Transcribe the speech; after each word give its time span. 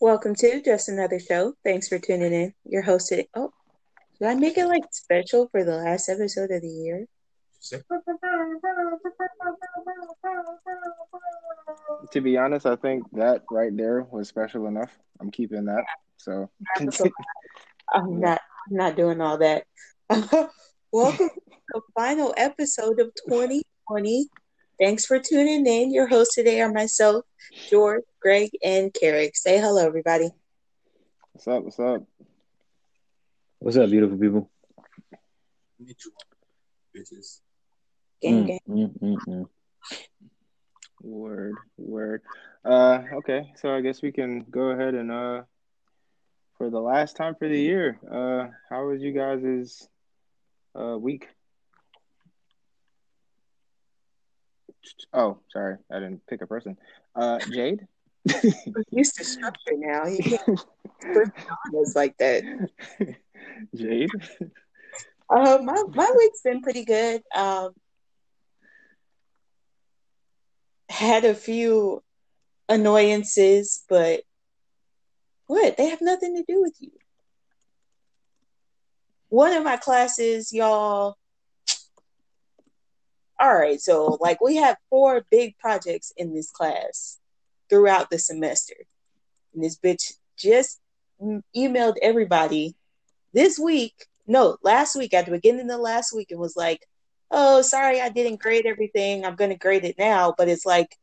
Welcome 0.00 0.34
to 0.36 0.62
just 0.64 0.88
another 0.88 1.20
show. 1.20 1.52
Thanks 1.64 1.88
for 1.88 1.98
tuning 1.98 2.32
in. 2.32 2.54
Your 2.64 2.80
host 2.80 3.08
today. 3.08 3.28
Oh, 3.34 3.52
did 4.18 4.28
I 4.28 4.34
make 4.36 4.56
it 4.56 4.66
like 4.66 4.84
special 4.92 5.48
for 5.48 5.62
the 5.62 5.76
last 5.76 6.08
episode 6.08 6.50
of 6.50 6.62
the 6.62 6.68
year? 6.68 7.06
To 12.10 12.20
be 12.22 12.38
honest, 12.38 12.64
I 12.64 12.76
think 12.76 13.04
that 13.12 13.42
right 13.50 13.76
there 13.76 14.04
was 14.10 14.28
special 14.28 14.68
enough. 14.68 14.96
I'm 15.20 15.30
keeping 15.30 15.66
that. 15.66 15.84
So 16.16 16.48
I'm 17.92 18.20
not 18.20 18.40
I'm 18.70 18.76
not 18.76 18.96
doing 18.96 19.20
all 19.20 19.36
that. 19.36 19.64
Welcome 20.92 21.28
to 21.28 21.40
the 21.74 21.80
final 21.94 22.32
episode 22.36 23.00
of 23.00 23.12
2020. 23.28 24.26
Thanks 24.80 25.04
for 25.04 25.18
tuning 25.18 25.66
in. 25.66 25.92
Your 25.92 26.06
hosts 26.06 26.34
today 26.34 26.60
are 26.60 26.72
myself, 26.72 27.24
George, 27.68 28.04
Greg, 28.22 28.50
and 28.62 28.92
Carrick. 28.94 29.36
Say 29.36 29.58
hello, 29.58 29.84
everybody. 29.86 30.30
what's 31.32 31.46
up? 31.48 31.64
What's 31.64 31.78
up? 31.80 32.04
What's 33.58 33.76
up, 33.76 33.90
beautiful 33.90 34.16
people? 34.18 34.50
bitches. 36.96 37.40
Gang, 38.22 38.44
Mm, 38.44 38.46
gang. 38.46 38.58
mm, 38.68 38.98
mm, 38.98 39.18
mm. 39.28 39.46
Word, 41.02 41.56
word. 41.76 42.22
Uh, 42.64 43.02
okay, 43.14 43.52
so 43.56 43.72
I 43.74 43.80
guess 43.80 44.02
we 44.02 44.10
can 44.12 44.40
go 44.50 44.70
ahead 44.70 44.94
and 44.94 45.10
uh, 45.12 45.42
for 46.56 46.70
the 46.70 46.80
last 46.80 47.16
time 47.16 47.34
for 47.38 47.48
the 47.48 47.60
year, 47.60 47.98
uh, 48.10 48.48
how 48.68 48.86
was 48.88 49.00
you 49.00 49.12
guys' 49.12 49.88
uh 50.74 50.98
week? 50.98 51.28
Oh, 55.12 55.38
sorry, 55.52 55.76
I 55.90 56.00
didn't 56.00 56.26
pick 56.26 56.42
a 56.42 56.46
person. 56.46 56.76
Uh, 57.14 57.38
Jade. 57.50 57.86
Used 58.90 59.16
to 59.16 59.24
structure 59.24 59.74
now. 59.76 60.06
You 60.06 60.22
can't 60.22 60.60
like 61.94 62.16
that. 62.18 62.42
Jade. 63.74 64.10
Uh, 65.30 65.58
my 65.62 65.82
my 65.94 66.12
week's 66.16 66.40
been 66.42 66.62
pretty 66.62 66.84
good. 66.84 67.22
Um, 67.34 67.72
had 70.88 71.24
a 71.24 71.34
few 71.34 72.02
annoyances, 72.68 73.84
but 73.88 74.22
what? 75.46 75.76
They 75.76 75.88
have 75.88 76.00
nothing 76.00 76.36
to 76.36 76.44
do 76.46 76.62
with 76.62 76.74
you. 76.80 76.90
One 79.28 79.52
of 79.52 79.64
my 79.64 79.76
classes, 79.76 80.52
y'all. 80.52 81.16
All 83.40 83.54
right, 83.54 83.80
so 83.80 84.18
like 84.20 84.40
we 84.40 84.56
have 84.56 84.76
four 84.90 85.24
big 85.30 85.56
projects 85.58 86.12
in 86.16 86.34
this 86.34 86.50
class 86.50 87.18
throughout 87.70 88.10
the 88.10 88.18
semester, 88.18 88.74
and 89.54 89.62
this 89.62 89.78
bitch 89.78 90.14
just 90.36 90.80
emailed 91.54 91.96
everybody 92.02 92.74
this 93.32 93.58
week 93.58 93.94
no, 94.28 94.58
last 94.62 94.94
week 94.94 95.14
at 95.14 95.24
the 95.24 95.32
beginning 95.32 95.70
of 95.70 95.80
last 95.80 96.14
week, 96.14 96.30
and 96.30 96.38
was 96.38 96.54
like, 96.54 96.86
oh, 97.30 97.62
sorry, 97.62 98.00
I 98.00 98.10
didn't 98.10 98.40
grade 98.40 98.66
everything. 98.66 99.24
I'm 99.24 99.34
going 99.34 99.50
to 99.50 99.56
grade 99.56 99.84
it 99.84 99.98
now. 99.98 100.34
But 100.36 100.48
it's 100.48 100.66
like, 100.66 100.94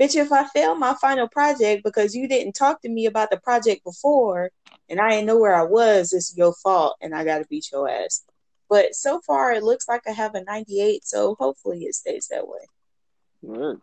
bitch, 0.00 0.16
if 0.16 0.32
I 0.32 0.46
fail 0.48 0.74
my 0.74 0.94
final 0.94 1.28
project 1.28 1.84
because 1.84 2.14
you 2.14 2.28
didn't 2.28 2.54
talk 2.54 2.82
to 2.82 2.88
me 2.88 3.06
about 3.06 3.30
the 3.30 3.38
project 3.38 3.84
before 3.84 4.50
and 4.88 5.00
I 5.00 5.10
didn't 5.10 5.26
know 5.26 5.38
where 5.38 5.54
I 5.54 5.62
was, 5.62 6.12
it's 6.12 6.36
your 6.36 6.54
fault 6.54 6.96
and 7.00 7.14
I 7.14 7.24
got 7.24 7.38
to 7.38 7.46
beat 7.46 7.70
your 7.72 7.88
ass. 7.88 8.24
But 8.68 8.94
so 8.94 9.20
far, 9.20 9.52
it 9.52 9.62
looks 9.62 9.88
like 9.88 10.02
I 10.06 10.12
have 10.12 10.34
a 10.34 10.42
98. 10.42 11.06
So 11.06 11.36
hopefully 11.38 11.84
it 11.84 11.94
stays 11.94 12.28
that 12.30 12.46
way. 12.46 13.76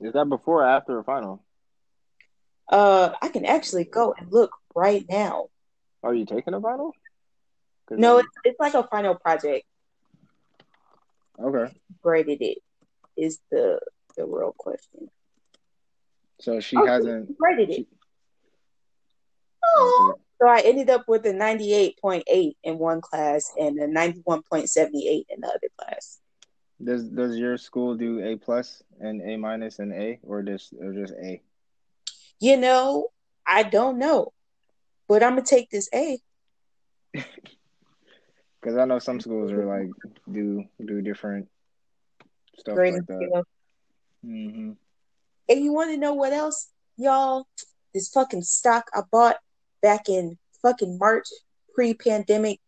Is 0.00 0.12
that 0.12 0.28
before 0.28 0.62
or 0.62 0.68
after 0.68 0.98
a 0.98 1.04
final? 1.04 1.42
Uh, 2.68 3.10
I 3.20 3.28
can 3.28 3.44
actually 3.44 3.84
go 3.84 4.14
and 4.16 4.32
look 4.32 4.52
right 4.74 5.04
now. 5.08 5.48
Are 6.02 6.14
you 6.14 6.26
taking 6.26 6.54
a 6.54 6.60
final? 6.60 6.92
No, 7.90 8.18
it's, 8.18 8.28
it's 8.44 8.60
like 8.60 8.74
a 8.74 8.84
final 8.84 9.14
project. 9.14 9.64
Okay. 11.38 11.72
Graded 12.02 12.42
it 12.42 12.58
is 13.16 13.38
the 13.50 13.80
the 14.16 14.24
real 14.24 14.54
question. 14.56 15.10
So 16.44 16.60
she 16.60 16.76
Oh, 16.76 16.86
hasn't. 16.86 17.30
graded 17.38 17.70
it. 17.70 17.86
Oh, 19.64 20.14
so 20.40 20.48
I 20.48 20.60
ended 20.60 20.90
up 20.90 21.04
with 21.08 21.26
a 21.26 21.32
98.8 21.32 22.56
in 22.64 22.78
one 22.78 23.00
class 23.00 23.52
and 23.58 23.78
a 23.78 23.86
91.78 23.88 25.26
in 25.30 25.40
the 25.40 25.48
other 25.48 25.68
class. 25.78 26.20
Does 26.82 27.08
Does 27.08 27.36
your 27.38 27.56
school 27.56 27.96
do 27.96 28.20
A 28.24 28.36
plus 28.36 28.82
and 29.00 29.22
A 29.22 29.36
minus 29.36 29.78
and 29.78 29.92
A, 29.92 30.20
or 30.22 30.42
just 30.42 30.74
or 30.74 30.92
just 30.92 31.14
A? 31.14 31.42
You 32.40 32.56
know, 32.56 33.08
I 33.46 33.62
don't 33.62 33.98
know, 33.98 34.32
but 35.08 35.22
I'm 35.22 35.32
gonna 35.36 35.42
take 35.46 35.70
this 35.70 35.88
A. 35.94 36.20
Because 38.60 38.76
I 38.78 38.84
know 38.84 38.98
some 38.98 39.20
schools 39.20 39.52
are 39.52 39.66
like 39.66 39.90
do 40.30 40.64
do 40.84 41.02
different 41.02 41.48
stuff 42.58 42.78
grading 42.78 42.96
like 42.96 43.06
that. 43.06 43.30
scale. 43.30 43.44
hmm 44.24 44.72
And 45.48 45.60
you 45.62 45.72
want 45.72 45.90
to 45.90 45.96
know 45.96 46.14
what 46.14 46.32
else, 46.32 46.68
y'all? 46.96 47.46
This 47.92 48.08
fucking 48.08 48.42
stock 48.42 48.90
I 48.94 49.02
bought 49.10 49.36
back 49.82 50.08
in 50.08 50.38
fucking 50.62 50.98
March, 50.98 51.26
pre-pandemic. 51.74 52.60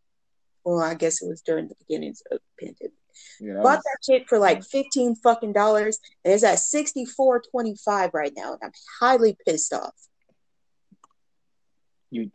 Well, 0.65 0.81
I 0.81 0.95
guess 0.95 1.23
it 1.23 1.29
was 1.29 1.43
during 1.43 1.69
the 1.69 1.75
beginnings 1.77 2.23
of 2.31 2.39
the 2.59 2.67
pandemic. 2.67 2.93
Bought 3.63 3.83
that 3.83 3.99
shit 4.05 4.29
for 4.29 4.39
like 4.39 4.63
fifteen 4.63 5.15
fucking 5.17 5.53
dollars, 5.53 5.99
and 6.25 6.35
it's 6.35 6.45
at 6.45 6.59
sixty 6.59 7.05
four 7.07 7.43
twenty 7.51 7.75
five 7.83 8.11
right 8.13 8.33
now, 8.37 8.53
and 8.53 8.61
I'm 8.63 8.73
highly 9.01 9.37
pissed 9.47 9.73
off 9.73 9.95
you 12.11 12.31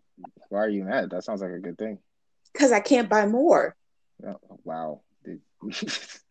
why 0.50 0.60
are 0.60 0.70
you 0.70 0.84
mad? 0.84 1.10
That 1.10 1.24
sounds 1.24 1.42
like 1.42 1.52
a 1.52 1.60
good 1.60 1.78
thing. 1.78 2.00
because 2.54 2.72
I 2.72 2.80
can't 2.80 3.10
buy 3.10 3.26
more. 3.26 3.76
Oh, 4.26 4.40
wow. 4.64 5.02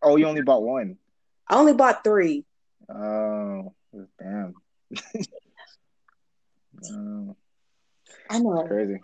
Oh, 0.03 0.16
you 0.16 0.26
only 0.26 0.43
bought 0.43 0.62
one. 0.62 0.97
I 1.47 1.56
only 1.56 1.75
bought 1.75 2.03
three. 2.03 2.44
Oh, 2.88 3.75
damn. 4.19 4.55
Oh, 6.84 7.37
I 8.31 8.39
know. 8.39 8.65
crazy. 8.67 9.01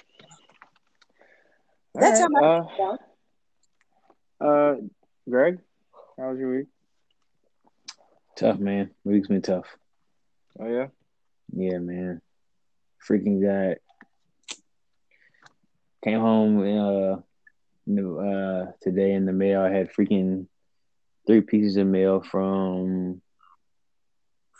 That's 1.94 2.20
All 2.20 2.28
how 2.40 2.50
right, 2.50 2.96
my 4.40 4.44
uh, 4.44 4.46
uh, 4.46 4.74
Greg, 5.28 5.58
how 6.18 6.30
was 6.30 6.38
your 6.38 6.56
week? 6.56 6.66
Tough, 8.36 8.58
man. 8.58 8.90
Week's 9.04 9.28
been 9.28 9.42
tough. 9.42 9.66
Oh 10.60 10.68
yeah. 10.68 10.88
Yeah, 11.52 11.78
man. 11.78 12.20
Freaking 13.08 13.42
got 13.42 13.78
came 16.04 16.20
home 16.20 16.58
uh 16.60 17.20
no, 17.86 18.18
uh 18.18 18.72
today 18.82 19.12
in 19.12 19.26
the 19.26 19.32
mail. 19.32 19.62
I 19.62 19.70
had 19.70 19.92
freaking 19.92 20.46
three 21.26 21.40
pieces 21.40 21.76
of 21.76 21.86
mail 21.86 22.20
from 22.20 23.22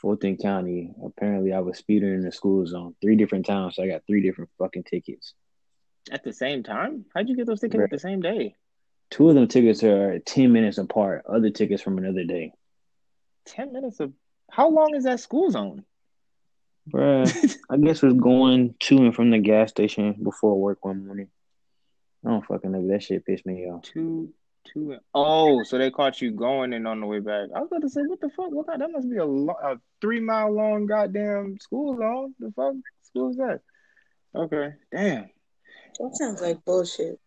Fulton 0.07 0.37
County. 0.37 0.95
Apparently 1.05 1.53
I 1.53 1.59
was 1.59 1.79
speeding 1.79 2.15
in 2.15 2.21
the 2.21 2.31
school 2.31 2.65
zone. 2.65 2.95
Three 3.03 3.17
different 3.17 3.45
times, 3.45 3.75
so 3.75 3.83
I 3.83 3.89
got 3.89 4.03
three 4.07 4.23
different 4.23 4.51
fucking 4.57 4.85
tickets. 4.85 5.35
At 6.13 6.23
the 6.23 6.33
same 6.33 6.63
time? 6.63 7.07
How'd 7.13 7.29
you 7.29 7.35
get 7.35 7.49
those 7.49 7.59
tickets 7.59 7.83
at 7.83 7.91
the 7.91 7.99
same 7.99 8.21
day? 8.21 8.55
Two 9.11 9.29
of 9.29 9.35
them 9.35 9.49
tickets 9.49 9.83
are 9.83 10.21
ten 10.21 10.53
minutes 10.53 10.79
apart, 10.79 11.25
other 11.29 11.51
tickets 11.51 11.83
from 11.83 11.99
another 11.99 12.23
day. 12.23 12.53
Ten 13.47 13.73
minutes 13.73 13.99
of. 13.99 14.13
How 14.49 14.71
long 14.71 14.95
is 14.95 15.03
that 15.03 15.19
school 15.19 15.51
zone? 15.51 15.85
Bruh, 16.89 17.57
I 17.69 17.77
guess 17.77 18.01
was 18.01 18.15
going 18.15 18.77
to 18.79 18.99
and 18.99 19.13
from 19.13 19.31
the 19.31 19.39
gas 19.39 19.71
station 19.71 20.21
before 20.23 20.55
work 20.61 20.85
one 20.85 21.05
morning. 21.05 21.31
I 22.25 22.31
don't 22.31 22.47
fucking 22.47 22.71
know. 22.71 22.87
That 22.87 23.03
shit 23.03 23.27
pissed 23.27 23.45
me 23.45 23.69
off. 23.69 23.83
Two, 23.83 24.33
two. 24.73 24.97
Oh, 25.15 25.63
so 25.63 25.79
they 25.79 25.91
caught 25.91 26.21
you 26.21 26.31
going 26.31 26.73
and 26.73 26.87
on 26.87 27.01
the 27.01 27.07
way 27.07 27.21
back. 27.21 27.49
I 27.55 27.61
was 27.61 27.69
about 27.71 27.83
to 27.83 27.89
say, 27.89 28.03
what 28.03 28.21
the 28.21 28.29
fuck? 28.31 28.51
What 28.51 28.67
kind? 28.67 28.81
That 28.81 28.91
must 28.91 29.11
be 29.11 29.17
a, 29.17 29.25
lo- 29.25 29.57
a 29.63 29.77
three 30.01 30.21
mile 30.21 30.53
long 30.53 30.87
goddamn 30.87 31.59
school 31.61 31.97
zone. 31.97 32.35
The 32.39 32.53
fuck 32.55 32.75
school 33.03 33.31
is 33.31 33.37
that? 33.37 33.61
Okay, 34.35 34.75
damn. 34.93 35.31
That 35.99 36.17
sounds 36.17 36.41
like 36.43 36.65
bullshit. 36.65 37.19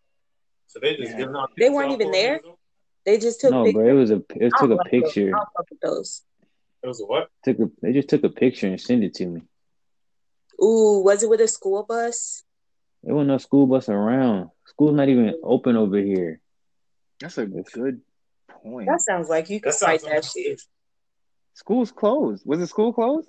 So 0.68 0.78
they 0.80 0.96
just 0.96 1.12
Yeah. 1.12 1.18
giving 1.18 1.34
out. 1.36 1.50
They 1.58 1.70
weren't 1.70 1.92
even 1.92 2.10
there? 2.12 2.40
They 3.04 3.18
just 3.18 3.40
took 3.40 3.50
No, 3.50 3.64
pictures. 3.64 3.82
bro, 3.82 3.88
it 3.90 3.94
was 3.94 4.10
a 4.10 4.22
it 4.36 4.52
took 4.58 4.70
a 4.70 4.84
picture. 4.88 5.34
I 5.34 5.40
fuck 5.56 5.70
with 5.70 5.80
those. 5.80 6.22
It 6.82 6.86
was 6.86 7.00
a 7.00 7.04
what? 7.06 7.28
Took 7.44 7.58
a 7.58 7.70
they 7.82 7.92
just 7.92 8.08
took 8.08 8.22
a 8.24 8.28
picture 8.28 8.68
and 8.68 8.80
sent 8.80 9.02
it 9.02 9.14
to 9.14 9.26
me. 9.26 9.42
Ooh, 10.62 11.02
was 11.02 11.22
it 11.22 11.30
with 11.30 11.40
a 11.40 11.48
school 11.48 11.82
bus? 11.82 12.44
There 13.02 13.14
wasn't 13.14 13.28
no 13.28 13.38
school 13.38 13.66
bus 13.66 13.88
around. 13.88 14.50
School's 14.66 14.94
not 14.94 15.08
even 15.08 15.34
open 15.42 15.76
over 15.76 15.96
here. 15.98 16.40
That's 17.20 17.38
a 17.38 17.46
good 17.46 18.00
point. 18.48 18.88
That 18.88 19.00
sounds 19.00 19.28
like 19.28 19.50
you 19.50 19.60
could 19.60 19.72
That 19.72 19.78
fight 19.78 20.02
that 20.02 20.24
shit. 20.24 20.62
School's 21.54 21.92
closed. 21.92 22.44
Was 22.46 22.58
the 22.58 22.66
school 22.66 22.92
closed? 22.92 23.28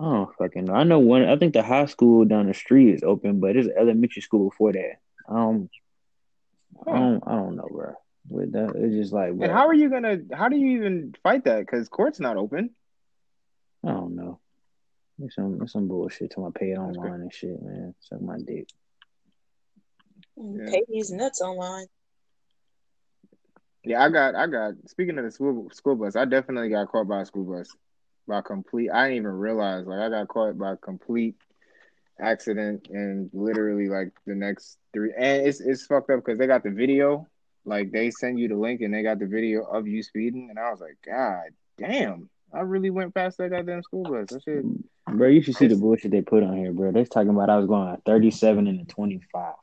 Oh 0.00 0.30
fucking 0.38 0.66
know. 0.66 0.74
I 0.74 0.84
know 0.84 0.98
one. 0.98 1.24
I 1.24 1.36
think 1.36 1.54
the 1.54 1.62
high 1.62 1.86
school 1.86 2.24
down 2.24 2.46
the 2.46 2.54
street 2.54 2.94
is 2.94 3.02
open, 3.02 3.40
but 3.40 3.54
there's 3.54 3.68
elementary 3.68 4.22
school 4.22 4.48
before 4.48 4.72
that. 4.72 4.98
Um, 5.28 5.68
I 6.86 6.92
don't. 6.92 7.22
I 7.26 7.32
don't 7.32 7.56
know, 7.56 7.68
bro. 7.70 7.94
With 8.30 8.52
that, 8.52 8.74
it's 8.76 8.94
just 8.94 9.12
like, 9.12 9.30
And 9.30 9.50
how 9.50 9.68
are 9.68 9.74
you 9.74 9.90
gonna? 9.90 10.18
How 10.32 10.48
do 10.48 10.56
you 10.56 10.76
even 10.76 11.14
fight 11.22 11.44
that? 11.44 11.60
Because 11.60 11.88
court's 11.88 12.20
not 12.20 12.36
open. 12.36 12.70
I 13.84 13.90
don't 13.90 14.14
know. 14.14 14.38
It's 15.20 15.34
some 15.34 15.60
it's 15.62 15.72
some 15.72 15.88
bullshit 15.88 16.32
to 16.32 16.40
my 16.40 16.50
pay 16.54 16.72
it 16.72 16.78
online 16.78 17.22
and 17.22 17.32
shit, 17.32 17.60
man. 17.60 17.94
Suck 18.00 18.20
my 18.20 18.36
dick. 18.38 18.68
Yeah. 20.36 20.70
Pay 20.70 20.84
these 20.88 21.10
nuts 21.10 21.40
online. 21.40 21.86
Yeah, 23.88 24.04
I 24.04 24.10
got, 24.10 24.34
I 24.34 24.46
got. 24.46 24.74
Speaking 24.84 25.16
of 25.16 25.24
the 25.24 25.30
school 25.30 25.70
school 25.72 25.96
bus, 25.96 26.14
I 26.14 26.26
definitely 26.26 26.68
got 26.68 26.88
caught 26.88 27.08
by 27.08 27.22
a 27.22 27.24
school 27.24 27.44
bus 27.44 27.74
by 28.28 28.42
complete. 28.42 28.90
I 28.90 29.04
didn't 29.04 29.16
even 29.16 29.32
realize. 29.32 29.86
Like, 29.86 30.00
I 30.00 30.10
got 30.10 30.28
caught 30.28 30.58
by 30.58 30.72
a 30.72 30.76
complete 30.76 31.36
accident, 32.20 32.88
and 32.90 33.30
literally 33.32 33.88
like 33.88 34.10
the 34.26 34.34
next 34.34 34.76
three. 34.92 35.14
And 35.16 35.46
it's 35.46 35.60
it's 35.60 35.86
fucked 35.86 36.10
up 36.10 36.22
because 36.22 36.38
they 36.38 36.46
got 36.46 36.64
the 36.64 36.70
video. 36.70 37.26
Like 37.64 37.90
they 37.90 38.10
send 38.10 38.38
you 38.38 38.48
the 38.48 38.56
link, 38.56 38.82
and 38.82 38.92
they 38.92 39.02
got 39.02 39.20
the 39.20 39.26
video 39.26 39.62
of 39.62 39.88
you 39.88 40.02
speeding, 40.02 40.48
and 40.50 40.58
I 40.58 40.70
was 40.70 40.80
like, 40.80 40.98
God 41.06 41.54
damn, 41.78 42.28
I 42.52 42.60
really 42.60 42.90
went 42.90 43.14
past 43.14 43.38
that 43.38 43.48
goddamn 43.48 43.82
school 43.82 44.02
bus. 44.02 44.28
That 44.28 44.42
shit. 44.42 44.66
Bro, 45.06 45.28
you 45.28 45.40
should 45.40 45.56
see 45.56 45.66
the 45.66 45.76
bullshit 45.76 46.10
they 46.10 46.20
put 46.20 46.42
on 46.42 46.58
here, 46.58 46.74
bro. 46.74 46.92
They're 46.92 47.06
talking 47.06 47.30
about 47.30 47.48
I 47.48 47.56
was 47.56 47.66
going 47.66 47.88
at 47.88 48.04
37 48.04 48.66
and 48.66 48.82
a 48.82 48.84
25. 48.84 49.54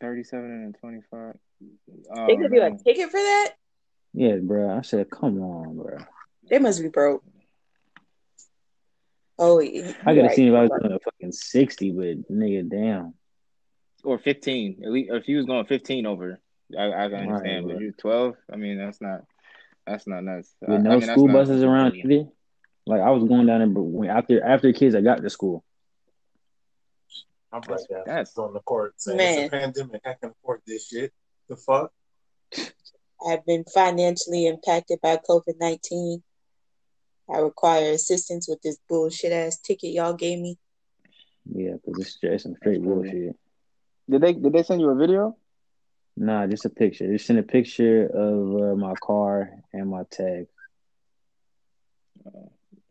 37 0.00 0.44
and 0.44 0.76
25. 0.80 1.34
Oh, 2.10 2.26
They 2.26 2.36
could 2.36 2.50
be 2.50 2.58
man. 2.60 2.72
like 2.72 2.84
ticket 2.84 3.10
for 3.10 3.16
that. 3.18 3.52
Yeah, 4.12 4.36
bro. 4.36 4.76
I 4.76 4.82
said, 4.82 5.10
come 5.10 5.40
on, 5.40 5.76
bro. 5.76 5.98
They 6.48 6.58
must 6.58 6.80
be 6.82 6.88
broke. 6.88 7.22
Oh, 9.38 9.60
yeah, 9.60 9.92
I 10.04 10.14
could 10.14 10.14
you're 10.14 10.22
have 10.22 10.24
right. 10.30 10.36
seen 10.36 10.48
if 10.48 10.54
I 10.54 10.62
was 10.62 10.70
going 10.70 10.92
a 10.92 10.98
fucking 10.98 11.32
60, 11.32 11.90
but 11.92 12.32
nigga, 12.32 12.70
damn. 12.70 13.14
or 14.02 14.18
15. 14.18 14.80
At 14.82 14.90
least 14.90 15.10
if 15.12 15.24
he 15.24 15.34
was 15.34 15.44
going 15.44 15.66
15 15.66 16.06
over, 16.06 16.40
I, 16.78 16.84
I 16.86 17.08
can 17.08 17.14
understand. 17.30 17.66
Right, 17.66 17.74
but 17.74 17.82
you 17.82 17.92
12, 17.98 18.34
I 18.52 18.56
mean, 18.56 18.78
that's 18.78 19.00
not 19.00 19.22
that's 19.86 20.06
not 20.06 20.24
nuts. 20.24 20.52
With 20.62 20.70
I 20.70 20.76
no 20.78 20.90
mean, 20.90 21.00
that's 21.00 21.12
school 21.12 21.26
not- 21.28 21.34
buses 21.34 21.62
around 21.62 21.94
either. 21.96 22.28
Like 22.86 23.00
I 23.02 23.10
was 23.10 23.24
going 23.24 23.46
down 23.46 23.58
there, 23.58 23.68
when, 23.82 24.08
after 24.10 24.42
after 24.42 24.72
kids, 24.72 24.94
I 24.94 25.00
got 25.00 25.20
to 25.22 25.28
school. 25.30 25.64
I'm 27.56 27.72
right 27.72 27.80
there. 27.88 28.02
That's 28.04 28.36
on 28.38 28.52
the 28.52 28.60
court 28.60 28.94
saying 28.98 29.16
Man. 29.16 29.38
it's 29.38 29.54
a 29.54 29.58
pandemic. 29.58 30.02
I 30.04 30.14
can 30.20 30.30
afford 30.30 30.60
this 30.66 30.88
shit. 30.88 31.12
The 31.48 31.56
fuck? 31.56 31.92
I've 33.26 33.44
been 33.46 33.64
financially 33.72 34.46
impacted 34.46 35.00
by 35.02 35.18
COVID 35.28 35.54
19. 35.58 36.22
I 37.32 37.38
require 37.38 37.92
assistance 37.92 38.46
with 38.48 38.60
this 38.62 38.78
bullshit 38.88 39.32
ass 39.32 39.58
ticket 39.58 39.92
y'all 39.92 40.12
gave 40.12 40.38
me. 40.38 40.58
Yeah, 41.50 41.72
because 41.72 42.00
it's 42.00 42.16
just 42.16 42.44
some 42.44 42.54
straight 42.56 42.82
That's 42.82 42.92
crazy. 42.92 43.28
bullshit. 43.28 43.36
did 44.10 44.20
they 44.20 44.32
did 44.34 44.52
they 44.52 44.62
send 44.62 44.80
you 44.80 44.90
a 44.90 44.96
video? 44.96 45.36
Nah, 46.16 46.46
just 46.46 46.64
a 46.64 46.70
picture. 46.70 47.08
They 47.08 47.18
sent 47.18 47.38
a 47.38 47.42
picture 47.42 48.06
of 48.06 48.62
uh, 48.62 48.76
my 48.76 48.94
car 49.02 49.50
and 49.72 49.90
my 49.90 50.04
tag. 50.10 50.46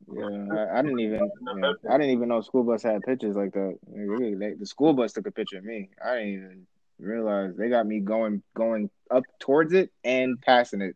Yeah, 0.07 0.45
I, 0.51 0.79
I 0.79 0.81
didn't 0.83 0.99
even 0.99 1.31
yeah, 1.57 1.73
I 1.89 1.97
didn't 1.97 2.11
even 2.13 2.29
know 2.29 2.41
school 2.41 2.63
bus 2.63 2.83
had 2.83 3.03
pictures 3.03 3.35
like 3.35 3.53
that. 3.53 3.77
They- 3.87 4.33
they- 4.35 4.53
the 4.53 4.65
school 4.65 4.93
bus 4.93 5.13
took 5.13 5.27
a 5.27 5.31
picture 5.31 5.57
of 5.57 5.63
me. 5.63 5.89
I 6.03 6.15
didn't 6.15 6.33
even 6.33 6.67
realize 6.99 7.55
they 7.55 7.69
got 7.69 7.87
me 7.87 7.99
going 7.99 8.43
going 8.55 8.89
up 9.09 9.23
towards 9.39 9.73
it 9.73 9.91
and 10.03 10.39
passing 10.41 10.81
it. 10.81 10.95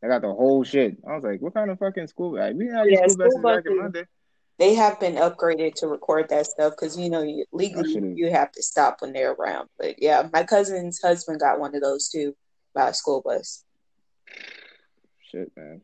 They 0.00 0.08
got 0.08 0.22
the 0.22 0.32
whole 0.32 0.64
shit. 0.64 0.96
I 1.08 1.14
was 1.14 1.24
like, 1.24 1.40
what 1.40 1.54
kind 1.54 1.70
of 1.70 1.78
fucking 1.78 2.06
school? 2.06 2.34
Like, 2.36 2.54
we 2.54 2.64
didn't 2.64 2.76
have 2.76 2.86
Yeah, 2.88 3.06
school 3.06 3.16
buses 3.16 3.32
school 3.32 3.42
back 3.42 3.64
in 3.66 3.72
buses- 3.76 3.92
my 3.94 4.00
day. 4.00 4.06
They 4.58 4.74
have 4.74 5.00
been 5.00 5.16
upgraded 5.16 5.74
to 5.76 5.88
record 5.88 6.28
that 6.28 6.46
stuff 6.46 6.74
because 6.74 6.96
you 6.96 7.10
know 7.10 7.22
you, 7.22 7.44
legally 7.52 8.12
you 8.14 8.30
have 8.30 8.52
to 8.52 8.62
stop 8.62 9.02
when 9.02 9.12
they're 9.12 9.32
around. 9.32 9.68
But 9.78 10.00
yeah, 10.00 10.28
my 10.32 10.44
cousin's 10.44 11.00
husband 11.02 11.40
got 11.40 11.58
one 11.58 11.74
of 11.74 11.82
those 11.82 12.08
too 12.08 12.36
by 12.72 12.90
a 12.90 12.94
school 12.94 13.20
bus. 13.24 13.64
Shit, 15.22 15.50
man. 15.56 15.80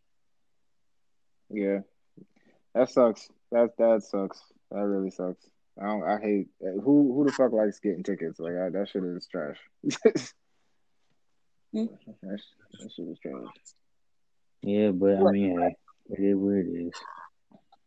Yeah, 1.49 1.81
that 2.75 2.91
sucks. 2.91 3.29
That 3.53 3.77
that 3.79 4.03
sucks. 4.03 4.41
That 4.71 4.83
really 4.83 5.11
sucks. 5.11 5.45
I 5.81 5.87
don't. 5.87 6.03
I 6.05 6.19
hate 6.21 6.49
who 6.61 7.15
who 7.15 7.25
the 7.25 7.33
fuck 7.33 7.53
likes 7.53 7.81
getting 7.81 8.03
tickets. 8.03 8.39
Like 8.39 8.55
I, 8.55 8.71
that 8.71 8.89
shit 8.91 9.05
is 9.05 9.27
trash. 9.27 9.59
Hmm. 11.73 11.85
that, 12.23 12.41
that 12.81 12.91
shit 12.97 13.07
is 13.07 13.19
trash. 13.21 13.47
Yeah, 14.63 14.91
but 14.91 15.19
I 15.19 15.31
mean, 15.31 15.57
hey, 15.57 15.77
it 16.11 16.21
is 16.21 16.37
what 16.37 16.55
it 16.55 16.67
is. 16.67 16.93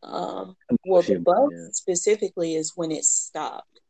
Um, 0.01 0.55
well, 0.85 1.01
the 1.01 1.15
Bullshit, 1.19 1.23
bus 1.25 1.49
yeah. 1.51 1.67
specifically 1.71 2.55
is 2.55 2.71
when 2.75 2.91
it 2.93 3.03
stopped. 3.03 3.81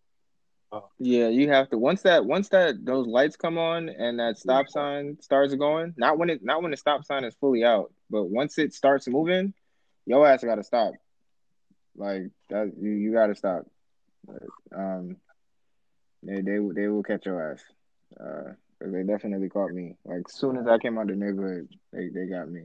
Yeah, 1.00 1.28
you 1.28 1.50
have 1.50 1.70
to 1.70 1.78
once 1.78 2.02
that 2.02 2.26
once 2.26 2.50
that 2.50 2.84
those 2.84 3.06
lights 3.06 3.36
come 3.36 3.58
on 3.60 3.90
and 3.90 4.20
that 4.20 4.38
stop 4.38 4.68
sign 4.70 5.18
starts 5.22 5.54
going. 5.54 5.94
Not 5.98 6.18
when 6.18 6.32
it 6.32 6.44
not 6.44 6.62
when 6.64 6.72
the 6.72 6.78
stop 6.78 7.06
sign 7.06 7.24
is 7.24 7.36
fully 7.36 7.64
out, 7.64 7.94
but 8.10 8.24
once 8.24 8.58
it 8.58 8.74
starts 8.74 9.08
moving, 9.08 9.54
your 10.06 10.28
ass 10.28 10.44
got 10.44 10.56
to 10.56 10.64
stop. 10.64 10.94
Like 11.96 12.24
that, 12.50 12.74
you, 12.80 12.90
you 12.92 13.14
got 13.14 13.28
to 13.28 13.36
stop. 13.36 13.66
Um, 14.76 15.18
they 16.24 16.42
they 16.42 16.58
they 16.74 16.88
will 16.88 17.04
catch 17.04 17.26
your 17.26 17.52
ass. 17.54 17.64
Uh, 18.20 18.54
'cause 18.82 18.92
they 18.92 19.04
definitely 19.04 19.50
caught 19.50 19.72
me. 19.72 19.96
Like 20.06 20.24
as 20.28 20.36
soon 20.36 20.58
as 20.58 20.68
I 20.68 20.78
came 20.78 20.98
out 20.98 21.08
the 21.08 21.16
neighborhood, 21.16 21.68
they 21.92 22.10
they 22.10 22.26
got 22.26 22.50
me. 22.50 22.64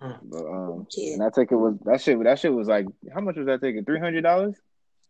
Hmm. 0.00 0.12
But 0.24 0.44
um, 0.46 0.86
Yeah. 0.96 1.14
and 1.14 1.22
that 1.22 1.34
ticket 1.34 1.58
was 1.58 1.74
that 1.86 2.00
shit. 2.00 2.22
That 2.22 2.38
shit 2.38 2.52
was 2.52 2.68
like 2.68 2.86
how 3.12 3.20
much 3.20 3.36
was 3.36 3.46
that 3.46 3.60
ticket? 3.62 3.86
Three 3.86 3.98
hundred 4.00 4.22
dollars. 4.22 4.56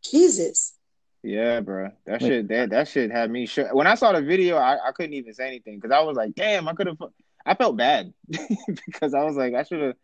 Jesus. 0.03 0.75
Yeah, 1.23 1.61
bro. 1.61 1.91
That 2.07 2.23
Wait. 2.23 2.29
shit 2.29 2.49
that 2.49 2.71
that 2.71 2.89
shit 2.89 3.11
had 3.11 3.31
me 3.31 3.47
shook. 3.47 3.75
When 3.75 3.87
I 3.89 3.97
saw 3.97 4.13
the 4.13 4.23
video, 4.23 4.57
I, 4.57 4.75
I 4.89 4.93
couldn't 4.93 5.15
even 5.15 5.35
say 5.35 5.49
anything 5.49 5.77
because 5.77 5.91
I 5.91 6.01
was 6.01 6.17
like, 6.17 6.35
damn, 6.37 6.69
I 6.69 6.73
could 6.75 6.87
have. 6.87 6.99
I 7.45 7.55
felt 7.55 7.77
bad 7.77 8.13
because 8.87 9.15
I 9.15 9.25
was 9.25 9.37
like, 9.37 9.55
I 9.55 9.63
should 9.65 9.81
have 9.81 9.97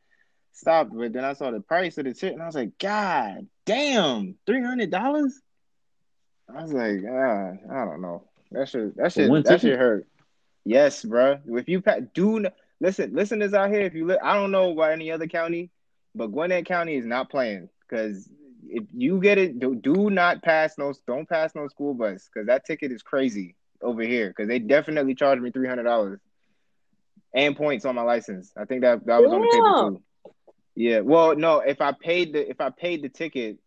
stopped. 0.52 0.90
But 0.94 1.12
then 1.12 1.25
I 1.25 1.32
saw 1.32 1.50
the 1.50 1.60
price 1.60 1.99
of 1.99 2.04
the 2.04 2.14
shit, 2.14 2.32
and 2.32 2.43
I 2.43 2.46
was 2.46 2.54
like, 2.54 2.78
God 2.78 3.46
damn, 3.66 4.37
three 4.46 4.62
hundred 4.62 4.90
dollars. 4.90 5.40
I 6.54 6.62
was 6.62 6.72
like, 6.72 7.00
ah, 7.08 7.52
I 7.70 7.84
don't 7.84 8.02
know. 8.02 8.28
That 8.50 8.69
shit, 8.69 8.96
that 8.96 9.12
shit, 9.12 9.31
that 9.31 9.44
ticket? 9.44 9.60
shit 9.60 9.78
hurt. 9.78 10.06
Yes, 10.64 11.04
bro. 11.04 11.38
If 11.46 11.69
you 11.69 11.81
pa- 11.81 12.00
do 12.14 12.38
n- 12.38 12.52
listen, 12.81 13.14
listeners 13.14 13.54
out 13.54 13.70
here, 13.70 13.82
if 13.82 13.94
you 13.94 14.06
li- 14.06 14.19
I 14.22 14.34
don't 14.34 14.50
know 14.50 14.72
about 14.72 14.93
any 14.93 15.10
other 15.10 15.26
county, 15.26 15.70
but 16.14 16.28
Gwinnett 16.28 16.66
County 16.66 16.96
is 16.96 17.06
not 17.06 17.31
playing 17.31 17.69
because 17.88 18.28
if 18.69 18.84
you 18.93 19.20
get 19.20 19.38
it, 19.38 19.58
do, 19.58 19.75
do 19.75 20.10
not 20.10 20.43
pass 20.43 20.76
no, 20.78 20.93
don't 21.06 21.28
pass 21.28 21.55
no 21.55 21.69
school 21.69 21.94
bus 21.94 22.28
because 22.32 22.46
that 22.46 22.64
ticket 22.64 22.93
is 22.93 23.02
crazy 23.02 23.56
over 23.81 24.02
here 24.02 24.28
because 24.28 24.48
they 24.48 24.58
definitely 24.58 25.14
charged 25.14 25.43
me 25.43 25.50
three 25.50 25.69
hundred 25.69 25.84
dollars 25.84 26.20
and 27.34 27.56
points 27.56 27.84
on 27.84 27.94
my 27.94 28.03
license. 28.03 28.53
I 28.56 28.67
think 28.67 28.82
that 28.82 29.06
that 29.06 29.22
was 29.22 29.32
on 29.32 29.41
the 29.41 29.46
paper 29.48 29.72
too. 29.81 30.03
Yeah. 30.74 31.00
Well, 31.00 31.36
no, 31.36 31.60
if 31.60 31.81
I 31.81 31.93
paid 31.93 32.32
the 32.32 32.48
if 32.48 32.60
I 32.60 32.70
paid 32.70 33.02
the 33.02 33.08
ticket 33.08 33.58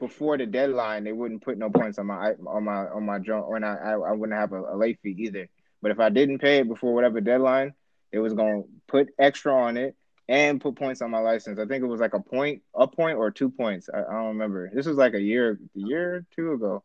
before 0.00 0.36
the 0.36 0.46
deadline, 0.46 1.04
they 1.04 1.12
wouldn't 1.12 1.42
put 1.42 1.58
no 1.58 1.70
points 1.70 1.98
on 1.98 2.06
my 2.06 2.34
on 2.46 2.64
my 2.64 2.86
on 2.88 3.04
my 3.04 3.18
joint, 3.18 3.44
or 3.46 3.58
not, 3.60 3.80
I 3.82 3.92
I 3.92 4.12
wouldn't 4.12 4.38
have 4.38 4.52
a, 4.52 4.74
a 4.74 4.76
late 4.76 4.98
fee 5.02 5.16
either. 5.18 5.48
But 5.80 5.90
if 5.90 6.00
I 6.00 6.10
didn't 6.10 6.38
pay 6.38 6.58
it 6.58 6.68
before 6.68 6.94
whatever 6.94 7.20
deadline, 7.20 7.74
it 8.12 8.18
was 8.18 8.34
gonna 8.34 8.62
put 8.86 9.08
extra 9.18 9.54
on 9.54 9.76
it 9.76 9.96
and 10.28 10.60
put 10.60 10.76
points 10.76 11.02
on 11.02 11.10
my 11.10 11.18
license. 11.18 11.58
I 11.58 11.66
think 11.66 11.82
it 11.82 11.88
was 11.88 12.00
like 12.00 12.14
a 12.14 12.20
point, 12.20 12.62
a 12.74 12.86
point 12.86 13.18
or 13.18 13.30
two 13.30 13.50
points. 13.50 13.88
I, 13.92 14.00
I 14.00 14.12
don't 14.12 14.28
remember. 14.28 14.70
This 14.72 14.86
was 14.86 14.96
like 14.96 15.14
a 15.14 15.20
year, 15.20 15.58
a 15.76 15.78
year 15.78 16.14
or 16.14 16.26
two 16.34 16.52
ago, 16.52 16.82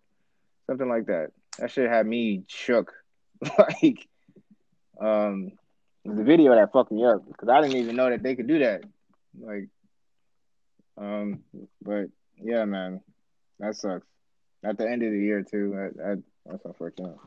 something 0.65 0.89
like 0.89 1.05
that. 1.07 1.31
That 1.59 1.71
shit 1.71 1.89
had 1.89 2.05
me 2.05 2.43
shook. 2.47 2.93
like, 3.57 4.07
um, 4.99 5.51
it 6.07 6.11
was 6.11 6.17
the 6.19 6.23
video 6.23 6.55
that 6.55 6.71
fucked 6.71 6.89
me 6.93 7.05
up 7.05 7.27
because 7.27 7.49
I 7.49 7.59
didn't 7.59 7.75
even 7.75 7.97
know 7.97 8.09
that 8.09 8.23
they 8.23 8.33
could 8.33 8.47
do 8.47 8.59
that. 8.59 8.81
Like, 9.37 9.67
um, 10.97 11.43
but 11.81 12.05
yeah, 12.41 12.63
man, 12.63 13.01
that 13.59 13.75
sucks. 13.75 14.07
At 14.63 14.77
the 14.77 14.89
end 14.89 15.03
of 15.03 15.11
the 15.11 15.19
year 15.19 15.43
too. 15.43 15.71
That, 15.71 15.97
that 15.97 16.23
that's 16.45 16.63
unfortunate. 16.63 17.17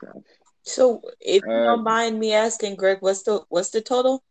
Sucks. 0.00 0.16
So, 0.62 1.02
if 1.20 1.42
you 1.44 1.50
Uh, 1.50 1.64
don't 1.64 1.84
mind 1.84 2.18
me 2.18 2.32
asking, 2.32 2.76
Greg, 2.76 2.98
what's 3.00 3.22
the 3.24 3.42
what's 3.50 3.70
the 3.70 3.82
total? 3.82 4.24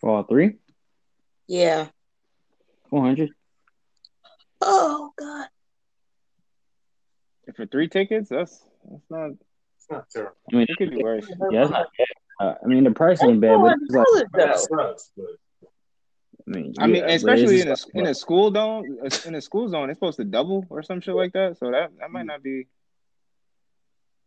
For 0.00 0.10
all 0.10 0.24
three, 0.24 0.56
Yeah. 1.46 1.90
four 2.90 3.02
hundred. 3.02 3.30
Oh 4.60 5.12
God. 5.16 5.46
For 7.54 7.66
three 7.66 7.88
tickets, 7.88 8.30
that's 8.30 8.64
that's 8.90 9.10
not. 9.10 9.30
It's 9.84 9.90
not 9.90 10.08
terrible. 10.08 10.36
I 10.50 10.56
mean, 10.56 10.66
It 10.68 10.76
could 10.78 10.90
be 10.92 11.02
worse. 11.02 11.26
yeah, 11.50 11.62
it's 11.62 11.70
not 11.70 11.88
bad. 11.98 12.06
Uh, 12.40 12.54
I 12.64 12.66
mean, 12.66 12.84
the 12.84 12.90
price 12.90 13.20
That's 13.20 13.30
ain't 13.30 13.40
bad, 13.40 13.58
but 13.60 13.76
it's 13.80 13.94
like, 13.94 14.06
$400 14.32 14.68
though. 14.70 14.76
sucks, 14.78 15.10
but 15.16 15.26
I 16.46 16.50
mean, 16.50 16.74
I 16.78 16.86
mean, 16.86 16.96
yeah, 16.96 17.02
but 17.02 17.10
especially 17.10 17.60
in 17.60 17.68
a 17.68 17.70
like, 17.72 17.78
in 17.94 18.06
a 18.06 18.14
school 18.14 18.52
zone, 18.52 18.98
in 19.26 19.34
a 19.34 19.40
school 19.40 19.68
zone, 19.68 19.90
it's 19.90 19.98
supposed 19.98 20.16
to 20.18 20.24
double 20.24 20.66
or 20.70 20.82
some 20.82 21.00
shit 21.00 21.14
like 21.14 21.32
that. 21.34 21.58
So 21.58 21.70
that 21.70 21.90
that 22.00 22.10
might 22.10 22.26
not 22.26 22.42
be. 22.42 22.66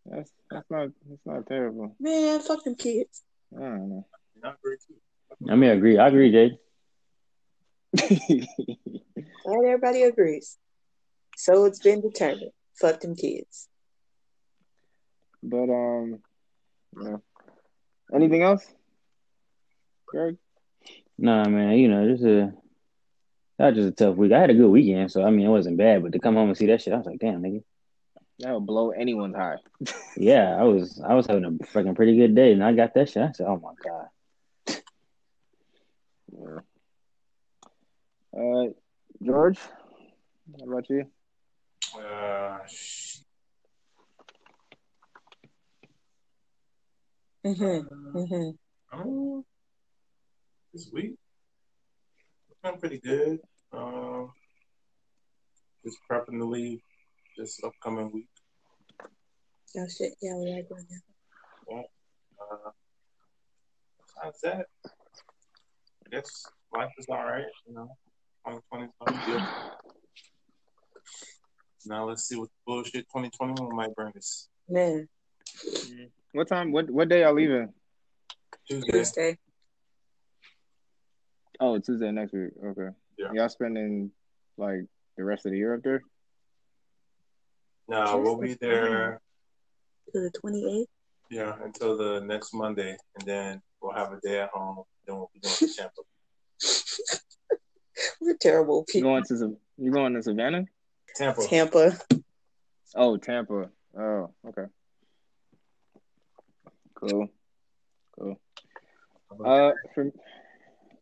That's 0.05 0.31
that's 0.49 0.69
not 0.69 0.89
that's 1.09 1.25
not 1.25 1.47
terrible. 1.47 1.95
Man, 1.99 2.39
fuck 2.39 2.63
them 2.63 2.75
kids. 2.75 3.23
I 3.55 3.59
don't 3.61 3.89
know. 3.89 4.05
not 4.41 4.57
very 4.63 4.77
too. 4.77 5.51
I 5.51 5.55
mean, 5.55 5.69
I 5.69 5.73
agree. 5.73 5.97
I 5.97 6.07
agree, 6.07 6.31
Jay. 6.31 6.57
Glad 7.97 8.47
everybody 9.65 10.03
agrees. 10.03 10.57
So 11.35 11.65
it's 11.65 11.79
been 11.79 12.01
determined. 12.01 12.51
Fuck 12.79 13.01
them 13.01 13.15
kids. 13.15 13.67
But 15.49 15.69
um, 15.69 16.19
yeah. 17.01 17.17
Anything 18.13 18.41
else, 18.41 18.65
Greg? 20.05 20.37
Nah, 21.17 21.47
man, 21.47 21.77
you 21.77 21.87
know, 21.87 22.07
just 22.09 22.23
a 22.23 22.53
that 23.57 23.67
was 23.67 23.75
just 23.75 23.87
a 23.87 23.91
tough 23.91 24.17
week. 24.17 24.33
I 24.33 24.39
had 24.39 24.49
a 24.49 24.53
good 24.53 24.69
weekend, 24.69 25.11
so 25.11 25.23
I 25.23 25.29
mean, 25.29 25.45
it 25.45 25.49
wasn't 25.49 25.77
bad. 25.77 26.03
But 26.03 26.11
to 26.13 26.19
come 26.19 26.35
home 26.35 26.49
and 26.49 26.57
see 26.57 26.67
that 26.67 26.81
shit, 26.81 26.93
I 26.93 26.97
was 26.97 27.05
like, 27.05 27.19
damn, 27.19 27.41
nigga. 27.41 27.63
That 28.39 28.53
would 28.53 28.67
blow 28.67 28.91
anyone's 28.91 29.35
high. 29.35 29.57
Yeah, 30.17 30.57
I 30.59 30.63
was 30.63 30.99
I 31.07 31.13
was 31.13 31.27
having 31.27 31.45
a 31.45 31.65
fucking 31.67 31.93
pretty 31.95 32.17
good 32.17 32.33
day, 32.35 32.51
and 32.51 32.63
I 32.63 32.73
got 32.73 32.93
that 32.95 33.09
shit. 33.09 33.23
I 33.23 33.31
said, 33.31 33.45
oh 33.47 33.59
my 33.59 33.73
god. 33.83 34.81
Yeah. 36.33 36.59
Uh, 38.35 38.73
George, 39.23 39.59
how 40.59 40.71
about 40.71 40.89
you? 40.89 41.05
Uh, 41.97 42.57
sh- 42.67 43.06
Mm-hmm. 47.47 48.17
Mm-hmm. 48.17 48.99
um, 48.99 49.45
this 50.73 50.89
week, 50.91 51.13
it's 52.49 52.59
been 52.61 52.77
pretty 52.77 52.99
good. 52.99 53.39
Um, 53.71 54.33
just 55.85 55.97
prepping 56.11 56.39
to 56.39 56.45
leave 56.45 56.81
this 57.37 57.61
upcoming 57.63 58.11
week. 58.11 58.27
Oh 59.77 59.85
shit. 59.87 60.11
Yeah, 60.21 60.35
we 60.35 60.51
are 60.59 60.63
going 60.63 60.87
now. 61.69 61.83
Uh, 62.41 62.71
besides 64.05 64.41
that, 64.41 64.65
I 64.85 66.09
guess 66.11 66.45
life 66.73 66.91
is 66.97 67.05
all 67.07 67.23
right. 67.23 67.45
You 67.65 67.75
know, 67.75 67.89
2020 68.45 69.17
is 69.19 69.25
good. 69.25 69.43
Now 71.85 72.09
let's 72.09 72.27
see 72.27 72.35
what 72.35 72.49
bullshit 72.65 73.07
2021 73.07 73.73
might 73.73 73.95
bring 73.95 74.11
us. 74.17 74.49
Man, 74.67 75.07
What 76.37 76.47
time? 76.47 76.71
What 76.71 76.87
what 76.91 77.09
day 77.09 77.21
y'all 77.21 77.33
leaving? 77.33 77.73
Tuesday. 78.67 78.91
Tuesday. 78.91 79.37
Oh, 81.59 81.79
Tuesday 81.79 82.11
next 82.11 82.31
week. 82.31 82.51
Okay. 82.63 82.89
Yeah. 83.17 83.29
Y'all 83.33 83.49
spending 83.49 84.11
like 84.55 84.85
the 85.17 85.23
rest 85.23 85.47
of 85.47 85.51
the 85.53 85.57
year 85.57 85.73
up 85.73 85.81
there? 85.81 86.03
No, 87.87 88.19
we'll 88.19 88.37
be 88.37 88.53
there. 88.53 89.19
To 90.13 90.19
the 90.19 90.29
twenty 90.39 90.81
eighth. 90.81 90.89
Yeah, 91.31 91.55
until 91.63 91.97
the 91.97 92.19
next 92.19 92.53
Monday, 92.53 92.95
and 93.15 93.27
then 93.27 93.59
we'll 93.81 93.93
have 93.93 94.13
a 94.13 94.19
day 94.21 94.39
at 94.39 94.49
home. 94.49 94.83
Then 95.07 95.15
we'll 95.15 95.31
be 95.33 95.39
going 95.39 95.55
to 95.55 95.73
Tampa. 95.73 96.01
We're 98.21 98.37
terrible 98.39 98.83
people. 98.83 98.99
You 98.99 99.01
people. 99.01 99.09
going 99.09 99.23
to 99.23 99.37
Sa- 99.37 99.59
you 99.79 99.91
going 99.91 100.13
to 100.13 100.21
Savannah? 100.21 100.65
Tampa. 101.15 101.47
Tampa. 101.47 101.97
Oh, 102.93 103.17
Tampa. 103.17 103.71
Oh, 103.99 104.29
okay. 104.49 104.65
Cool. 106.99 107.29
Cool. 108.17 108.39
Uh, 109.45 109.71
for 109.93 110.11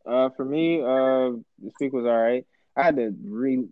uh 0.05 0.29
for 0.35 0.43
me, 0.45 0.81
uh, 0.81 1.37
this 1.59 1.73
week 1.79 1.93
was 1.93 2.05
all 2.05 2.17
right. 2.17 2.45
I 2.75 2.83
had 2.83 2.97
to 2.97 3.13
re 3.23 3.65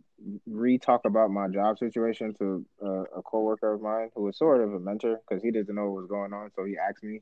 re 0.47 0.77
talk 0.77 1.01
about 1.05 1.31
my 1.31 1.49
job 1.49 1.77
situation 1.77 2.33
to 2.35 2.65
uh, 2.81 3.03
a 3.17 3.21
coworker 3.21 3.73
of 3.73 3.81
mine 3.81 4.09
who 4.15 4.23
was 4.23 4.37
sort 4.37 4.61
of 4.61 4.73
a 4.73 4.79
mentor 4.79 5.19
because 5.27 5.43
he 5.43 5.51
didn't 5.51 5.75
know 5.75 5.91
what 5.91 6.03
was 6.03 6.09
going 6.09 6.33
on. 6.33 6.49
So 6.55 6.63
he 6.63 6.77
asked 6.77 7.03
me 7.03 7.21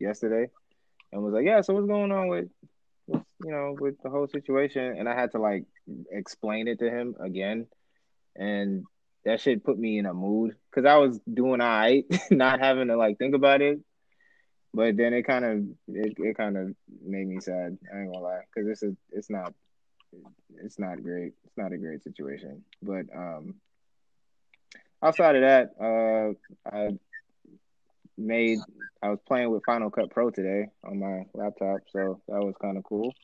yesterday 0.00 0.48
and 1.12 1.22
was 1.22 1.32
like, 1.32 1.46
"Yeah, 1.46 1.60
so 1.60 1.74
what's 1.74 1.86
going 1.86 2.10
on 2.10 2.28
with, 2.28 2.48
with 3.06 3.22
you 3.44 3.52
know 3.52 3.76
with 3.78 4.02
the 4.02 4.10
whole 4.10 4.26
situation?" 4.26 4.96
And 4.98 5.08
I 5.08 5.14
had 5.14 5.32
to 5.32 5.38
like 5.38 5.64
explain 6.10 6.66
it 6.66 6.80
to 6.80 6.90
him 6.90 7.14
again, 7.20 7.66
and 8.34 8.84
that 9.24 9.40
shit 9.40 9.64
put 9.64 9.78
me 9.78 9.98
in 9.98 10.06
a 10.06 10.14
mood 10.14 10.56
because 10.70 10.88
I 10.88 10.96
was 10.96 11.20
doing 11.32 11.60
all 11.60 11.68
right, 11.68 12.04
not 12.32 12.58
having 12.58 12.88
to 12.88 12.96
like 12.96 13.18
think 13.18 13.36
about 13.36 13.62
it. 13.62 13.78
But 14.72 14.96
then 14.96 15.12
it 15.14 15.24
kind 15.24 15.44
of 15.44 15.64
it, 15.88 16.14
it 16.18 16.36
kind 16.36 16.56
of 16.56 16.74
made 17.04 17.26
me 17.26 17.40
sad. 17.40 17.76
I 17.92 18.00
ain't 18.00 18.12
gonna 18.12 18.24
lie, 18.24 18.42
because 18.54 18.68
it's 18.68 18.82
a 18.82 18.96
it's 19.10 19.30
not 19.30 19.52
it's 20.56 20.78
not 20.78 21.02
great. 21.02 21.32
It's 21.44 21.56
not 21.56 21.72
a 21.72 21.78
great 21.78 22.02
situation. 22.02 22.64
But 22.82 23.06
um, 23.14 23.54
outside 25.02 25.36
of 25.36 25.42
that, 25.42 25.70
uh, 25.80 26.68
I 26.68 26.90
made 28.16 28.58
I 29.02 29.08
was 29.08 29.18
playing 29.26 29.50
with 29.50 29.64
Final 29.64 29.90
Cut 29.90 30.10
Pro 30.10 30.30
today 30.30 30.68
on 30.84 31.00
my 31.00 31.24
laptop, 31.34 31.80
so 31.90 32.20
that 32.28 32.40
was 32.40 32.54
kind 32.60 32.76
of 32.76 32.84
cool. 32.84 33.14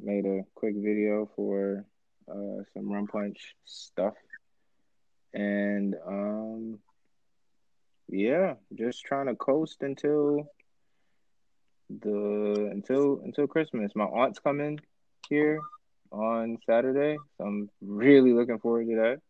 Made 0.00 0.26
a 0.26 0.42
quick 0.54 0.74
video 0.76 1.30
for 1.36 1.84
uh, 2.30 2.62
some 2.74 2.90
Rum 2.90 3.06
Punch 3.06 3.54
stuff, 3.64 4.14
and 5.34 5.94
um, 6.06 6.78
yeah, 8.08 8.54
just 8.74 9.04
trying 9.04 9.26
to 9.26 9.34
coast 9.34 9.82
until 9.82 10.50
the 11.88 12.68
until 12.72 13.20
until 13.24 13.46
Christmas. 13.46 13.92
My 13.94 14.04
aunt's 14.04 14.38
coming 14.38 14.78
here 15.28 15.60
on 16.10 16.58
Saturday, 16.66 17.18
so 17.36 17.44
I'm 17.44 17.70
really 17.80 18.32
looking 18.32 18.58
forward 18.58 18.88
to 18.88 18.96
that. 18.96 19.20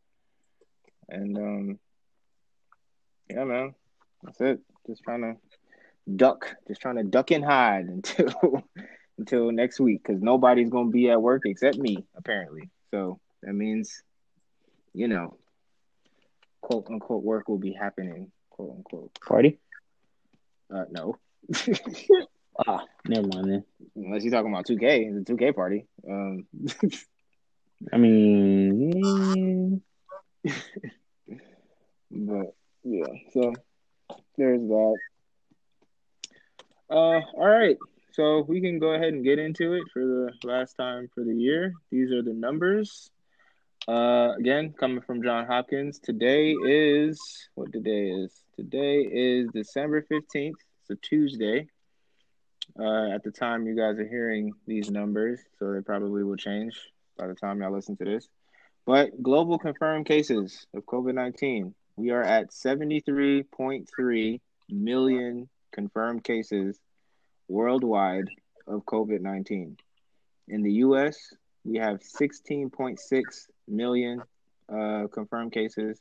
And 1.08 1.36
um, 1.38 1.78
yeah, 3.30 3.44
man, 3.44 3.74
that's 4.22 4.40
it. 4.40 4.60
Just 4.86 5.02
trying 5.02 5.22
to 5.22 5.36
duck, 6.14 6.56
just 6.66 6.80
trying 6.80 6.96
to 6.96 7.04
duck 7.04 7.30
and 7.30 7.44
hide 7.44 7.86
until 7.88 8.62
until 9.18 9.52
next 9.52 9.80
week 9.80 10.02
because 10.04 10.22
nobody's 10.22 10.70
gonna 10.70 10.90
be 10.90 11.10
at 11.10 11.20
work 11.20 11.42
except 11.44 11.78
me 11.78 12.04
apparently. 12.16 12.70
So 12.90 13.20
that 13.42 13.52
means, 13.52 14.02
you 14.94 15.08
know, 15.08 15.36
quote 16.60 16.86
unquote 16.88 17.22
work 17.22 17.48
will 17.48 17.58
be 17.58 17.72
happening, 17.72 18.30
quote 18.58 18.76
unquote. 18.76 19.18
Party? 19.26 19.58
Uh, 20.74 20.84
no. 20.90 21.16
Ah, 22.66 22.84
never 23.06 23.28
mind 23.28 23.52
then. 23.52 23.64
Unless 23.94 24.24
you're 24.24 24.32
talking 24.32 24.52
about 24.52 24.66
2K, 24.66 25.16
it's 25.16 25.30
a 25.30 25.32
2K 25.32 25.54
party. 25.54 25.86
Um, 26.10 26.44
I 27.92 27.96
mean, 27.96 29.80
yeah. 30.42 30.52
but 32.10 32.56
yeah, 32.82 33.06
so 33.32 33.54
there's 34.36 34.60
that. 34.60 34.96
Uh, 36.90 37.20
all 37.20 37.48
right, 37.48 37.76
so 38.10 38.40
we 38.48 38.60
can 38.60 38.80
go 38.80 38.94
ahead 38.94 39.12
and 39.12 39.22
get 39.22 39.38
into 39.38 39.74
it 39.74 39.84
for 39.92 40.00
the 40.00 40.32
last 40.42 40.74
time 40.74 41.08
for 41.14 41.22
the 41.22 41.34
year. 41.34 41.74
These 41.92 42.10
are 42.10 42.22
the 42.22 42.34
numbers. 42.34 43.12
Uh, 43.86 44.32
again, 44.36 44.74
coming 44.78 45.00
from 45.00 45.22
John 45.22 45.46
Hopkins. 45.46 46.00
Today 46.00 46.50
is 46.50 47.20
what 47.54 47.72
today 47.72 48.08
is. 48.10 48.32
Today 48.58 49.02
is 49.02 49.48
December 49.54 50.02
fifteenth. 50.02 50.56
It's 50.80 50.90
a 50.90 50.96
Tuesday. 50.96 51.68
Uh, 52.76 53.10
at 53.14 53.22
the 53.22 53.30
time 53.30 53.68
you 53.68 53.76
guys 53.76 54.00
are 54.00 54.08
hearing 54.08 54.52
these 54.66 54.90
numbers, 54.90 55.38
so 55.60 55.72
they 55.72 55.80
probably 55.80 56.24
will 56.24 56.34
change 56.34 56.76
by 57.16 57.28
the 57.28 57.36
time 57.36 57.62
y'all 57.62 57.72
listen 57.72 57.96
to 57.98 58.04
this. 58.04 58.28
But 58.84 59.22
global 59.22 59.60
confirmed 59.60 60.06
cases 60.06 60.66
of 60.74 60.84
COVID 60.86 61.14
19, 61.14 61.72
we 61.94 62.10
are 62.10 62.24
at 62.24 62.50
73.3 62.50 64.40
million 64.68 65.48
confirmed 65.70 66.24
cases 66.24 66.80
worldwide 67.46 68.26
of 68.66 68.84
COVID 68.86 69.20
19. 69.20 69.76
In 70.48 70.62
the 70.64 70.72
US, 70.72 71.16
we 71.64 71.76
have 71.76 72.00
16.6 72.00 73.22
million 73.68 74.20
uh, 74.68 75.06
confirmed 75.12 75.52
cases. 75.52 76.00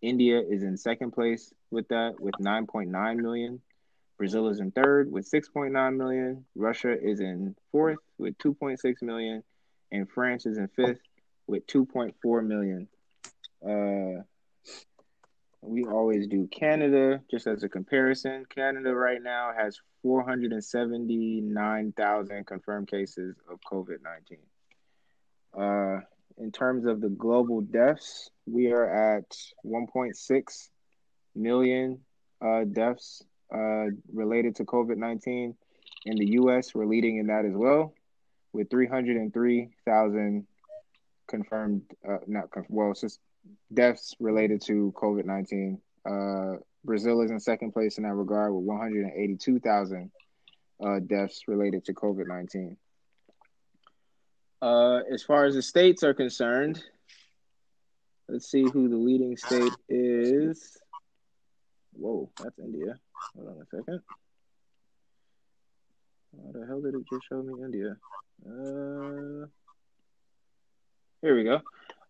India 0.00 0.40
is 0.40 0.62
in 0.62 0.76
second 0.76 1.10
place 1.12 1.52
with 1.70 1.88
that, 1.88 2.20
with 2.20 2.34
9.9 2.40 3.16
million. 3.16 3.60
Brazil 4.16 4.46
is 4.48 4.60
in 4.60 4.70
third 4.72 5.10
with 5.10 5.28
6.9 5.30 5.96
million. 5.96 6.44
Russia 6.54 6.94
is 7.00 7.20
in 7.20 7.54
fourth 7.70 7.98
with 8.18 8.36
2.6 8.38 9.02
million. 9.02 9.42
And 9.90 10.10
France 10.10 10.44
is 10.46 10.58
in 10.58 10.68
fifth 10.68 11.00
with 11.46 11.66
2.4 11.66 12.46
million. 12.46 12.88
Uh, 13.64 14.22
we 15.60 15.84
always 15.84 16.26
do 16.26 16.48
Canada 16.48 17.20
just 17.30 17.46
as 17.46 17.62
a 17.62 17.68
comparison. 17.68 18.44
Canada 18.48 18.92
right 18.94 19.22
now 19.22 19.52
has 19.56 19.80
479,000 20.02 22.46
confirmed 22.46 22.88
cases 22.88 23.36
of 23.50 23.60
COVID 23.70 23.98
19. 24.02 24.38
Uh, 25.56 26.00
in 26.38 26.52
terms 26.52 26.86
of 26.86 27.00
the 27.00 27.08
global 27.08 27.60
deaths, 27.60 28.30
we 28.46 28.70
are 28.72 29.16
at 29.16 29.36
1.6 29.64 30.68
million 31.34 32.00
uh, 32.40 32.64
deaths 32.64 33.24
uh, 33.52 33.86
related 34.12 34.56
to 34.56 34.64
COVID 34.64 34.96
19. 34.96 35.54
In 36.06 36.16
the 36.16 36.26
US, 36.40 36.74
we're 36.74 36.86
leading 36.86 37.18
in 37.18 37.26
that 37.26 37.44
as 37.44 37.54
well, 37.54 37.92
with 38.52 38.70
303,000 38.70 40.46
confirmed, 41.26 41.82
uh, 42.08 42.18
not 42.26 42.50
conf- 42.50 42.66
well, 42.68 42.92
it's 42.92 43.00
just 43.00 43.20
deaths 43.72 44.14
related 44.20 44.62
to 44.62 44.92
COVID 44.96 45.24
19. 45.24 45.80
Uh, 46.08 46.56
Brazil 46.84 47.20
is 47.22 47.30
in 47.30 47.40
second 47.40 47.72
place 47.72 47.98
in 47.98 48.04
that 48.04 48.14
regard 48.14 48.54
with 48.54 48.64
182,000 48.64 50.10
uh, 50.84 50.98
deaths 51.00 51.42
related 51.48 51.84
to 51.84 51.92
COVID 51.92 52.28
19. 52.28 52.76
Uh, 54.60 55.00
as 55.12 55.22
far 55.22 55.44
as 55.44 55.54
the 55.54 55.62
states 55.62 56.02
are 56.02 56.14
concerned, 56.14 56.82
let's 58.28 58.50
see 58.50 58.64
who 58.64 58.88
the 58.88 58.96
leading 58.96 59.36
state 59.36 59.72
is. 59.88 60.76
Whoa, 61.92 62.30
that's 62.42 62.58
India. 62.58 62.98
Hold 63.36 63.48
on 63.48 63.62
a 63.62 63.76
second. 63.76 64.00
How 66.36 66.52
the 66.52 66.66
hell 66.66 66.80
did 66.80 66.94
it 66.94 67.04
just 67.10 67.24
show 67.28 67.42
me 67.42 67.54
India? 67.62 67.96
Uh, 68.46 69.46
here 71.22 71.36
we 71.36 71.44
go. 71.44 71.60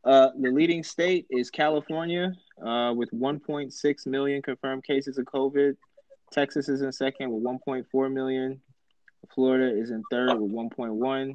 Uh, 0.04 0.30
the 0.38 0.50
leading 0.50 0.82
state 0.82 1.26
is 1.30 1.50
California 1.50 2.32
uh, 2.64 2.92
with 2.94 3.10
1.6 3.10 4.06
million 4.06 4.42
confirmed 4.42 4.84
cases 4.84 5.18
of 5.18 5.24
COVID. 5.26 5.76
Texas 6.30 6.68
is 6.68 6.82
in 6.82 6.92
second 6.92 7.30
with 7.30 7.42
1.4 7.42 8.12
million. 8.12 8.60
Florida 9.34 9.78
is 9.78 9.90
in 9.90 10.02
third 10.10 10.38
with 10.38 10.50
1.1. 10.50 11.32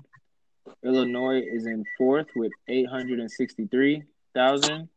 Illinois 0.83 1.41
is 1.41 1.65
in 1.65 1.85
fourth 1.97 2.27
with 2.35 2.51
863,000. 2.67 4.89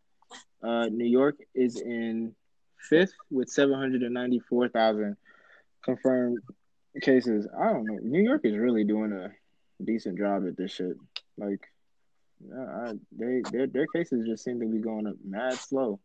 Uh, 0.62 0.86
New 0.86 1.04
York 1.04 1.36
is 1.54 1.80
in 1.80 2.34
fifth 2.78 3.14
with 3.30 3.48
794,000 3.48 5.16
confirmed 5.82 6.38
cases. 7.02 7.48
I 7.58 7.72
don't 7.72 7.86
know. 7.86 7.98
New 8.02 8.22
York 8.22 8.42
is 8.44 8.56
really 8.56 8.84
doing 8.84 9.12
a 9.12 9.32
decent 9.82 10.18
job 10.18 10.46
at 10.46 10.56
this 10.56 10.72
shit. 10.72 10.96
Like, 11.36 11.66
yeah, 12.46 12.64
I, 12.64 12.92
they 13.12 13.42
their 13.50 13.66
their 13.66 13.86
cases 13.86 14.26
just 14.26 14.44
seem 14.44 14.60
to 14.60 14.66
be 14.66 14.78
going 14.78 15.06
up 15.06 15.16
mad 15.24 15.54
slow. 15.54 16.00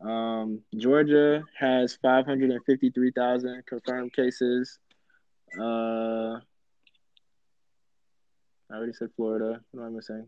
Um, 0.00 0.62
Georgia 0.76 1.44
has 1.58 1.96
553,000 2.02 3.64
confirmed 3.66 4.12
cases. 4.12 4.78
Uh, 5.60 6.38
I 8.70 8.76
already 8.76 8.92
said 8.92 9.10
Florida. 9.16 9.60
What 9.70 9.82
am 9.82 9.88
I 9.88 9.90
missing? 9.90 10.26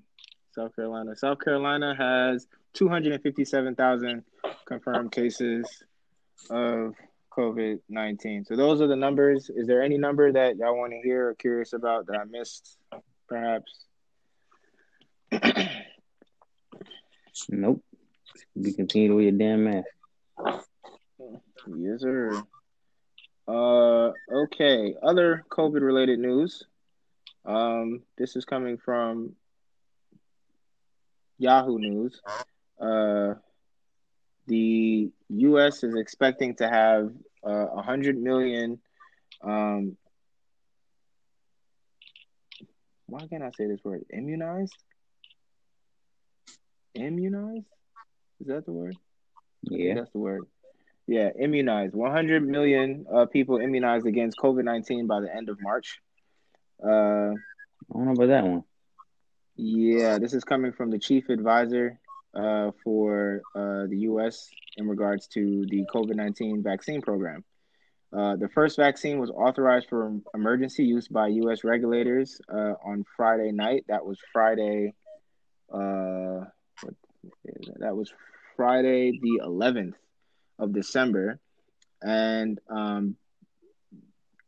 South 0.55 0.75
Carolina. 0.75 1.15
South 1.17 1.39
Carolina 1.41 1.95
has 1.97 2.47
257,000 2.75 4.25
confirmed 4.67 5.13
cases 5.13 5.85
of 6.49 6.95
COVID 7.37 7.81
19. 7.89 8.45
So 8.45 8.57
those 8.57 8.81
are 8.81 8.87
the 8.87 8.97
numbers. 8.97 9.51
Is 9.55 9.67
there 9.67 9.83
any 9.83 9.99
number 9.99 10.33
that 10.33 10.57
y'all 10.57 10.77
want 10.77 10.93
to 10.93 11.01
hear 11.03 11.29
or 11.29 11.35
curious 11.35 11.73
about 11.73 12.07
that 12.07 12.19
I 12.19 12.25
missed, 12.25 12.77
perhaps? 13.29 13.87
Nope. 17.49 17.83
Be 18.61 18.73
continued 18.73 19.15
with 19.15 19.25
your 19.25 19.33
damn 19.33 19.65
mask. 19.65 19.87
Yes, 21.67 22.01
sir. 22.01 22.43
Uh, 23.49 24.13
okay. 24.33 24.95
Other 25.03 25.45
COVID 25.51 25.81
related 25.81 26.19
news. 26.19 26.65
Um, 27.45 28.03
this 28.19 28.37
is 28.37 28.45
coming 28.45 28.77
from 28.79 29.35
Yahoo 31.39 31.79
News. 31.79 32.21
Uh, 32.81 33.35
the 34.47 35.11
U.S. 35.29 35.83
is 35.83 35.95
expecting 35.95 36.55
to 36.57 36.69
have 36.69 37.11
uh, 37.45 37.67
100 37.67 38.21
million. 38.21 38.79
Um, 39.43 39.97
why 43.07 43.27
can't 43.27 43.43
I 43.43 43.51
say 43.57 43.67
this 43.67 43.81
word? 43.85 44.05
Immunized? 44.11 44.77
Immunized? 46.95 47.67
Is 48.41 48.47
that 48.49 48.67
the 48.67 48.73
word? 48.73 48.97
Yeah. 49.63 49.95
That's 49.95 50.11
the 50.11 50.19
word. 50.19 50.43
Yeah, 51.07 51.31
immunized. 51.39 51.95
100 51.95 52.47
million 52.47 53.05
uh, 53.13 53.27
people 53.27 53.59
immunized 53.59 54.07
against 54.07 54.39
COVID 54.39 54.65
19 54.65 55.07
by 55.07 55.21
the 55.21 55.35
end 55.35 55.49
of 55.49 55.59
March. 55.61 56.01
Uh, 56.83 57.33
I 57.33 57.93
don't 57.93 58.07
know 58.07 58.13
about 58.13 58.29
that 58.29 58.45
one. 58.45 58.65
yeah, 59.57 60.19
this 60.19 60.33
is 60.33 60.45
coming 60.45 60.73
from 60.73 60.91
the 60.91 60.99
chief 60.99 61.29
advisor 61.29 61.99
uh, 62.35 62.71
for 62.83 63.43
uh, 63.55 63.87
the 63.89 63.99
U.S. 64.11 64.49
in 64.77 64.89
regards 64.89 65.27
to 65.29 65.67
the 65.69 65.85
COVID 65.93 66.15
19 66.15 66.63
vaccine 66.63 67.03
program. 67.03 67.45
Uh, 68.13 68.37
the 68.37 68.49
first 68.49 68.77
vaccine 68.77 69.21
was 69.21 69.31
authorized 69.31 69.89
for 69.89 70.19
emergency 70.35 70.85
use 70.85 71.07
by 71.07 71.29
U.S. 71.29 71.63
regulators 71.63 72.41
uh, 72.53 72.75
on 72.85 73.05
Friday 73.17 73.53
night. 73.53 73.85
That 73.89 74.05
was 74.05 74.19
Friday. 74.33 74.95
Uh, 75.73 76.45
what 76.83 76.95
is 77.45 77.69
that? 77.69 77.81
that 77.81 77.97
was 77.97 78.13
Friday 78.57 79.13
the 79.23 79.43
11th 79.45 79.95
of 80.59 80.73
December, 80.73 81.39
and 82.03 82.59
um, 82.69 83.17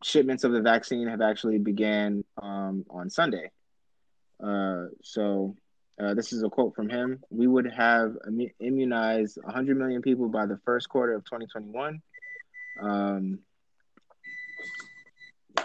shipments 0.03 0.45
of 0.45 0.53
the 0.53 0.61
vaccine 0.61 1.09
have 1.09 1.21
actually 1.21 1.59
began 1.59 2.25
um, 2.41 2.85
on 2.91 3.11
Sunday. 3.11 3.51
Uh, 4.43 4.87
so 5.03 5.55
uh, 6.01 6.15
this 6.15 6.33
is 6.33 6.43
a 6.43 6.49
quote 6.49 6.75
from 6.75 6.89
him. 6.89 7.23
We 7.31 7.47
would 7.47 7.71
have 7.73 8.17
immunized 8.61 9.39
100 9.43 9.77
million 9.77 10.03
people 10.03 10.29
by 10.29 10.47
the 10.47 10.59
first 10.65 10.89
quarter 10.89 11.15
of 11.15 11.25
2021. 11.25 12.03
Um, 12.81 13.39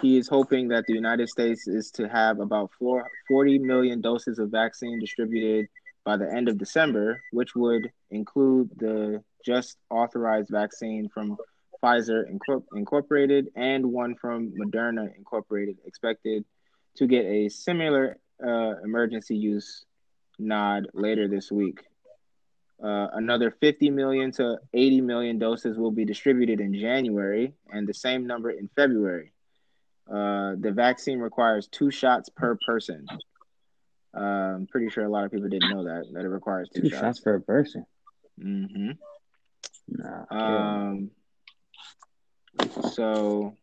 he 0.00 0.16
is 0.16 0.28
hoping 0.28 0.68
that 0.68 0.84
the 0.86 0.94
United 0.94 1.28
States 1.28 1.66
is 1.66 1.90
to 1.92 2.08
have 2.08 2.38
about 2.38 2.70
four, 2.78 3.06
40 3.26 3.58
million 3.58 4.00
doses 4.00 4.38
of 4.38 4.50
vaccine 4.50 5.00
distributed 5.00 5.66
by 6.04 6.16
the 6.16 6.32
end 6.32 6.48
of 6.48 6.58
December, 6.58 7.20
which 7.32 7.54
would 7.56 7.90
include 8.10 8.70
the 8.76 9.22
just 9.44 9.76
authorized 9.90 10.50
vaccine 10.50 11.08
from 11.08 11.36
Pfizer 11.82 12.24
Incorpor- 12.30 12.64
Incorporated 12.74 13.48
and 13.54 13.86
one 13.92 14.14
from 14.16 14.52
Moderna 14.52 15.14
Incorporated, 15.16 15.78
expected 15.84 16.44
to 16.96 17.06
get 17.06 17.24
a 17.24 17.48
similar 17.48 18.18
uh, 18.44 18.74
emergency 18.84 19.36
use 19.36 19.84
nod 20.38 20.88
later 20.94 21.28
this 21.28 21.50
week. 21.50 21.80
Uh, 22.82 23.08
another 23.14 23.50
50 23.50 23.90
million 23.90 24.30
to 24.32 24.56
80 24.72 25.00
million 25.00 25.38
doses 25.38 25.76
will 25.76 25.90
be 25.90 26.04
distributed 26.04 26.60
in 26.60 26.72
January, 26.74 27.52
and 27.72 27.88
the 27.88 27.94
same 27.94 28.26
number 28.26 28.50
in 28.50 28.68
February. 28.76 29.32
Uh, 30.08 30.54
the 30.58 30.70
vaccine 30.72 31.18
requires 31.18 31.66
two 31.68 31.90
shots 31.90 32.28
per 32.28 32.56
person. 32.66 33.04
Uh, 34.16 34.20
I'm 34.20 34.66
pretty 34.68 34.88
sure 34.90 35.04
a 35.04 35.08
lot 35.10 35.24
of 35.24 35.32
people 35.32 35.48
didn't 35.48 35.70
know 35.70 35.84
that 35.84 36.04
that 36.14 36.24
it 36.24 36.28
requires 36.28 36.68
two, 36.74 36.82
Two 36.82 36.88
shots. 36.88 37.00
shots 37.02 37.20
per 37.20 37.40
person. 37.40 37.84
hmm 38.40 38.92
Nah. 39.88 40.24
Um, 40.30 41.10
so 42.94 43.54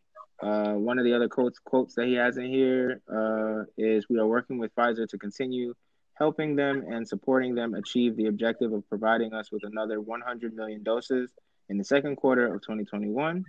uh, 0.41 0.73
one 0.73 0.99
of 0.99 1.05
the 1.05 1.13
other 1.13 1.29
quotes 1.29 1.60
quotes 1.60 1.95
that 1.95 2.08
he 2.08 2.13
has 2.13 2.38
in 2.38 2.47
here 2.47 3.01
uh, 3.12 3.63
is 3.77 4.10
we 4.10 4.19
are 4.19 4.27
working 4.27 4.58
with 4.58 4.73
Pfizer 4.75 5.08
to 5.08 5.17
continue 5.17 5.73
helping 6.15 6.55
them 6.55 6.84
and 6.88 7.08
supporting 7.08 7.55
them 7.55 7.73
achieve 7.73 8.15
the 8.15 8.27
objective 8.27 8.73
of 8.73 8.88
providing 8.89 9.34
us 9.34 9.51
with 9.51 9.63
another 9.63 9.99
100 9.99 10.55
million 10.55 10.81
doses 10.84 11.29
in 11.69 11.77
the 11.77 11.84
second 11.84 12.15
quarter 12.15 12.53
of 12.53 12.62
2021. 12.62 13.43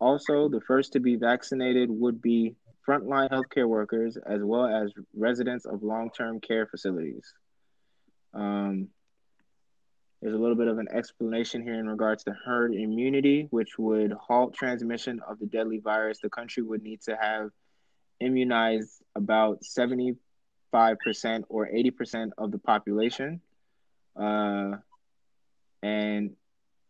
Also, 0.00 0.48
the 0.48 0.60
first 0.60 0.92
to 0.92 1.00
be 1.00 1.16
vaccinated 1.16 1.90
would 1.90 2.22
be 2.22 2.54
frontline 2.86 3.28
healthcare 3.30 3.68
workers 3.68 4.16
as 4.16 4.42
well 4.42 4.66
as 4.66 4.92
residents 5.14 5.66
of 5.66 5.82
long-term 5.82 6.40
care 6.40 6.66
facilities. 6.66 7.32
Um, 8.32 8.88
there's 10.20 10.34
a 10.34 10.38
little 10.38 10.56
bit 10.56 10.68
of 10.68 10.78
an 10.78 10.88
explanation 10.90 11.62
here 11.62 11.78
in 11.78 11.88
regards 11.88 12.24
to 12.24 12.32
herd 12.44 12.74
immunity, 12.74 13.46
which 13.50 13.78
would 13.78 14.12
halt 14.12 14.54
transmission 14.54 15.20
of 15.28 15.38
the 15.38 15.46
deadly 15.46 15.78
virus. 15.78 16.18
The 16.20 16.30
country 16.30 16.62
would 16.62 16.82
need 16.82 17.00
to 17.02 17.16
have 17.20 17.50
immunized 18.20 19.02
about 19.14 19.62
75% 19.62 20.16
or 21.48 21.68
80% 21.68 22.30
of 22.36 22.50
the 22.50 22.58
population. 22.58 23.40
Uh, 24.16 24.78
and 25.82 26.34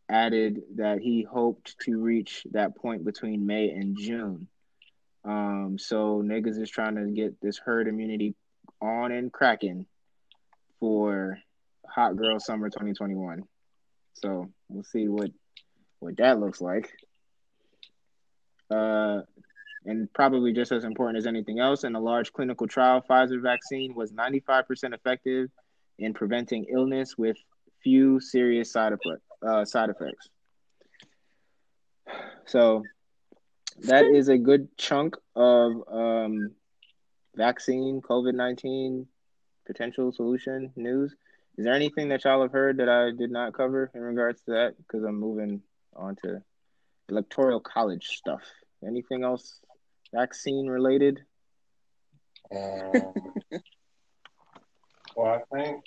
added 0.08 0.62
that 0.76 1.00
he 1.00 1.22
hoped 1.22 1.78
to 1.80 1.98
reach 1.98 2.46
that 2.52 2.76
point 2.76 3.04
between 3.04 3.46
May 3.46 3.70
and 3.70 3.96
June. 3.98 4.48
Um, 5.24 5.76
so 5.78 6.22
niggas 6.24 6.58
is 6.60 6.70
trying 6.70 6.96
to 6.96 7.10
get 7.10 7.40
this 7.40 7.58
herd 7.58 7.88
immunity 7.88 8.34
on 8.80 9.12
and 9.12 9.32
cracking 9.32 9.86
for 10.80 11.38
Hot 11.98 12.16
Girl 12.16 12.38
Summer 12.38 12.70
2021. 12.70 13.42
So 14.12 14.48
we'll 14.68 14.84
see 14.84 15.08
what 15.08 15.30
what 15.98 16.16
that 16.18 16.38
looks 16.38 16.60
like. 16.60 16.92
Uh, 18.70 19.22
and 19.84 20.12
probably 20.12 20.52
just 20.52 20.70
as 20.70 20.84
important 20.84 21.18
as 21.18 21.26
anything 21.26 21.58
else, 21.58 21.82
in 21.82 21.96
a 21.96 22.00
large 22.00 22.32
clinical 22.32 22.68
trial, 22.68 23.02
Pfizer 23.02 23.42
vaccine 23.42 23.96
was 23.96 24.12
95% 24.12 24.94
effective 24.94 25.50
in 25.98 26.14
preventing 26.14 26.66
illness 26.70 27.18
with 27.18 27.36
few 27.82 28.20
serious 28.20 28.70
side 28.70 28.92
effect, 28.92 29.22
uh, 29.44 29.64
side 29.64 29.90
effects. 29.90 30.28
So 32.46 32.84
that 33.82 34.04
is 34.04 34.28
a 34.28 34.38
good 34.38 34.68
chunk 34.76 35.16
of 35.34 35.72
um, 35.90 36.52
vaccine 37.34 38.00
COVID 38.02 38.34
19 38.34 39.08
potential 39.66 40.12
solution 40.12 40.70
news. 40.76 41.16
Is 41.58 41.64
there 41.64 41.74
anything 41.74 42.10
that 42.10 42.24
y'all 42.24 42.42
have 42.42 42.52
heard 42.52 42.76
that 42.76 42.88
I 42.88 43.10
did 43.10 43.32
not 43.32 43.52
cover 43.52 43.90
in 43.92 44.00
regards 44.00 44.40
to 44.42 44.52
that? 44.52 44.74
Because 44.78 45.02
I'm 45.02 45.18
moving 45.18 45.60
on 45.96 46.14
to 46.22 46.40
electoral 47.08 47.58
college 47.58 48.06
stuff. 48.06 48.42
Anything 48.86 49.24
else 49.24 49.58
vaccine 50.14 50.68
related? 50.68 51.18
Um, 52.54 53.12
well, 55.16 55.34
I 55.34 55.56
think 55.56 55.84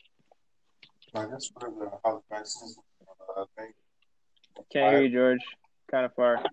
I 1.15 1.25
guess 1.27 1.49
for 1.57 1.69
the 1.69 1.89
how 2.03 2.15
the 2.15 2.35
vaccines, 2.35 2.77
uh, 3.07 3.41
I 3.41 3.45
think. 3.57 3.75
Can't 4.73 4.93
hear 4.93 5.03
you, 5.03 5.09
George. 5.09 5.41
Kind 5.89 6.05
of 6.05 6.13
far. 6.15 6.43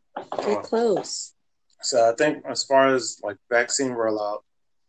Get 0.46 0.62
close. 0.62 1.34
So 1.82 2.08
I 2.08 2.14
think 2.14 2.44
as 2.48 2.62
far 2.62 2.94
as 2.94 3.18
like 3.24 3.36
vaccine 3.50 3.90
rollout, 3.90 4.42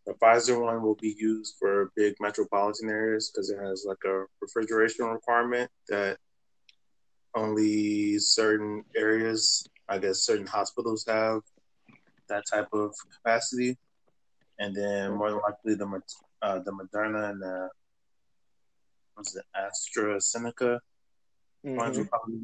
the 0.05 0.13
Pfizer 0.13 0.62
one 0.62 0.81
will 0.81 0.95
be 0.95 1.15
used 1.17 1.55
for 1.59 1.91
big 1.95 2.15
metropolitan 2.19 2.89
areas 2.89 3.29
because 3.29 3.49
it 3.49 3.59
has 3.59 3.85
like 3.88 4.03
a 4.05 4.25
refrigeration 4.41 5.05
requirement 5.05 5.69
that 5.88 6.17
only 7.35 8.17
certain 8.17 8.83
areas, 8.95 9.67
I 9.88 9.99
guess 9.99 10.19
certain 10.21 10.47
hospitals 10.47 11.05
have 11.07 11.41
that 12.27 12.43
type 12.51 12.69
of 12.73 12.93
capacity. 13.15 13.77
And 14.57 14.75
then 14.75 15.13
more 15.13 15.29
than 15.29 15.39
likely 15.39 15.75
the 15.75 16.01
uh, 16.41 16.59
the 16.59 16.71
Moderna 16.71 17.29
and 17.31 17.41
the 17.41 17.69
what's 19.15 19.35
it 19.35 19.45
AstraZeneca 19.55 20.79
ones 21.63 21.97
will 21.97 22.05
Mhm. 22.05 22.09
probably 22.09 22.39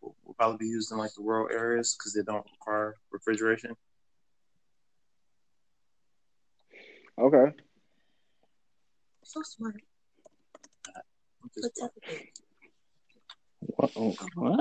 will 0.00 0.34
probably 0.36 0.58
be 0.58 0.68
used 0.68 0.90
in 0.92 0.98
like 0.98 1.12
the 1.14 1.22
rural 1.22 1.48
areas 1.50 1.96
because 1.96 2.12
they 2.14 2.22
don't 2.22 2.46
require 2.52 2.96
refrigeration. 3.10 3.76
Okay. 7.18 7.52
So 9.24 9.40
smart. 9.42 9.74
which 11.40 11.52
What's 11.56 11.82
up? 11.82 11.90
What? 13.60 13.90
Oh, 13.96 14.14
what? 14.36 14.60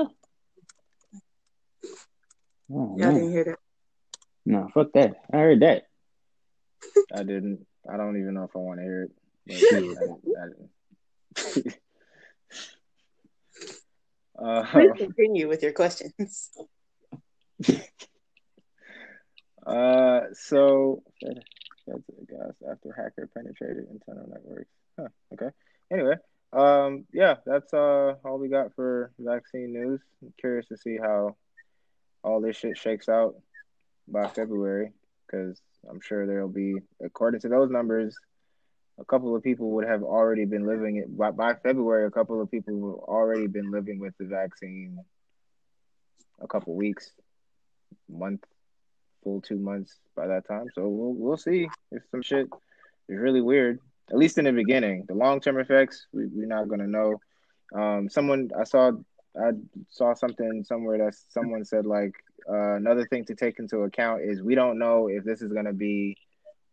Oh, 2.70 2.96
Y'all 2.98 2.98
man. 2.98 3.14
didn't 3.14 3.32
hear 3.32 3.44
that. 3.46 3.60
No, 4.46 4.68
fuck 4.74 4.92
that. 4.94 5.14
I 5.32 5.38
heard 5.38 5.60
that. 5.62 5.84
I 7.14 7.20
didn't. 7.24 7.66
I 7.92 7.98
don't 7.98 8.20
even 8.20 8.34
know 8.34 8.44
if 8.44 8.56
I 8.56 8.60
want 8.60 8.80
to 8.80 8.84
hear 8.84 9.04
it. 9.04 9.12
But 9.46 9.56
I 9.68 9.80
didn't, 9.80 10.22
I 10.42 10.46
didn't. 10.48 11.76
uh, 14.44 14.64
Please 14.72 14.92
continue 14.98 15.48
with 15.48 15.62
your 15.64 15.74
questions. 15.74 16.50
uh, 19.66 20.22
so 20.34 21.04
Fed, 21.24 21.38
Fed 21.38 21.44
to 21.96 22.14
the 22.20 22.26
gas 22.26 22.54
after 22.70 22.94
hacker 22.94 23.30
penetrated 23.34 23.86
internal 23.90 24.28
networks. 24.28 24.70
Huh, 25.00 25.08
okay. 25.34 25.50
Anyway, 25.92 26.16
um, 26.54 27.06
yeah, 27.14 27.36
that's 27.46 27.74
uh 27.74 28.16
all 28.26 28.38
we 28.38 28.50
got 28.50 28.76
for 28.76 29.12
vaccine 29.20 29.74
news. 29.74 30.02
I'm 30.22 30.34
curious 30.40 30.68
to 30.68 30.78
see 30.78 30.98
how 30.98 31.36
all 32.24 32.42
this 32.42 32.58
shit 32.58 32.78
shakes 32.78 33.08
out 33.08 33.36
by 34.08 34.28
February, 34.28 34.92
because 35.26 35.62
I'm 35.90 36.02
sure 36.02 36.26
there'll 36.26 36.48
be, 36.50 36.76
according 37.04 37.42
to 37.42 37.50
those 37.50 37.70
numbers, 37.70 38.16
a 39.00 39.06
couple 39.06 39.36
of 39.36 39.44
people 39.44 39.72
would 39.72 39.88
have 39.88 40.04
already 40.04 40.46
been 40.46 40.66
living 40.66 40.98
it 40.98 41.18
by, 41.18 41.32
by 41.32 41.54
February. 41.54 42.06
A 42.08 42.12
couple 42.12 42.42
of 42.42 42.50
people 42.50 42.74
will 42.76 43.06
already 43.08 43.48
been 43.48 43.72
living 43.72 44.00
with 44.00 44.14
the 44.18 44.26
vaccine. 44.26 45.00
A 46.42 46.48
couple 46.48 46.76
weeks, 46.76 47.12
month, 48.10 48.44
full 49.28 49.42
two 49.42 49.60
months 49.60 49.98
by 50.16 50.26
that 50.28 50.48
time. 50.48 50.68
So 50.74 50.88
we'll 50.88 51.14
we'll 51.14 51.38
see 51.38 51.68
if 51.92 52.02
some 52.12 52.22
shit 52.22 52.48
is 53.10 53.18
really 53.18 53.42
weird. 53.42 53.80
At 54.10 54.18
least 54.18 54.38
in 54.38 54.46
the 54.46 54.54
beginning, 54.54 55.04
the 55.08 55.16
long 55.16 55.42
term 55.42 55.60
effects 55.60 56.08
we, 56.14 56.28
we're 56.28 56.48
not 56.48 56.70
gonna 56.70 56.88
know. 56.88 57.20
Um, 57.76 58.10
someone 58.10 58.50
I 58.58 58.64
saw 58.64 58.92
I 59.36 59.52
saw 59.90 60.14
something 60.14 60.64
somewhere 60.64 60.98
that 61.00 61.16
someone 61.30 61.66
said 61.66 61.86
like 61.86 62.14
uh, 62.50 62.76
another 62.76 63.06
thing 63.06 63.26
to 63.26 63.36
take 63.36 63.60
into 63.60 63.80
account 63.80 64.22
is 64.22 64.42
we 64.42 64.56
don't 64.56 64.80
know 64.80 65.10
if 65.10 65.26
this 65.26 65.42
is 65.42 65.52
gonna 65.52 65.74
be 65.74 66.16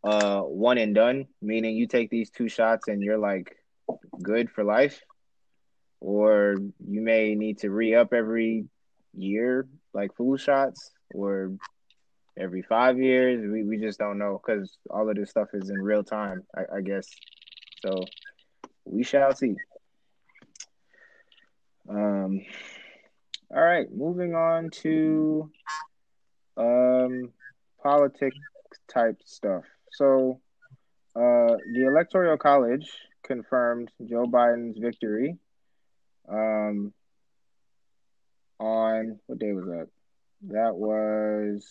uh 0.05 0.43
one 0.43 0.79
and 0.79 0.95
done, 0.95 1.27
meaning 1.43 1.75
you 1.77 1.89
take 1.89 2.09
these 2.11 2.31
two 2.31 2.49
shots 2.49 2.87
and 2.87 3.03
you're 3.03 3.19
like 3.19 3.57
good 4.23 4.49
for 4.49 4.63
life, 4.63 5.01
or 6.01 6.55
you 6.95 7.01
may 7.01 7.35
need 7.35 7.59
to 7.59 7.71
re 7.71 7.97
up 7.97 8.13
every 8.13 8.67
year 9.13 9.67
like 9.93 10.15
flu 10.17 10.39
shots, 10.39 10.93
or 11.13 11.53
every 12.39 12.63
five 12.63 12.99
years. 12.99 13.41
We 13.51 13.63
we 13.65 13.79
just 13.79 13.99
don't 13.99 14.19
know 14.19 14.41
because 14.45 14.77
all 14.91 15.09
of 15.09 15.17
this 15.17 15.31
stuff 15.31 15.49
is 15.55 15.71
in 15.71 15.81
real 15.81 16.05
time, 16.05 16.43
I, 16.57 16.77
I 16.77 16.81
guess. 16.81 17.09
So 17.85 18.05
we 18.85 19.03
shall 19.03 19.35
see. 19.35 19.55
Um. 21.89 22.41
All 23.55 23.63
right, 23.63 23.87
moving 23.93 24.35
on 24.35 24.71
to 24.83 25.51
um 26.57 27.33
politics 27.83 28.37
type 28.89 29.21
stuff. 29.25 29.65
So, 29.93 30.41
uh, 31.15 31.57
the 31.73 31.87
Electoral 31.87 32.37
College 32.37 32.91
confirmed 33.23 33.91
Joe 34.05 34.27
Biden's 34.27 34.79
victory. 34.79 35.37
Um, 36.29 36.93
on 38.59 39.19
what 39.27 39.39
day 39.39 39.53
was 39.53 39.67
that? 39.67 39.89
That 40.49 40.75
was 40.75 41.65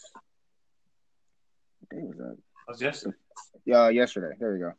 day 1.89 2.01
was 2.01 2.17
that? 2.17 2.37
That's 2.67 2.81
yesterday. 2.81 3.17
Yeah, 3.65 3.89
yesterday. 3.89 4.35
There 4.39 4.53
we 4.53 4.59
go. 4.59 4.73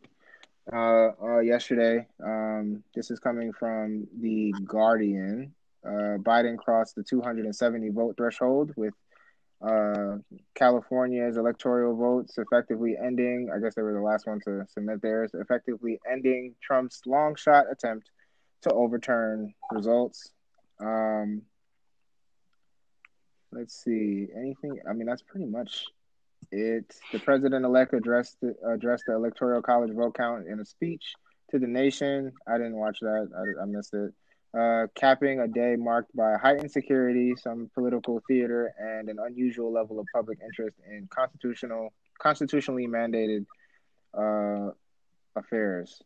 Uh, 0.72 1.10
uh, 1.22 1.40
yesterday. 1.40 2.06
Um, 2.24 2.82
this 2.94 3.10
is 3.10 3.18
coming 3.18 3.52
from 3.52 4.06
the 4.20 4.52
Guardian. 4.64 5.54
Uh, 5.84 6.16
Biden 6.18 6.56
crossed 6.56 6.94
the 6.94 7.02
270 7.02 7.90
vote 7.90 8.16
threshold 8.16 8.72
with 8.76 8.94
uh, 9.66 10.16
California's 10.54 11.36
electoral 11.36 11.96
votes 11.96 12.38
effectively 12.38 12.96
ending. 13.02 13.50
I 13.54 13.58
guess 13.58 13.74
they 13.74 13.82
were 13.82 13.94
the 13.94 14.00
last 14.00 14.26
one 14.26 14.40
to 14.46 14.66
submit 14.68 15.02
theirs. 15.02 15.32
Effectively 15.34 15.98
ending 16.10 16.54
Trump's 16.62 17.02
long 17.06 17.34
shot 17.34 17.66
attempt 17.70 18.10
to 18.62 18.70
overturn 18.72 19.54
results. 19.70 20.32
Um, 20.80 21.42
let's 23.52 23.82
see. 23.82 24.28
Anything? 24.36 24.80
I 24.88 24.92
mean, 24.92 25.06
that's 25.06 25.22
pretty 25.22 25.46
much 25.46 25.86
it. 26.50 26.94
The 27.12 27.18
president-elect 27.18 27.94
addressed 27.94 28.40
the, 28.40 28.54
addressed 28.66 29.04
the 29.06 29.14
electoral 29.14 29.62
college 29.62 29.92
vote 29.92 30.14
count 30.14 30.46
in 30.46 30.60
a 30.60 30.64
speech 30.64 31.14
to 31.50 31.58
the 31.58 31.66
nation. 31.66 32.32
I 32.46 32.58
didn't 32.58 32.76
watch 32.76 32.98
that. 33.00 33.28
I, 33.36 33.62
I 33.62 33.66
missed 33.66 33.94
it. 33.94 34.12
Uh, 34.56 34.86
capping 34.94 35.40
a 35.40 35.48
day 35.48 35.74
marked 35.76 36.14
by 36.14 36.36
heightened 36.40 36.70
security, 36.70 37.34
some 37.36 37.68
political 37.74 38.22
theater, 38.28 38.72
and 38.78 39.08
an 39.08 39.18
unusual 39.18 39.72
level 39.72 39.98
of 39.98 40.06
public 40.14 40.38
interest 40.44 40.76
in 40.88 41.08
constitutional, 41.10 41.92
constitutionally 42.20 42.86
mandated 42.86 43.44
uh, 44.16 44.70
affairs. 45.34 46.00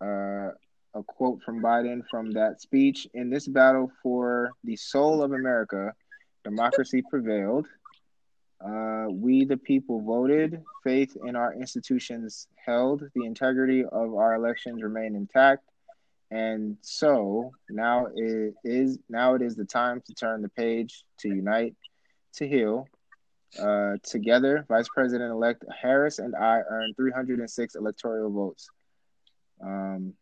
Uh, 0.00 0.50
a 0.94 1.02
quote 1.06 1.42
from 1.42 1.60
Biden 1.60 2.02
from 2.08 2.30
that 2.32 2.60
speech: 2.60 3.08
"In 3.14 3.30
this 3.30 3.48
battle 3.48 3.90
for 4.00 4.52
the 4.62 4.76
soul 4.76 5.22
of 5.22 5.32
America, 5.32 5.92
democracy 6.44 7.02
prevailed. 7.10 7.66
Uh, 8.64 9.06
we, 9.10 9.44
the 9.44 9.56
people, 9.56 10.00
voted. 10.00 10.62
Faith 10.84 11.16
in 11.26 11.36
our 11.36 11.52
institutions 11.54 12.46
held. 12.64 13.02
The 13.14 13.24
integrity 13.24 13.84
of 13.84 14.14
our 14.14 14.34
elections 14.34 14.82
remained 14.82 15.16
intact." 15.16 15.64
And 16.30 16.78
so 16.80 17.52
now 17.68 18.06
it 18.14 18.54
is 18.64 18.98
now 19.08 19.34
it 19.34 19.42
is 19.42 19.54
the 19.54 19.66
time 19.66 20.00
to 20.06 20.14
turn 20.14 20.40
the 20.40 20.48
page 20.48 21.04
to 21.20 21.28
unite, 21.28 21.76
to 22.34 22.48
heal. 22.48 22.86
Uh, 23.60 23.96
together, 24.02 24.64
Vice 24.66 24.88
President 24.94 25.30
elect 25.30 25.62
Harris 25.78 26.18
and 26.18 26.34
I 26.34 26.60
earned 26.66 26.96
306 26.96 27.74
electoral 27.74 28.30
votes. 28.30 28.70
Um, 29.62 30.14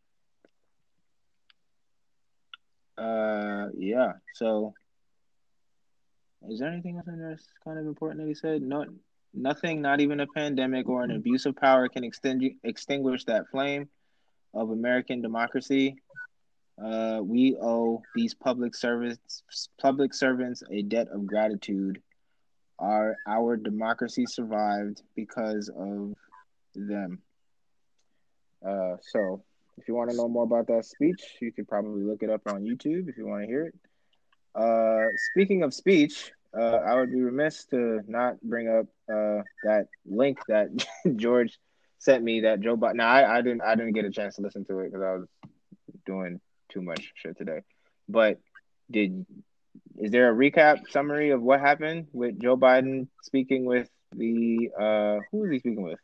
uh, 2.98 3.68
yeah. 3.76 4.14
So, 4.34 4.74
is 6.48 6.58
there 6.58 6.68
anything 6.68 6.96
else 6.96 7.06
that's 7.06 7.48
kind 7.64 7.78
of 7.78 7.86
important 7.86 8.20
that 8.20 8.28
he 8.28 8.34
said? 8.34 8.62
No, 8.62 8.86
nothing. 9.34 9.80
Not 9.82 10.00
even 10.00 10.20
a 10.20 10.26
pandemic 10.26 10.88
or 10.88 11.02
an 11.02 11.10
abuse 11.10 11.46
of 11.46 11.56
power 11.56 11.88
can 11.88 12.04
extend, 12.04 12.44
extinguish 12.64 13.24
that 13.24 13.48
flame 13.50 13.88
of 14.54 14.70
American 14.70 15.20
democracy. 15.20 15.96
Uh, 16.82 17.20
we 17.22 17.56
owe 17.60 18.02
these 18.14 18.32
public 18.32 18.74
servants 18.74 19.42
public 19.78 20.14
servants 20.14 20.62
a 20.70 20.82
debt 20.82 21.08
of 21.12 21.26
gratitude. 21.26 22.00
Our 22.78 23.16
our 23.28 23.58
democracy 23.58 24.24
survived 24.26 25.02
because 25.14 25.68
of 25.68 26.14
them. 26.74 27.20
Uh, 28.66 28.96
so, 29.02 29.42
if 29.76 29.88
you 29.88 29.94
want 29.94 30.10
to 30.10 30.16
know 30.16 30.28
more 30.28 30.44
about 30.44 30.68
that 30.68 30.86
speech, 30.86 31.22
you 31.42 31.52
could 31.52 31.68
probably 31.68 32.02
look 32.02 32.22
it 32.22 32.30
up 32.30 32.42
on 32.46 32.62
YouTube 32.62 33.08
if 33.08 33.18
you 33.18 33.26
want 33.26 33.42
to 33.42 33.46
hear 33.46 33.66
it. 33.66 33.74
Uh, 34.54 35.06
speaking 35.32 35.62
of 35.62 35.72
speech, 35.72 36.32
uh, 36.56 36.76
I 36.76 36.94
would 36.96 37.12
be 37.12 37.20
remiss 37.20 37.64
to 37.66 38.00
not 38.06 38.40
bring 38.42 38.68
up 38.68 38.86
uh, 39.12 39.42
that 39.64 39.86
link 40.04 40.38
that 40.48 40.68
George 41.16 41.58
sent 41.98 42.24
me 42.24 42.40
that 42.40 42.60
Joe 42.60 42.76
Biden. 42.76 42.96
Now, 42.96 43.08
I, 43.08 43.38
I 43.38 43.42
didn't 43.42 43.62
I 43.62 43.74
didn't 43.76 43.92
get 43.92 44.04
a 44.04 44.10
chance 44.10 44.36
to 44.36 44.42
listen 44.42 44.64
to 44.66 44.80
it 44.80 44.90
because 44.90 45.02
I 45.02 45.12
was 45.12 45.26
doing 46.06 46.40
too 46.70 46.82
much 46.82 47.12
shit 47.14 47.38
today. 47.38 47.60
But 48.08 48.40
did 48.90 49.24
is 49.98 50.10
there 50.10 50.30
a 50.30 50.34
recap 50.34 50.90
summary 50.90 51.30
of 51.30 51.42
what 51.42 51.60
happened 51.60 52.08
with 52.12 52.40
Joe 52.40 52.56
Biden 52.56 53.08
speaking 53.22 53.64
with 53.64 53.88
the 54.12 54.70
uh 54.76 55.20
who 55.30 55.38
was 55.38 55.50
he 55.50 55.58
speaking 55.60 55.82
with? 55.82 55.98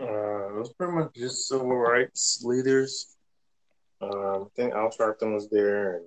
Uh, 0.00 0.48
it 0.48 0.58
was 0.58 0.72
pretty 0.72 0.94
much 0.94 1.14
just 1.14 1.46
civil 1.46 1.76
rights 1.76 2.42
leaders. 2.42 3.16
Um, 4.00 4.46
I 4.46 4.56
think 4.56 4.72
Al 4.72 4.90
Sharpton 4.90 5.34
was 5.34 5.50
there, 5.50 5.96
and, 5.96 6.06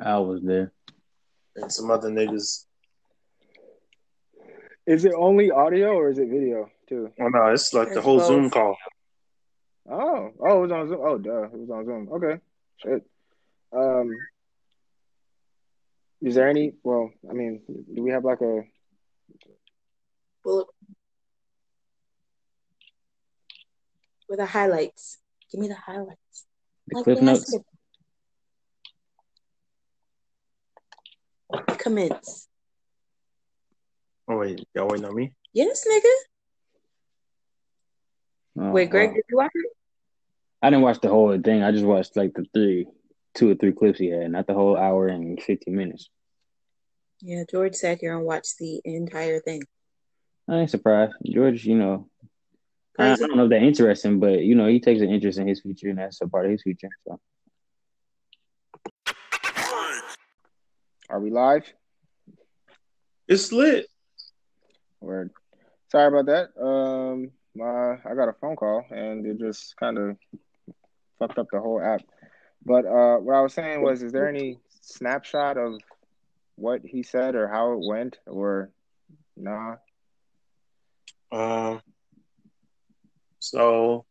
I 0.00 0.18
was 0.18 0.42
there. 0.42 0.72
and 1.56 1.72
some 1.72 1.90
other 1.90 2.10
niggas. 2.10 2.64
Is 4.86 5.04
it 5.04 5.12
only 5.16 5.50
audio 5.50 5.92
or 5.94 6.10
is 6.10 6.18
it 6.18 6.28
video 6.28 6.70
too? 6.88 7.10
Oh 7.20 7.28
no, 7.28 7.46
it's 7.46 7.72
like 7.72 7.94
the 7.94 8.02
whole 8.02 8.18
both. 8.18 8.26
Zoom 8.26 8.50
call. 8.50 8.76
Oh, 9.90 10.30
oh, 10.40 10.58
it 10.58 10.60
was 10.62 10.72
on 10.72 10.88
Zoom. 10.88 11.00
Oh, 11.02 11.18
duh, 11.18 11.44
it 11.44 11.52
was 11.52 11.70
on 11.70 11.84
Zoom. 11.86 12.08
Okay, 12.12 12.40
shit. 12.82 13.02
Um, 13.72 14.10
is 16.22 16.34
there 16.34 16.48
any? 16.48 16.72
Well, 16.82 17.10
I 17.28 17.32
mean, 17.32 17.62
do 17.94 18.02
we 18.02 18.10
have 18.10 18.24
like 18.24 18.40
a? 18.40 18.62
Bullet. 20.42 20.66
With 24.28 24.38
the 24.38 24.46
highlights. 24.46 25.18
Give 25.50 25.60
me 25.60 25.68
the 25.68 25.74
highlights. 25.74 26.46
The 26.88 26.96
Like 26.96 27.04
cliff 27.04 27.22
notes. 27.22 27.54
Commence. 31.78 32.48
Oh 34.28 34.38
wait, 34.38 34.64
y'all 34.74 34.88
waiting 34.88 35.04
on 35.06 35.14
me? 35.14 35.34
Yes, 35.52 35.86
nigga. 35.90 36.10
Oh, 38.56 38.70
Wait, 38.70 38.88
Greg, 38.90 39.10
wow. 39.10 39.14
did 39.14 39.24
you 39.28 39.36
watch 39.36 39.50
it? 39.54 39.70
I 40.62 40.70
didn't 40.70 40.82
watch 40.82 41.00
the 41.00 41.08
whole 41.08 41.38
thing. 41.40 41.62
I 41.62 41.72
just 41.72 41.84
watched 41.84 42.16
like 42.16 42.32
the 42.34 42.46
three, 42.54 42.86
two 43.34 43.50
or 43.50 43.54
three 43.54 43.72
clips 43.72 43.98
he 43.98 44.08
had, 44.08 44.30
not 44.30 44.46
the 44.46 44.54
whole 44.54 44.76
hour 44.76 45.08
and 45.08 45.40
fifty 45.42 45.70
minutes. 45.70 46.08
Yeah, 47.20 47.44
George 47.50 47.74
sat 47.74 48.00
here 48.00 48.16
and 48.16 48.24
watched 48.24 48.58
the 48.58 48.80
entire 48.84 49.40
thing. 49.40 49.62
I 50.48 50.56
ain't 50.56 50.70
surprised. 50.70 51.14
George, 51.26 51.64
you 51.64 51.74
know, 51.76 52.08
I, 52.98 53.12
I 53.12 53.16
don't 53.16 53.36
know 53.36 53.44
if 53.44 53.50
that 53.50 53.62
interesting, 53.62 54.20
but 54.20 54.40
you 54.40 54.54
know, 54.54 54.66
he 54.68 54.80
takes 54.80 55.00
an 55.00 55.10
interest 55.10 55.38
in 55.38 55.48
his 55.48 55.60
future, 55.60 55.88
and 55.88 55.98
that's 55.98 56.20
a 56.20 56.28
part 56.28 56.46
of 56.46 56.52
his 56.52 56.62
future. 56.62 56.90
So 57.06 57.20
Are 61.14 61.20
we 61.20 61.30
live? 61.30 61.72
It's 63.28 63.52
lit. 63.52 63.86
Word. 65.00 65.30
Sorry 65.92 66.08
about 66.08 66.26
that. 66.26 66.60
Um, 66.60 67.30
my 67.54 67.98
I 68.04 68.16
got 68.16 68.28
a 68.28 68.32
phone 68.32 68.56
call 68.56 68.84
and 68.90 69.24
it 69.24 69.38
just 69.38 69.76
kind 69.76 69.96
of 69.96 70.16
fucked 71.20 71.38
up 71.38 71.46
the 71.52 71.60
whole 71.60 71.80
app. 71.80 72.00
But 72.66 72.84
uh, 72.84 73.18
what 73.18 73.36
I 73.36 73.42
was 73.42 73.54
saying 73.54 73.80
was, 73.80 74.02
is 74.02 74.10
there 74.10 74.28
any 74.28 74.58
snapshot 74.80 75.56
of 75.56 75.74
what 76.56 76.80
he 76.84 77.04
said 77.04 77.36
or 77.36 77.46
how 77.46 77.74
it 77.74 77.86
went, 77.86 78.18
or 78.26 78.72
nah? 79.36 79.76
Um. 81.30 81.80
So, 83.38 84.04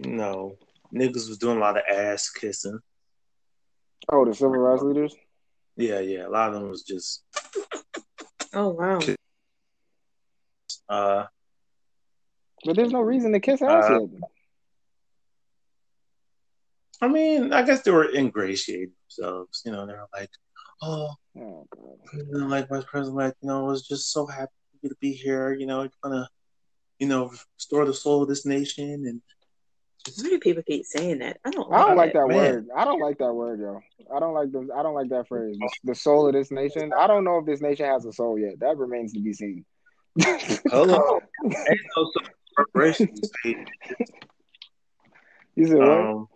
no, 0.00 0.56
niggas 0.94 1.28
was 1.28 1.36
doing 1.36 1.58
a 1.58 1.60
lot 1.60 1.76
of 1.76 1.82
ass 1.94 2.30
kissing. 2.30 2.78
Oh, 4.10 4.24
the 4.24 4.34
civil 4.34 4.56
rights 4.56 4.82
leaders. 4.82 5.14
Yeah, 5.78 6.00
yeah, 6.00 6.26
a 6.26 6.28
lot 6.28 6.48
of 6.48 6.54
them 6.54 6.68
was 6.68 6.82
just. 6.82 7.22
Oh 8.52 8.70
wow. 8.70 8.98
Uh, 10.88 11.24
But 12.64 12.74
there's 12.74 12.90
no 12.90 13.00
reason 13.00 13.32
to 13.32 13.40
kiss 13.40 13.62
ass 13.62 13.84
Uh. 13.88 14.00
I 17.00 17.06
mean, 17.06 17.52
I 17.52 17.62
guess 17.62 17.82
they 17.82 17.92
were 17.92 18.12
ingratiating 18.12 18.90
themselves. 19.04 19.62
You 19.64 19.70
know, 19.70 19.86
they 19.86 19.92
were 19.92 20.08
like, 20.12 20.30
"Oh, 20.82 21.14
Oh 21.36 21.66
god. 21.70 21.98
you 22.12 22.26
know, 22.32 22.46
like 22.48 22.68
Vice 22.68 22.84
President, 22.88 23.16
like 23.16 23.34
you 23.40 23.48
know, 23.48 23.64
was 23.64 23.86
just 23.86 24.10
so 24.12 24.26
happy 24.26 24.50
to 24.82 24.96
be 25.00 25.12
here. 25.12 25.54
You 25.54 25.66
know, 25.66 25.88
gonna, 26.02 26.28
you 26.98 27.06
know, 27.06 27.30
restore 27.56 27.84
the 27.84 27.94
soul 27.94 28.22
of 28.22 28.28
this 28.28 28.44
nation 28.44 29.06
and 29.06 29.22
Why 30.16 30.28
do 30.30 30.38
people 30.40 30.62
keep 30.62 30.84
saying 30.84 31.18
that? 31.18 31.38
I 31.44 31.50
don't 31.50 31.72
I 31.72 31.78
don't 31.78 31.96
like 31.96 31.96
like 31.96 32.12
that 32.14 32.28
Man. 32.28 32.36
word. 32.36 32.68
I 32.76 32.84
don't 32.84 33.00
like 33.00 33.18
that 33.18 33.32
word, 33.32 33.60
yo. 33.60 33.80
I 34.14 34.20
don't 34.20 34.34
like 34.34 34.52
the. 34.52 34.68
I 34.74 34.82
don't 34.82 34.94
like 34.94 35.08
that 35.10 35.28
phrase. 35.28 35.56
The, 35.58 35.70
the 35.84 35.94
soul 35.94 36.26
of 36.26 36.32
this 36.32 36.50
nation. 36.50 36.92
I 36.96 37.06
don't 37.06 37.24
know 37.24 37.38
if 37.38 37.46
this 37.46 37.60
nation 37.60 37.86
has 37.86 38.04
a 38.04 38.12
soul 38.12 38.38
yet. 38.38 38.60
That 38.60 38.76
remains 38.76 39.12
to 39.14 39.20
be 39.20 39.32
seen. 39.32 39.64
hello, 40.70 41.20
ain't 41.44 41.80
no 41.96 42.12
reparations 42.58 43.30
paid. 43.42 43.56
You 45.54 45.66
said 45.66 45.76
what? 45.78 45.88
Um, 45.88 46.28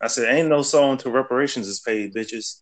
I 0.00 0.06
said, 0.06 0.34
ain't 0.34 0.48
no 0.48 0.62
soul 0.62 0.92
until 0.92 1.12
reparations 1.12 1.68
is 1.68 1.80
paid, 1.80 2.14
bitches. 2.14 2.60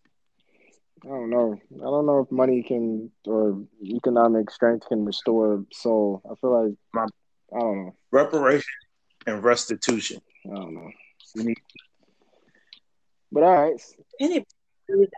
I 1.03 1.09
don't 1.09 1.29
know. 1.29 1.59
I 1.75 1.83
don't 1.83 2.05
know 2.05 2.19
if 2.19 2.31
money 2.31 2.63
can 2.63 3.11
or 3.25 3.63
economic 3.83 4.49
strength 4.49 4.87
can 4.87 5.05
restore 5.05 5.63
soul. 5.71 6.21
I 6.29 6.33
feel 6.41 6.63
like 6.63 6.73
My- 6.93 7.05
I 7.55 7.59
don't 7.59 7.85
know. 7.85 7.95
Reparation 8.11 8.73
and 9.27 9.43
restitution. 9.43 10.21
I 10.45 10.55
don't 10.55 10.73
know. 10.73 10.89
But 13.31 13.43
all 13.43 13.53
right, 13.53 13.81
And 14.19 14.33
it, 14.33 14.47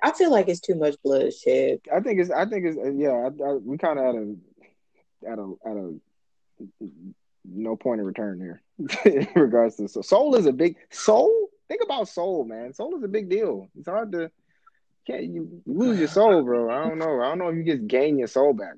I 0.03 0.11
feel 0.11 0.31
like 0.31 0.49
it's 0.49 0.59
too 0.59 0.75
much 0.75 0.95
bloodshed. 1.03 1.79
I 1.93 1.99
think 2.01 2.19
it's. 2.19 2.31
I 2.31 2.45
think 2.45 2.65
it's. 2.65 2.77
Yeah, 2.97 3.11
I, 3.11 3.49
I, 3.49 3.53
we 3.53 3.77
kind 3.77 3.99
of 3.99 4.05
at 4.05 4.15
a 4.15 5.31
at 5.31 5.39
a 5.39 5.53
at 5.65 5.77
a 5.77 5.99
no 7.45 7.75
point 7.75 8.01
of 8.01 8.07
return 8.07 8.39
here 8.39 8.61
in 9.05 9.27
regards 9.35 9.75
to 9.77 9.87
soul. 9.87 10.03
Soul 10.03 10.35
is 10.35 10.47
a 10.47 10.51
big 10.51 10.75
soul. 10.89 11.31
Think 11.67 11.83
about 11.83 12.09
soul, 12.09 12.43
man. 12.45 12.73
Soul 12.73 12.97
is 12.97 13.03
a 13.03 13.07
big 13.07 13.29
deal. 13.29 13.69
It's 13.77 13.87
hard 13.87 14.11
to 14.13 14.31
can't 15.05 15.23
you 15.23 15.61
lose 15.65 15.99
your 15.99 16.07
soul, 16.07 16.43
bro. 16.43 16.69
I 16.69 16.87
don't 16.87 16.97
know. 16.97 17.21
I 17.21 17.29
don't 17.29 17.37
know 17.37 17.49
if 17.49 17.55
you 17.55 17.63
just 17.63 17.87
gain 17.87 18.17
your 18.17 18.27
soul 18.27 18.53
back. 18.53 18.73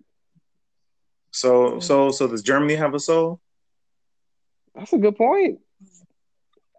So, 1.31 1.79
so, 1.79 2.11
so 2.11 2.27
does 2.27 2.41
Germany 2.41 2.75
have 2.75 2.93
a 2.93 2.99
soul? 2.99 3.39
That's 4.75 4.93
a 4.93 4.97
good 4.97 5.15
point. 5.15 5.59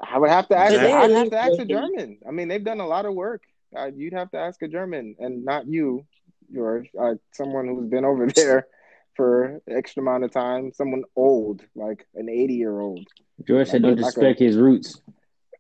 I 0.01 0.19
would 0.19 0.31
have 0.31 0.49
to 0.49 0.57
ask. 0.57 0.75
Exactly. 0.75 0.93
I'd 0.93 1.11
have 1.11 1.31
to 1.31 1.39
ask 1.39 1.59
a 1.61 1.65
German. 1.65 2.19
I 2.27 2.31
mean, 2.31 2.49
they've 2.49 2.65
done 2.65 2.81
a 2.81 2.87
lot 2.87 3.07
of 3.07 3.15
work. 3.15 3.43
Uh, 3.77 3.91
you'd 3.95 4.13
have 4.13 4.31
to 4.33 4.39
ask 4.39 4.61
a 4.63 4.69
German, 4.69 5.17
and 5.19 5.45
not 5.45 5.67
you, 5.67 6.05
George. 6.53 6.89
Uh, 6.99 7.15
someone 7.33 7.69
who's 7.69 7.89
been 7.89 8.05
over 8.05 8.27
there 8.35 8.67
for 9.15 9.61
extra 9.69 10.03
amount 10.03 10.25
of 10.25 10.33
time. 10.33 10.73
Someone 10.73 11.05
old, 11.15 11.63
like 11.75 12.07
an 12.15 12.29
eighty-year-old. 12.29 13.07
George 13.47 13.69
said, 13.69 13.83
"Don't 13.83 13.93
a- 13.93 13.97
disrespect 13.97 14.41
his 14.41 14.57
roots." 14.57 15.01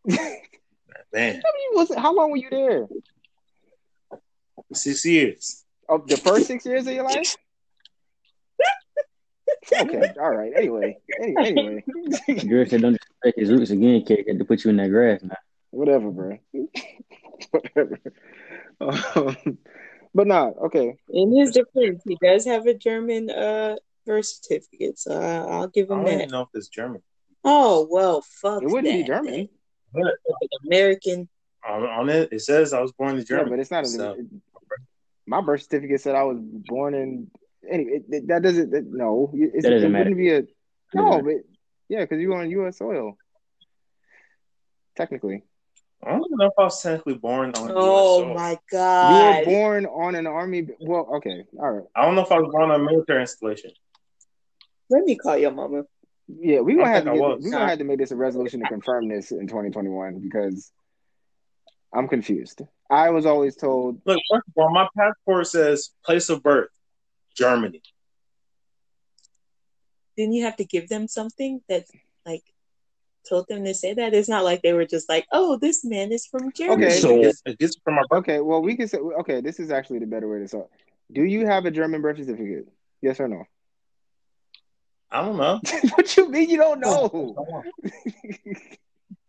Man, 1.12 1.42
was 1.74 1.94
how 1.94 2.14
long 2.14 2.30
were 2.30 2.38
you 2.38 2.50
there? 2.50 2.88
six 4.72 5.04
years. 5.04 5.64
Oh, 5.88 5.98
the 5.98 6.16
first 6.16 6.46
six 6.46 6.64
years 6.64 6.86
of 6.86 6.94
your 6.94 7.04
life. 7.04 7.36
Okay, 9.72 10.12
all 10.20 10.30
right. 10.34 10.52
Anyway, 10.56 10.98
any, 11.22 11.34
anyway, 11.38 11.84
George 12.46 12.70
said, 12.70 12.82
"Don't 12.82 12.92
disrespect 12.98 13.38
his 13.38 13.50
roots 13.50 13.70
again, 13.70 14.02
kid. 14.04 14.24
Had 14.26 14.38
to 14.38 14.44
put 14.44 14.64
you 14.64 14.70
in 14.70 14.76
that 14.78 14.88
grass 14.88 15.22
now." 15.22 15.36
whatever, 15.70 16.10
bro. 16.10 16.38
whatever. 17.50 17.98
Um, 18.80 19.58
but 20.14 20.26
not 20.26 20.56
okay. 20.66 20.96
In 21.10 21.36
his 21.36 21.52
defense, 21.52 22.02
he 22.06 22.18
does 22.22 22.44
have 22.44 22.66
a 22.66 22.74
German 22.74 23.30
uh 23.30 23.76
birth 24.04 24.26
certificate, 24.26 24.98
so 24.98 25.18
I, 25.20 25.36
I'll 25.56 25.68
give 25.68 25.90
I 25.90 25.94
him 25.94 26.00
don't 26.04 26.08
even 26.14 26.18
that. 26.18 26.30
know 26.32 26.42
if 26.42 26.48
it's 26.54 26.68
German. 26.68 27.02
Oh 27.44 27.86
well, 27.90 28.22
fuck. 28.22 28.62
It 28.62 28.68
wouldn't 28.68 28.92
be 28.92 29.04
German. 29.04 29.48
then. 29.94 30.04
American. 30.66 31.28
On, 31.68 31.82
on 31.84 32.08
it, 32.08 32.32
it 32.32 32.40
says 32.40 32.72
I 32.72 32.80
was 32.80 32.92
born 32.92 33.10
in 33.12 33.18
Yeah, 33.18 33.24
Germany. 33.24 33.50
but 33.50 33.58
it's 33.60 33.70
not. 33.70 33.84
A, 33.84 33.86
So- 33.86 34.16
my 35.26 35.40
birth 35.40 35.62
certificate 35.62 36.00
said 36.00 36.16
I 36.16 36.24
was 36.24 36.38
born 36.40 36.94
in. 36.94 37.30
Anyway, 37.72 37.90
it, 37.94 38.04
it- 38.14 38.28
that 38.28 38.42
doesn't. 38.42 38.70
That, 38.70 38.84
no, 38.92 39.30
it's, 39.34 39.64
That 39.64 39.70
doesn't 39.70 39.86
it 39.88 39.90
matter. 39.90 40.10
wouldn't 40.10 40.16
be 40.18 40.30
a. 40.32 40.42
No, 40.94 41.10
matter. 41.10 41.22
but 41.22 41.34
yeah, 41.88 42.00
because 42.00 42.20
you 42.20 42.28
were 42.30 42.36
on 42.40 42.50
U.S. 42.50 42.78
soil. 42.78 43.16
Technically, 44.96 45.42
I 46.04 46.10
don't 46.10 46.30
know 46.36 46.46
if 46.46 46.52
I 46.58 46.64
was 46.64 46.82
technically 46.82 47.14
born 47.14 47.52
on. 47.54 47.70
Oh 47.74 48.18
US 48.20 48.26
soil. 48.26 48.34
my 48.34 48.58
God. 48.70 49.10
you 49.10 49.24
were 49.24 49.44
born 49.46 49.86
on 49.86 50.14
an 50.14 50.26
army. 50.26 50.68
Well, 50.80 51.08
okay, 51.16 51.44
all 51.58 51.70
right. 51.70 51.84
I 51.96 52.04
don't 52.04 52.14
know 52.14 52.22
if 52.22 52.30
I 52.30 52.38
was 52.38 52.50
born 52.52 52.70
on 52.70 52.78
a 52.80 52.84
military 52.84 53.22
installation. 53.22 53.70
Let 54.90 55.04
me 55.04 55.16
call 55.16 55.38
your 55.38 55.52
mama. 55.52 55.84
Yeah, 56.28 56.60
we 56.60 56.74
gonna 56.74 56.88
have 56.88 57.04
to 57.04 57.12
get, 57.14 57.38
we 57.40 57.50
gonna 57.50 57.68
have 57.68 57.78
to 57.78 57.84
make 57.84 57.98
this 57.98 58.10
a 58.10 58.16
resolution 58.16 58.60
to 58.60 58.66
confirm 58.68 59.08
this 59.08 59.32
in 59.32 59.46
2021 59.46 60.18
because 60.20 60.70
I'm 61.94 62.06
confused. 62.08 62.60
I 62.90 63.10
was 63.10 63.24
always 63.24 63.56
told 63.56 64.00
Look, 64.04 64.20
first 64.30 64.46
of 64.48 64.52
all, 64.62 64.70
my 64.70 64.86
passport 64.96 65.46
says 65.46 65.90
place 66.04 66.28
of 66.28 66.42
birth, 66.42 66.68
Germany. 67.34 67.82
Didn't 70.16 70.34
you 70.34 70.44
have 70.44 70.56
to 70.56 70.64
give 70.64 70.88
them 70.88 71.08
something 71.08 71.62
that 71.68 71.86
like 72.26 72.42
told 73.28 73.46
them 73.48 73.64
to 73.64 73.74
say 73.74 73.94
that? 73.94 74.14
It's 74.14 74.28
not 74.28 74.44
like 74.44 74.62
they 74.62 74.72
were 74.74 74.84
just 74.86 75.08
like, 75.08 75.26
"Oh, 75.32 75.56
this 75.56 75.84
man 75.84 76.12
is 76.12 76.26
from 76.26 76.52
Germany." 76.52 76.86
Okay. 76.86 77.00
So- 77.00 77.32
It 77.46 77.58
gets, 77.58 77.76
from 77.82 77.98
our 77.98 78.06
birth. 78.08 78.18
okay. 78.20 78.40
Well, 78.40 78.60
we 78.62 78.76
can 78.76 78.88
say 78.88 78.98
okay. 78.98 79.40
This 79.40 79.58
is 79.58 79.70
actually 79.70 80.00
the 80.00 80.06
better 80.06 80.28
way 80.28 80.38
to 80.40 80.48
start. 80.48 80.68
Do 81.10 81.24
you 81.24 81.46
have 81.46 81.64
a 81.66 81.70
German 81.70 82.02
birth 82.02 82.18
certificate? 82.18 82.68
Yes 83.00 83.20
or 83.20 83.28
no? 83.28 83.44
I 85.10 85.22
don't 85.22 85.36
know. 85.36 85.60
what 85.94 86.16
you 86.16 86.28
mean 86.30 86.48
you 86.48 86.56
don't 86.56 86.80
know? 86.80 87.34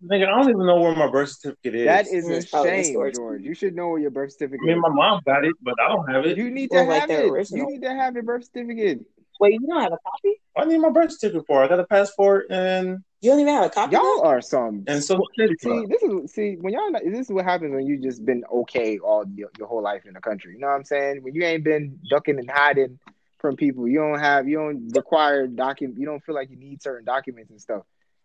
Nigga, 0.06 0.28
I 0.28 0.32
don't 0.42 0.50
even 0.50 0.66
know 0.66 0.82
where 0.82 0.96
my 0.96 1.08
birth 1.10 1.30
certificate 1.30 1.76
is. 1.76 1.86
that 1.86 2.08
is 2.08 2.28
It's 2.30 2.54
a 2.54 2.64
shame. 2.64 2.94
George. 3.14 3.42
You 3.42 3.54
should 3.54 3.76
know 3.76 3.90
where 3.90 4.00
your 4.00 4.12
birth 4.12 4.34
certificate. 4.34 4.60
I 4.64 4.68
mean, 4.68 4.78
is. 4.78 4.82
my 4.82 4.90
mom 4.90 5.22
got 5.26 5.46
it, 5.46 5.56
but 5.62 5.76
I 5.80 5.88
don't 5.88 6.10
have 6.12 6.26
it. 6.26 6.38
You 6.38 6.52
need 6.52 6.72
to 6.72 6.78
Well, 6.78 6.88
like 6.88 7.02
have 7.02 7.10
the 7.10 7.26
it. 7.26 7.30
original. 7.30 7.60
You 7.60 7.72
need 7.78 7.82
to 7.84 7.94
have 7.94 8.14
your 8.14 8.24
birth 8.24 8.44
certificate. 8.46 9.06
Wait, 9.40 9.54
you 9.54 9.68
don't 9.68 9.82
have 9.82 9.94
a 9.94 9.98
copy? 9.98 10.42
I 10.58 10.66
need 10.66 10.80
my 10.80 10.90
birth 10.90 11.12
certificate 11.14 11.46
for? 11.48 11.64
I 11.64 11.68
got 11.68 11.80
a 11.80 11.86
passport 11.86 12.48
and 12.50 13.00
You 13.22 13.32
don't 13.32 13.40
even 13.40 13.54
have 13.54 13.66
a 13.66 13.70
copy. 13.70 13.94
Y'all 13.96 14.04
though? 14.04 14.24
are 14.24 14.42
some. 14.42 14.84
And 14.88 15.02
so 15.04 15.22
See, 15.38 15.48
card. 15.64 15.90
this 15.90 16.04
is 16.04 16.34
see 16.34 16.56
when 16.60 16.74
y'all. 16.74 16.92
not- 16.92 17.04
This 17.06 17.28
is 17.28 17.32
what 17.32 17.46
happens 17.46 17.74
when 17.74 17.88
you 17.88 17.98
just 17.98 18.26
been 18.26 18.44
okay 18.52 19.00
all 19.00 19.24
your, 19.36 19.50
your 19.58 19.68
whole 19.68 19.82
life 19.82 20.06
in 20.06 20.14
the 20.14 20.22
country. 20.22 20.54
You 20.54 20.60
know 20.60 20.68
what 20.68 20.74
I'm 20.76 20.84
saying? 20.84 21.24
When 21.24 21.34
you 21.34 21.44
ain't 21.44 21.64
been 21.64 22.00
ducking 22.10 22.40
and 22.40 22.50
hiding 22.50 23.00
from 23.40 23.56
people, 23.56 23.88
you 23.88 24.00
don't 24.00 24.20
have, 24.20 24.48
you 24.48 24.58
don't 24.58 24.90
require 24.96 25.48
document. 25.48 25.98
You 26.00 26.06
don't 26.06 26.24
feel 26.24 26.36
like 26.36 26.50
you 26.50 26.58
need 26.58 26.82
certain 26.82 27.06
documents 27.06 27.52
and 27.52 27.60
stuff. 27.62 27.84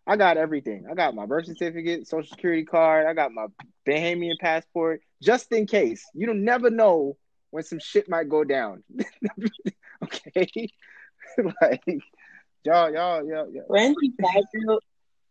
I 0.08 0.16
got 0.16 0.38
everything. 0.38 0.86
I 0.90 0.94
got 0.94 1.14
my 1.14 1.26
birth 1.26 1.44
certificate, 1.44 2.08
social 2.08 2.30
security 2.30 2.64
card. 2.64 3.06
I 3.06 3.12
got 3.12 3.30
my 3.30 3.46
Bahamian 3.86 4.38
passport, 4.40 5.02
just 5.22 5.52
in 5.52 5.66
case. 5.66 6.02
You 6.14 6.26
don't 6.26 6.44
never 6.44 6.70
know 6.70 7.18
when 7.50 7.62
some 7.62 7.78
shit 7.78 8.08
might 8.08 8.28
go 8.30 8.42
down. 8.42 8.82
okay, 10.04 10.70
like 11.60 11.84
y'all, 12.64 12.90
y'all, 12.90 13.22
y'all, 13.28 13.50
y'all. 13.52 13.66
Randy 13.68 14.12
Bagel. 14.18 14.80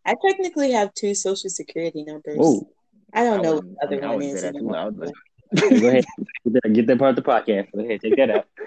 I 0.06 0.14
technically 0.26 0.72
have 0.74 0.94
two 0.94 1.16
social 1.16 1.50
security 1.50 2.04
numbers. 2.04 2.38
Whoa. 2.38 2.70
I 3.14 3.24
don't 3.24 3.40
I 3.40 3.42
know 3.42 3.56
what 3.56 3.66
the 3.66 3.98
other 3.98 4.06
I 4.06 4.08
mean, 4.10 4.10
one 4.10 4.22
is 4.22 4.42
say 4.42 4.48
that 4.48 4.52
too 4.52 4.58
anymore. 4.60 4.74
loud, 4.74 5.00
but- 5.00 5.14
Go 5.56 5.68
ahead. 5.70 6.06
Get 6.44 6.54
that, 6.62 6.74
get 6.74 6.88
that 6.88 7.00
part 7.00 7.10
of 7.12 7.16
the 7.16 7.22
podcast. 7.24 7.72
Go 7.74 7.80
ahead. 7.80 8.02
Take 8.02 8.18
that 8.18 8.30
out. 8.30 8.46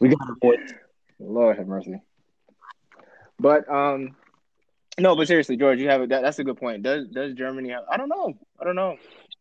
We 0.00 0.08
got 0.08 0.18
a 0.28 0.34
voice. 0.42 0.72
Lord 1.18 1.56
have 1.58 1.66
mercy. 1.66 2.02
But 3.44 3.68
um, 3.70 4.16
no, 4.98 5.14
but 5.14 5.28
seriously, 5.28 5.58
George, 5.58 5.78
you 5.78 5.90
have 5.90 6.00
a, 6.00 6.06
that. 6.06 6.22
That's 6.22 6.38
a 6.38 6.44
good 6.44 6.56
point. 6.56 6.82
Does 6.82 7.08
does 7.08 7.34
Germany 7.34 7.68
have? 7.68 7.82
I 7.90 7.98
don't 7.98 8.08
know. 8.08 8.32
I 8.58 8.64
don't 8.64 8.74
know. 8.74 8.96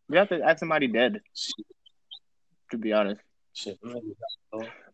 We 0.09 0.17
have 0.17 0.27
to 0.27 0.41
ask 0.43 0.59
somebody 0.59 0.87
dead. 0.87 1.21
To 2.71 2.77
be 2.77 2.91
honest. 2.91 3.21
Shit. 3.53 3.79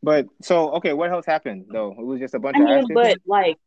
But 0.04 0.28
so 0.43 0.74
okay, 0.74 0.93
what 0.93 1.10
else 1.10 1.26
happened 1.26 1.65
though? 1.72 1.95
It 1.98 2.06
was 2.06 2.19
just 2.19 2.36
a 2.36 2.39
bunch 2.39 2.58
I 2.58 2.60
of 2.60 2.88
mean, 2.88 2.93
but 2.93 3.17
like, 3.26 3.58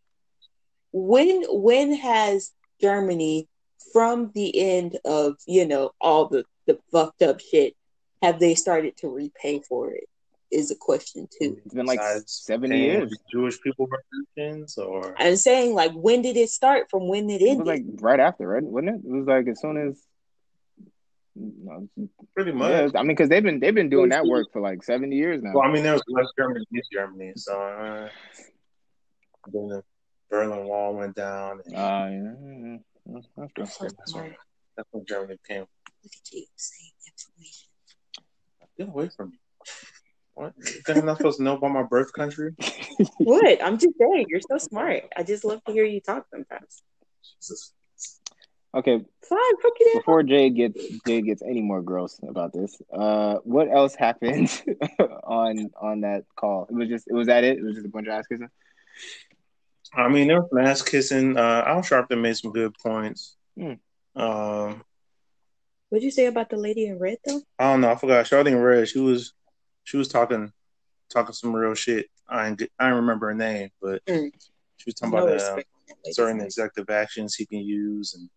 when 0.93 1.43
when 1.49 1.93
has 1.97 2.53
Germany, 2.81 3.49
from 3.93 4.31
the 4.37 4.57
end 4.61 4.97
of 5.05 5.35
you 5.49 5.67
know 5.67 5.91
all 6.01 6.29
the 6.29 6.45
the 6.69 6.79
fucked 6.93 7.23
up 7.23 7.41
shit, 7.41 7.75
have 8.23 8.39
they 8.39 8.55
started 8.55 8.97
to 8.99 9.09
repay 9.09 9.59
for 9.59 9.91
it? 9.91 10.05
Is 10.53 10.71
a 10.71 10.77
question 10.77 11.27
too. 11.41 11.57
It's 11.65 11.75
been 11.75 11.87
like 11.87 11.99
Besides 11.99 12.43
seventy 12.45 12.79
years. 12.79 13.11
Jewish 13.33 13.59
people 13.63 13.89
reparations, 13.89 14.77
or 14.77 15.15
I'm 15.19 15.37
saying 15.37 15.75
like, 15.75 15.93
when 15.93 16.21
did 16.21 16.37
it 16.37 16.51
start? 16.51 16.91
From 16.91 17.09
when 17.09 17.31
it 17.31 17.41
It 17.41 17.49
ended? 17.49 17.59
was 17.61 17.67
like 17.69 17.85
right 18.01 18.21
after, 18.21 18.47
right? 18.47 18.63
Wasn't 18.63 18.91
it? 18.91 19.01
It 19.09 19.11
was 19.11 19.27
like 19.27 19.49
as 19.49 19.61
soon 19.61 19.79
as. 19.89 20.03
No, 21.35 21.89
pretty 22.35 22.53
much. 22.53 22.71
yeah, 22.71 23.01
I 23.01 23.03
mean, 23.03 23.09
because 23.17 23.31
they've 23.31 23.43
been 23.43 23.61
they've 23.61 23.75
been 23.75 23.89
doing 23.89 24.11
that 24.11 24.27
work 24.27 24.49
for 24.53 24.61
like 24.61 24.83
seventy 24.85 25.17
years 25.17 25.43
now. 25.43 25.53
Well, 25.55 25.63
I 25.67 25.73
mean, 25.73 25.83
there 25.83 25.95
was 25.95 26.03
West 26.11 26.35
Germany, 26.39 26.67
East 26.77 26.89
Germany, 26.93 27.33
so 27.37 27.55
uh, 27.59 28.09
then 29.51 29.69
the 29.69 29.83
Berlin 30.31 30.67
Wall 30.67 30.95
went 30.95 31.15
down, 31.17 31.61
and 31.65 31.75
Uh, 31.75 31.79
yeah, 31.79 32.35
yeah, 32.45 32.77
yeah. 33.07 33.21
That's 33.39 33.55
true. 33.55 33.89
So 33.89 33.89
smart. 34.05 34.33
that's 34.77 34.89
when 34.93 35.07
Germany 35.07 35.39
came. 35.49 35.61
Look 36.05 36.13
at 36.15 36.33
you 36.33 36.45
saying 36.57 36.93
information. 37.07 37.69
Get 38.77 38.89
away 38.89 39.09
from 39.17 39.31
me! 39.31 39.39
What? 40.35 40.55
You 40.59 40.65
think 40.65 40.99
I'm 40.99 41.07
not 41.07 41.19
supposed 41.19 41.39
to 41.39 41.43
know 41.45 41.57
about 41.57 41.71
my 41.73 41.83
birth 41.83 42.13
country? 42.13 42.55
What? 43.19 43.63
I'm 43.65 43.79
just 43.79 43.95
saying, 43.99 44.27
you're 44.29 44.41
so 44.41 44.59
smart. 44.59 45.05
I 45.17 45.23
just 45.23 45.45
love 45.45 45.63
to 45.65 45.73
hear 45.73 45.85
you 45.85 46.01
talk 46.01 46.27
sometimes. 46.31 46.83
Jesus. 47.41 47.73
Okay, 48.75 48.97
Fine, 49.29 49.39
hook 49.63 49.75
it 49.81 49.95
in. 49.95 50.01
before 50.01 50.23
Jay 50.23 50.49
gets 50.51 50.83
Jay 51.07 51.21
gets 51.21 51.43
any 51.43 51.61
more 51.61 51.83
gross 51.83 52.19
about 52.27 52.53
this, 52.55 52.81
uh, 52.93 53.35
what 53.45 53.69
else 53.71 53.95
happened 53.95 54.49
on 55.25 55.71
on 55.81 56.01
that 56.03 56.25
call? 56.37 56.67
It 56.71 56.75
was 56.75 56.89
just 56.89 57.07
it 57.09 57.13
was 57.13 57.27
that 57.27 57.45
it. 57.45 57.59
It 57.59 57.63
was 57.65 57.75
just 57.75 57.87
a 57.87 57.91
bunch 57.91 58.07
of 58.07 58.15
ass 58.15 58.27
kissing. 58.27 58.49
I 59.95 60.09
mean, 60.09 60.29
there 60.29 60.41
was 60.41 60.49
some 60.51 60.59
ass 60.59 60.81
kissing. 60.83 61.37
Uh, 61.37 61.65
Al 61.67 61.83
Sharpton 61.83 62.21
made 62.23 62.37
some 62.37 62.53
good 62.53 62.75
points. 62.83 63.37
Hmm. 63.59 63.75
Um, 64.17 64.83
What'd 65.91 66.03
you 66.05 66.11
say 66.11 66.25
about 66.27 66.49
the 66.49 66.57
lady 66.57 66.87
in 66.87 66.99
red 66.99 67.19
though? 67.27 67.43
I 67.59 67.73
don't 67.73 67.83
know. 67.83 67.91
I 67.91 67.97
forgot. 67.97 68.25
Charlene 68.25 68.63
Red. 68.63 68.89
She 68.89 69.01
was 69.01 69.35
she 69.85 69.97
was 69.97 70.09
talking 70.09 70.53
talking 71.11 71.33
some 71.35 71.55
real 71.55 71.75
shit. 71.75 72.07
I 72.29 72.49
ain't, 72.49 72.63
I 72.79 72.89
don't 72.89 72.97
remember 72.97 73.27
her 73.29 73.35
name, 73.35 73.71
but 73.81 74.05
Mm. 74.07 74.31
she 74.79 74.85
was 74.87 74.95
talking 74.95 75.15
No 75.15 75.25
about 75.25 75.35
respect 75.35 75.69
on 75.77 75.83
that 75.89 75.97
lady's 76.05 76.17
certain 76.17 76.41
executive 76.41 76.91
actions 76.91 77.35
he 77.35 77.45
can 77.47 77.59
use 77.61 78.15
and 78.15 78.31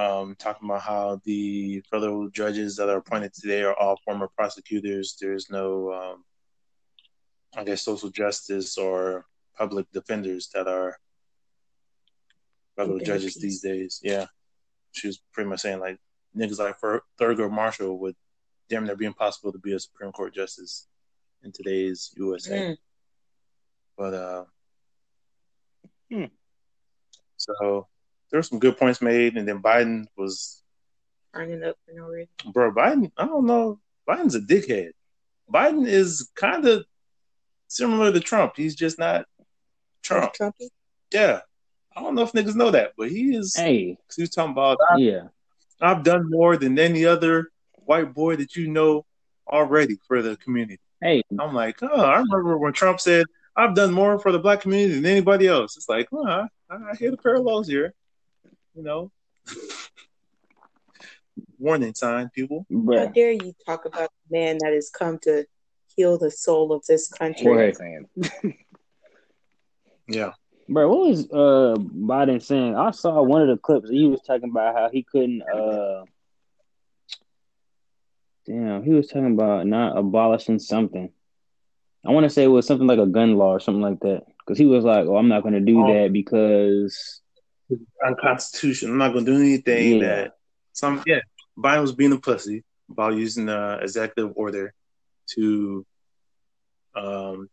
um, 0.00 0.34
talking 0.36 0.68
about 0.68 0.82
how 0.82 1.20
the 1.24 1.80
federal 1.90 2.28
judges 2.30 2.76
that 2.76 2.88
are 2.88 2.98
appointed 2.98 3.32
today 3.32 3.62
are 3.62 3.74
all 3.78 3.98
former 4.04 4.28
prosecutors. 4.36 5.16
There's 5.20 5.50
no, 5.50 5.92
um, 5.92 6.24
I 7.56 7.62
guess, 7.64 7.82
social 7.82 8.10
justice 8.10 8.76
or 8.76 9.26
public 9.56 9.86
defenders 9.92 10.50
that 10.54 10.66
are 10.66 10.98
federal 12.76 12.98
judges 12.98 13.34
these 13.36 13.60
days. 13.60 14.00
Yeah. 14.02 14.26
She 14.92 15.06
was 15.06 15.20
pretty 15.32 15.48
much 15.48 15.60
saying, 15.60 15.80
like, 15.80 15.98
niggas 16.36 16.58
like 16.58 16.76
Thur- 16.78 17.02
Thurgood 17.20 17.52
Marshall 17.52 17.98
would 18.00 18.16
damn 18.68 18.84
near 18.84 18.96
be 18.96 19.04
impossible 19.06 19.52
to 19.52 19.58
be 19.58 19.72
a 19.74 19.78
Supreme 19.78 20.12
Court 20.12 20.34
justice 20.34 20.86
in 21.42 21.52
today's 21.52 22.12
USA. 22.16 22.58
Mm. 22.60 22.76
But 23.96 24.14
uh, 24.14 24.44
Hmm. 26.10 26.24
so 27.36 27.88
there 28.30 28.38
were 28.38 28.42
some 28.42 28.58
good 28.58 28.76
points 28.76 29.00
made, 29.02 29.36
and 29.36 29.48
then 29.48 29.60
Biden 29.62 30.04
was, 30.16 30.62
Turning 31.34 31.64
up 31.64 31.76
for 31.86 31.92
no 31.94 32.06
reason. 32.06 32.28
bro. 32.52 32.72
Biden, 32.72 33.10
I 33.16 33.26
don't 33.26 33.46
know. 33.46 33.80
Biden's 34.08 34.34
a 34.34 34.40
dickhead. 34.40 34.90
Biden 35.52 35.86
is 35.86 36.30
kind 36.36 36.64
of 36.66 36.84
similar 37.68 38.12
to 38.12 38.20
Trump. 38.20 38.52
He's 38.56 38.74
just 38.76 38.98
not 38.98 39.24
Trump. 40.02 40.32
Trumpy. 40.34 40.68
Yeah, 41.12 41.40
I 41.96 42.00
don't 42.02 42.14
know 42.14 42.22
if 42.22 42.32
niggas 42.32 42.54
know 42.54 42.70
that, 42.70 42.92
but 42.96 43.10
he 43.10 43.34
is. 43.34 43.54
Hey, 43.56 43.96
He 44.14 44.22
was 44.22 44.30
talking 44.30 44.52
about 44.52 44.78
yeah. 44.98 45.28
I've 45.80 46.04
done 46.04 46.30
more 46.30 46.56
than 46.56 46.78
any 46.78 47.04
other 47.04 47.48
white 47.86 48.14
boy 48.14 48.36
that 48.36 48.56
you 48.56 48.68
know 48.68 49.04
already 49.46 49.96
for 50.06 50.22
the 50.22 50.36
community. 50.36 50.80
Hey, 51.02 51.22
I'm 51.38 51.54
like, 51.54 51.82
oh, 51.82 52.00
I 52.00 52.18
remember 52.18 52.56
when 52.58 52.72
Trump 52.72 53.00
said, 53.00 53.26
I've 53.56 53.74
done 53.74 53.92
more 53.92 54.18
for 54.18 54.32
the 54.32 54.38
black 54.38 54.60
community 54.60 54.94
than 54.94 55.06
anybody 55.06 55.46
else. 55.46 55.76
It's 55.76 55.88
like, 55.88 56.08
oh, 56.12 56.26
I, 56.26 56.46
I 56.70 56.96
hear 56.98 57.10
the 57.10 57.16
parallels 57.16 57.68
here. 57.68 57.94
You 58.74 58.82
know, 58.82 59.12
warning 61.58 61.94
sign, 61.94 62.30
people. 62.34 62.66
How 62.70 62.76
bruh. 62.76 63.14
dare 63.14 63.32
you 63.32 63.54
talk 63.66 63.84
about 63.84 64.10
the 64.28 64.38
man 64.38 64.58
that 64.62 64.72
has 64.72 64.90
come 64.90 65.18
to 65.20 65.46
heal 65.94 66.18
the 66.18 66.30
soul 66.30 66.72
of 66.72 66.84
this 66.86 67.08
country? 67.08 67.46
Right. 67.46 67.76
saying. 67.76 68.08
Yeah. 70.08 70.32
Bro, 70.68 70.88
what 70.88 71.08
was 71.08 71.30
uh 71.30 71.76
Biden 71.78 72.42
saying? 72.42 72.76
I 72.76 72.90
saw 72.90 73.22
one 73.22 73.42
of 73.42 73.48
the 73.48 73.58
clips. 73.58 73.90
He 73.90 74.06
was 74.06 74.20
talking 74.22 74.50
about 74.50 74.74
how 74.74 74.88
he 74.90 75.02
couldn't. 75.02 75.42
uh 75.42 76.04
Damn, 78.46 78.82
he 78.84 78.90
was 78.90 79.08
talking 79.08 79.32
about 79.32 79.66
not 79.66 79.96
abolishing 79.96 80.58
something. 80.58 81.10
I 82.06 82.10
want 82.10 82.24
to 82.24 82.30
say 82.30 82.44
it 82.44 82.48
was 82.48 82.66
something 82.66 82.86
like 82.86 82.98
a 82.98 83.06
gun 83.06 83.36
law 83.36 83.52
or 83.52 83.60
something 83.60 83.80
like 83.80 84.00
that. 84.00 84.24
Because 84.38 84.58
he 84.58 84.66
was 84.66 84.84
like, 84.84 85.06
"Oh, 85.06 85.16
I'm 85.16 85.28
not 85.28 85.42
going 85.42 85.54
to 85.54 85.60
do 85.60 85.82
Oh. 85.82 85.92
that 85.94 86.12
because 86.12 87.20
Unconstitutional. 88.04 88.92
I'm 88.92 88.98
not 88.98 89.12
going 89.14 89.24
to 89.24 89.32
do 89.32 89.38
anything 89.38 90.00
Yeah. 90.00 90.06
that 90.06 90.36
some, 90.72 91.02
yeah, 91.06 91.20
Biden 91.58 91.80
was 91.80 91.92
being 91.92 92.12
a 92.12 92.18
pussy 92.18 92.62
about 92.90 93.14
using 93.14 93.46
the 93.46 93.78
executive 93.80 94.32
order 94.36 94.74
to, 95.30 95.86
um, 96.94 97.48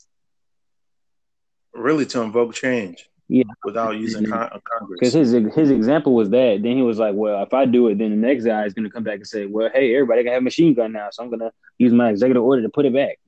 really 1.73 2.05
to 2.07 2.21
invoke 2.21 2.53
change. 2.53 3.09
Yeah. 3.31 3.45
Without 3.63 3.95
using 3.95 4.25
con- 4.25 4.61
because 4.89 5.13
his 5.13 5.31
his 5.31 5.71
example 5.71 6.13
was 6.13 6.29
that. 6.31 6.59
Then 6.61 6.75
he 6.75 6.81
was 6.81 6.99
like, 6.99 7.15
"Well, 7.15 7.41
if 7.41 7.53
I 7.53 7.63
do 7.63 7.87
it, 7.87 7.97
then 7.97 8.09
the 8.09 8.17
next 8.17 8.43
guy 8.43 8.65
is 8.65 8.73
going 8.73 8.83
to 8.83 8.89
come 8.89 9.05
back 9.05 9.15
and 9.15 9.27
say, 9.27 9.45
well, 9.45 9.69
hey, 9.73 9.95
everybody 9.95 10.23
can 10.23 10.33
have 10.33 10.41
a 10.41 10.43
machine 10.43 10.73
gun 10.73 10.91
now, 10.91 11.07
so 11.11 11.23
I'm 11.23 11.29
going 11.29 11.39
to 11.39 11.51
use 11.77 11.93
my 11.93 12.09
executive 12.09 12.43
order 12.43 12.61
to 12.61 12.67
put 12.67 12.85
it 12.85 12.93
back." 12.93 13.19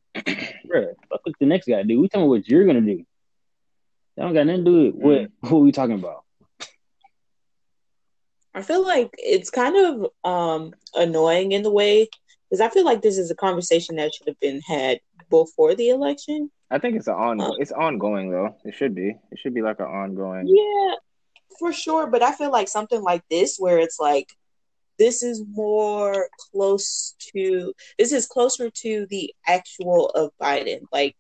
Bro, 0.68 0.88
fuck 1.10 1.22
what 1.24 1.36
the 1.40 1.46
next 1.46 1.70
guy 1.70 1.84
do. 1.84 2.02
We 2.02 2.10
talking 2.10 2.24
about 2.24 2.32
what 2.32 2.48
you're 2.50 2.66
going 2.66 2.86
to 2.86 2.96
do. 2.96 3.06
That 4.18 4.24
don't 4.24 4.34
got 4.34 4.46
nothing 4.46 4.66
to 4.66 4.72
do 4.72 4.98
with 4.98 5.30
what 5.42 5.52
what 5.52 5.60
we 5.60 5.72
talking 5.72 5.96
about. 5.96 6.26
I 8.54 8.62
feel 8.62 8.84
like 8.84 9.10
it's 9.18 9.50
kind 9.50 9.78
of 9.78 10.12
um 10.30 10.74
annoying 10.96 11.54
in 11.54 11.64
the 11.64 11.72
way 11.72 12.10
because 12.50 12.60
I 12.60 12.68
feel 12.68 12.84
like 12.84 13.04
this 13.04 13.18
is 13.18 13.32
a 13.32 13.36
conversation 13.36 13.96
that 13.96 14.14
should 14.14 14.28
have 14.28 14.40
been 14.42 14.60
had 14.68 15.00
before 15.30 15.76
the 15.76 15.92
election. 15.92 16.52
I 16.74 16.80
think 16.80 16.96
it's 16.96 17.08
an 17.08 17.14
on. 17.14 17.40
It's 17.60 17.72
ongoing 17.72 18.32
though. 18.32 18.56
It 18.66 18.74
should 18.74 18.96
be. 18.96 19.16
It 19.32 19.38
should 19.38 19.54
be 19.54 19.62
like 19.62 19.80
an 19.80 19.86
ongoing. 19.86 20.48
Yeah, 20.48 20.96
for 21.60 21.72
sure. 21.72 22.08
But 22.08 22.24
I 22.24 22.34
feel 22.34 22.52
like 22.52 22.68
something 22.68 23.02
like 23.02 23.24
this, 23.30 23.58
where 23.60 23.78
it's 23.78 24.00
like 24.00 24.28
this 24.98 25.22
is 25.22 25.44
more 25.48 26.30
close 26.52 27.16
to 27.36 27.74
this 28.00 28.12
is 28.12 28.26
closer 28.26 28.72
to 28.72 29.06
the 29.12 29.34
actual 29.46 30.08
of 30.10 30.32
Biden, 30.42 30.82
like 30.92 31.16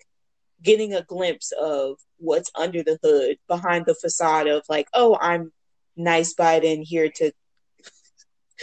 getting 0.63 0.95
a 0.95 1.03
glimpse 1.03 1.51
of 1.51 1.97
what's 2.17 2.49
under 2.55 2.81
the 2.81 2.97
hood 3.03 3.37
behind 3.47 3.85
the 3.85 3.93
facade 3.93 4.47
of 4.47 4.63
like, 4.67 4.87
oh, 4.95 5.15
I'm 5.21 5.51
nice 5.95 6.33
Biden 6.33 6.83
here 6.83 7.09
to 7.09 7.31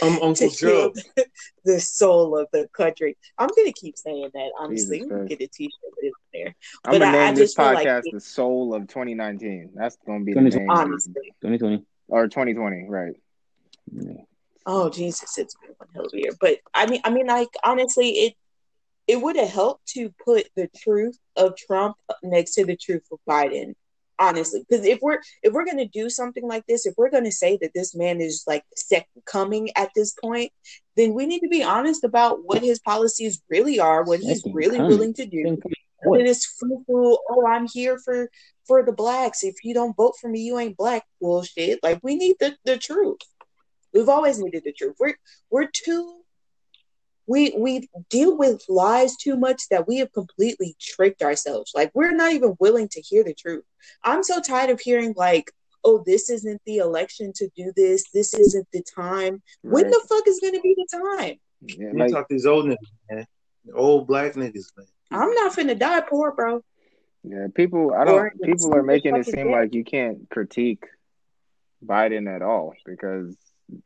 Um, 0.01 0.13
Uncle 0.21 0.35
to 0.35 0.49
Joe. 0.49 0.93
heal 1.15 1.25
the 1.65 1.79
soul 1.79 2.37
of 2.37 2.47
the 2.51 2.67
country. 2.73 3.17
I'm 3.37 3.49
gonna 3.55 3.71
keep 3.73 3.97
saying 3.97 4.29
that. 4.33 4.51
Honestly, 4.59 4.99
Jesus 4.99 5.11
we 5.11 5.17
can 5.17 5.25
get 5.27 5.41
a 5.41 5.47
T-shirt 5.47 5.71
with 5.97 6.05
it 6.05 6.13
there. 6.33 6.55
I'm 6.85 6.91
But 6.93 6.99
gonna 7.05 7.17
I- 7.17 7.27
I 7.27 7.31
this 7.31 7.39
just 7.53 7.57
feel 7.57 7.65
like 7.73 7.87
podcast 7.87 8.03
"The 8.11 8.19
Soul 8.19 8.73
of 8.73 8.87
2019." 8.87 9.71
That's 9.75 9.97
gonna 10.05 10.23
be 10.23 10.33
the 10.33 10.39
2020. 10.39 10.59
name, 10.65 10.69
Honestly, 10.69 11.13
2020. 11.41 11.85
or 12.07 12.27
2020, 12.27 12.85
right? 12.89 13.13
Yeah. 13.93 14.13
oh 14.65 14.89
Jesus, 14.89 15.37
it's 15.37 15.55
been 15.55 15.71
one 15.77 15.89
hell 15.93 16.05
of 16.05 16.13
a 16.13 16.17
year. 16.17 16.31
But 16.39 16.59
I 16.73 16.85
mean, 16.87 17.01
I 17.03 17.09
mean, 17.09 17.27
like 17.27 17.49
honestly, 17.63 18.09
it 18.09 18.33
it 19.07 19.21
would 19.21 19.35
have 19.35 19.49
helped 19.49 19.87
to 19.89 20.13
put 20.23 20.47
the 20.55 20.69
truth 20.77 21.17
of 21.35 21.55
Trump 21.57 21.97
next 22.23 22.53
to 22.53 22.65
the 22.65 22.75
truth 22.77 23.03
of 23.11 23.19
Biden. 23.27 23.75
Honestly, 24.21 24.63
because 24.69 24.85
if 24.85 24.99
we're 25.01 25.17
if 25.41 25.51
we're 25.51 25.65
gonna 25.65 25.87
do 25.87 26.07
something 26.07 26.47
like 26.47 26.63
this, 26.67 26.85
if 26.85 26.93
we're 26.95 27.09
gonna 27.09 27.31
say 27.31 27.57
that 27.59 27.71
this 27.73 27.95
man 27.95 28.21
is 28.21 28.43
like 28.45 28.63
second 28.75 29.23
coming 29.25 29.71
at 29.75 29.89
this 29.95 30.13
point, 30.13 30.51
then 30.95 31.15
we 31.15 31.25
need 31.25 31.39
to 31.39 31.47
be 31.47 31.63
honest 31.63 32.03
about 32.03 32.45
what 32.45 32.61
his 32.61 32.79
policies 32.79 33.41
really 33.49 33.79
are, 33.79 34.03
what 34.03 34.19
he's 34.19 34.43
Second 34.43 34.53
really 34.53 34.77
coming. 34.77 34.91
willing 34.91 35.13
to 35.15 35.25
do. 35.25 35.57
And 36.03 36.27
it's 36.27 36.45
foo 36.45 36.85
oh, 36.87 37.47
I'm 37.47 37.67
here 37.67 37.97
for 37.97 38.29
for 38.67 38.83
the 38.83 38.91
blacks. 38.91 39.43
If 39.43 39.55
you 39.63 39.73
don't 39.73 39.97
vote 39.97 40.13
for 40.21 40.29
me, 40.29 40.41
you 40.41 40.59
ain't 40.59 40.77
black. 40.77 41.03
Bullshit. 41.19 41.79
Like 41.81 41.99
we 42.03 42.15
need 42.15 42.35
the, 42.39 42.55
the 42.63 42.77
truth. 42.77 43.21
We've 43.91 44.09
always 44.09 44.39
needed 44.39 44.63
the 44.63 44.71
truth. 44.71 44.97
We're 44.99 45.15
we're 45.49 45.69
too 45.73 46.20
we 47.31 47.55
we 47.57 47.89
deal 48.09 48.37
with 48.37 48.61
lies 48.67 49.15
too 49.15 49.37
much 49.37 49.69
that 49.69 49.87
we 49.87 49.97
have 49.99 50.11
completely 50.11 50.75
tricked 50.79 51.21
ourselves. 51.21 51.71
Like 51.73 51.89
we're 51.93 52.11
not 52.11 52.33
even 52.33 52.57
willing 52.59 52.89
to 52.89 53.01
hear 53.01 53.23
the 53.23 53.33
truth. 53.33 53.63
I'm 54.03 54.21
so 54.21 54.41
tired 54.41 54.69
of 54.69 54.81
hearing 54.81 55.13
like, 55.15 55.49
oh, 55.85 56.03
this 56.05 56.29
isn't 56.29 56.61
the 56.65 56.77
election 56.77 57.31
to 57.35 57.49
do 57.55 57.71
this. 57.75 58.03
This 58.13 58.33
isn't 58.33 58.67
the 58.73 58.83
time. 58.83 59.41
When 59.61 59.89
the 59.89 60.01
fuck 60.09 60.27
is 60.27 60.41
gonna 60.41 60.59
be 60.59 60.75
the 60.75 60.87
time? 60.91 61.35
Yeah, 61.61 61.91
You 61.93 61.99
like, 61.99 62.11
talk 62.11 62.27
these 62.29 62.45
old 62.45 62.65
niggas, 62.65 62.75
man. 63.09 63.25
Old 63.73 64.07
black 64.07 64.33
niggas, 64.33 64.65
man. 64.75 64.87
I'm 65.11 65.33
not 65.33 65.55
finna 65.55 65.79
die 65.79 66.01
poor, 66.01 66.33
bro. 66.33 66.61
yeah, 67.23 67.47
people. 67.55 67.93
I 67.93 68.03
don't. 68.03 68.41
People 68.41 68.75
are 68.75 68.83
making 68.83 69.15
it 69.15 69.25
seem 69.25 69.47
dead. 69.47 69.51
like 69.51 69.73
you 69.73 69.85
can't 69.85 70.29
critique 70.29 70.83
Biden 71.85 72.33
at 72.33 72.41
all 72.41 72.73
because 72.85 73.37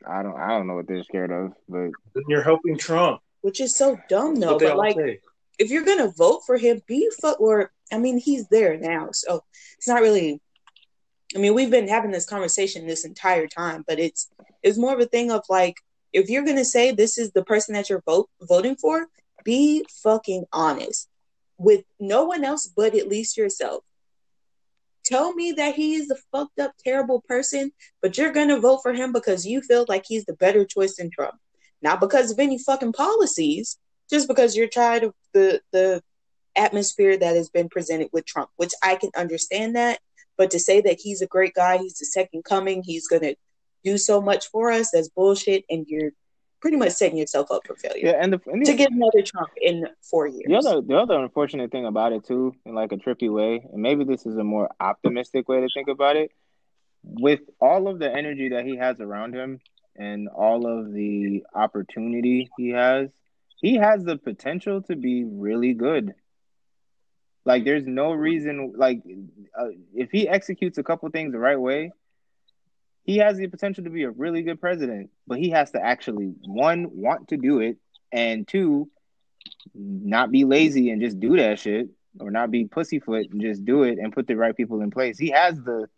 I 0.04 0.24
don't. 0.24 0.36
I 0.36 0.48
don't 0.48 0.66
know 0.66 0.74
what 0.74 0.88
they're 0.88 1.04
scared 1.04 1.30
of, 1.30 1.52
but 1.68 1.90
you're 2.28 2.42
helping 2.42 2.76
Trump. 2.76 3.20
Which 3.46 3.60
is 3.60 3.76
so 3.76 3.96
dumb 4.08 4.34
though. 4.40 4.58
But 4.58 4.76
like 4.76 4.96
say. 4.96 5.20
if 5.56 5.70
you're 5.70 5.84
gonna 5.84 6.10
vote 6.10 6.40
for 6.44 6.56
him, 6.56 6.82
be 6.88 7.08
fuck 7.20 7.40
or 7.40 7.70
I 7.92 7.98
mean 7.98 8.18
he's 8.18 8.48
there 8.48 8.76
now, 8.76 9.10
so 9.12 9.44
it's 9.78 9.86
not 9.86 10.02
really. 10.02 10.40
I 11.32 11.38
mean, 11.38 11.54
we've 11.54 11.70
been 11.70 11.86
having 11.86 12.10
this 12.10 12.26
conversation 12.26 12.88
this 12.88 13.04
entire 13.04 13.46
time, 13.46 13.84
but 13.86 14.00
it's 14.00 14.28
it's 14.64 14.76
more 14.76 14.92
of 14.92 14.98
a 14.98 15.06
thing 15.06 15.30
of 15.30 15.44
like 15.48 15.76
if 16.12 16.28
you're 16.28 16.44
gonna 16.44 16.64
say 16.64 16.90
this 16.90 17.18
is 17.18 17.30
the 17.30 17.44
person 17.44 17.74
that 17.74 17.88
you're 17.88 18.02
vote 18.04 18.28
voting 18.42 18.74
for, 18.74 19.06
be 19.44 19.86
fucking 20.02 20.46
honest 20.52 21.08
with 21.56 21.84
no 22.00 22.24
one 22.24 22.42
else 22.42 22.66
but 22.66 22.96
at 22.96 23.06
least 23.06 23.36
yourself. 23.36 23.84
Tell 25.04 25.32
me 25.34 25.52
that 25.52 25.76
he 25.76 25.94
is 25.94 26.10
a 26.10 26.16
fucked 26.32 26.58
up, 26.58 26.72
terrible 26.82 27.22
person, 27.28 27.70
but 28.02 28.18
you're 28.18 28.32
gonna 28.32 28.58
vote 28.58 28.80
for 28.82 28.92
him 28.92 29.12
because 29.12 29.46
you 29.46 29.60
feel 29.60 29.86
like 29.88 30.04
he's 30.04 30.24
the 30.24 30.34
better 30.34 30.64
choice 30.64 30.96
than 30.96 31.10
Trump, 31.10 31.36
not 31.86 32.00
because 32.00 32.32
of 32.32 32.38
any 32.40 32.58
fucking 32.58 32.92
policies, 32.92 33.78
just 34.10 34.26
because 34.26 34.56
you're 34.56 34.66
tired 34.66 35.04
of 35.04 35.14
the 35.32 35.60
the 35.72 36.02
atmosphere 36.56 37.16
that 37.16 37.36
has 37.36 37.48
been 37.48 37.68
presented 37.68 38.08
with 38.12 38.26
Trump, 38.26 38.50
which 38.56 38.72
I 38.82 38.96
can 38.96 39.10
understand 39.16 39.76
that. 39.76 40.00
But 40.36 40.50
to 40.50 40.58
say 40.58 40.80
that 40.80 40.98
he's 41.00 41.22
a 41.22 41.26
great 41.26 41.54
guy, 41.54 41.78
he's 41.78 41.98
the 41.98 42.06
second 42.06 42.42
coming, 42.44 42.82
he's 42.82 43.06
gonna 43.06 43.34
do 43.84 43.96
so 43.98 44.20
much 44.20 44.48
for 44.48 44.72
us, 44.72 44.90
that's 44.92 45.08
bullshit, 45.08 45.64
and 45.70 45.86
you're 45.86 46.10
pretty 46.60 46.76
much 46.76 46.90
setting 46.90 47.18
yourself 47.18 47.50
up 47.52 47.64
for 47.64 47.76
failure 47.76 48.06
yeah. 48.08 48.18
And 48.20 48.32
the, 48.32 48.40
and 48.46 48.62
the 48.62 48.72
to 48.72 48.76
get 48.76 48.90
another 48.90 49.22
Trump 49.22 49.50
in 49.60 49.86
four 50.10 50.26
years. 50.26 50.46
The 50.48 50.56
other, 50.56 50.80
the 50.80 50.96
other 50.96 51.14
unfortunate 51.14 51.70
thing 51.70 51.86
about 51.86 52.12
it 52.12 52.24
too, 52.26 52.56
in 52.64 52.74
like 52.74 52.90
a 52.90 52.96
trippy 52.96 53.32
way, 53.32 53.64
and 53.72 53.80
maybe 53.80 54.02
this 54.02 54.26
is 54.26 54.36
a 54.36 54.44
more 54.44 54.68
optimistic 54.80 55.48
way 55.48 55.60
to 55.60 55.68
think 55.72 55.86
about 55.86 56.16
it, 56.16 56.32
with 57.04 57.42
all 57.60 57.86
of 57.86 58.00
the 58.00 58.10
energy 58.12 58.48
that 58.48 58.64
he 58.66 58.76
has 58.76 58.98
around 59.00 59.34
him 59.34 59.60
and 59.98 60.28
all 60.28 60.66
of 60.66 60.92
the 60.92 61.44
opportunity 61.54 62.48
he 62.56 62.70
has, 62.70 63.10
he 63.60 63.76
has 63.76 64.04
the 64.04 64.16
potential 64.16 64.82
to 64.82 64.96
be 64.96 65.24
really 65.24 65.74
good. 65.74 66.14
Like, 67.44 67.64
there's 67.64 67.86
no 67.86 68.12
reason, 68.12 68.74
like, 68.76 69.02
uh, 69.58 69.68
if 69.94 70.10
he 70.10 70.28
executes 70.28 70.78
a 70.78 70.82
couple 70.82 71.08
things 71.10 71.32
the 71.32 71.38
right 71.38 71.60
way, 71.60 71.92
he 73.04 73.18
has 73.18 73.38
the 73.38 73.46
potential 73.46 73.84
to 73.84 73.90
be 73.90 74.02
a 74.02 74.10
really 74.10 74.42
good 74.42 74.60
president. 74.60 75.10
But 75.26 75.38
he 75.38 75.50
has 75.50 75.70
to 75.70 75.80
actually 75.82 76.34
one 76.44 76.88
want 76.90 77.28
to 77.28 77.36
do 77.36 77.60
it, 77.60 77.78
and 78.12 78.46
two 78.46 78.90
not 79.74 80.30
be 80.30 80.44
lazy 80.44 80.90
and 80.90 81.00
just 81.00 81.20
do 81.20 81.36
that 81.36 81.58
shit 81.58 81.88
or 82.18 82.30
not 82.30 82.50
be 82.50 82.64
pussyfoot 82.64 83.26
and 83.30 83.40
just 83.40 83.64
do 83.64 83.82
it 83.82 83.98
and 83.98 84.12
put 84.12 84.26
the 84.26 84.36
right 84.36 84.56
people 84.56 84.80
in 84.80 84.90
place. 84.90 85.18
He 85.18 85.30
has 85.30 85.56
the 85.56 85.88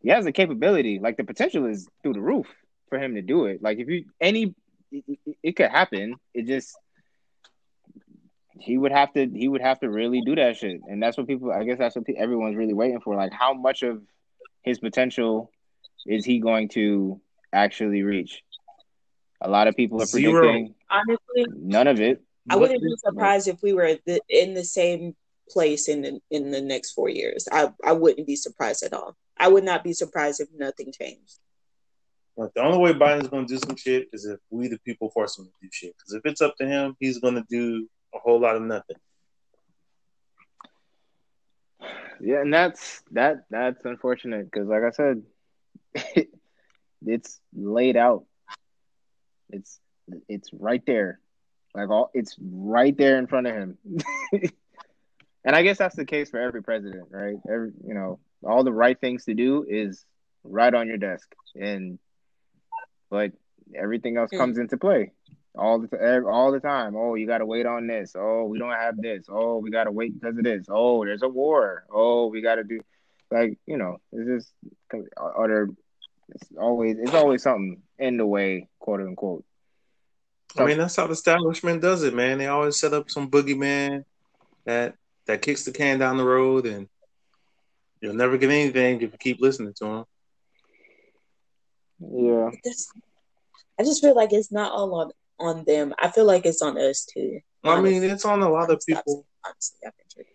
he 0.00 0.08
has 0.08 0.24
the 0.24 0.32
capability. 0.32 0.98
Like 0.98 1.16
the 1.16 1.24
potential 1.24 1.66
is 1.66 1.86
through 2.02 2.14
the 2.14 2.20
roof 2.20 2.46
for 2.90 2.98
him 2.98 3.14
to 3.14 3.22
do 3.22 3.46
it. 3.46 3.62
Like 3.62 3.78
if 3.78 3.88
you 3.88 4.04
any 4.20 4.54
it, 4.92 5.04
it- 5.24 5.36
it 5.42 5.56
could 5.56 5.70
happen. 5.70 6.16
It 6.34 6.46
just 6.46 6.76
he 8.58 8.76
would 8.76 8.92
have 8.92 9.12
to 9.14 9.26
he 9.26 9.48
would 9.48 9.62
have 9.62 9.80
to 9.80 9.88
really 9.88 10.20
do 10.20 10.34
that 10.36 10.56
shit. 10.58 10.80
And 10.86 11.02
that's 11.02 11.16
what 11.16 11.26
people 11.26 11.50
I 11.50 11.64
guess 11.64 11.78
that's 11.78 11.96
what 11.96 12.04
pe- 12.04 12.14
everyone's 12.14 12.56
really 12.56 12.74
waiting 12.74 13.00
for. 13.00 13.16
Like 13.16 13.32
how 13.32 13.54
much 13.54 13.82
of 13.82 14.02
his 14.62 14.78
potential 14.78 15.50
is 16.06 16.24
he 16.24 16.40
going 16.40 16.68
to 16.70 17.20
actually 17.52 18.02
reach? 18.02 18.42
A 19.40 19.48
lot 19.48 19.68
of 19.68 19.76
people 19.76 20.02
are 20.02 20.06
Zero. 20.06 20.40
predicting 20.42 20.74
Honestly, 20.90 21.46
none 21.56 21.86
of 21.86 22.00
it. 22.00 22.20
I 22.50 22.56
What 22.56 22.62
wouldn't 22.62 22.82
be 22.82 22.94
surprised 22.98 23.48
if 23.48 23.62
we 23.62 23.72
were 23.72 23.96
the, 24.04 24.20
in 24.28 24.54
the 24.54 24.64
same 24.64 25.14
place 25.48 25.88
in 25.88 26.02
the, 26.02 26.20
in 26.30 26.50
the 26.50 26.60
next 26.60 26.92
four 26.92 27.08
years. 27.08 27.48
I, 27.50 27.72
I 27.84 27.92
wouldn't 27.92 28.26
be 28.26 28.36
surprised 28.36 28.82
at 28.82 28.92
all. 28.92 29.16
I 29.38 29.48
would 29.48 29.64
not 29.64 29.84
be 29.84 29.92
surprised 29.92 30.40
if 30.40 30.48
nothing 30.54 30.92
changed. 30.92 31.38
But 32.40 32.54
the 32.54 32.62
only 32.62 32.78
way 32.78 32.94
Biden's 32.94 33.28
going 33.28 33.46
to 33.46 33.52
do 33.54 33.58
some 33.58 33.76
shit 33.76 34.08
is 34.14 34.24
if 34.24 34.38
we, 34.48 34.68
the 34.68 34.78
people, 34.78 35.10
force 35.10 35.38
him 35.38 35.44
to 35.44 35.50
do 35.60 35.68
shit. 35.70 35.94
Because 35.94 36.14
if 36.14 36.22
it's 36.24 36.40
up 36.40 36.56
to 36.56 36.66
him, 36.66 36.96
he's 36.98 37.18
going 37.18 37.34
to 37.34 37.44
do 37.50 37.86
a 38.14 38.18
whole 38.18 38.40
lot 38.40 38.56
of 38.56 38.62
nothing. 38.62 38.96
Yeah, 42.18 42.40
and 42.40 42.52
that's 42.52 43.02
that 43.10 43.44
that's 43.50 43.84
unfortunate 43.84 44.50
because, 44.50 44.68
like 44.68 44.82
I 44.84 44.90
said, 44.90 45.22
it's 47.06 47.40
laid 47.54 47.98
out. 47.98 48.24
It's 49.50 49.78
it's 50.26 50.48
right 50.54 50.82
there, 50.86 51.20
like 51.74 51.90
all 51.90 52.10
it's 52.14 52.36
right 52.40 52.96
there 52.96 53.18
in 53.18 53.26
front 53.26 53.48
of 53.48 53.54
him. 53.54 53.78
and 55.44 55.54
I 55.54 55.62
guess 55.62 55.76
that's 55.76 55.96
the 55.96 56.06
case 56.06 56.30
for 56.30 56.40
every 56.40 56.62
president, 56.62 57.08
right? 57.10 57.36
Every 57.46 57.72
you 57.86 57.92
know, 57.92 58.18
all 58.42 58.64
the 58.64 58.72
right 58.72 58.98
things 58.98 59.26
to 59.26 59.34
do 59.34 59.66
is 59.68 60.06
right 60.42 60.72
on 60.72 60.88
your 60.88 60.98
desk, 60.98 61.34
and 61.54 61.98
but 63.10 63.32
everything 63.74 64.16
else 64.16 64.30
Mm. 64.32 64.38
comes 64.38 64.58
into 64.58 64.76
play 64.76 65.12
all 65.56 65.80
the 65.80 65.88
t- 65.88 65.96
all 66.26 66.52
the 66.52 66.60
time. 66.60 66.94
Oh, 66.96 67.16
you 67.16 67.26
got 67.26 67.38
to 67.38 67.46
wait 67.46 67.66
on 67.66 67.86
this. 67.88 68.14
Oh, 68.16 68.44
we 68.44 68.58
don't 68.58 68.70
have 68.70 68.96
this. 68.96 69.26
Oh, 69.28 69.58
we 69.58 69.70
got 69.70 69.84
to 69.84 69.90
wait 69.90 70.14
because 70.18 70.38
of 70.38 70.44
this. 70.44 70.66
Oh, 70.68 71.04
there's 71.04 71.22
a 71.22 71.28
war. 71.28 71.84
Oh, 71.92 72.28
we 72.28 72.40
got 72.40 72.54
to 72.56 72.64
do 72.64 72.80
like 73.30 73.58
you 73.66 73.76
know, 73.76 73.98
it's 74.12 74.28
just 74.28 74.52
other. 75.16 75.68
It's 76.32 76.48
always 76.58 76.96
it's 76.98 77.14
always 77.14 77.42
something 77.42 77.82
in 77.98 78.16
the 78.16 78.26
way, 78.26 78.68
quote 78.78 79.00
unquote. 79.00 79.44
I 80.56 80.64
mean, 80.64 80.78
that's 80.78 80.96
how 80.96 81.06
the 81.06 81.12
establishment 81.12 81.80
does 81.82 82.02
it, 82.02 82.14
man. 82.14 82.38
They 82.38 82.46
always 82.46 82.78
set 82.78 82.92
up 82.92 83.10
some 83.10 83.30
boogeyman 83.30 84.04
that 84.64 84.94
that 85.26 85.42
kicks 85.42 85.64
the 85.64 85.72
can 85.72 85.98
down 85.98 86.16
the 86.16 86.24
road, 86.24 86.66
and 86.66 86.88
you'll 88.00 88.14
never 88.14 88.38
get 88.38 88.50
anything 88.50 88.96
if 89.02 89.12
you 89.12 89.18
keep 89.18 89.40
listening 89.40 89.74
to 89.74 89.86
him. 89.86 90.04
Yeah, 92.00 92.50
I 93.78 93.82
just 93.82 94.02
feel 94.02 94.14
like 94.14 94.32
it's 94.32 94.52
not 94.52 94.72
all 94.72 94.94
on, 94.94 95.10
on 95.38 95.64
them. 95.64 95.94
I 95.98 96.10
feel 96.10 96.26
like 96.26 96.44
it's 96.44 96.62
on 96.62 96.78
us 96.78 97.06
too. 97.06 97.40
I 97.64 97.80
mean, 97.80 98.02
it's 98.02 98.24
on 98.24 98.42
a 98.42 98.50
lot 98.50 98.70
of 98.70 98.80
people. 98.86 99.26
Honestly, 99.44 99.78
I've 99.86 99.92
been. 99.96 100.26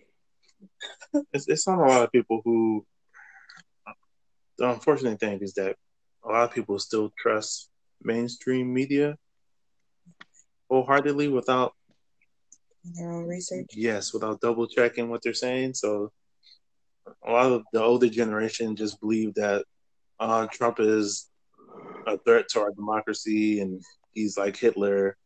It's, 1.32 1.48
it's 1.48 1.68
on 1.68 1.80
a 1.80 1.88
lot 1.88 2.04
of 2.04 2.12
people 2.12 2.42
who. 2.44 2.86
The 4.58 4.70
unfortunate 4.70 5.20
thing 5.20 5.40
is 5.42 5.54
that 5.54 5.76
a 6.24 6.28
lot 6.28 6.44
of 6.44 6.54
people 6.54 6.80
still 6.80 7.12
trust 7.18 7.70
mainstream 8.02 8.74
media 8.74 9.18
wholeheartedly 10.70 11.28
without 11.28 11.74
Their 12.84 13.12
own 13.12 13.28
research. 13.28 13.72
Yes, 13.74 14.14
without 14.14 14.42
double 14.42 14.68
checking 14.68 15.10
what 15.10 15.22
they're 15.24 15.34
saying. 15.34 15.74
So 15.74 16.12
a 17.28 17.32
lot 17.32 17.52
of 17.52 17.64
the 17.74 17.84
older 17.84 18.10
generation 18.10 18.76
just 18.76 19.00
believe 19.00 19.34
that 19.36 19.66
uh, 20.20 20.48
Trump 20.48 20.80
is 20.80 21.30
a 22.08 22.18
threat 22.20 22.48
to 22.50 22.62
our 22.62 22.72
democracy 22.72 23.60
and 23.62 23.82
he's 24.12 24.38
like 24.38 24.58
Hitler 24.58 25.18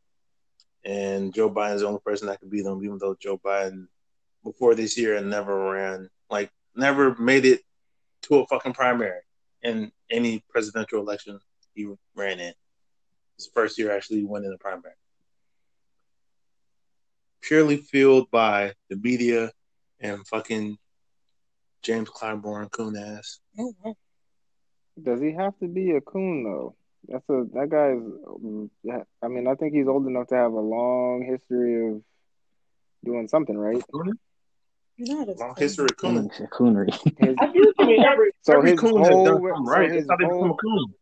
and 0.86 1.34
Joe 1.34 1.50
Biden's 1.50 1.82
the 1.82 1.88
only 1.88 2.00
person 2.06 2.28
that 2.28 2.40
could 2.40 2.50
beat 2.50 2.66
him, 2.66 2.84
even 2.84 2.98
though 3.00 3.16
Joe 3.20 3.38
Biden 3.38 3.88
before 4.44 4.76
this 4.76 4.98
year 4.98 5.20
never 5.22 5.72
ran 5.72 6.10
like 6.30 6.50
never 6.76 7.16
made 7.16 7.46
it 7.46 7.62
to 8.24 8.36
a 8.36 8.48
fucking 8.48 8.74
primary 8.74 9.22
in 9.62 9.92
any 10.10 10.44
presidential 10.50 11.00
election 11.00 11.40
he 11.74 11.92
ran 12.16 12.40
in. 12.40 12.54
His 13.38 13.50
first 13.54 13.78
year 13.78 13.92
actually 13.92 14.24
winning 14.24 14.52
the 14.52 14.58
primary. 14.58 14.94
Purely 17.42 17.78
fueled 17.78 18.30
by 18.32 18.74
the 18.90 18.98
media 18.98 19.52
and 20.00 20.26
fucking 20.28 20.78
James 21.82 22.10
Clyburn 22.10 22.70
coon 22.72 22.98
ass. 22.98 23.40
Wow. 23.58 23.96
Does 25.04 25.22
he 25.22 25.34
have 25.34 25.58
to 25.60 25.68
be 25.68 25.92
a 25.92 26.02
coon 26.02 26.44
though? 26.44 26.76
That's 27.08 27.24
a 27.30 27.46
that 27.54 27.70
guy's. 27.70 27.98
Um, 28.28 28.70
I 29.24 29.28
mean, 29.28 29.48
I 29.48 29.56
think 29.56 29.74
he's 29.74 29.88
old 29.88 30.06
enough 30.08 30.28
to 30.28 30.36
have 30.36 30.52
a 30.52 30.60
long 30.60 31.24
history 31.26 31.88
of 31.90 32.02
doing 33.06 33.28
something, 33.28 33.58
right? 33.58 33.82
Not 35.02 35.30
a 35.30 35.32
Long 35.34 35.56
history 35.58 35.86
of 35.86 35.98
coon. 35.98 36.30
Coonery. 36.52 36.92
His, 37.18 37.36
I 37.40 37.52
do 37.54 37.74
I 37.80 37.86
mean, 37.86 38.04
every, 38.12 38.32
So 38.42 38.58
every 38.58 38.72
his 38.72 38.80
coon 38.82 38.98
has 38.98 39.08
whole- 39.08 39.26
done 39.26 39.34
something 39.36 39.66
right. 39.66 39.90
so 39.90 39.94
That's 39.94 39.94
his 39.96 40.08
how 40.10 40.16
they 40.18 40.24
become 40.26 40.40
whole- 40.40 40.52
a 40.52 40.58
coon. 40.58 40.94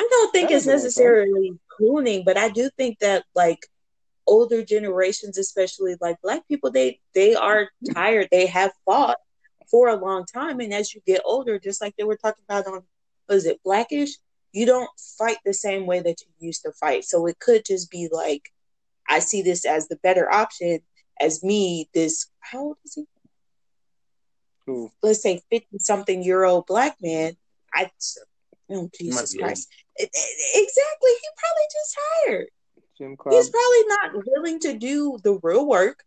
I 0.00 0.08
don't 0.10 0.32
think 0.32 0.48
That 0.48 0.54
it's 0.56 0.64
doesn't 0.64 0.72
make 0.72 0.80
sense. 0.80 0.84
necessarily 0.96 1.58
cooning, 1.78 2.24
but 2.24 2.38
I 2.38 2.48
do 2.48 2.70
think 2.78 3.00
that 3.00 3.24
like 3.34 3.58
older 4.26 4.62
generations, 4.64 5.36
especially 5.36 5.96
like 6.00 6.16
black 6.22 6.46
people, 6.48 6.70
they 6.70 7.00
they 7.14 7.34
are 7.34 7.68
tired. 7.92 8.28
They 8.30 8.46
have 8.46 8.72
fought 8.86 9.16
for 9.70 9.88
a 9.88 9.96
long 9.96 10.24
time, 10.24 10.60
and 10.60 10.72
as 10.72 10.94
you 10.94 11.02
get 11.06 11.20
older, 11.26 11.58
just 11.58 11.82
like 11.82 11.94
they 11.98 12.04
were 12.04 12.16
talking 12.16 12.44
about 12.48 12.66
on 12.66 12.82
was 13.28 13.46
it 13.46 13.60
Blackish, 13.64 14.10
you 14.52 14.66
don't 14.66 14.88
fight 15.18 15.38
the 15.44 15.54
same 15.54 15.86
way 15.86 16.00
that 16.00 16.20
you 16.20 16.46
used 16.46 16.62
to 16.62 16.72
fight. 16.72 17.04
So 17.04 17.26
it 17.26 17.38
could 17.38 17.64
just 17.64 17.90
be 17.90 18.08
like, 18.10 18.50
I 19.08 19.18
see 19.20 19.42
this 19.42 19.64
as 19.64 19.88
the 19.88 19.96
better 19.96 20.30
option. 20.32 20.80
As 21.20 21.42
me, 21.42 21.88
this 21.94 22.30
how 22.40 22.60
old 22.60 22.76
is 22.84 22.94
he? 22.94 23.04
who? 24.66 24.90
Let's 25.02 25.22
say 25.22 25.40
fifty 25.50 25.78
something 25.78 26.22
year 26.22 26.44
old 26.44 26.66
black 26.66 26.96
man. 27.02 27.36
I 27.74 27.90
oh 28.70 28.90
Jesus 28.98 29.34
Christ. 29.34 29.68
E- 30.00 30.04
e- 30.04 30.06
Exactly. 30.54 31.10
He 31.10 31.28
probably 31.36 31.66
just 31.72 31.98
hired. 31.98 32.48
Jim 32.96 33.16
He's 33.30 33.50
probably 33.50 33.84
not 33.88 34.26
willing 34.26 34.60
to 34.60 34.74
do 34.74 35.18
the 35.22 35.38
real 35.42 35.66
work 35.66 36.04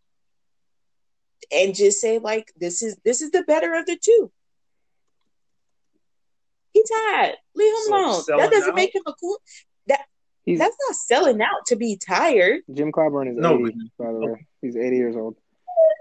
and 1.52 1.74
just 1.74 2.00
say 2.00 2.18
like 2.18 2.52
this 2.56 2.82
is 2.82 2.96
this 3.04 3.20
is 3.20 3.30
the 3.30 3.42
better 3.42 3.74
of 3.74 3.86
the 3.86 3.98
two. 4.02 4.30
He 6.88 6.94
tired. 7.12 7.36
Leave 7.54 7.72
him 7.72 7.78
So 7.86 7.94
alone. 7.96 8.22
That 8.38 8.50
doesn't 8.50 8.70
out? 8.70 8.74
make 8.74 8.94
him 8.94 9.02
a 9.06 9.12
cool. 9.14 9.38
That 9.86 10.00
He's 10.44 10.58
That's 10.58 10.76
not 10.88 10.96
selling 10.96 11.40
out 11.40 11.66
to 11.66 11.76
be 11.76 11.96
tired. 11.96 12.62
Jim 12.72 12.90
Clyburn 12.90 13.30
is 13.30 13.36
No, 13.36 13.54
eighty. 13.66 13.92
By 13.98 14.06
the 14.12 14.18
way, 14.18 14.46
he's 14.60 14.76
eighty 14.76 14.96
years 14.96 15.14
old. 15.16 15.36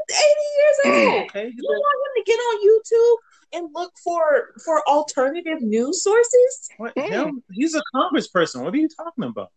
Eighty 0.10 0.48
years 0.58 0.78
old. 1.14 1.24
Okay, 1.30 1.54
You 1.56 1.64
want 1.64 2.18
him 2.18 2.24
to 2.24 2.32
get 2.32 2.38
on 2.40 2.68
YouTube 2.68 3.18
and 3.54 3.70
look 3.74 3.94
for 4.04 4.54
for 4.66 4.88
alternative 4.90 5.62
news 5.62 6.04
sources? 6.04 6.70
what? 6.78 6.96
Mm. 6.96 7.10
Him? 7.10 7.44
He's 7.52 7.76
a 7.76 7.82
congressperson. 7.96 8.64
What 8.64 8.74
are 8.74 8.78
you 8.78 8.90
talking 8.90 9.26
about? 9.26 9.52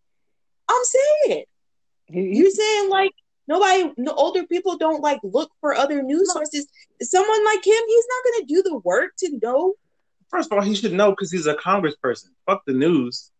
I'm 0.69 0.83
saying. 0.85 1.45
He, 2.07 2.21
he 2.33 2.39
You're 2.41 2.51
saying 2.51 2.91
like 2.91 3.13
nobody, 3.49 3.91
no 3.97 4.13
older 4.13 4.45
people 4.47 4.77
don't 4.77 5.01
like 5.01 5.21
look 5.23 5.51
for 5.61 5.75
other 5.75 6.03
news 6.03 6.31
sources. 6.33 6.67
Someone 7.01 7.45
like 7.45 7.67
him, 7.67 7.83
he's 7.87 8.05
not 8.09 8.33
going 8.33 8.47
to 8.47 8.55
do 8.55 8.63
the 8.63 8.77
work 8.79 9.13
to 9.21 9.39
know. 9.43 9.75
First 10.35 10.51
of 10.51 10.59
all, 10.59 10.65
he 10.65 10.75
should 10.75 10.93
know 10.93 11.11
because 11.11 11.31
he's 11.31 11.47
a 11.47 11.55
congressperson. 11.55 12.31
Fuck 12.45 12.65
the 12.67 12.73
news. 12.73 13.31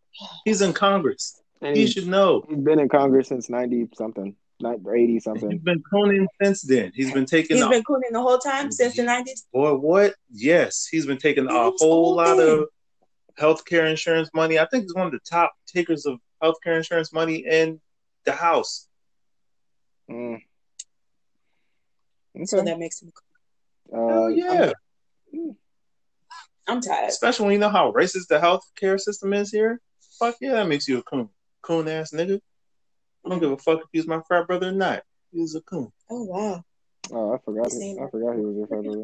He's 0.45 0.61
in 0.61 0.71
Congress. 0.71 1.41
and 1.61 1.75
He 1.75 1.87
should 1.87 2.07
know. 2.07 2.45
he's 2.47 2.57
been 2.59 2.79
in 2.79 2.87
Congress 2.87 3.27
since 3.27 3.49
ninety 3.49 3.89
something, 3.93 4.33
not 4.61 4.77
eighty 4.95 5.15
He's 5.15 5.23
been 5.25 5.83
cooning 5.91 6.25
since 6.41 6.61
then. 6.61 6.93
He's 6.95 7.11
been 7.11 7.25
taking 7.25 7.57
He's 7.57 7.65
a 7.65 7.69
been 7.69 7.83
cooning 7.83 8.11
the 8.13 8.21
whole 8.21 8.37
time 8.37 8.71
since 8.71 8.95
the 8.95 9.03
nineties. 9.03 9.45
boy. 9.51 9.73
What? 9.75 10.15
Yes, 10.31 10.87
he's 10.89 11.05
been 11.05 11.17
taking 11.17 11.47
a 11.47 11.51
whole 11.51 11.71
the 12.11 12.15
lot 12.15 12.37
whole 12.37 12.61
of 12.61 12.69
healthcare 13.37 13.89
insurance 13.89 14.29
money. 14.33 14.57
I 14.57 14.65
think 14.65 14.83
he's 14.83 14.95
one 14.95 15.07
of 15.07 15.11
the 15.11 15.19
top 15.29 15.51
takers 15.67 16.05
of 16.05 16.19
healthcare 16.41 16.77
insurance 16.77 17.11
money 17.11 17.45
in 17.45 17.81
the 18.23 18.31
House. 18.31 18.87
Mm. 20.09 20.39
So 22.45 22.61
that 22.61 22.79
makes 22.79 23.01
him. 23.01 23.11
Uh, 23.93 24.07
Hell 24.07 24.31
yeah! 24.31 24.71
I'm 25.33 25.57
tired. 26.65 27.09
Especially 27.09 27.45
when 27.45 27.53
you 27.53 27.59
know 27.59 27.69
how 27.69 27.91
racist 27.91 28.27
the 28.27 28.39
health 28.39 28.63
care 28.75 28.97
system 28.97 29.33
is 29.33 29.51
here. 29.51 29.79
Fuck 30.19 30.35
yeah, 30.41 30.53
that 30.53 30.67
makes 30.67 30.87
you 30.87 30.97
a 30.99 31.03
coon, 31.03 31.29
coon 31.61 31.87
ass 31.87 32.11
nigga. 32.11 32.39
I 33.25 33.29
don't 33.29 33.39
give 33.39 33.51
a 33.51 33.57
fuck 33.57 33.79
if 33.79 33.87
he's 33.91 34.07
my 34.07 34.21
frat 34.27 34.47
brother 34.47 34.69
or 34.69 34.71
not. 34.71 35.03
He's 35.31 35.55
a 35.55 35.61
coon. 35.61 35.91
Oh 36.09 36.23
wow. 36.23 36.63
Oh, 37.11 37.33
I 37.33 37.37
forgot. 37.43 37.71
He, 37.71 37.97
I 38.01 38.09
forgot 38.09 38.35
he 38.35 38.41
was 38.41 38.55
your 38.57 38.67
frat 38.67 38.83
brother. 38.83 39.03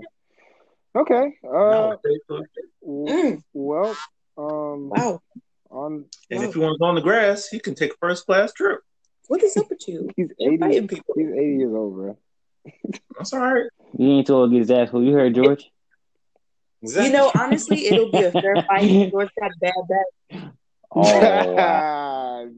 Okay. 0.96 1.34
Uh, 1.46 1.96
No, 2.30 2.44
Mm, 2.84 3.44
well, 3.54 3.96
um, 4.38 4.90
wow. 4.90 5.22
on 5.70 6.06
and 6.32 6.44
if 6.44 6.54
he 6.54 6.60
wants 6.60 6.76
to 6.76 6.80
go 6.80 6.86
on 6.86 6.96
the 6.96 7.02
grass, 7.02 7.48
he 7.48 7.60
can 7.60 7.76
take 7.76 7.94
a 7.94 7.98
first 7.98 8.26
class 8.26 8.52
trip. 8.54 8.80
What 9.28 9.44
is 9.44 9.56
up 9.56 9.70
with 9.70 9.88
you? 9.88 10.10
he's 10.16 10.30
eighty. 10.40 10.82
people. 10.88 11.14
He's 11.16 11.30
eighty 11.30 11.56
years 11.58 11.74
old, 11.74 11.94
bro. 11.96 12.18
That's 13.18 13.34
all 13.34 13.40
right. 13.40 13.66
He 13.98 14.12
ain't 14.12 14.28
told 14.28 14.50
to 14.50 14.54
get 14.54 14.60
his 14.60 14.72
ass 14.72 14.92
whooped. 14.92 15.06
You 15.06 15.14
heard 15.14 15.36
George? 15.36 15.70
You 16.84 17.12
know, 17.12 17.32
honestly, 17.38 17.86
it'll 17.88 18.12
be 18.12 18.24
a 18.24 18.32
fair 18.32 18.56
fight. 18.68 19.12
George 19.12 19.30
got 19.40 19.52
bad 19.60 19.74
back. 19.88 20.42
Oh, 20.94 21.54
wow. 21.54 22.50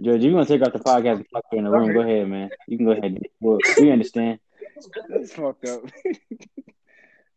George, 0.00 0.22
you're 0.22 0.32
gonna 0.32 0.44
take 0.46 0.62
off 0.62 0.72
the 0.72 0.78
podcast 0.80 1.16
and 1.16 1.26
fuck 1.32 1.44
her 1.50 1.58
in 1.58 1.64
the 1.64 1.70
room. 1.70 1.92
Go 1.92 2.00
ahead, 2.00 2.28
man. 2.28 2.50
You 2.66 2.76
can 2.76 2.86
go 2.86 2.92
ahead. 2.92 3.18
Well, 3.40 3.58
we 3.78 3.90
understand. 3.90 4.38
That's 5.08 5.32
fucked 5.32 5.66
up. 5.68 5.82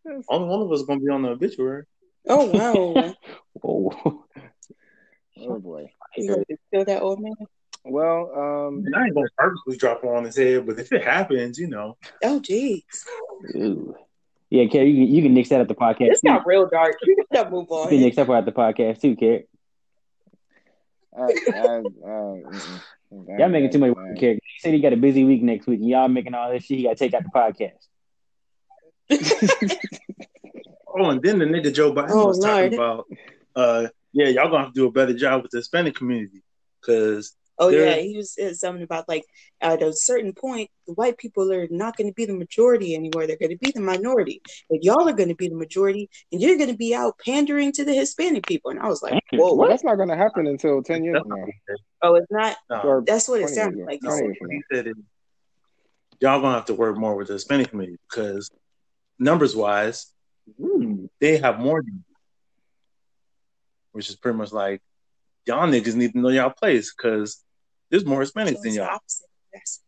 That's- 0.03 0.25
Only 0.29 0.47
one 0.49 0.61
of 0.61 0.71
us 0.71 0.81
is 0.81 0.85
gonna 0.85 0.99
be 0.99 1.09
on 1.09 1.21
the 1.23 1.29
obituary. 1.29 1.83
Oh 2.27 2.45
wow. 2.51 3.13
Oh, 3.63 4.23
oh 5.39 5.59
boy. 5.59 5.91
you 6.17 6.27
gonna 6.29 6.43
kill 6.73 6.85
that 6.85 7.01
old 7.01 7.21
man? 7.21 7.33
Well, 7.83 8.31
um, 8.67 8.83
And 8.85 8.95
I 8.95 9.05
ain't 9.05 9.15
gonna 9.15 9.27
purposely 9.37 9.77
drop 9.77 10.03
it 10.03 10.07
on 10.07 10.23
his 10.25 10.35
head, 10.37 10.65
but 10.65 10.77
if 10.79 10.91
it 10.91 11.03
happens, 11.03 11.57
you 11.57 11.67
know, 11.67 11.97
Oh 12.23 12.39
jeez. 12.41 12.83
Ew. 14.55 14.61
yeah, 14.61 14.67
Carrie, 14.69 14.89
you 14.91 15.05
can 15.05 15.15
you 15.15 15.21
can 15.23 15.33
nix 15.33 15.49
that 15.49 15.61
at 15.61 15.67
the 15.67 15.75
podcast. 15.75 16.09
This 16.09 16.21
too. 16.21 16.27
got 16.27 16.45
real 16.47 16.67
dark. 16.67 16.95
You 17.03 17.23
gotta 17.33 17.49
move 17.49 17.67
You 17.69 17.75
on. 17.77 17.89
can 17.89 17.99
nix 18.01 18.15
that 18.15 18.27
part 18.27 18.39
at 18.39 18.45
the 18.45 18.51
podcast 18.51 19.01
too, 19.01 19.15
Carrie. 19.15 19.47
I, 21.17 21.21
I, 21.23 21.83
uh. 22.09 22.35
Y'all 23.37 23.47
making 23.49 23.71
too 23.71 23.79
much 23.79 23.89
All 23.89 23.95
work, 23.95 24.09
right. 24.11 24.19
Carrie. 24.19 24.33
He 24.43 24.59
said 24.59 24.73
he 24.73 24.81
got 24.81 24.91
a 24.93 24.97
busy 24.97 25.23
week 25.23 25.41
next 25.41 25.67
week, 25.67 25.79
and 25.79 25.87
y'all 25.89 26.07
making 26.09 26.33
all 26.33 26.51
this 26.51 26.65
shit. 26.65 26.77
He 26.77 26.83
got 26.83 26.97
to 26.97 27.09
take 27.09 27.13
out 27.13 27.23
the 27.23 27.29
podcast. 27.29 27.87
Oh, 30.97 31.09
and 31.09 31.21
then 31.21 31.39
the 31.39 31.45
nigga 31.45 31.73
Joe 31.73 31.93
Biden 31.93 32.11
Oh, 32.11 32.27
was 32.27 32.39
talking 32.39 32.73
about, 32.73 33.05
uh, 33.53 33.87
yeah, 34.13 34.27
y'all 34.29 34.49
gonna 34.49 34.63
have 34.63 34.73
to 34.73 34.79
do 34.79 34.87
a 34.87 34.91
better 34.91 35.13
job 35.13 35.41
with 35.41 35.51
the 35.51 35.57
Hispanic 35.57 35.93
community 35.93 36.41
because 36.79 37.35
Oh 37.57 37.71
There- 37.71 37.87
yeah, 37.87 37.95
he 38.01 38.17
was 38.17 38.33
said 38.33 38.55
something 38.57 38.83
about 38.83 39.07
like 39.07 39.23
at 39.61 39.81
a 39.81 39.93
certain 39.93 40.33
point, 40.33 40.69
the 40.87 40.93
white 40.93 41.17
people 41.17 41.51
are 41.51 41.67
not 41.71 41.95
going 41.97 42.07
to 42.07 42.13
be 42.13 42.25
the 42.25 42.33
majority 42.33 42.93
anymore. 42.95 43.25
They're 43.27 43.37
going 43.37 43.51
to 43.51 43.57
be 43.57 43.71
the 43.71 43.79
minority, 43.81 44.41
and 44.69 44.83
y'all 44.83 45.07
are 45.07 45.13
going 45.13 45.29
to 45.29 45.35
be 45.35 45.47
the 45.47 45.55
majority, 45.55 46.09
and 46.31 46.41
you're 46.41 46.57
going 46.57 46.69
to 46.69 46.77
be 46.77 46.93
out 46.93 47.17
pandering 47.25 47.71
to 47.73 47.85
the 47.85 47.93
Hispanic 47.93 48.45
people. 48.45 48.71
And 48.71 48.79
I 48.79 48.87
was 48.87 49.01
like, 49.01 49.13
whoa, 49.31 49.39
Well, 49.45 49.57
what? 49.57 49.69
that's 49.69 49.83
not 49.83 49.95
going 49.95 50.09
to 50.09 50.17
happen 50.17 50.47
until 50.47 50.83
ten 50.83 51.03
years 51.03 51.19
from 51.19 51.29
now. 51.29 51.35
what 51.37 51.45
he 51.45 51.53
said. 51.67 51.77
Oh, 52.01 52.15
it's 52.15 52.27
not. 52.29 52.57
No, 52.69 53.03
That's 53.05 53.27
what 53.29 53.39
it 53.39 53.43
20 53.43 53.55
sounded 53.55 53.85
like. 53.85 53.99
ago. 54.01 54.09
He 54.11 54.17
said. 54.17 54.25
years 54.25 54.37
from 54.37 54.47
what 54.47 54.53
now. 54.53 54.61
he 54.69 54.75
said 54.75 54.87
is 54.87 54.93
y'all 56.21 56.41
gonna 56.41 56.55
have 56.55 56.65
to 56.65 56.73
work 56.73 56.97
more 56.97 57.15
with 57.15 57.27
the 57.27 57.33
Hispanic 57.33 57.69
community 57.69 57.97
because 58.09 58.49
numbers 59.19 59.55
wise, 59.55 60.07
hmm. 60.61 61.05
they 61.21 61.37
have 61.37 61.59
more 61.59 61.81
than 61.81 61.93
you. 62.07 62.15
Which 63.93 64.09
is 64.09 64.15
pretty 64.17 64.37
much 64.37 64.51
like 64.51 64.81
y'all 65.45 65.67
niggas 65.67 65.95
need 65.95 66.11
to 66.11 66.19
know 66.19 66.29
y'all 66.29 66.49
place 66.49 66.93
because 66.93 67.41
there's 67.89 68.05
more 68.05 68.23
So 68.25 68.31
Hispanics 68.33 68.51
it's 68.51 68.61
than 68.63 68.73
y'all. 68.73 68.85
opposite. 68.89 69.27
That's, 69.53 69.83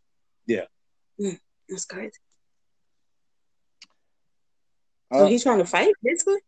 Yeah. 0.46 0.66
Mm, 1.20 1.40
that's 1.70 1.86
crazy. 1.86 2.12
So 5.14 5.24
Uh, 5.24 5.28
he's 5.28 5.44
trying 5.44 5.60
to 5.60 5.66
fight, 5.66 5.94
basically. 6.04 6.40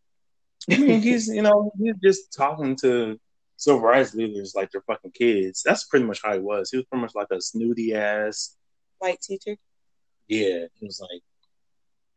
I 0.69 0.77
mean, 0.77 1.01
he's 1.01 1.27
you 1.27 1.41
know 1.41 1.71
he's 1.79 1.95
just 2.03 2.33
talking 2.33 2.75
to 2.77 3.19
civil 3.57 3.81
rights 3.81 4.13
leaders 4.13 4.53
like 4.55 4.69
they're 4.71 4.81
fucking 4.81 5.11
kids. 5.11 5.63
That's 5.63 5.85
pretty 5.85 6.05
much 6.05 6.19
how 6.23 6.33
he 6.33 6.39
was. 6.39 6.69
He 6.69 6.77
was 6.77 6.85
pretty 6.85 7.01
much 7.01 7.15
like 7.15 7.27
a 7.31 7.41
snooty 7.41 7.95
ass. 7.95 8.55
White 8.99 9.21
teacher. 9.21 9.55
Yeah, 10.27 10.65
he 10.75 10.85
was 10.85 10.99
like, 11.01 11.21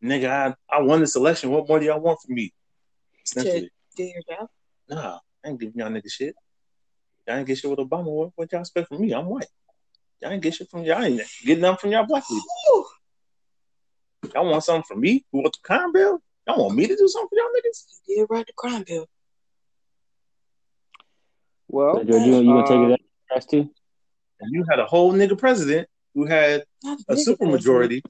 "Nigga, 0.02 0.28
I, 0.28 0.54
I 0.76 0.82
won 0.82 1.00
this 1.00 1.16
election. 1.16 1.50
What 1.50 1.68
more 1.68 1.78
do 1.78 1.86
y'all 1.86 2.00
want 2.00 2.20
from 2.20 2.34
me?" 2.34 2.52
Essentially, 3.24 3.70
Do 3.96 4.02
your 4.02 4.22
job. 4.28 4.48
nah, 4.90 5.18
I 5.44 5.48
ain't 5.48 5.60
giving 5.60 5.78
y'all 5.78 5.88
nigga 5.90 6.10
shit. 6.10 6.34
Y'all 7.26 7.36
ain't 7.36 7.46
get 7.46 7.58
shit 7.58 7.70
with 7.70 7.78
Obama. 7.78 8.04
What, 8.06 8.30
what 8.34 8.50
y'all 8.52 8.60
expect 8.62 8.88
from 8.88 9.00
me? 9.00 9.12
I'm 9.12 9.26
white. 9.26 9.46
Y'all 10.20 10.32
ain't 10.32 10.42
get 10.42 10.54
shit 10.54 10.68
from 10.70 10.82
y'all. 10.84 11.02
Ain't 11.02 11.20
getting 11.44 11.62
nothing 11.62 11.78
from 11.78 11.90
y'all 11.92 12.06
black 12.06 12.24
leaders. 12.30 12.44
Ooh, 12.74 12.86
Y'all 14.34 14.48
want 14.50 14.62
something 14.64 14.84
from 14.86 15.00
me? 15.00 15.24
Who 15.32 15.38
want 15.42 15.52
the 15.52 15.58
crime 15.66 15.92
bill? 15.92 16.20
Y'all 16.46 16.62
want 16.62 16.74
me 16.76 16.86
to 16.86 16.96
do 16.96 17.08
something 17.08 17.28
for 17.28 17.36
y'all 17.36 17.48
niggas? 17.56 17.84
you 18.08 18.16
did 18.18 18.26
write 18.30 18.46
the 18.46 18.52
crime 18.56 18.84
bill. 18.86 19.06
well, 21.68 21.96
So, 21.96 22.04
George, 22.04 22.22
you, 22.22 22.36
you 22.38 22.44
gonna 22.44 22.62
take 22.62 22.70
um, 22.76 22.84
it 22.86 22.88
that 22.90 23.00
that's 23.30 23.46
too? 23.46 23.70
And 24.40 24.52
you 24.52 24.64
had 24.68 24.78
a 24.80 24.86
whole 24.86 25.12
nigga 25.12 25.38
president 25.38 25.88
who 26.14 26.24
had 26.26 26.64
Not 26.82 26.98
a 27.08 27.14
nigga 27.14 27.36
supermajority 27.36 28.02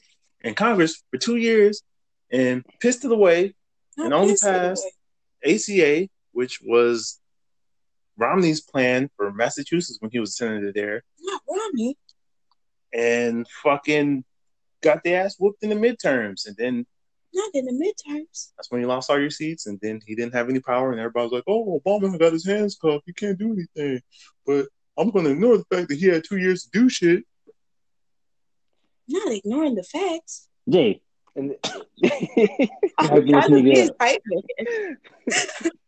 in 0.43 0.55
Congress 0.55 1.03
for 1.11 1.19
two 1.19 1.37
years 1.37 1.83
and 2.31 2.65
pissed 2.81 3.05
it 3.05 3.13
away 3.13 3.55
president. 3.97 4.05
and 4.05 4.15
only 4.15 4.37
passed- 4.37 4.85
away. 5.45 5.55
ACA, 5.55 6.09
which 6.33 6.61
was 6.63 7.21
Romney's 8.17 8.61
plan 8.61 9.11
for 9.17 9.33
Massachusetts 9.33 9.99
when 10.01 10.11
he 10.11 10.19
was 10.21 10.37
senator 10.37 10.73
there, 10.73 11.03
Not 11.21 11.43
Romney. 11.49 11.97
and 12.93 13.47
fucking 13.63 14.25
got 14.83 15.03
their 15.05 15.25
ass 15.25 15.37
whooped 15.39 15.63
in 15.63 15.71
the 15.71 15.77
midterms, 15.77 16.47
and 16.47 16.57
then 16.57 16.87
Not 17.33 17.51
in 17.55 17.65
the 17.65 17.73
midterms. 17.73 18.53
that's 18.57 18.71
when 18.71 18.81
he 18.81 18.87
lost 18.87 19.09
all 19.11 19.19
your 19.19 19.31
seats, 19.31 19.67
and 19.67 19.79
then 19.81 20.01
he 20.07 20.15
didn't 20.15 20.35
have 20.35 20.49
any 20.51 20.61
power, 20.61 20.91
and 20.93 21.01
everybody 21.01 21.25
was 21.25 21.33
like, 21.33 21.45
"Oh, 21.47 21.81
Obama 21.85 22.19
got 22.19 22.33
his 22.33 22.47
hands 22.47 22.77
cuffed. 22.77 23.05
He 23.07 23.13
can't 23.13 23.39
do 23.39 23.53
anything." 23.53 24.03
But 24.47 24.67
I'm 24.99 25.11
going 25.11 25.25
to 25.25 25.31
ignore 25.33 25.57
the 25.57 25.65
fact 25.75 25.89
that 25.89 25.99
he 25.99 26.07
had 26.07 26.23
two 26.25 26.37
years 26.37 26.65
to 26.65 26.71
do 26.79 26.89
shit. 26.89 27.25
Not 29.09 29.33
ignoring 29.33 29.75
the 29.75 29.83
facts. 29.83 30.49
Jay, 30.69 31.01
And 31.35 31.57
I'm 32.99 33.27
Hype 34.01 34.23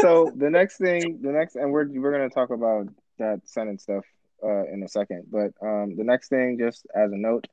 so 0.00 0.32
the 0.36 0.50
next 0.50 0.78
thing, 0.78 1.20
the 1.22 1.32
next, 1.32 1.56
and 1.56 1.70
we're 1.72 1.88
we're 1.88 2.12
gonna 2.12 2.30
talk 2.30 2.50
about 2.50 2.88
that 3.18 3.40
Senate 3.44 3.80
stuff 3.80 4.04
uh, 4.42 4.64
in 4.72 4.82
a 4.82 4.88
second. 4.88 5.24
But 5.30 5.52
um, 5.62 5.96
the 5.96 6.04
next 6.04 6.28
thing, 6.28 6.58
just 6.58 6.86
as 6.94 7.12
a 7.12 7.16
note, 7.16 7.46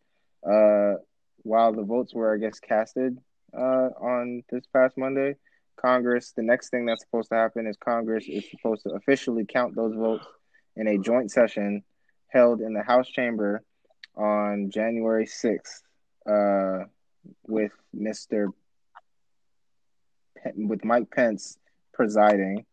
uh, 0.47 0.95
while 1.43 1.73
the 1.73 1.83
votes 1.83 2.13
were, 2.13 2.33
I 2.33 2.37
guess, 2.37 2.59
casted 2.59 3.17
uh, 3.53 3.89
on 3.99 4.43
this 4.49 4.65
past 4.73 4.97
Monday, 4.97 5.35
Congress. 5.75 6.33
The 6.35 6.43
next 6.43 6.69
thing 6.69 6.85
that's 6.85 7.03
supposed 7.03 7.29
to 7.29 7.35
happen 7.35 7.67
is 7.67 7.77
Congress 7.77 8.25
is 8.27 8.49
supposed 8.49 8.83
to 8.83 8.89
officially 8.91 9.45
count 9.45 9.75
those 9.75 9.95
votes 9.95 10.25
in 10.75 10.87
a 10.87 10.97
joint 10.97 11.31
session 11.31 11.83
held 12.27 12.61
in 12.61 12.73
the 12.73 12.83
House 12.83 13.07
chamber 13.07 13.63
on 14.15 14.69
January 14.71 15.25
sixth, 15.25 15.83
uh, 16.29 16.79
with 17.47 17.71
Mister 17.93 18.49
with 20.55 20.83
Mike 20.85 21.09
Pence 21.11 21.57
presiding. 21.97 22.65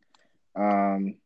Um, 0.55 1.17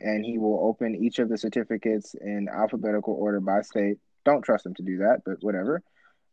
and 0.00 0.24
he 0.24 0.36
will 0.38 0.58
open 0.60 0.96
each 0.96 1.20
of 1.20 1.28
the 1.28 1.38
certificates 1.38 2.14
in 2.14 2.48
alphabetical 2.52 3.14
order 3.14 3.40
by 3.40 3.62
state. 3.62 3.98
Don't 4.24 4.42
trust 4.42 4.66
him 4.66 4.74
to 4.74 4.82
do 4.82 4.98
that, 4.98 5.22
but 5.24 5.36
whatever. 5.40 5.82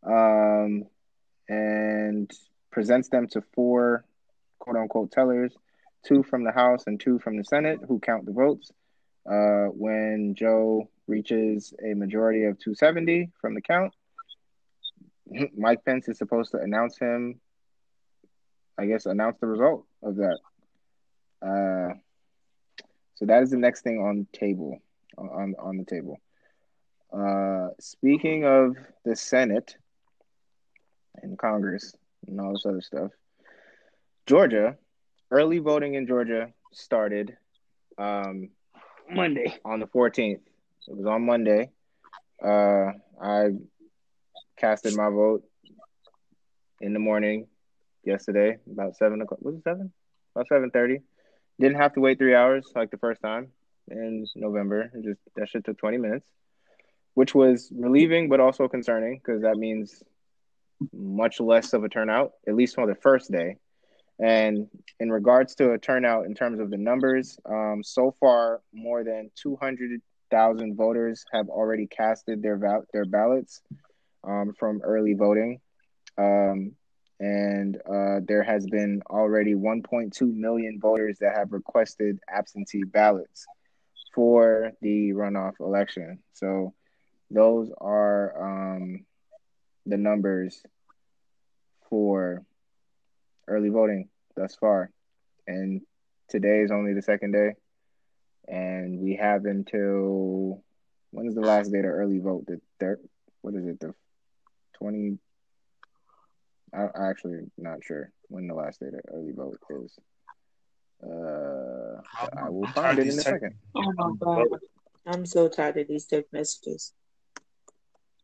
Um, 0.04 0.86
and 1.48 2.30
presents 2.72 3.10
them 3.10 3.28
to 3.30 3.44
four 3.54 4.04
quote 4.60 4.76
unquote 4.76 5.12
tellers, 5.12 5.54
two 6.06 6.24
from 6.24 6.44
the 6.44 6.52
House 6.52 6.86
and 6.88 7.00
two 7.00 7.20
from 7.20 7.38
the 7.38 7.44
Senate, 7.44 7.80
who 7.88 8.00
count 8.00 8.26
the 8.26 8.34
votes. 8.34 8.72
Uh, 9.30 9.68
when 9.68 10.34
Joe 10.36 10.90
reaches 11.08 11.74
a 11.86 11.94
majority 11.94 12.46
of 12.46 12.58
270 12.58 13.30
from 13.40 13.54
the 13.54 13.62
count, 13.62 13.94
Mike 15.56 15.86
Pence 15.86 16.10
is 16.10 16.18
supposed 16.18 16.52
to 16.52 16.58
announce 16.58 16.98
him 16.98 17.40
I 18.82 18.86
guess 18.88 19.06
announce 19.06 19.38
the 19.40 19.48
result 19.48 19.86
of 20.02 20.16
that. 20.16 20.40
Uh, 21.42 21.94
so 23.16 23.26
that 23.26 23.44
is 23.44 23.52
the 23.52 23.58
next 23.58 23.82
thing 23.82 24.00
on 24.00 24.28
table 24.34 24.80
on 25.18 25.56
on 25.60 25.78
the 25.78 25.86
table. 25.86 26.20
Uh, 27.14 27.70
speaking 27.80 28.46
of 28.46 28.76
the 29.04 29.16
Senate 29.16 29.76
and 31.22 31.38
Congress 31.38 31.94
and 32.28 32.40
all 32.40 32.54
this 32.54 32.66
other 32.66 32.82
stuff, 32.82 33.12
Georgia, 34.26 34.78
early 35.30 35.60
voting 35.60 35.96
in 35.96 36.08
Georgia 36.08 36.54
started 36.72 37.36
um, 37.98 38.50
Monday. 39.10 39.60
on 39.66 39.80
the 39.80 39.88
14th. 39.88 40.40
It 40.88 40.96
was 40.96 41.06
on 41.06 41.26
Monday. 41.26 41.70
Uh, 42.44 42.92
I 43.22 43.50
casted 44.58 44.96
my 44.96 45.10
vote 45.10 45.44
in 46.80 46.94
the 46.94 47.00
morning 47.00 47.48
yesterday, 48.04 48.58
about 48.72 48.96
seven 48.96 49.22
o'clock. 49.22 49.42
Was 49.42 49.56
it 49.56 49.64
seven? 49.64 49.92
About 50.36 50.48
seven 50.48 50.72
thirty. 50.72 51.02
Didn't 51.62 51.78
have 51.78 51.94
to 51.94 52.00
wait 52.00 52.18
three 52.18 52.34
hours 52.34 52.66
like 52.76 52.90
the 52.90 52.98
first 52.98 53.22
time 53.22 53.52
in 53.88 54.26
November. 54.36 54.92
It 54.96 55.04
just 55.04 55.20
that 55.36 55.48
shit 55.48 55.64
took 55.64 55.78
twenty 55.78 55.98
minutes, 55.98 56.26
which 57.14 57.36
was 57.36 57.72
relieving 57.72 58.30
but 58.30 58.40
also 58.40 58.68
concerning 58.68 59.20
because 59.20 59.44
that 59.44 59.58
means 59.58 60.04
much 60.92 61.40
less 61.40 61.74
of 61.74 61.84
a 61.84 61.90
turnout, 61.90 62.32
at 62.48 62.56
least 62.56 62.80
on 62.80 62.88
the 62.88 62.96
first 62.96 63.32
day. 63.32 63.58
And 64.18 64.68
in 65.00 65.12
regards 65.12 65.54
to 65.56 65.74
a 65.74 65.78
turnout 65.78 66.26
in 66.26 66.34
terms 66.34 66.60
of 66.60 66.72
the 66.72 66.78
numbers, 66.78 67.38
um, 67.46 67.84
so 67.84 68.16
far 68.20 68.62
more 68.74 69.04
than 69.04 69.30
two 69.36 69.56
hundred 69.56 70.02
thousand 70.32 70.76
voters 70.76 71.26
have 71.32 71.48
already 71.50 71.86
casted 71.86 72.42
their 72.42 72.58
val- 72.58 72.86
their 72.92 73.06
ballots 73.06 73.62
um, 74.24 74.54
from 74.58 74.82
early 74.84 75.14
voting. 75.14 75.60
Um, 76.18 76.74
and 77.22 77.78
uh, 77.88 78.20
there 78.28 78.42
has 78.42 78.66
been 78.66 79.00
already 79.08 79.54
1.2 79.54 80.34
million 80.34 80.80
voters 80.80 81.20
that 81.20 81.38
have 81.38 81.52
requested 81.52 82.18
absentee 82.28 82.84
ballots 82.84 83.46
for 84.16 84.72
the 84.82 85.12
runoff 85.12 85.60
election. 85.60 86.18
So 86.34 86.74
those 87.30 87.72
are 87.80 88.74
um, 88.74 89.06
the 89.86 89.98
numbers 89.98 90.64
for 91.92 92.44
early 93.48 93.70
voting 93.70 94.10
thus 94.36 94.56
far. 94.56 94.90
And 95.46 95.82
today 96.28 96.62
is 96.62 96.72
only 96.72 96.96
the 96.96 97.04
second 97.04 97.34
day, 97.34 97.52
and 98.48 98.98
we 98.98 99.18
have 99.18 99.46
until 99.46 100.64
when 101.12 101.28
is 101.28 101.36
the 101.36 101.42
last 101.42 101.72
day 101.72 101.84
to 101.84 101.88
early 101.88 102.18
vote? 102.18 102.46
The 102.48 102.60
third. 102.80 103.00
What 103.42 103.54
is 103.54 103.68
it? 103.68 103.80
The 103.80 103.94
twenty. 104.74 105.20
I, 106.74 106.84
I 106.96 107.10
actually 107.10 107.40
not 107.58 107.84
sure 107.84 108.12
when 108.30 108.48
the 108.48 108.54
last 108.54 108.80
day 108.80 108.88
to 108.90 109.00
early 109.14 109.32
vote 109.34 109.60
is. 109.84 109.98
Uh, 111.04 112.02
I 112.38 112.50
will 112.50 112.66
I'm 112.68 112.74
find 112.74 113.00
it 113.00 113.04
in 113.04 113.08
a 113.10 113.12
these 113.12 113.24
second. 113.24 113.56
Oh 113.76 113.92
my 113.96 114.12
god. 114.20 114.48
I'm 115.06 115.26
so 115.26 115.50
tired 115.50 115.78
of 115.78 115.88
these 115.88 116.06
text 116.06 116.32
messages. 116.32 116.94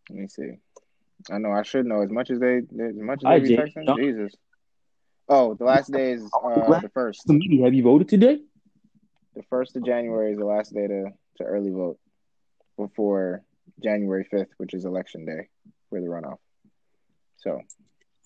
Let 0.10 0.20
me 0.20 0.28
see. 0.28 0.52
I 1.32 1.40
know 1.40 1.52
I 1.52 1.64
should 1.64 1.86
know 1.86 2.02
as 2.02 2.12
much 2.12 2.30
as 2.30 2.40
they 2.40 2.58
as 2.58 2.96
much 2.96 3.24
as 3.24 3.28
Hi, 3.28 3.40
they 3.40 3.50
be 3.50 3.56
Jay. 3.56 3.74
texting. 3.76 3.96
Jesus. 3.96 4.36
Oh, 5.28 5.56
the 5.56 5.66
last 5.66 5.92
day 5.92 6.14
is 6.14 6.24
uh, 6.34 6.80
the 6.80 6.90
first. 6.94 7.26
Committee, 7.26 7.62
have 7.64 7.74
you 7.74 7.84
voted 7.84 8.08
today? 8.08 8.40
The 9.36 9.44
first 9.50 9.76
of 9.76 9.84
January 9.84 10.32
is 10.32 10.38
the 10.38 10.46
last 10.46 10.74
day 10.74 10.88
to, 10.88 11.06
to 11.38 11.44
early 11.44 11.72
vote 11.72 12.00
before 12.78 13.44
January 13.84 14.26
fifth, 14.32 14.50
which 14.58 14.74
is 14.74 14.86
election 14.86 15.26
day 15.26 15.50
for 15.90 16.00
the 16.00 16.08
runoff. 16.08 16.38
So 17.38 17.62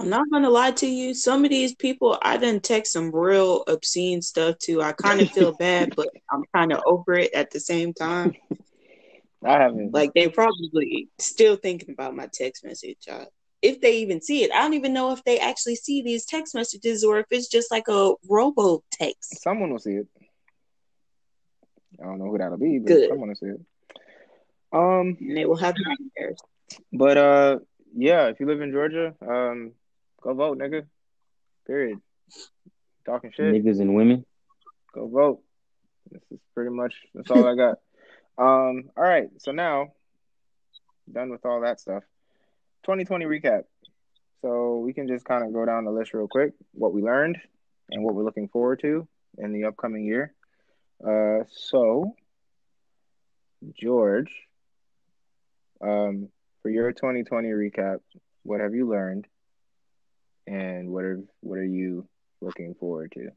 I'm 0.01 0.09
not 0.09 0.31
gonna 0.31 0.49
lie 0.49 0.71
to 0.71 0.87
you. 0.87 1.13
Some 1.13 1.43
of 1.45 1.51
these 1.51 1.75
people, 1.75 2.17
I 2.23 2.37
didn't 2.37 2.63
text 2.63 2.93
some 2.93 3.13
real 3.13 3.63
obscene 3.67 4.23
stuff 4.23 4.57
to. 4.63 4.81
I 4.81 4.93
kind 4.93 5.21
of 5.21 5.29
feel 5.29 5.51
bad, 5.59 5.93
but 5.95 6.09
I'm 6.31 6.43
kind 6.55 6.73
of 6.73 6.81
over 6.87 7.13
it 7.13 7.31
at 7.33 7.51
the 7.51 7.59
same 7.59 7.93
time. 7.93 8.33
I 9.45 9.53
haven't 9.53 9.93
Like 9.93 10.13
they 10.15 10.27
probably 10.27 11.09
still 11.19 11.55
thinking 11.55 11.91
about 11.91 12.15
my 12.15 12.27
text 12.33 12.65
message. 12.65 12.97
Uh, 13.09 13.25
if 13.61 13.79
they 13.79 13.97
even 13.97 14.21
see 14.21 14.43
it, 14.43 14.51
I 14.51 14.61
don't 14.61 14.73
even 14.73 14.93
know 14.93 15.11
if 15.11 15.23
they 15.23 15.37
actually 15.37 15.75
see 15.75 16.01
these 16.01 16.25
text 16.25 16.55
messages 16.55 17.03
or 17.03 17.19
if 17.19 17.27
it's 17.29 17.47
just 17.47 17.69
like 17.69 17.87
a 17.87 18.13
robo 18.27 18.83
text. 18.91 19.43
someone 19.43 19.71
will 19.71 19.79
see 19.79 19.91
it. 19.97 20.07
I 22.01 22.05
don't 22.05 22.17
know 22.17 22.25
who 22.31 22.39
that'll 22.39 22.57
be, 22.57 22.79
but 22.79 22.87
Good. 22.87 23.09
someone 23.09 23.29
will 23.29 23.35
see 23.35 23.47
it. 23.47 23.61
Um 24.73 25.17
And 25.19 25.37
they 25.37 25.45
will 25.45 25.57
have 25.57 25.75
nightmares. 25.77 26.39
But 26.91 27.17
uh, 27.17 27.59
yeah, 27.95 28.27
if 28.27 28.39
you 28.39 28.45
live 28.47 28.61
in 28.61 28.71
Georgia, 28.71 29.13
um, 29.27 29.73
go 30.21 30.33
vote, 30.33 30.57
nigga. 30.57 30.85
Period. 31.67 31.99
Talking 33.05 33.31
shit, 33.35 33.53
Niggas 33.53 33.81
and 33.81 33.95
women. 33.95 34.25
go 34.93 35.07
vote. 35.07 35.41
This 36.11 36.21
is 36.31 36.39
pretty 36.53 36.71
much 36.71 36.93
that's 37.13 37.31
all 37.31 37.47
I 37.47 37.55
got. 37.55 37.77
Um, 38.37 38.89
all 38.97 39.03
right, 39.03 39.27
so 39.37 39.51
now 39.51 39.89
done 41.11 41.29
with 41.29 41.45
all 41.45 41.61
that 41.61 41.79
stuff. 41.79 42.03
2020 42.85 43.25
recap. 43.25 43.63
So 44.41 44.77
we 44.77 44.93
can 44.93 45.07
just 45.07 45.25
kind 45.25 45.45
of 45.45 45.53
go 45.53 45.65
down 45.65 45.85
the 45.85 45.91
list 45.91 46.13
real 46.13 46.27
quick, 46.27 46.53
what 46.71 46.93
we 46.93 47.03
learned 47.03 47.37
and 47.91 48.03
what 48.03 48.15
we're 48.15 48.23
looking 48.23 48.47
forward 48.47 48.79
to 48.81 49.07
in 49.37 49.51
the 49.53 49.65
upcoming 49.65 50.05
year. 50.05 50.33
Uh, 51.05 51.43
so 51.51 52.15
George, 53.79 54.31
um, 55.81 56.29
for 56.61 56.69
your 56.69 56.91
2020 56.91 57.49
recap, 57.49 57.99
what 58.43 58.61
have 58.61 58.73
you 58.73 58.89
learned, 58.89 59.27
and 60.47 60.89
what 60.89 61.03
are 61.03 61.19
what 61.41 61.57
are 61.59 61.65
you 61.65 62.07
looking 62.41 62.73
forward 62.75 63.11
to? 63.13 63.29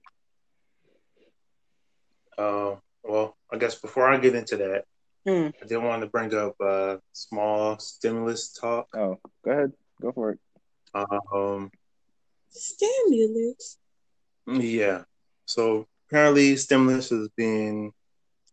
Uh, 2.36 2.76
well, 3.02 3.36
I 3.52 3.58
guess 3.58 3.74
before 3.76 4.08
I 4.08 4.16
get 4.18 4.34
into 4.34 4.56
that, 4.56 4.84
Hmm. 5.26 5.48
I 5.62 5.66
did 5.66 5.78
want 5.78 6.02
to 6.02 6.08
bring 6.08 6.34
up 6.34 6.54
uh, 6.60 6.96
small 7.12 7.78
stimulus 7.78 8.52
talk. 8.52 8.88
Oh, 8.94 9.18
go 9.44 9.50
ahead, 9.50 9.72
go 10.02 10.12
for 10.12 10.32
it. 10.32 10.38
Um, 10.94 11.70
Stimulus. 12.50 13.78
yeah. 14.46 15.02
So 15.46 15.86
apparently, 16.08 16.56
stimulus 16.56 17.10
is 17.10 17.28
being 17.36 17.92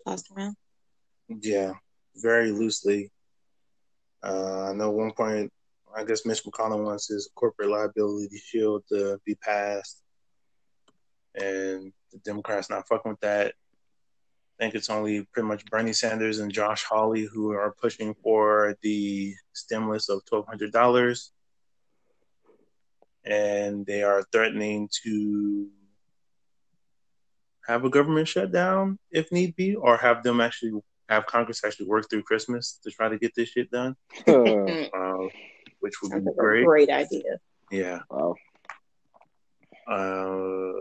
Tossed 0.07 0.31
around. 0.35 0.55
Yeah, 1.27 1.73
very 2.15 2.51
loosely. 2.51 3.11
Uh, 4.23 4.69
I 4.69 4.73
know 4.73 4.91
one 4.91 5.11
point, 5.11 5.51
I 5.95 6.03
guess 6.03 6.25
Mitch 6.25 6.43
McConnell 6.43 6.83
wants 6.83 7.07
his 7.07 7.29
corporate 7.35 7.69
liability 7.69 8.37
shield 8.37 8.83
to 8.89 9.19
be 9.25 9.35
passed, 9.35 10.01
and 11.35 11.91
the 12.11 12.19
Democrats 12.23 12.69
not 12.69 12.87
fucking 12.87 13.11
with 13.11 13.19
that. 13.21 13.53
I 14.59 14.63
think 14.63 14.75
it's 14.75 14.89
only 14.89 15.27
pretty 15.33 15.47
much 15.47 15.65
Bernie 15.65 15.93
Sanders 15.93 16.39
and 16.39 16.51
Josh 16.51 16.83
Hawley 16.83 17.25
who 17.25 17.51
are 17.51 17.75
pushing 17.81 18.13
for 18.23 18.75
the 18.81 19.33
stimulus 19.53 20.09
of 20.09 20.23
twelve 20.25 20.47
hundred 20.47 20.71
dollars, 20.71 21.31
and 23.25 23.85
they 23.85 24.03
are 24.03 24.23
threatening 24.31 24.89
to 25.03 25.67
have 27.67 27.85
a 27.85 27.89
government 27.89 28.27
shutdown 28.27 28.97
if 29.11 29.31
need 29.31 29.55
be, 29.55 29.75
or 29.75 29.97
have 29.97 30.23
them 30.23 30.41
actually 30.41 30.73
have 31.09 31.25
Congress 31.25 31.63
actually 31.65 31.87
work 31.87 32.09
through 32.09 32.23
Christmas 32.23 32.79
to 32.83 32.89
try 32.89 33.09
to 33.09 33.17
get 33.17 33.35
this 33.35 33.49
shit 33.49 33.69
done, 33.69 33.95
Uh, 34.27 34.31
uh, 34.33 35.27
which 35.81 36.01
would 36.01 36.11
That's 36.11 36.23
be 36.23 36.31
a 36.31 36.33
great. 36.33 36.65
great 36.65 36.89
idea. 36.89 37.37
Yeah. 37.69 37.99
wow. 38.09 38.35
Uh, 39.87 40.71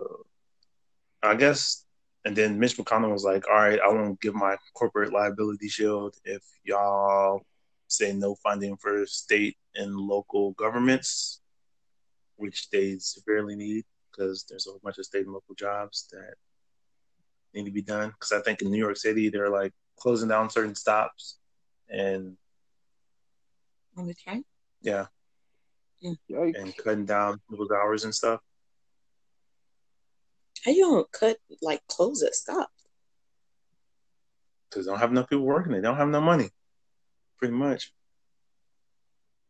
I 1.22 1.34
guess, 1.34 1.84
and 2.24 2.36
then 2.36 2.58
Mitch 2.58 2.76
McConnell 2.76 3.12
was 3.12 3.24
like, 3.24 3.48
"All 3.48 3.54
right, 3.56 3.80
I 3.80 3.88
won't 3.88 4.20
give 4.20 4.34
my 4.34 4.56
corporate 4.74 5.12
liability 5.12 5.68
shield 5.68 6.16
if 6.24 6.42
y'all 6.64 7.42
say 7.88 8.12
no 8.12 8.34
funding 8.36 8.76
for 8.76 9.04
state 9.06 9.56
and 9.74 9.94
local 9.96 10.52
governments, 10.52 11.40
which 12.36 12.70
they 12.70 12.98
severely 12.98 13.56
need 13.56 13.84
because 14.10 14.44
there's 14.48 14.66
a 14.66 14.70
whole 14.70 14.80
bunch 14.82 14.98
of 14.98 15.04
state 15.06 15.24
and 15.24 15.32
local 15.32 15.54
jobs 15.54 16.08
that 16.12 16.34
need 17.54 17.64
to 17.64 17.70
be 17.70 17.82
done. 17.82 18.10
Because 18.10 18.32
I 18.32 18.40
think 18.42 18.62
in 18.62 18.70
New 18.70 18.78
York 18.78 18.96
City 18.96 19.28
they're 19.28 19.50
like 19.50 19.72
closing 19.98 20.28
down 20.28 20.50
certain 20.50 20.74
stops, 20.74 21.38
and 21.88 22.36
On 23.96 24.06
the 24.06 24.14
train? 24.14 24.44
Yeah, 24.82 25.06
Yikes. 26.02 26.60
and 26.60 26.76
cutting 26.76 27.06
down 27.06 27.40
people's 27.48 27.70
hours 27.70 28.04
and 28.04 28.14
stuff. 28.14 28.40
How 30.64 30.72
you 30.72 30.82
don't 30.82 31.12
cut 31.12 31.38
like 31.62 31.80
close 31.88 32.22
a 32.22 32.32
stop? 32.32 32.70
because 34.70 34.86
they 34.86 34.92
don't 34.92 35.00
have 35.00 35.10
enough 35.10 35.28
people 35.28 35.44
working. 35.44 35.72
They 35.72 35.80
don't 35.80 35.96
have 35.96 36.08
enough 36.08 36.22
money, 36.22 36.50
pretty 37.38 37.54
much. 37.54 37.92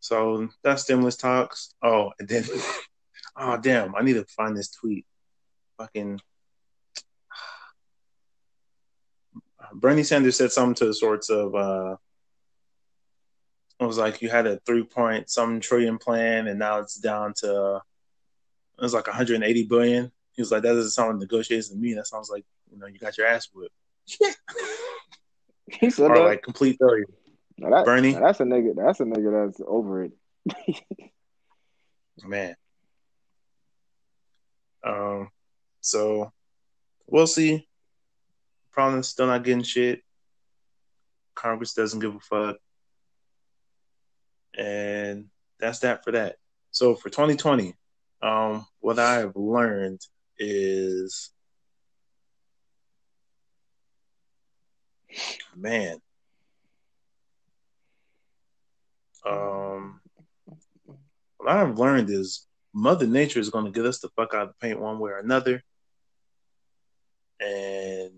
So 0.01 0.49
that's 0.63 0.83
stimulus 0.83 1.17
talks. 1.17 1.75
Oh, 1.83 2.13
and 2.19 2.29
then, 2.29 2.45
oh 3.37 3.59
damn, 3.59 3.95
I 3.95 4.03
need 4.03 4.15
to 4.15 4.25
find 4.25 4.57
this 4.57 4.71
tweet. 4.71 5.05
Fucking 5.79 6.21
Bernie 9.75 10.05
Sanders 10.05 10.37
said 10.37 10.53
something 10.53 10.75
to 10.77 10.87
the 10.87 10.95
sorts 10.95 11.29
of, 11.29 11.55
uh, 11.55 11.97
it 13.81 13.85
was 13.87 13.97
like 13.99 14.21
you 14.23 14.29
had 14.29 14.47
a 14.47 14.59
three 14.67 14.85
point 14.85 15.31
some 15.31 15.59
trillion 15.61 15.99
plan, 15.99 16.47
and 16.49 16.59
now 16.59 16.79
it's 16.79 16.97
down 16.97 17.33
to 17.39 17.81
it 18.79 18.83
was 18.83 18.95
like 18.95 19.07
180 19.07 19.65
billion. 19.67 20.13
He 20.33 20.43
was 20.43 20.53
like, 20.53 20.63
that 20.63 20.73
doesn't 20.75 20.91
sound 20.93 21.11
like 21.11 21.21
negotiations 21.21 21.71
to 21.71 21.77
me. 21.77 21.95
That 21.95 22.07
sounds 22.07 22.31
like 22.31 22.45
you 22.71 22.79
know 22.79 22.87
you 22.87 22.99
got 22.99 23.17
your 23.19 23.27
ass 23.27 23.49
whipped 23.55 23.75
He 25.71 25.91
said 25.91 26.11
or 26.11 26.19
that. 26.19 26.25
like 26.25 26.43
complete 26.43 26.79
failure. 26.81 27.05
Now 27.59 27.71
that- 27.71 27.85
Bernie? 27.85 28.13
now 28.13 28.21
that's 28.21 28.41
a 28.41 28.45
nigga. 28.45 28.75
That's 28.77 29.01
a 29.01 29.05
nigga 29.05 29.47
that's 29.47 29.61
over 29.67 30.05
it. 30.05 30.13
man. 32.25 32.57
Um, 34.85 35.29
so 35.81 36.33
we'll 37.07 37.27
see. 37.27 37.67
Probably 38.73 39.03
still 39.03 39.27
not 39.27 39.45
getting 39.45 39.63
shit. 39.63 40.03
Congress 41.35 41.75
doesn't 41.75 42.01
give 42.01 42.15
a 42.15 42.21
fuck, 42.21 42.57
and 44.57 45.27
that's 45.59 45.81
that 45.81 46.05
for 46.05 46.13
that. 46.13 46.37
So 46.71 46.95
for 46.95 47.11
2020, 47.11 47.75
um, 48.23 48.67
what 48.81 48.99
I 48.99 49.15
have 49.17 49.37
learned 49.37 50.01
is, 50.39 51.31
man, 55.57 56.01
um, 59.27 60.01
what 61.39 61.49
I've 61.49 61.79
learned 61.79 62.11
is 62.11 62.47
Mother 62.73 63.07
Nature 63.07 63.41
is 63.41 63.51
going 63.51 63.65
to 63.65 63.71
get 63.71 63.87
us 63.87 63.99
the 63.99 64.09
fuck 64.11 64.35
out 64.35 64.43
of 64.43 64.49
the 64.49 64.55
paint 64.67 64.81
one 64.81 64.99
way 64.99 65.11
or 65.11 65.19
another. 65.19 65.63
And 67.41 68.13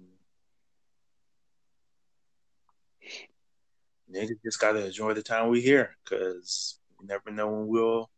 niggas 4.13 4.43
just 4.45 4.61
got 4.61 4.73
to 4.73 4.87
enjoy 4.87 5.15
the 5.15 5.23
time 5.23 5.49
we 5.49 5.61
here 5.61 5.97
because 6.05 6.79
you 7.01 7.07
never 7.07 7.31
know 7.31 7.49
when 7.49 7.67
we'll 7.67 8.11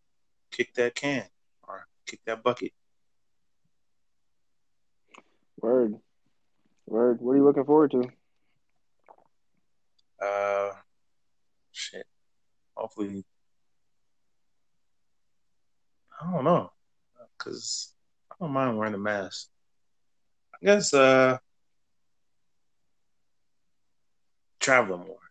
kick 0.50 0.74
that 0.74 0.94
can 0.94 1.24
or 1.66 1.86
kick 2.06 2.20
that 2.26 2.42
bucket. 2.42 2.72
Word. 5.60 5.96
Word. 6.86 7.20
What 7.20 7.32
are 7.32 7.36
you 7.36 7.44
looking 7.44 7.64
forward 7.64 7.92
to? 7.92 8.04
Uh, 10.22 10.72
shit. 11.72 12.06
Hopefully, 12.76 13.24
I 16.20 16.30
don't 16.30 16.44
know, 16.44 16.72
cause 17.38 17.94
I 18.30 18.34
don't 18.40 18.52
mind 18.52 18.76
wearing 18.76 18.94
a 18.94 18.98
mask. 18.98 19.48
I 20.54 20.66
guess 20.66 20.92
uh, 20.92 21.38
traveling 24.58 25.06
more. 25.06 25.23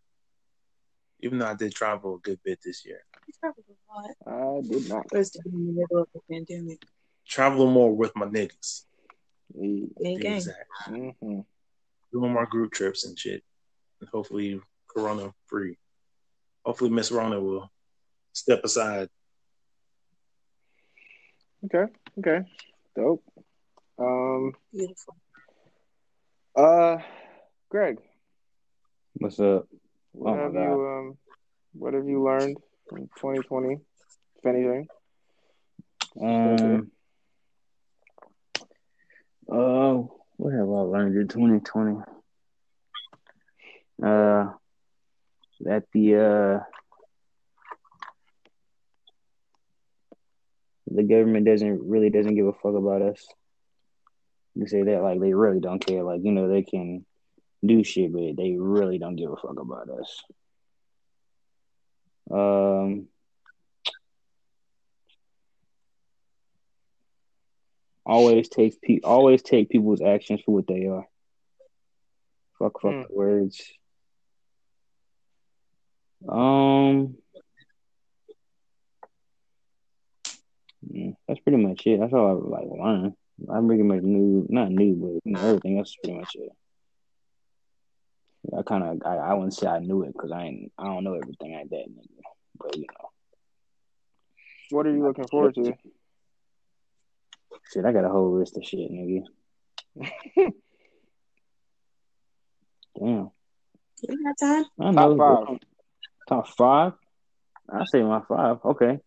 Even 1.23 1.39
though 1.39 1.47
I 1.47 1.53
did 1.55 1.73
travel 1.73 2.15
a 2.15 2.19
good 2.19 2.39
bit 2.43 2.59
this 2.63 2.85
year, 2.85 2.99
You 3.27 3.33
traveled 3.39 3.65
a 3.69 4.27
lot. 4.27 4.57
I 4.59 4.61
did 4.67 4.89
not. 4.89 5.09
For 5.09 5.17
us 5.19 5.29
to 5.31 5.39
in 5.45 5.51
the 5.67 5.73
middle 5.81 6.01
of 6.03 6.07
the 6.13 6.19
pandemic. 6.29 6.83
traveling 7.25 7.71
more 7.71 7.95
with 7.95 8.13
my 8.15 8.25
niggas. 8.25 8.83
Mm-hmm. 9.57 10.03
Gang, 10.03 10.19
gang. 10.19 10.35
Exactly. 10.35 11.15
Doing 12.11 12.33
more 12.33 12.45
group 12.45 12.73
trips 12.73 13.05
and 13.05 13.17
shit, 13.17 13.41
and 14.01 14.09
hopefully 14.09 14.59
Corona 14.87 15.33
free. 15.47 15.77
Hopefully 16.65 16.89
Miss 16.91 17.11
Rona 17.11 17.39
will 17.39 17.71
step 18.33 18.61
aside. 18.63 19.07
Okay. 21.65 21.85
Okay. 22.19 22.39
Dope. 22.95 23.23
Um. 23.97 24.53
Beautiful. 24.73 25.15
Uh. 26.55 26.97
Greg, 27.69 27.97
What's 29.15 29.39
up? 29.39 29.67
What 30.13 30.31
Oh 30.31 30.35
have 30.35 30.53
you 30.53 30.87
um? 30.87 31.17
What 31.73 31.93
have 31.93 32.07
you 32.07 32.23
learned 32.23 32.57
from 32.89 33.09
2020, 33.19 33.79
if 34.37 34.45
anything? 34.45 34.87
Um. 36.21 36.91
Oh, 39.49 40.21
what 40.37 40.53
have 40.53 40.69
I 40.69 40.81
learned 40.81 41.15
in 41.17 41.27
2020? 41.27 41.99
Uh, 44.03 44.51
that 45.61 45.83
the 45.93 46.15
uh 46.15 46.63
the 50.87 51.03
government 51.03 51.45
doesn't 51.45 51.87
really 51.87 52.09
doesn't 52.09 52.35
give 52.35 52.47
a 52.47 52.53
fuck 52.53 52.75
about 52.75 53.01
us. 53.01 53.27
You 54.55 54.67
say 54.67 54.83
that 54.83 55.01
like 55.01 55.19
they 55.19 55.33
really 55.33 55.59
don't 55.59 55.83
care. 55.85 56.03
Like 56.03 56.21
you 56.23 56.31
know 56.31 56.47
they 56.47 56.63
can 56.63 57.05
do 57.65 57.83
shit, 57.83 58.11
but 58.11 58.35
they 58.37 58.55
really 58.57 58.97
don't 58.97 59.15
give 59.15 59.31
a 59.31 59.35
fuck 59.35 59.59
about 59.59 59.89
us. 59.89 60.23
Um. 62.31 63.07
always 68.05 68.49
take 68.49 68.81
pe- 68.81 68.99
always 69.03 69.41
take 69.41 69.69
people's 69.69 70.01
actions 70.01 70.41
for 70.45 70.53
what 70.53 70.67
they 70.67 70.87
are. 70.87 71.07
Fuck 72.59 72.81
fuck 72.81 73.07
the 73.07 73.15
words. 73.15 73.61
Um 76.27 77.17
mm, 80.89 81.15
that's 81.27 81.39
pretty 81.41 81.57
much 81.57 81.85
it. 81.85 81.99
That's 81.99 82.13
all 82.13 82.27
I 82.27 82.59
like 82.59 82.69
learned. 82.69 83.13
I'm 83.49 83.67
pretty 83.67 83.83
much 83.83 84.03
new 84.03 84.45
not 84.49 84.69
new, 84.69 84.95
but 84.95 85.29
you 85.29 85.35
know, 85.35 85.47
everything 85.47 85.79
else 85.79 85.89
is 85.89 85.97
pretty 86.01 86.19
much 86.19 86.35
it. 86.35 86.51
I 88.57 88.61
kind 88.63 88.83
of 88.83 89.01
I, 89.05 89.15
I 89.15 89.33
wouldn't 89.33 89.53
say 89.53 89.67
I 89.67 89.79
knew 89.79 90.03
it 90.03 90.13
because 90.13 90.31
I 90.31 90.43
ain't 90.43 90.71
I 90.77 90.85
don't 90.85 91.03
know 91.03 91.13
everything 91.15 91.53
like 91.53 91.69
that, 91.69 91.85
nigga. 91.89 92.21
But 92.59 92.75
you 92.75 92.81
know, 92.83 93.09
What 94.71 94.85
are 94.85 94.91
you 94.93 95.03
looking 95.03 95.27
forward 95.27 95.55
to? 95.55 95.73
shit, 97.71 97.85
I 97.85 97.91
got 97.91 98.05
a 98.05 98.09
whole 98.09 98.37
list 98.37 98.57
of 98.57 98.65
shit, 98.65 98.91
nigga. 98.91 99.23
Damn. 102.99 103.31
We 104.07 104.23
got 104.23 104.37
time. 104.39 104.65
I 104.79 104.91
know. 104.91 105.17
Top 105.17 105.47
five. 105.47 105.57
Top 106.27 106.47
five? 106.47 106.93
I 107.71 107.85
say 107.85 108.01
my 108.03 108.21
five. 108.27 108.57
Okay. 108.63 108.99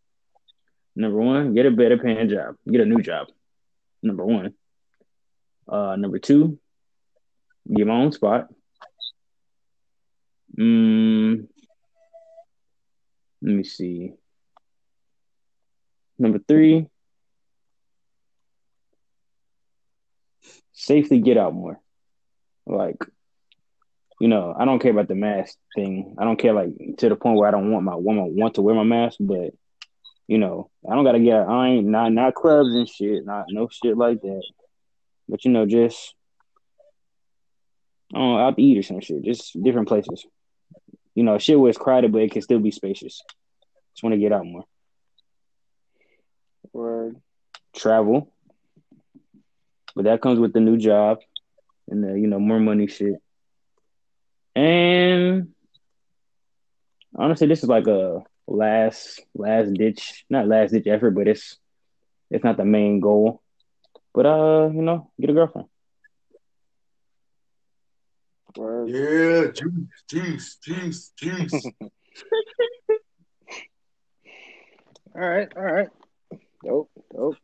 Number 0.97 1.19
one, 1.19 1.55
get 1.55 1.67
a 1.67 1.71
better 1.71 1.99
paying 1.99 2.29
job. 2.29 2.57
Get 2.71 2.81
a 2.81 2.87
new 2.87 3.03
job. 3.03 3.29
Number 4.03 4.25
one. 4.25 4.55
Uh, 5.69 5.97
number 5.97 6.19
two, 6.19 6.59
get 7.73 7.87
my 7.87 7.95
own 7.95 8.13
spot. 8.13 8.49
Mm, 10.59 11.49
let 13.43 13.55
me 13.55 13.65
see. 13.65 14.13
Number 16.19 16.39
three, 16.39 16.87
safely 20.73 21.21
get 21.21 21.37
out 21.37 21.53
more. 21.55 21.79
Like, 22.67 22.97
you 24.21 24.29
know, 24.29 24.55
I 24.59 24.65
don't 24.65 24.79
care 24.79 24.91
about 24.91 25.09
the 25.09 25.15
mask 25.15 25.57
thing. 25.75 26.17
I 26.19 26.25
don't 26.25 26.39
care 26.39 26.55
like 26.55 26.71
to 26.99 27.09
the 27.09 27.17
point 27.17 27.37
where 27.37 27.49
I 27.49 27.51
don't 27.51 27.71
want 27.71 27.85
my 27.85 27.95
woman 27.95 28.35
want 28.35 28.55
to 28.55 28.63
wear 28.63 28.75
my 28.75 28.83
mask, 28.83 29.19
but 29.21 29.51
you 30.27 30.39
know, 30.39 30.71
I 30.91 30.95
don't 30.95 31.05
gotta 31.05 31.21
get 31.21 31.49
I 31.49 31.69
ain't 31.69 31.87
not 31.87 32.13
not 32.13 32.35
clubs 32.35 32.75
and 32.75 32.89
shit, 32.89 33.27
not 33.27 33.47
no 33.49 33.69
shit 33.71 33.97
like 33.97 34.23
that. 34.23 34.43
But 35.29 35.45
you 35.45 35.51
know, 35.51 35.67
just 35.67 36.15
I 38.15 38.19
don't 38.19 38.33
know, 38.33 38.39
out 38.39 38.57
to 38.57 38.63
eat 38.63 38.79
or 38.79 38.83
some 38.83 39.01
shit, 39.01 39.23
just 39.23 39.63
different 39.63 39.89
places. 39.89 40.25
You 41.17 41.25
know, 41.25 41.39
shit 41.39 41.59
was 41.59 41.79
crowded, 41.79 42.13
but 42.13 42.23
it 42.23 42.31
can 42.31 42.43
still 42.43 42.61
be 42.61 42.71
spacious. 42.71 43.23
Just 43.95 44.05
want 44.05 44.13
to 44.13 44.21
get 44.21 44.33
out 44.33 44.47
more. 44.47 44.65
Word. 46.73 47.17
Travel, 47.75 48.33
but 49.95 50.05
that 50.05 50.21
comes 50.21 50.39
with 50.39 50.53
the 50.53 50.61
new 50.61 50.77
job 50.77 51.19
and 51.89 52.05
the 52.05 52.19
you 52.19 52.27
know 52.27 52.39
more 52.39 52.61
money 52.61 52.87
shit. 52.87 53.15
And 54.55 55.49
honestly, 57.15 57.47
this 57.47 57.63
is 57.63 57.69
like 57.69 57.87
a 57.87 58.23
last 58.47 59.21
last 59.35 59.73
ditch, 59.75 60.25
not 60.31 60.49
last 60.49 60.73
ditch 60.73 60.87
effort, 60.87 61.11
but 61.13 61.29
it's 61.29 61.59
it's 62.31 62.45
not 62.45 62.57
the 62.57 62.65
main 62.65 63.01
goal. 63.01 63.43
But 64.15 64.27
uh, 64.27 64.71
you 64.73 64.83
know, 64.83 65.11
get 65.21 65.31
a 65.31 65.35
girlfriend. 65.35 65.69
Word. 68.57 68.89
Yeah, 68.89 69.51
juice, 69.53 70.03
juice, 70.09 70.57
juice, 70.57 71.13
juice. 71.17 71.67
All 75.15 75.23
right, 75.23 75.49
all 75.57 75.63
right. 75.63 75.89
Dope, 76.63 76.91
dope. 77.11 77.37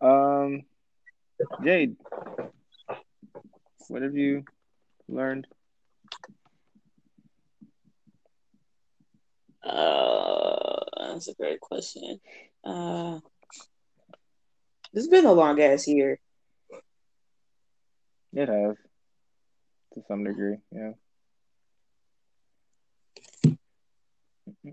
Um, 0.00 0.62
Jade, 1.62 1.94
what 3.86 4.02
have 4.02 4.16
you 4.16 4.44
learned? 5.08 5.46
Uh, 9.62 10.80
that's 10.98 11.28
a 11.28 11.34
great 11.34 11.60
question. 11.60 12.18
Uh, 12.64 13.20
it's 14.92 15.06
been 15.06 15.24
a 15.24 15.32
long 15.32 15.60
ass 15.60 15.86
year. 15.86 16.18
It 18.32 18.48
has, 18.48 18.76
to 19.98 20.06
some 20.06 20.24
degree, 20.24 20.56
yeah. 20.72 20.92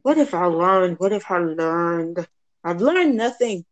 What 0.02 0.18
if 0.18 0.34
I 0.34 0.46
learned? 0.46 1.00
What 1.00 1.12
if 1.12 1.30
I 1.30 1.38
learned? 1.40 2.28
I've 2.64 2.82
learned 2.82 3.16
nothing. 3.16 3.66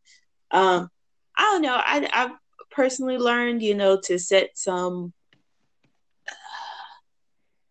Um, 0.51 0.89
I 1.35 1.41
don't 1.43 1.61
know. 1.61 1.75
I 1.75 2.07
I've 2.11 2.37
personally 2.71 3.17
learned, 3.17 3.61
you 3.61 3.75
know, 3.75 3.99
to 4.05 4.17
set 4.19 4.51
some 4.55 5.13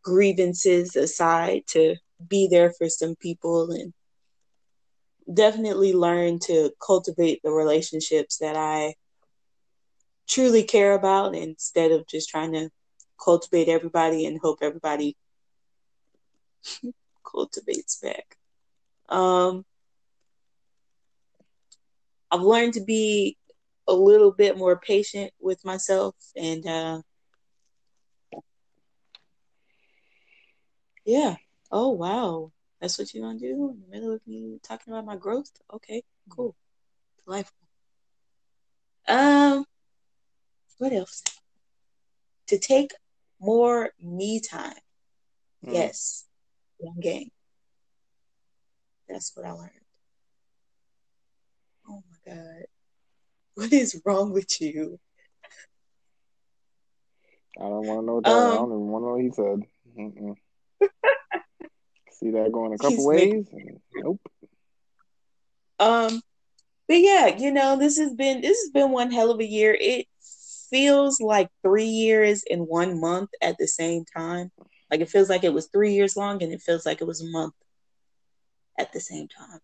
grievances 0.03 0.97
aside 0.97 1.63
to 1.69 1.97
be 2.29 2.49
there 2.51 2.73
for 2.73 2.89
some 2.89 3.15
people 3.17 3.71
and 3.71 3.93
definitely 5.33 5.93
learn 5.93 6.39
to 6.41 6.71
cultivate 6.85 7.41
the 7.43 7.51
relationships 7.51 8.39
that 8.39 8.57
I 8.57 8.95
truly 10.29 10.65
care 10.65 10.95
about 10.95 11.35
instead 11.35 11.93
of 11.93 12.07
just 12.09 12.29
trying 12.29 12.53
to 12.53 12.71
cultivate 13.23 13.69
everybody 13.69 14.27
and 14.27 14.41
hope 14.41 14.59
everybody 14.63 15.17
cultivates 17.25 17.97
back. 18.01 18.37
Um, 19.09 19.65
I've 22.31 22.41
learned 22.43 22.75
to 22.75 22.85
be 22.85 23.37
a 23.89 23.93
little 23.93 24.33
bit 24.33 24.57
more 24.57 24.79
patient 24.79 25.33
with 25.41 25.65
myself 25.65 26.15
and 26.37 26.67
uh, 26.67 27.03
yeah. 31.05 31.37
Oh 31.71 31.91
wow. 31.91 32.53
That's 32.81 32.99
what 32.99 33.13
you're 33.15 33.25
gonna 33.27 33.39
do 33.39 33.71
in 33.71 33.81
the 33.83 33.89
middle 33.97 34.13
of 34.15 34.27
me 34.27 34.59
talking 34.63 34.93
about 34.93 35.05
my 35.07 35.17
growth? 35.17 35.51
Okay, 35.73 36.03
cool. 36.29 36.55
Delightful. 37.25 37.57
Um 39.09 39.65
what 40.79 40.93
else? 40.93 41.23
To 42.49 42.59
take 42.59 42.93
more 43.43 43.91
me 44.01 44.41
time. 44.41 44.73
Mm. 45.67 45.75
Yes. 45.75 46.25
One 46.79 47.01
game. 47.01 47.31
That's 49.09 49.33
what 49.35 49.45
I 49.47 49.51
learned. 49.53 49.71
Oh 51.89 52.03
my 52.09 52.33
god. 52.35 52.65
What 53.55 53.71
is 53.71 54.01
wrong 54.07 54.33
with 54.33 54.63
you? 54.63 54.99
I 57.59 57.65
don't 57.65 57.85
want 57.85 58.01
to 58.01 58.07
know 58.07 58.15
what 58.15 58.25
that. 58.25 58.31
I 58.31 58.35
Um, 58.35 58.55
don't 58.55 58.69
even 58.69 58.87
want 58.89 59.03
to 59.03 59.07
know 59.07 59.13
what 59.13 59.23
he 59.23 59.31
said. 59.31 59.63
Mm-mm. 59.99 60.35
See 62.13 62.31
that 62.31 62.51
going 62.51 62.73
a 62.73 62.79
couple 62.79 63.05
ways? 63.07 63.47
Nope. 63.95 64.21
Um, 65.79 66.23
but 66.89 66.95
yeah, 66.99 67.37
you 67.37 67.53
know, 67.53 67.77
this 67.77 67.99
has 67.99 68.15
been 68.15 68.41
this 68.41 68.59
has 68.63 68.71
been 68.71 68.91
one 68.91 69.11
hell 69.11 69.31
of 69.31 69.41
a 69.41 69.47
year. 69.47 69.77
It 69.79 70.07
feels 70.73 71.21
like 71.21 71.51
three 71.63 71.87
years 71.87 72.45
in 72.49 72.61
one 72.61 73.01
month 73.01 73.31
at 73.43 73.57
the 73.59 73.69
same 73.69 74.05
time. 74.07 74.51
Like 74.91 75.01
it 75.01 75.11
feels 75.11 75.31
like 75.31 75.45
it 75.45 75.55
was 75.55 75.69
three 75.69 75.95
years 75.95 76.17
long, 76.17 76.43
and 76.43 76.53
it 76.53 76.63
feels 76.63 76.87
like 76.87 77.01
it 77.03 77.07
was 77.07 77.23
a 77.23 77.31
month 77.31 77.55
at 78.79 78.93
the 78.93 79.01
same 79.01 79.29
time. 79.29 79.61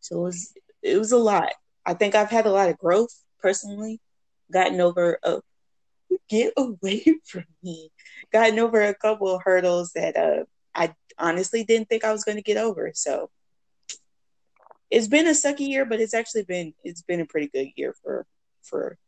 So 0.00 0.18
it 0.20 0.22
was 0.22 0.54
it 0.82 0.98
was 0.98 1.12
a 1.12 1.18
lot. 1.18 1.52
I 1.84 1.94
think 1.94 2.14
I've 2.14 2.30
had 2.30 2.46
a 2.46 2.52
lot 2.52 2.70
of 2.70 2.78
growth 2.78 3.14
personally. 3.40 4.00
Gotten 4.52 4.80
over 4.80 5.18
a 5.24 5.40
get 6.28 6.52
away 6.56 7.04
from 7.26 7.44
me. 7.62 7.90
Gotten 8.32 8.58
over 8.60 8.82
a 8.82 8.94
couple 8.94 9.34
of 9.34 9.42
hurdles 9.44 9.92
that 9.94 10.16
uh 10.16 10.44
I 10.74 10.94
honestly 11.18 11.64
didn't 11.64 11.88
think 11.88 12.04
I 12.04 12.12
was 12.12 12.24
going 12.24 12.36
to 12.36 12.42
get 12.42 12.58
over. 12.58 12.92
So 12.94 13.30
it's 14.90 15.08
been 15.08 15.26
a 15.26 15.30
sucky 15.30 15.68
year, 15.68 15.84
but 15.84 16.00
it's 16.00 16.14
actually 16.14 16.44
been 16.44 16.74
it's 16.84 17.02
been 17.02 17.20
a 17.20 17.26
pretty 17.26 17.48
good 17.48 17.68
year 17.76 17.94
for 18.02 18.26
for 18.62 18.98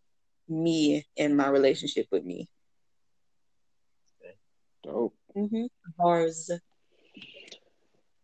me 0.48 1.06
and 1.16 1.36
my 1.36 1.48
relationship 1.48 2.06
with 2.10 2.24
me. 2.24 2.48
Dope. 4.82 5.14
Mm-hmm. 5.36 5.66
Ours. 6.00 6.50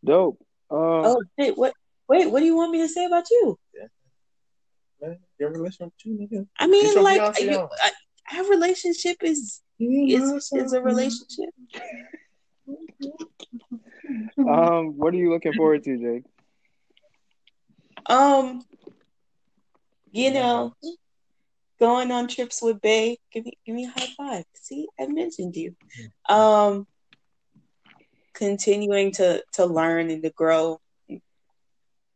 Dope. 0.04 0.38
Um, 0.70 0.78
Oh, 0.78 1.22
wait, 1.38 1.56
what? 1.56 1.74
Wait, 2.08 2.30
what 2.30 2.40
do 2.40 2.46
you 2.46 2.56
want 2.56 2.70
me 2.70 2.78
to 2.78 2.88
say 2.88 3.04
about 3.04 3.30
you? 3.30 3.58
Man, 5.00 5.18
your 5.38 5.50
relationship 5.50 5.92
with 6.06 6.06
you, 6.06 6.28
nigga. 6.28 6.46
I 6.58 6.66
mean, 6.66 6.94
Get 6.94 7.02
like, 7.02 7.20
fiancé 7.20 7.50
you. 7.50 7.68
I, 7.82 8.38
our 8.38 8.48
relationship 8.48 9.16
is 9.22 9.62
is 9.78 10.50
is 10.52 10.72
a 10.72 10.82
relationship. 10.82 11.50
um, 14.38 14.96
what 14.96 15.14
are 15.14 15.16
you 15.16 15.30
looking 15.30 15.54
forward 15.54 15.82
to, 15.84 15.98
Jake? 15.98 16.24
Um, 18.06 18.64
you 20.12 20.32
know, 20.32 20.74
going 21.80 22.10
on 22.10 22.28
trips 22.28 22.62
with 22.62 22.80
Bay. 22.80 23.18
Give 23.32 23.44
me 23.44 23.52
give 23.66 23.74
me 23.74 23.84
a 23.86 23.90
high 23.90 24.08
five. 24.16 24.44
See, 24.54 24.86
I 24.98 25.06
mentioned 25.06 25.56
you. 25.56 25.74
Um, 26.28 26.86
continuing 28.34 29.12
to 29.12 29.42
to 29.54 29.66
learn 29.66 30.10
and 30.10 30.22
to 30.22 30.30
grow, 30.30 30.80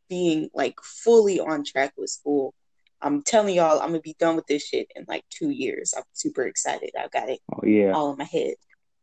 being 0.09 0.51
like 0.55 0.81
fully 0.83 1.41
on 1.41 1.65
track 1.65 1.93
with 1.97 2.11
school. 2.11 2.55
I'm 3.01 3.23
telling 3.23 3.55
y'all, 3.55 3.79
I'm 3.81 3.89
gonna 3.91 4.01
be 4.01 4.17
done 4.19 4.35
with 4.37 4.47
this 4.47 4.67
shit 4.67 4.91
in 4.97 5.05
like 5.07 5.25
two 5.31 5.51
years. 5.51 5.95
I'm 5.97 6.03
super 6.13 6.43
excited. 6.47 6.91
I've 6.99 7.11
got 7.13 7.29
it 7.29 7.41
Oh 7.53 7.65
yeah. 7.67 7.93
all 7.93 8.11
in 8.13 8.19
my 8.19 8.25
head. 8.25 8.55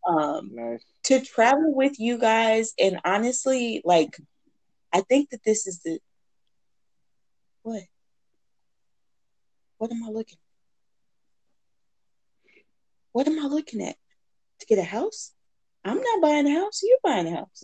Um, 0.07 0.51
Nice. 0.53 0.83
to 1.05 1.19
travel 1.21 1.73
with 1.73 1.99
you 1.99 2.17
guys, 2.19 2.73
and 2.77 2.99
honestly, 3.05 3.81
like, 3.85 4.17
I 4.93 5.01
think 5.01 5.29
that 5.31 5.43
this 5.43 5.65
is 5.65 5.79
the 5.79 5.99
what? 7.63 7.81
What 9.77 9.91
am 9.91 10.03
I 10.03 10.09
looking? 10.09 10.37
What 13.15 13.27
am 13.29 13.39
I 13.39 13.47
looking 13.47 13.81
at? 13.81 13.95
To 14.59 14.65
get 14.65 14.77
a 14.77 14.83
house? 14.83 15.31
I'm 15.85 16.01
not 16.01 16.21
buying 16.21 16.47
a 16.47 16.59
house. 16.59 16.81
You're 16.83 16.97
buying 17.01 17.27
a 17.27 17.35
house. 17.37 17.63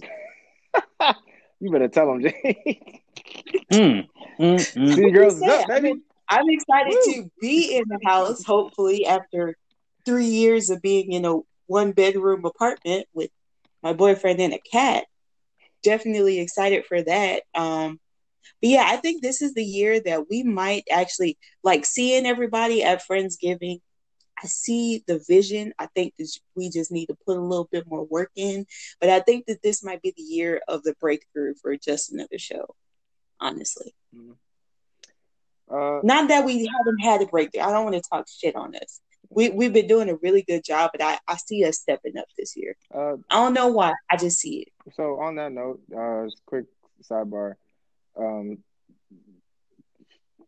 You 1.60 1.70
better 1.70 1.90
tell 1.90 2.08
them, 2.08 2.22
Jake. 2.22 3.04
Mm, 3.72 4.08
mm, 4.40 4.74
mm. 4.76 4.96
See, 4.96 5.12
girls, 5.12 5.42
Say, 5.42 5.48
up, 5.48 5.68
I 5.70 5.80
baby. 5.80 5.82
mean, 5.82 6.02
I'm 6.28 6.50
excited 6.50 6.94
Woo. 7.06 7.14
to 7.14 7.32
be 7.40 7.78
in 7.78 7.84
the 7.88 8.00
house, 8.04 8.44
hopefully, 8.44 9.06
after 9.06 9.56
three 10.06 10.26
years 10.26 10.70
of 10.70 10.82
being 10.82 11.12
in 11.12 11.26
a 11.26 11.40
one 11.68 11.92
bedroom 11.92 12.46
apartment 12.46 13.08
with 13.14 13.30
my 13.84 13.94
boyfriend 13.94 14.40
and 14.40 14.54
a 14.54 14.60
cat. 14.60 15.06
Definitely 15.84 16.40
excited 16.40 16.86
for 16.86 17.02
that. 17.02 17.44
Um, 17.54 18.00
but 18.62 18.70
yeah, 18.70 18.86
I 18.88 18.96
think 18.98 19.22
this 19.22 19.42
is 19.42 19.54
the 19.54 19.64
year 19.64 20.00
that 20.02 20.30
we 20.30 20.44
might 20.44 20.84
actually 20.92 21.38
like 21.64 21.86
seeing 21.86 22.26
everybody 22.26 22.84
at 22.84 23.04
Friendsgiving. 23.06 23.80
I 24.44 24.48
see 24.48 25.04
the 25.08 25.20
vision. 25.28 25.74
I 25.78 25.88
think 25.88 26.14
that 26.18 26.30
we 26.56 26.70
just 26.70 26.92
need 26.92 27.08
to 27.08 27.18
put 27.26 27.38
a 27.38 27.42
little 27.42 27.70
bit 27.72 27.86
more 27.88 28.04
work 28.06 28.32
in. 28.36 28.66
But 29.00 29.10
I 29.10 29.20
think 29.20 29.46
that 29.46 29.62
this 29.62 29.84
might 29.84 30.02
be 30.02 30.14
the 30.16 30.24
year 30.24 30.62
of 30.68 30.84
the 30.84 30.96
breakthrough 31.00 31.54
for 31.62 31.76
just 31.78 32.12
another 32.12 32.38
show, 32.38 32.76
honestly. 33.40 33.94
Uh, 35.72 36.00
Not 36.04 36.28
that 36.30 36.46
we 36.46 36.66
haven't 36.66 37.00
had 37.00 37.22
a 37.22 37.26
breakthrough. 37.28 37.62
I 37.62 37.72
don't 37.72 37.84
want 37.86 37.96
to 37.96 38.10
talk 38.10 38.28
shit 38.28 38.56
on 38.56 38.76
us. 38.76 39.00
we 39.30 39.50
we've 39.50 39.74
been 39.74 39.88
doing 39.88 40.10
a 40.10 40.16
really 40.16 40.42
good 40.42 40.64
job, 40.64 40.92
but 40.94 41.02
I 41.02 41.20
I 41.28 41.38
see 41.38 41.64
us 41.66 41.78
stepping 41.80 42.18
up 42.18 42.26
this 42.38 42.56
year. 42.58 42.76
Uh, 42.94 43.16
I 43.30 43.36
don't 43.36 43.54
know 43.54 43.68
why. 43.68 43.94
I 44.10 44.18
just 44.18 44.40
see 44.40 44.66
it. 44.66 44.94
so 44.96 45.20
on 45.20 45.36
that 45.36 45.52
note, 45.52 45.80
uh, 45.96 46.28
quick 46.46 46.66
sidebar. 47.04 47.56
Um, 48.18 48.58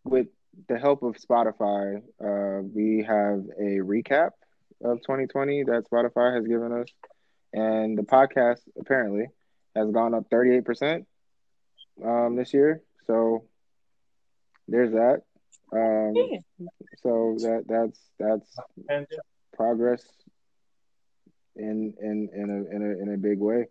with 0.03 0.27
the 0.67 0.77
help 0.77 1.03
of 1.03 1.15
Spotify, 1.17 1.97
uh, 2.23 2.61
we 2.73 3.03
have 3.07 3.43
a 3.59 3.79
recap 3.81 4.31
of 4.83 4.99
2020 5.01 5.63
that 5.65 5.83
Spotify 5.91 6.35
has 6.35 6.45
given 6.47 6.71
us, 6.71 6.87
and 7.53 7.97
the 7.97 8.03
podcast 8.03 8.61
apparently 8.79 9.27
has 9.75 9.89
gone 9.91 10.13
up 10.13 10.29
38% 10.29 11.05
um, 12.03 12.35
this 12.35 12.53
year. 12.53 12.81
So 13.07 13.45
there's 14.67 14.91
that. 14.91 15.21
Um, 15.73 16.13
Yeah. 16.15 16.39
so 17.01 17.35
that 17.39 17.65
that's 17.67 17.99
that's 18.19 18.55
And 18.89 19.07
progress 19.53 20.03
in 21.55 21.93
in 22.01 22.29
in 22.33 22.49
a 22.49 22.75
in 22.75 22.81
a 22.81 23.01
in 23.03 23.13
a 23.13 23.17
big 23.17 23.39
way. 23.39 23.67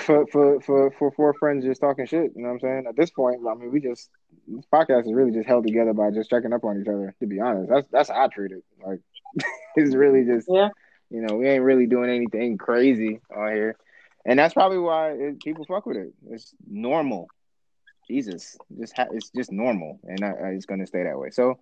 For 0.00 0.26
for 0.26 0.60
for 0.60 0.90
for 0.90 1.10
four 1.12 1.32
friends 1.34 1.64
just 1.64 1.80
talking 1.80 2.04
shit, 2.06 2.32
you 2.36 2.42
know 2.42 2.48
what 2.48 2.54
I'm 2.54 2.60
saying? 2.60 2.84
At 2.88 2.96
this 2.96 3.10
point, 3.10 3.40
I 3.48 3.54
mean, 3.54 3.72
we 3.72 3.80
just 3.80 4.10
this 4.46 4.64
podcast 4.72 5.06
is 5.06 5.12
really 5.14 5.30
just 5.32 5.48
held 5.48 5.66
together 5.66 5.94
by 5.94 6.10
just 6.10 6.28
checking 6.28 6.52
up 6.52 6.64
on 6.64 6.80
each 6.80 6.88
other. 6.88 7.14
To 7.20 7.26
be 7.26 7.40
honest, 7.40 7.70
that's 7.70 7.88
that's 7.90 8.08
how 8.10 8.24
I 8.24 8.28
treat 8.28 8.52
it. 8.52 8.62
Like 8.84 9.00
it's 9.76 9.94
really 9.94 10.24
just 10.24 10.48
Yeah. 10.50 10.68
you 11.08 11.22
know 11.22 11.36
we 11.36 11.48
ain't 11.48 11.64
really 11.64 11.86
doing 11.86 12.10
anything 12.10 12.58
crazy 12.58 13.20
on 13.34 13.52
here, 13.52 13.76
and 14.26 14.38
that's 14.38 14.52
probably 14.52 14.78
why 14.78 15.12
it, 15.12 15.40
people 15.40 15.64
fuck 15.64 15.86
with 15.86 15.96
it. 15.96 16.12
It's 16.28 16.54
normal. 16.68 17.28
Jesus, 18.06 18.58
just 18.78 18.94
ha- 18.96 19.06
it's 19.12 19.30
just 19.30 19.50
normal, 19.50 19.98
and 20.04 20.22
I, 20.24 20.28
I, 20.28 20.48
it's 20.50 20.66
gonna 20.66 20.86
stay 20.86 21.04
that 21.04 21.18
way. 21.18 21.30
So, 21.30 21.58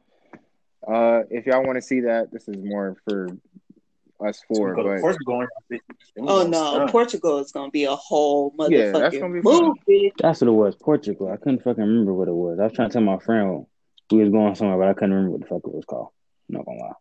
uh, 0.86 1.22
if 1.30 1.46
y'all 1.46 1.62
want 1.64 1.76
to 1.76 1.82
see 1.82 2.00
that, 2.00 2.32
this 2.32 2.48
is 2.48 2.56
more 2.58 2.96
for 3.04 3.28
us 4.26 4.42
four. 4.48 4.74
Go 4.74 4.84
But 4.84 5.00
Portugal 5.00 5.46
Oh 6.18 6.46
no, 6.46 6.82
Uh, 6.82 6.90
Portugal 6.90 7.38
is 7.38 7.52
gonna 7.52 7.70
be 7.70 7.84
a 7.84 7.94
whole 7.94 8.52
motherfucking 8.52 8.70
Yeah, 8.70 8.92
that's 8.92 9.18
gonna 9.18 9.34
be 9.34 9.42
fun. 9.42 9.74
That's 10.18 10.40
what 10.40 10.48
it 10.48 10.52
was. 10.52 10.76
Portugal. 10.76 11.30
I 11.30 11.36
couldn't 11.36 11.62
fucking 11.62 11.82
remember 11.82 12.12
what 12.12 12.28
it 12.28 12.34
was. 12.34 12.58
I 12.58 12.64
was 12.64 12.72
trying 12.72 12.88
to 12.88 12.92
tell 12.92 13.02
my 13.02 13.18
friend 13.18 13.66
we 14.10 14.18
was 14.18 14.30
going 14.30 14.54
somewhere, 14.54 14.78
but 14.78 14.88
I 14.88 14.94
couldn't 14.94 15.12
remember 15.12 15.32
what 15.32 15.40
the 15.42 15.46
fuck 15.46 15.62
it 15.64 15.74
was 15.74 15.84
called. 15.84 16.08
I'm 16.48 16.56
not 16.56 16.66
gonna 16.66 16.78
lie. 16.78 16.92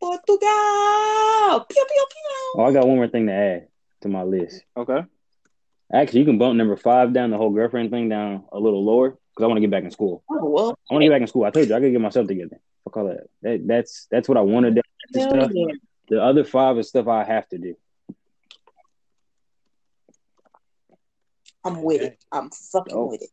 Portugal. 0.00 1.66
Pew 1.68 1.84
pew 1.92 2.06
pew. 2.10 2.52
Oh, 2.56 2.64
I 2.64 2.72
got 2.72 2.86
one 2.86 2.96
more 2.96 3.08
thing 3.08 3.26
to 3.26 3.32
add 3.32 3.68
to 4.02 4.08
my 4.08 4.22
list. 4.22 4.62
okay, 4.76 5.02
Actually, 5.92 6.20
you 6.20 6.26
can 6.26 6.38
bump 6.38 6.56
number 6.56 6.76
five 6.76 7.12
down, 7.12 7.30
the 7.30 7.36
whole 7.36 7.50
girlfriend 7.50 7.90
thing 7.90 8.08
down 8.08 8.44
a 8.52 8.58
little 8.58 8.84
lower 8.84 9.10
because 9.10 9.44
I 9.44 9.46
want 9.46 9.56
to 9.56 9.60
get 9.60 9.70
back 9.70 9.84
in 9.84 9.90
school. 9.90 10.22
Oh 10.30 10.48
well. 10.48 10.78
I 10.90 10.94
want 10.94 11.02
to 11.02 11.06
get 11.06 11.12
back 11.14 11.22
in 11.22 11.26
school. 11.26 11.44
I 11.44 11.50
told 11.50 11.68
you 11.68 11.74
I 11.74 11.78
gotta 11.80 11.90
get 11.90 12.00
myself 12.00 12.26
together. 12.26 12.60
Fuck 12.84 12.96
all 12.96 13.08
that. 13.08 13.26
that 13.42 13.66
that's 13.66 14.06
that's 14.10 14.28
what 14.28 14.38
I 14.38 14.40
want 14.40 14.66
to 14.66 14.72
do. 14.72 14.80
That's 15.12 15.26
the 15.26 15.30
stuff. 15.30 15.50
yeah. 15.54 15.74
The 16.08 16.22
other 16.22 16.44
five 16.44 16.78
is 16.78 16.88
stuff 16.88 17.06
I 17.08 17.24
have 17.24 17.48
to 17.50 17.58
do. 17.58 17.74
I'm 21.64 21.82
with 21.82 22.00
Okay. 22.00 22.06
it. 22.12 22.18
I'm 22.32 22.50
fucking 22.50 22.94
Dope. 22.94 23.10
with 23.10 23.22
it. 23.22 23.30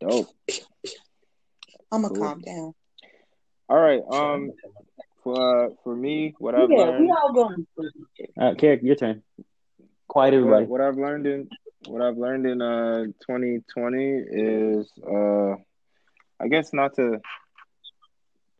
dope. 0.00 0.28
I'm 1.92 2.02
gonna 2.02 2.14
Cool. 2.14 2.22
calm 2.22 2.40
down. 2.40 2.74
All 3.68 3.78
right. 3.78 4.02
Um, 4.10 4.52
for 5.24 5.66
uh, 5.66 5.70
for 5.82 5.94
me, 5.96 6.34
what 6.38 6.54
I've 6.54 6.70
yeah, 6.70 6.76
learned, 6.78 7.04
we 7.04 7.10
all 7.12 7.32
going. 7.32 7.66
through 7.74 7.90
it. 8.18 8.58
Carrick, 8.58 8.82
your 8.82 8.96
turn. 8.96 9.22
Quiet, 10.08 10.32
what, 10.32 10.36
everybody. 10.38 10.66
what 10.66 10.80
I've 10.80 10.96
learned 10.96 11.26
in 11.26 11.48
what 11.86 12.02
I've 12.02 12.18
learned 12.18 12.46
in 12.46 12.60
uh 12.60 13.04
2020 13.26 14.04
is 14.30 14.90
uh, 15.06 15.54
I 16.40 16.48
guess 16.48 16.72
not 16.72 16.94
to. 16.96 17.20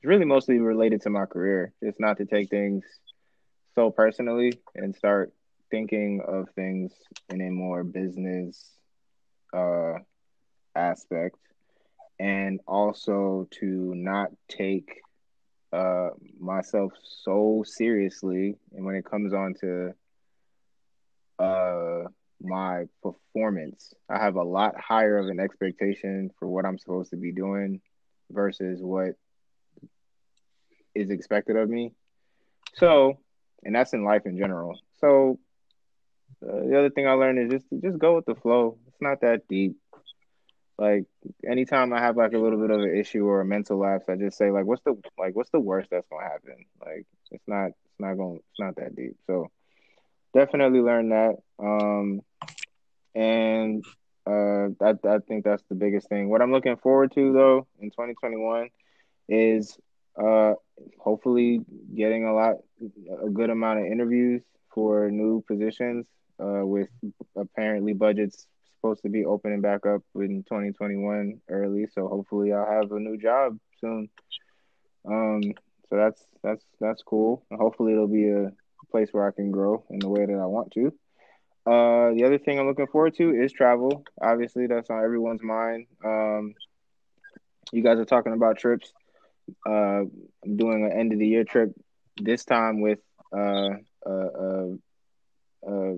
It's 0.01 0.07
really 0.07 0.25
mostly 0.25 0.59
related 0.59 1.03
to 1.03 1.11
my 1.11 1.27
career. 1.27 1.75
Just 1.85 2.01
not 2.01 2.17
to 2.17 2.25
take 2.25 2.49
things 2.49 2.87
so 3.75 3.91
personally 3.91 4.59
and 4.75 4.97
start 4.97 5.31
thinking 5.71 6.23
of 6.27 6.49
things 6.55 6.91
in 7.29 7.43
a 7.43 7.51
more 7.51 7.85
business 7.85 8.79
uh 9.53 9.99
aspect 10.75 11.37
and 12.19 12.61
also 12.67 13.47
to 13.51 13.93
not 13.95 14.31
take 14.49 15.03
uh 15.75 16.09
myself 16.41 16.93
so 17.03 17.63
seriously 17.67 18.57
and 18.73 18.87
when 18.87 18.95
it 18.95 19.05
comes 19.05 19.35
on 19.35 19.55
to 19.61 19.93
uh 21.39 22.09
my 22.41 22.85
performance 23.03 23.93
i 24.09 24.19
have 24.19 24.37
a 24.37 24.43
lot 24.43 24.81
higher 24.81 25.19
of 25.19 25.29
an 25.29 25.41
expectation 25.41 26.31
for 26.39 26.49
what 26.49 26.65
i'm 26.65 26.79
supposed 26.79 27.11
to 27.11 27.17
be 27.17 27.33
doing 27.33 27.81
versus 28.31 28.81
what 28.81 29.15
is 30.95 31.11
expected 31.11 31.57
of 31.57 31.69
me 31.69 31.93
so 32.75 33.19
and 33.65 33.75
that's 33.75 33.93
in 33.93 34.05
life 34.05 34.23
in 34.27 34.37
general 34.37 34.79
so 35.01 35.39
uh, 36.43 36.61
the 36.67 36.79
other 36.79 36.91
thing 36.91 37.07
i 37.07 37.13
learned 37.13 37.39
is 37.39 37.51
just 37.51 37.83
just 37.83 37.99
go 37.99 38.17
with 38.17 38.27
the 38.27 38.35
flow 38.35 38.77
it's 38.89 39.01
not 39.01 39.21
that 39.21 39.47
deep 39.49 39.77
like 40.81 41.05
anytime 41.47 41.93
I 41.93 42.01
have 42.01 42.17
like 42.17 42.33
a 42.33 42.39
little 42.39 42.59
bit 42.59 42.71
of 42.71 42.81
an 42.81 42.97
issue 42.97 43.27
or 43.27 43.43
a 43.43 43.45
mental 43.45 43.79
lapse, 43.79 44.09
I 44.09 44.17
just 44.17 44.39
say 44.39 44.51
like, 44.51 44.65
what's 44.65 44.83
the 44.83 44.97
like, 45.19 45.37
what's 45.37 45.51
the 45.51 45.61
worst 45.61 45.91
that's 45.91 46.07
gonna 46.09 46.25
happen? 46.25 46.65
Like, 46.85 47.07
it's 47.31 47.47
not, 47.47 47.67
it's 47.67 48.01
not 48.01 48.15
going, 48.15 48.37
it's 48.37 48.59
not 48.59 48.77
that 48.77 48.97
deep. 48.97 49.15
So 49.27 49.51
definitely 50.33 50.81
learn 50.81 51.11
that. 51.11 51.37
Um, 51.59 52.23
and 53.15 53.85
uh, 54.27 54.69
I 54.83 54.95
I 55.07 55.19
think 55.19 55.45
that's 55.45 55.63
the 55.69 55.75
biggest 55.75 56.09
thing. 56.09 56.31
What 56.31 56.41
I'm 56.41 56.51
looking 56.51 56.79
forward 56.79 57.13
to 57.13 57.31
though 57.31 57.67
in 57.79 57.91
2021 57.91 58.71
is 59.29 59.79
uh, 60.23 60.55
hopefully 60.99 61.61
getting 61.95 62.25
a 62.25 62.35
lot, 62.35 62.57
a 63.25 63.31
good 63.31 63.51
amount 63.51 63.81
of 63.81 63.87
interviews 63.87 64.43
for 64.75 65.11
new 65.11 65.43
positions. 65.47 66.07
Uh, 66.39 66.65
with 66.65 66.89
apparently 67.37 67.93
budgets 67.93 68.47
supposed 68.77 69.03
to 69.03 69.11
be 69.11 69.27
opening 69.27 69.61
back 69.61 69.85
up 69.85 70.03
in 70.15 70.43
2021 70.45 71.39
early, 71.51 71.87
so 71.93 72.09
hopefully 72.09 72.51
I'll 72.51 72.65
have 72.65 72.91
a 72.93 72.99
new 72.99 73.19
job 73.19 73.59
soon. 73.79 74.09
Um, 75.07 75.43
so 75.89 75.97
that's 75.97 76.25
that's 76.43 76.65
that's 76.81 77.03
cool. 77.03 77.45
Hopefully 77.53 77.93
it'll 77.93 78.09
be 78.09 78.31
a 78.31 78.53
place 78.91 79.11
where 79.13 79.27
I 79.27 79.33
can 79.33 79.51
grow 79.51 79.85
in 79.91 79.99
the 79.99 80.09
way 80.09 80.25
that 80.25 80.33
I 80.33 80.47
want 80.47 80.73
to. 80.73 80.87
Uh, 81.67 82.15
the 82.15 82.25
other 82.25 82.39
thing 82.39 82.59
I'm 82.59 82.67
looking 82.67 82.87
forward 82.87 83.15
to 83.17 83.31
is 83.31 83.53
travel. 83.53 84.03
Obviously, 84.21 84.67
that's 84.67 84.89
on 84.89 85.05
everyone's 85.05 85.43
mind. 85.43 85.87
Um, 86.03 86.55
you 87.71 87.83
guys 87.83 87.99
are 87.99 88.07
talking 88.07 88.33
about 88.33 88.59
trips. 88.59 88.93
Uh, 89.67 90.05
I'm 90.45 90.57
doing 90.57 90.85
an 90.85 90.93
end 90.99 91.13
of 91.13 91.19
the 91.19 91.27
year 91.27 91.45
trip 91.45 91.73
this 92.21 92.45
time 92.45 92.81
with 92.81 92.99
uh, 93.37 93.71
uh, 94.07 94.11
uh, 94.11 94.67
uh, 95.67 95.95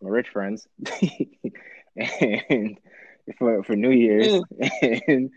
my 0.00 0.08
rich 0.08 0.28
friends. 0.28 0.66
and 1.96 2.78
for 3.38 3.62
for 3.62 3.76
New 3.76 3.90
Year's, 3.90 4.42
and 4.82 5.30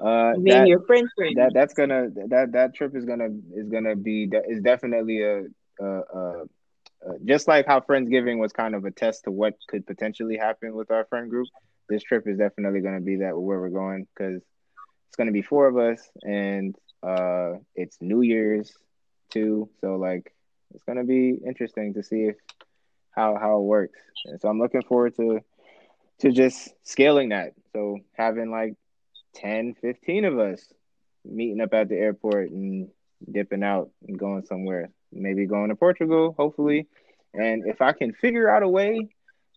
uh, 0.00 0.32
that, 0.44 0.68
your 0.68 0.82
friend 0.82 1.08
friend? 1.16 1.36
that 1.36 1.52
that's 1.54 1.74
gonna 1.74 2.08
that 2.28 2.52
that 2.52 2.74
trip 2.74 2.94
is 2.94 3.04
gonna 3.04 3.28
is 3.54 3.68
gonna 3.68 3.96
be 3.96 4.30
is 4.48 4.60
definitely 4.62 5.22
a, 5.22 5.44
a, 5.80 5.84
a, 5.84 6.42
a 7.02 7.18
just 7.24 7.48
like 7.48 7.66
how 7.66 7.80
Friendsgiving 7.80 8.38
was 8.38 8.52
kind 8.52 8.74
of 8.74 8.84
a 8.84 8.90
test 8.90 9.24
to 9.24 9.30
what 9.30 9.54
could 9.68 9.86
potentially 9.86 10.36
happen 10.36 10.74
with 10.74 10.90
our 10.90 11.04
friend 11.06 11.30
group. 11.30 11.48
This 11.88 12.02
trip 12.02 12.26
is 12.26 12.38
definitely 12.38 12.80
gonna 12.80 13.00
be 13.00 13.16
that 13.16 13.36
where 13.38 13.60
we're 13.60 13.70
going 13.70 14.06
because 14.14 14.36
it's 14.36 15.16
gonna 15.16 15.32
be 15.32 15.42
four 15.42 15.68
of 15.68 15.76
us 15.76 16.08
and 16.22 16.76
uh, 17.02 17.54
it's 17.74 17.96
New 18.00 18.22
Year's 18.22 18.72
too, 19.30 19.68
so 19.80 19.96
like 19.96 20.34
it's 20.74 20.84
gonna 20.84 21.04
be 21.04 21.38
interesting 21.46 21.94
to 21.94 22.02
see 22.02 22.24
if 22.24 22.36
how 23.10 23.36
how 23.40 23.58
it 23.58 23.64
works. 23.64 24.00
And 24.24 24.40
so 24.40 24.48
I'm 24.48 24.58
looking 24.58 24.82
forward 24.82 25.16
to 25.16 25.40
to 26.20 26.32
just 26.32 26.72
scaling 26.82 27.30
that. 27.30 27.52
So 27.72 27.98
having 28.14 28.50
like 28.50 28.74
10, 29.34 29.74
15 29.80 30.24
of 30.24 30.38
us 30.38 30.72
meeting 31.24 31.60
up 31.60 31.74
at 31.74 31.88
the 31.88 31.96
airport 31.96 32.50
and 32.50 32.88
dipping 33.30 33.62
out 33.62 33.90
and 34.06 34.18
going 34.18 34.44
somewhere. 34.44 34.90
Maybe 35.12 35.46
going 35.46 35.68
to 35.70 35.76
Portugal, 35.76 36.34
hopefully. 36.36 36.88
And 37.34 37.66
if 37.66 37.80
I 37.80 37.92
can 37.92 38.12
figure 38.12 38.48
out 38.48 38.62
a 38.62 38.68
way 38.68 39.08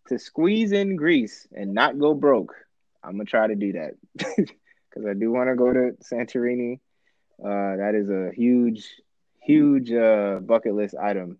to 0.07 0.19
squeeze 0.19 0.71
in 0.71 0.95
Greece 0.95 1.47
and 1.51 1.73
not 1.73 1.99
go 1.99 2.13
broke, 2.13 2.55
I'm 3.03 3.13
gonna 3.13 3.25
try 3.25 3.47
to 3.47 3.55
do 3.55 3.73
that. 3.73 4.47
Because 4.91 5.07
I 5.07 5.13
do 5.13 5.31
want 5.31 5.49
to 5.49 5.55
go 5.55 5.71
to 5.71 5.95
Santorini. 6.03 6.81
Uh, 7.43 7.75
that 7.77 7.95
is 7.95 8.09
a 8.09 8.31
huge, 8.35 8.87
huge 9.41 9.91
uh, 9.91 10.39
bucket 10.41 10.75
list 10.75 10.95
item 11.01 11.39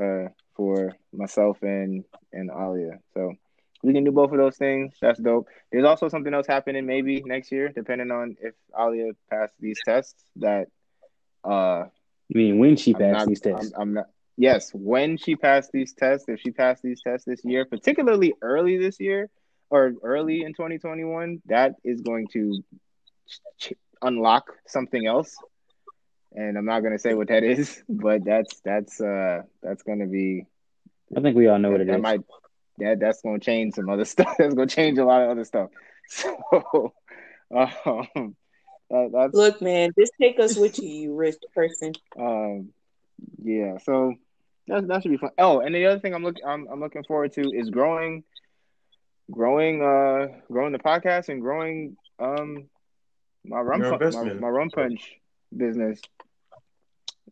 uh, 0.00 0.28
for 0.54 0.94
myself 1.12 1.62
and 1.62 2.04
and 2.32 2.50
Alia. 2.50 2.98
So 3.14 3.32
we 3.82 3.92
can 3.92 4.04
do 4.04 4.12
both 4.12 4.32
of 4.32 4.38
those 4.38 4.56
things. 4.56 4.94
That's 5.00 5.18
dope. 5.18 5.48
There's 5.72 5.84
also 5.84 6.08
something 6.08 6.34
else 6.34 6.46
happening 6.46 6.84
maybe 6.84 7.22
next 7.24 7.52
year, 7.52 7.68
depending 7.68 8.10
on 8.10 8.36
if 8.40 8.54
Alia 8.78 9.12
passed 9.30 9.54
these 9.60 9.78
tests. 9.84 10.22
That 10.36 10.68
uh, 11.44 11.84
You 12.28 12.38
mean 12.38 12.58
when 12.58 12.76
she 12.76 12.92
passed 12.92 13.20
not, 13.20 13.28
these 13.28 13.40
tests? 13.40 13.72
I'm, 13.74 13.82
I'm 13.82 13.94
not. 13.94 14.06
Yes, 14.36 14.70
when 14.72 15.16
she 15.16 15.34
passed 15.34 15.72
these 15.72 15.94
tests, 15.94 16.28
if 16.28 16.40
she 16.40 16.52
passed 16.52 16.82
these 16.82 17.00
tests 17.02 17.26
this 17.26 17.44
year, 17.44 17.64
particularly 17.64 18.34
early 18.40 18.76
this 18.78 19.00
year 19.00 19.30
or 19.68 19.92
early 20.02 20.42
in 20.42 20.52
2021, 20.52 21.42
that 21.46 21.74
is 21.82 22.02
going 22.02 22.28
to 22.28 22.62
unlock 24.02 24.52
something 24.66 25.06
else 25.06 25.36
and 26.34 26.56
I'm 26.58 26.64
not 26.66 26.80
gonna 26.82 26.98
say 26.98 27.14
what 27.14 27.28
that 27.28 27.42
is, 27.44 27.82
but 27.88 28.24
that's 28.24 28.60
that's 28.64 29.00
uh 29.00 29.42
that's 29.62 29.82
gonna 29.82 30.06
be 30.06 30.46
I 31.16 31.20
think 31.20 31.36
we 31.36 31.48
all 31.48 31.58
know 31.58 31.70
what 31.70 31.80
it 31.80 31.86
that 31.88 31.96
is. 31.96 32.02
might 32.02 32.20
that 32.78 33.00
that's 33.00 33.22
gonna 33.22 33.38
change 33.40 33.74
some 33.74 33.88
other 33.88 34.04
stuff. 34.14 34.34
That's 34.38 34.54
gonna 34.54 34.66
change 34.68 34.98
a 34.98 35.04
lot 35.04 35.22
of 35.22 35.30
other 35.30 35.44
stuff. 35.44 35.70
So 36.10 36.92
um 37.50 38.36
that, 38.90 39.10
that's 39.12 39.34
Look, 39.34 39.60
man, 39.62 39.90
just 39.98 40.12
take 40.20 40.38
us 40.40 40.56
with 40.56 40.78
you, 40.78 40.88
you 40.88 41.14
rich 41.14 41.36
person. 41.54 41.92
um 42.18 42.70
yeah, 43.42 43.78
so 43.78 44.14
that 44.68 44.86
that 44.88 45.02
should 45.02 45.10
be 45.12 45.16
fun. 45.18 45.30
Oh, 45.38 45.60
and 45.60 45.74
the 45.74 45.86
other 45.86 46.00
thing 46.00 46.14
I'm 46.14 46.22
looking 46.24 46.44
I'm 46.46 46.66
I'm 46.70 46.80
looking 46.80 47.04
forward 47.04 47.32
to 47.34 47.50
is 47.52 47.70
growing 47.70 48.24
growing 49.30 49.82
uh 49.82 50.28
growing 50.50 50.72
the 50.72 50.78
podcast 50.78 51.28
and 51.28 51.40
growing 51.40 51.96
um 52.18 52.68
my 53.44 53.60
rum 53.60 53.82
pu- 53.82 54.10
my, 54.10 54.34
my 54.34 54.48
rum 54.48 54.70
punch 54.70 55.16
business. 55.56 56.00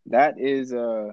That 0.06 0.38
is 0.38 0.72
uh 0.72 1.12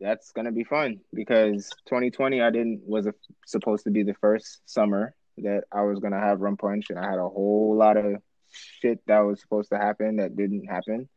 that's 0.00 0.32
gonna 0.32 0.52
be 0.52 0.64
fun 0.64 1.00
because 1.12 1.70
2020 1.86 2.40
I 2.40 2.50
didn't 2.50 2.82
was 2.84 3.06
a, 3.06 3.14
supposed 3.46 3.84
to 3.84 3.90
be 3.90 4.02
the 4.02 4.14
first 4.14 4.60
summer 4.66 5.14
that 5.38 5.64
I 5.72 5.82
was 5.82 5.98
gonna 5.98 6.20
have 6.20 6.40
rum 6.40 6.56
punch 6.56 6.86
and 6.90 6.98
I 6.98 7.08
had 7.08 7.18
a 7.18 7.28
whole 7.28 7.76
lot 7.76 7.96
of 7.96 8.20
shit 8.50 9.00
that 9.06 9.20
was 9.20 9.40
supposed 9.40 9.70
to 9.70 9.78
happen 9.78 10.16
that 10.16 10.36
didn't 10.36 10.66
happen. 10.66 11.08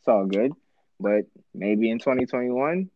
It's 0.00 0.08
all 0.08 0.26
good, 0.26 0.52
but 0.98 1.24
maybe 1.54 1.90
in 1.90 1.98
2021 1.98 2.90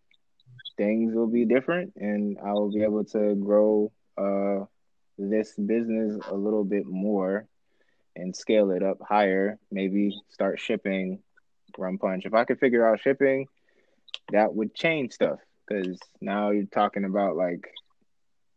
things 0.77 1.15
will 1.15 1.27
be 1.27 1.45
different 1.45 1.95
and 1.97 2.39
I 2.45 2.53
will 2.53 2.71
be 2.71 2.83
able 2.83 3.05
to 3.05 3.35
grow 3.35 3.93
uh 4.17 4.65
this 5.19 5.55
business 5.55 6.17
a 6.29 6.35
little 6.35 6.65
bit 6.65 6.87
more 6.87 7.49
and 8.19 8.37
scale 8.37 8.71
it 8.73 8.83
up 8.83 8.99
higher. 9.01 9.59
Maybe 9.71 10.15
start 10.29 10.61
shipping 10.61 11.21
rum 11.77 11.99
punch. 11.99 12.25
If 12.27 12.35
I 12.35 12.45
could 12.45 12.59
figure 12.59 12.87
out 12.87 13.01
shipping, 13.01 13.47
that 14.33 14.55
would 14.55 14.75
change 14.75 15.13
stuff 15.13 15.39
because 15.67 15.99
now 16.21 16.51
you're 16.51 16.65
talking 16.65 17.05
about 17.05 17.37
like 17.37 17.73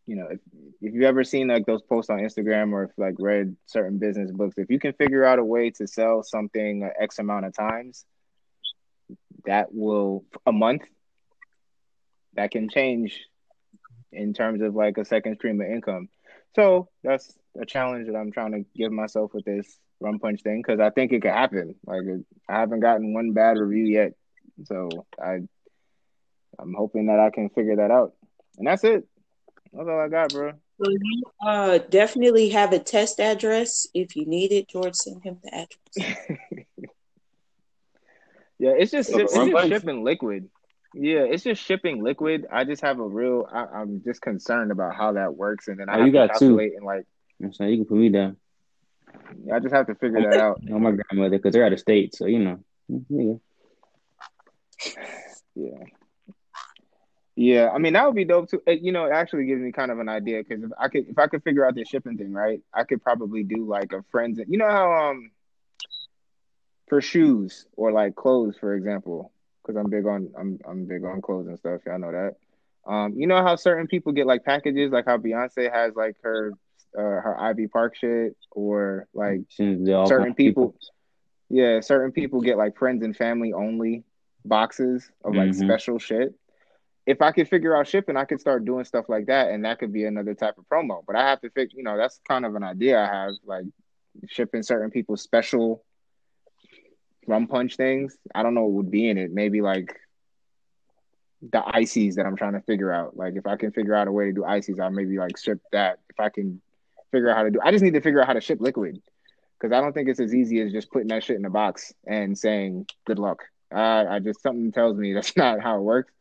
you 0.05 0.15
know 0.15 0.27
if, 0.31 0.39
if 0.81 0.93
you've 0.93 1.03
ever 1.03 1.23
seen 1.23 1.47
like 1.47 1.65
those 1.65 1.81
posts 1.81 2.09
on 2.09 2.19
instagram 2.19 2.71
or 2.71 2.83
if 2.85 2.91
like 2.97 3.15
read 3.19 3.55
certain 3.65 3.97
business 3.97 4.31
books 4.31 4.55
if 4.57 4.69
you 4.69 4.79
can 4.79 4.93
figure 4.93 5.23
out 5.23 5.39
a 5.39 5.43
way 5.43 5.69
to 5.69 5.87
sell 5.87 6.23
something 6.23 6.83
uh, 6.83 6.89
x 6.99 7.19
amount 7.19 7.45
of 7.45 7.55
times 7.55 8.05
that 9.45 9.73
will 9.73 10.23
a 10.45 10.51
month 10.51 10.83
that 12.33 12.51
can 12.51 12.69
change 12.69 13.19
in 14.11 14.33
terms 14.33 14.61
of 14.61 14.75
like 14.75 14.97
a 14.97 15.05
second 15.05 15.35
stream 15.35 15.61
of 15.61 15.67
income 15.67 16.09
so 16.55 16.89
that's 17.03 17.33
a 17.59 17.65
challenge 17.65 18.07
that 18.07 18.15
i'm 18.15 18.31
trying 18.31 18.51
to 18.51 18.65
give 18.75 18.91
myself 18.91 19.33
with 19.33 19.45
this 19.45 19.79
rum 19.99 20.19
punch 20.19 20.41
thing 20.41 20.61
because 20.61 20.79
i 20.79 20.89
think 20.89 21.11
it 21.11 21.21
could 21.21 21.31
happen 21.31 21.75
like 21.85 22.01
i 22.49 22.59
haven't 22.59 22.79
gotten 22.79 23.13
one 23.13 23.31
bad 23.33 23.57
review 23.57 23.85
yet 23.85 24.13
so 24.65 24.89
i 25.21 25.39
i'm 26.59 26.73
hoping 26.75 27.07
that 27.07 27.19
i 27.19 27.29
can 27.29 27.49
figure 27.49 27.77
that 27.77 27.91
out 27.91 28.13
and 28.57 28.67
that's 28.67 28.83
it 28.83 29.07
that's 29.73 29.87
all 29.87 29.99
i 29.99 30.07
got 30.07 30.31
bro 30.31 30.51
So 30.83 30.89
you 30.89 31.23
uh, 31.45 31.77
definitely 31.89 32.49
have 32.49 32.73
a 32.73 32.79
test 32.79 33.19
address. 33.19 33.87
If 33.93 34.15
you 34.15 34.25
need 34.25 34.51
it, 34.51 34.67
George, 34.67 34.95
send 34.95 35.21
him 35.23 35.37
the 35.43 35.53
address. 35.53 36.17
Yeah, 38.61 38.73
it's 38.77 38.91
just 38.91 39.09
the 39.09 39.23
it's 39.23 39.33
just 39.33 39.69
shipping 39.69 40.03
liquid. 40.03 40.47
Yeah, 40.93 41.21
it's 41.21 41.43
just 41.43 41.61
shipping 41.63 42.03
liquid. 42.03 42.47
I 42.51 42.63
just 42.65 42.81
have 42.81 42.99
a 42.99 43.07
real. 43.07 43.47
I, 43.51 43.65
I'm 43.79 44.01
just 44.03 44.21
concerned 44.21 44.71
about 44.71 44.95
how 44.95 45.13
that 45.13 45.35
works, 45.35 45.67
and 45.67 45.79
then 45.79 45.89
I 45.89 45.93
Oh, 45.93 45.97
have 45.97 46.05
you 46.05 46.11
to 46.11 46.17
got 46.17 46.27
two. 46.37 46.49
calculate 46.49 46.73
and 46.75 46.85
like 46.85 47.05
I'm 47.41 47.53
saying 47.53 47.71
you 47.71 47.77
can 47.77 47.85
put 47.85 47.97
me 47.97 48.09
down. 48.09 48.37
I 49.53 49.59
just 49.59 49.73
have 49.73 49.87
to 49.87 49.95
figure 49.95 50.21
that 50.21 50.39
out. 50.39 50.61
On 50.71 50.81
my 50.81 50.91
grandmother 50.91 51.37
because 51.37 51.53
they're 51.53 51.65
out 51.65 51.73
of 51.73 51.79
state, 51.79 52.15
so 52.15 52.25
you 52.25 52.39
know. 52.39 52.59
Yeah. 53.09 53.33
Yeah, 55.53 55.83
yeah. 57.35 57.69
I 57.69 57.77
mean, 57.77 57.93
that 57.93 58.05
would 58.05 58.15
be 58.15 58.23
dope 58.23 58.49
too. 58.49 58.61
It, 58.65 58.81
you 58.81 58.91
know, 58.93 59.05
it 59.05 59.11
actually 59.11 59.45
gives 59.45 59.61
me 59.61 59.71
kind 59.73 59.91
of 59.91 59.99
an 59.99 60.07
idea 60.07 60.43
because 60.43 60.63
if 60.63 60.71
I 60.79 60.87
could, 60.87 61.07
if 61.09 61.17
I 61.19 61.27
could 61.27 61.43
figure 61.43 61.65
out 61.65 61.75
the 61.75 61.83
shipping 61.83 62.17
thing, 62.17 62.31
right, 62.31 62.61
I 62.73 62.85
could 62.85 63.03
probably 63.03 63.43
do 63.43 63.65
like 63.65 63.91
a 63.91 64.03
friends. 64.11 64.39
You 64.47 64.57
know 64.57 64.69
how 64.69 65.09
um 65.09 65.31
for 66.87 67.01
shoes 67.01 67.65
or 67.75 67.91
like 67.91 68.15
clothes, 68.15 68.55
for 68.59 68.73
example, 68.75 69.30
because 69.61 69.77
I'm 69.77 69.89
big 69.89 70.05
on 70.05 70.31
I'm 70.37 70.59
I'm 70.67 70.85
big 70.85 71.03
on 71.03 71.21
clothes 71.21 71.47
and 71.47 71.57
stuff. 71.57 71.81
Y'all 71.85 71.99
know 71.99 72.11
that. 72.11 72.35
Um, 72.91 73.13
you 73.15 73.27
know 73.27 73.43
how 73.43 73.55
certain 73.55 73.87
people 73.87 74.11
get 74.11 74.25
like 74.25 74.43
packages, 74.43 74.91
like 74.91 75.05
how 75.05 75.17
Beyonce 75.17 75.71
has 75.71 75.95
like 75.95 76.15
her 76.23 76.53
uh, 76.97 77.01
her 77.01 77.39
Ivy 77.39 77.67
Park 77.67 77.95
shit, 77.95 78.35
or 78.51 79.07
like 79.13 79.41
Since 79.49 79.85
they 79.85 79.93
all 79.93 80.07
certain 80.07 80.31
of 80.31 80.37
people, 80.37 80.75
yeah, 81.49 81.79
certain 81.81 82.11
people 82.11 82.41
get 82.41 82.57
like 82.57 82.77
friends 82.77 83.03
and 83.03 83.15
family 83.15 83.53
only 83.53 84.03
boxes 84.45 85.09
of 85.23 85.35
like 85.35 85.51
Mhm. 85.51 85.63
special 85.63 85.99
shit. 85.99 86.33
If 87.05 87.21
I 87.21 87.31
could 87.31 87.47
figure 87.47 87.75
out 87.75 87.87
shipping, 87.87 88.15
I 88.15 88.25
could 88.25 88.39
start 88.39 88.65
doing 88.65 88.85
stuff 88.85 89.09
like 89.09 89.27
that, 89.27 89.49
and 89.51 89.65
that 89.65 89.79
could 89.79 89.91
be 89.93 90.05
another 90.05 90.33
type 90.33 90.57
of 90.57 90.65
promo. 90.71 91.03
But 91.05 91.15
I 91.15 91.27
have 91.29 91.41
to 91.41 91.49
figure, 91.49 91.77
you 91.77 91.83
know, 91.83 91.97
that's 91.97 92.19
kind 92.27 92.45
of 92.45 92.55
an 92.55 92.63
idea 92.63 92.99
I 92.99 93.07
have, 93.07 93.33
like 93.45 93.65
shipping 94.27 94.63
certain 94.63 94.91
people 94.91 95.17
special 95.17 95.83
rum 97.27 97.47
punch 97.47 97.75
things. 97.75 98.17
I 98.33 98.43
don't 98.43 98.53
know 98.53 98.63
what 98.63 98.71
would 98.71 98.91
be 98.91 99.09
in 99.09 99.17
it. 99.17 99.31
Maybe 99.31 99.61
like 99.61 99.99
the 101.41 101.63
ices 101.65 102.15
that 102.15 102.25
I'm 102.25 102.35
trying 102.35 102.53
to 102.53 102.61
figure 102.61 102.91
out. 102.91 103.17
Like 103.17 103.35
if 103.35 103.47
I 103.47 103.55
can 103.55 103.71
figure 103.71 103.95
out 103.95 104.07
a 104.07 104.11
way 104.11 104.25
to 104.25 104.33
do 104.33 104.45
ices, 104.45 104.79
I'll 104.79 104.91
maybe 104.91 105.17
like 105.17 105.37
ship 105.37 105.59
that. 105.71 105.99
If 106.09 106.19
I 106.19 106.29
can 106.29 106.61
figure 107.11 107.29
out 107.29 107.37
how 107.37 107.43
to 107.43 107.51
do, 107.51 107.59
I 107.63 107.71
just 107.71 107.83
need 107.83 107.93
to 107.93 108.01
figure 108.01 108.21
out 108.21 108.27
how 108.27 108.33
to 108.33 108.41
ship 108.41 108.59
liquid 108.61 109.01
because 109.59 109.75
I 109.75 109.81
don't 109.81 109.93
think 109.93 110.09
it's 110.09 110.19
as 110.19 110.33
easy 110.33 110.61
as 110.61 110.71
just 110.71 110.91
putting 110.91 111.07
that 111.09 111.23
shit 111.23 111.37
in 111.37 111.45
a 111.45 111.49
box 111.49 111.93
and 112.05 112.37
saying 112.37 112.87
good 113.05 113.19
luck. 113.19 113.43
Uh, 113.73 114.05
I 114.09 114.19
just 114.19 114.41
something 114.41 114.71
tells 114.71 114.97
me 114.97 115.13
that's 115.15 115.35
not 115.37 115.61
how 115.61 115.77
it 115.77 115.81
works. 115.81 116.13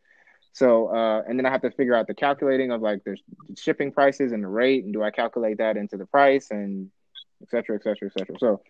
So 0.53 0.89
uh, 0.89 1.23
and 1.29 1.39
then 1.39 1.47
I 1.47 1.51
have 1.51 1.63
to 1.63 1.71
figure 1.71 1.95
out 1.95 2.07
the 2.07 2.15
calculating 2.15 2.73
of 2.73 2.83
like 2.83 3.05
the 3.05 3.17
shipping 3.57 3.93
prices 3.93 4.33
and 4.33 4.43
the 4.43 4.49
rate, 4.49 4.85
and 4.85 4.93
do 4.93 5.03
I 5.03 5.11
calculate 5.11 5.59
that 5.59 5.77
into 5.77 5.97
the 5.97 6.07
price 6.07 6.51
and 6.51 6.91
et 7.43 7.51
cetera, 7.51 7.77
et 7.77 7.83
cetera, 7.83 8.09
et 8.09 8.19
cetera. 8.19 8.37
So 8.39 8.61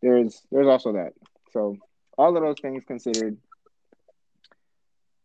there's 0.00 0.42
there's 0.50 0.66
also 0.66 0.92
that. 0.92 1.12
So 1.52 1.76
all 2.16 2.36
of 2.36 2.42
those 2.42 2.60
things 2.60 2.84
considered, 2.86 3.36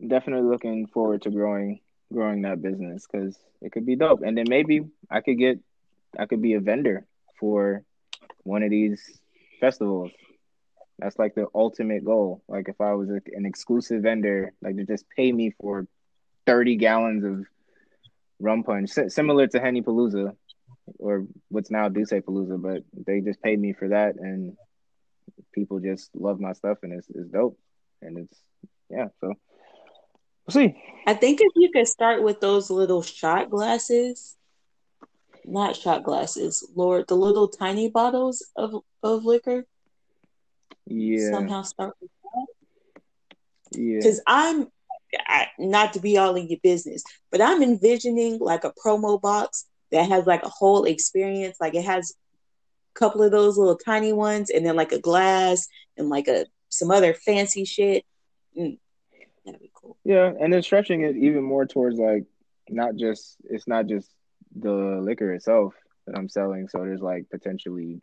definitely 0.05 0.49
looking 0.49 0.88
forward 0.88 1.21
to 1.24 1.32
growing 1.32 1.80
growing 2.11 2.43
that 2.43 2.61
business 2.61 3.07
because 3.11 3.38
it 3.61 3.71
could 3.71 3.86
be 3.86 3.95
dope. 3.95 4.21
And 4.21 4.38
then 4.38 4.45
maybe 4.47 4.82
I 5.09 5.21
could 5.21 5.38
get 5.38 5.59
I 6.17 6.26
could 6.26 6.41
be 6.41 6.53
a 6.53 6.59
vendor 6.59 7.05
for 7.39 7.84
one 8.43 8.63
of 8.63 8.69
these 8.69 9.19
festivals. 9.59 10.11
That's 10.99 11.17
like 11.17 11.34
the 11.36 11.47
ultimate 11.55 12.05
goal. 12.05 12.43
Like 12.47 12.69
if 12.69 12.80
I 12.80 12.93
was 12.93 13.09
a, 13.09 13.19
an 13.34 13.45
exclusive 13.45 14.03
vendor, 14.03 14.53
like 14.61 14.77
to 14.77 14.85
just 14.85 15.06
pay 15.15 15.31
me 15.31 15.53
for 15.60 15.88
thirty 16.45 16.76
gallons 16.76 17.23
of 17.23 17.45
rum 18.39 18.64
punch, 18.64 18.91
si- 18.91 19.10
similar 19.10 19.47
to 19.47 19.60
Henny 19.60 19.81
Palooza 19.81 20.35
or 20.99 21.26
what's 21.49 21.72
now 21.72 21.89
Duce 21.89 22.11
Palooza, 22.11 22.61
but 22.61 22.84
they 23.06 23.22
just 23.22 23.41
paid 23.41 23.60
me 23.60 23.73
for 23.73 23.89
that, 23.89 24.15
and 24.15 24.56
people 25.53 25.80
just 25.80 26.10
love 26.15 26.39
my 26.39 26.53
stuff, 26.53 26.80
and 26.84 26.93
it's, 26.93 27.07
it's 27.10 27.30
dope, 27.30 27.57
and 28.01 28.18
it's 28.18 28.39
yeah. 28.89 29.07
So 29.19 29.27
we'll 29.27 30.51
see. 30.51 30.76
I 31.07 31.14
think 31.14 31.39
if 31.41 31.51
you 31.55 31.72
could 31.72 31.88
start 31.88 32.23
with 32.23 32.39
those 32.39 32.69
little 32.69 33.01
shot 33.01 33.49
glasses, 33.49 34.35
not 35.45 35.76
shot 35.76 36.03
glasses, 36.03 36.68
Lord, 36.76 37.07
the 37.07 37.15
little 37.15 37.47
tiny 37.47 37.89
bottles 37.89 38.45
of 38.55 38.76
of 39.01 39.26
liquor. 39.26 39.65
Yeah, 40.85 41.31
Somehow 41.31 41.61
start 41.61 41.93
with 42.01 42.10
yeah, 43.76 43.97
because 43.97 44.22
I'm 44.27 44.68
I, 45.19 45.47
not 45.60 45.93
to 45.93 45.99
be 45.99 46.18
all 46.18 46.35
in 46.35 46.47
your 46.47 46.60
business, 46.64 47.03
but 47.31 47.41
I'm 47.41 47.61
envisioning 47.61 48.39
like 48.39 48.64
a 48.64 48.73
promo 48.73 49.22
box 49.22 49.65
that 49.91 50.10
has 50.10 50.26
like 50.26 50.43
a 50.43 50.49
whole 50.49 50.85
experience. 50.85 51.57
Like 51.60 51.76
it 51.76 51.85
has 51.85 52.14
couple 52.94 53.24
of 53.24 53.32
those 53.32 53.57
little 53.57 53.78
tiny 53.78 54.14
ones, 54.14 54.49
and 54.49 54.65
then 54.65 54.76
like 54.76 54.91
a 54.91 54.99
glass 54.99 55.68
and 55.98 56.10
like 56.10 56.28
a 56.28 56.45
some 56.70 56.91
other 56.91 57.14
fancy 57.14 57.65
shit. 57.65 58.06
Mm, 58.57 58.78
that'd 59.45 59.61
be 59.61 59.72
cool. 59.74 59.98
yeah, 60.03 60.32
and 60.40 60.52
then 60.52 60.61
stretching 60.61 61.02
it 61.02 61.15
even 61.15 61.44
more 61.44 61.65
towards 61.65 61.98
like 61.98 62.26
not 62.70 62.95
just 62.95 63.38
it's 63.49 63.68
not 63.68 63.88
just 63.88 64.10
the 64.56 64.99
liquor 65.02 65.34
itself 65.34 65.74
that 66.06 66.18
I'm 66.18 66.30
selling. 66.30 66.68
So 66.68 66.80
there's 66.80 67.02
like 67.02 67.30
potentially 67.30 68.02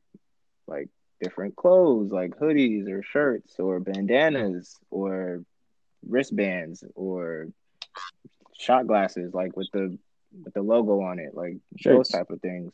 like 0.67 0.89
different 1.21 1.57
clothes, 1.57 2.11
like 2.11 2.37
hoodies 2.39 2.91
or 2.91 3.03
shirts 3.03 3.59
or 3.59 3.81
bandanas 3.81 4.79
or 4.91 5.45
wristbands 6.07 6.85
or 6.95 7.49
shot 8.59 8.87
glasses, 8.87 9.35
like 9.35 9.57
with 9.57 9.69
the 9.73 9.99
with 10.45 10.55
the 10.55 10.63
logo 10.63 11.01
on 11.03 11.19
it, 11.19 11.35
like 11.35 11.57
those 11.85 12.09
type 12.09 12.31
of 12.31 12.41
things. 12.41 12.73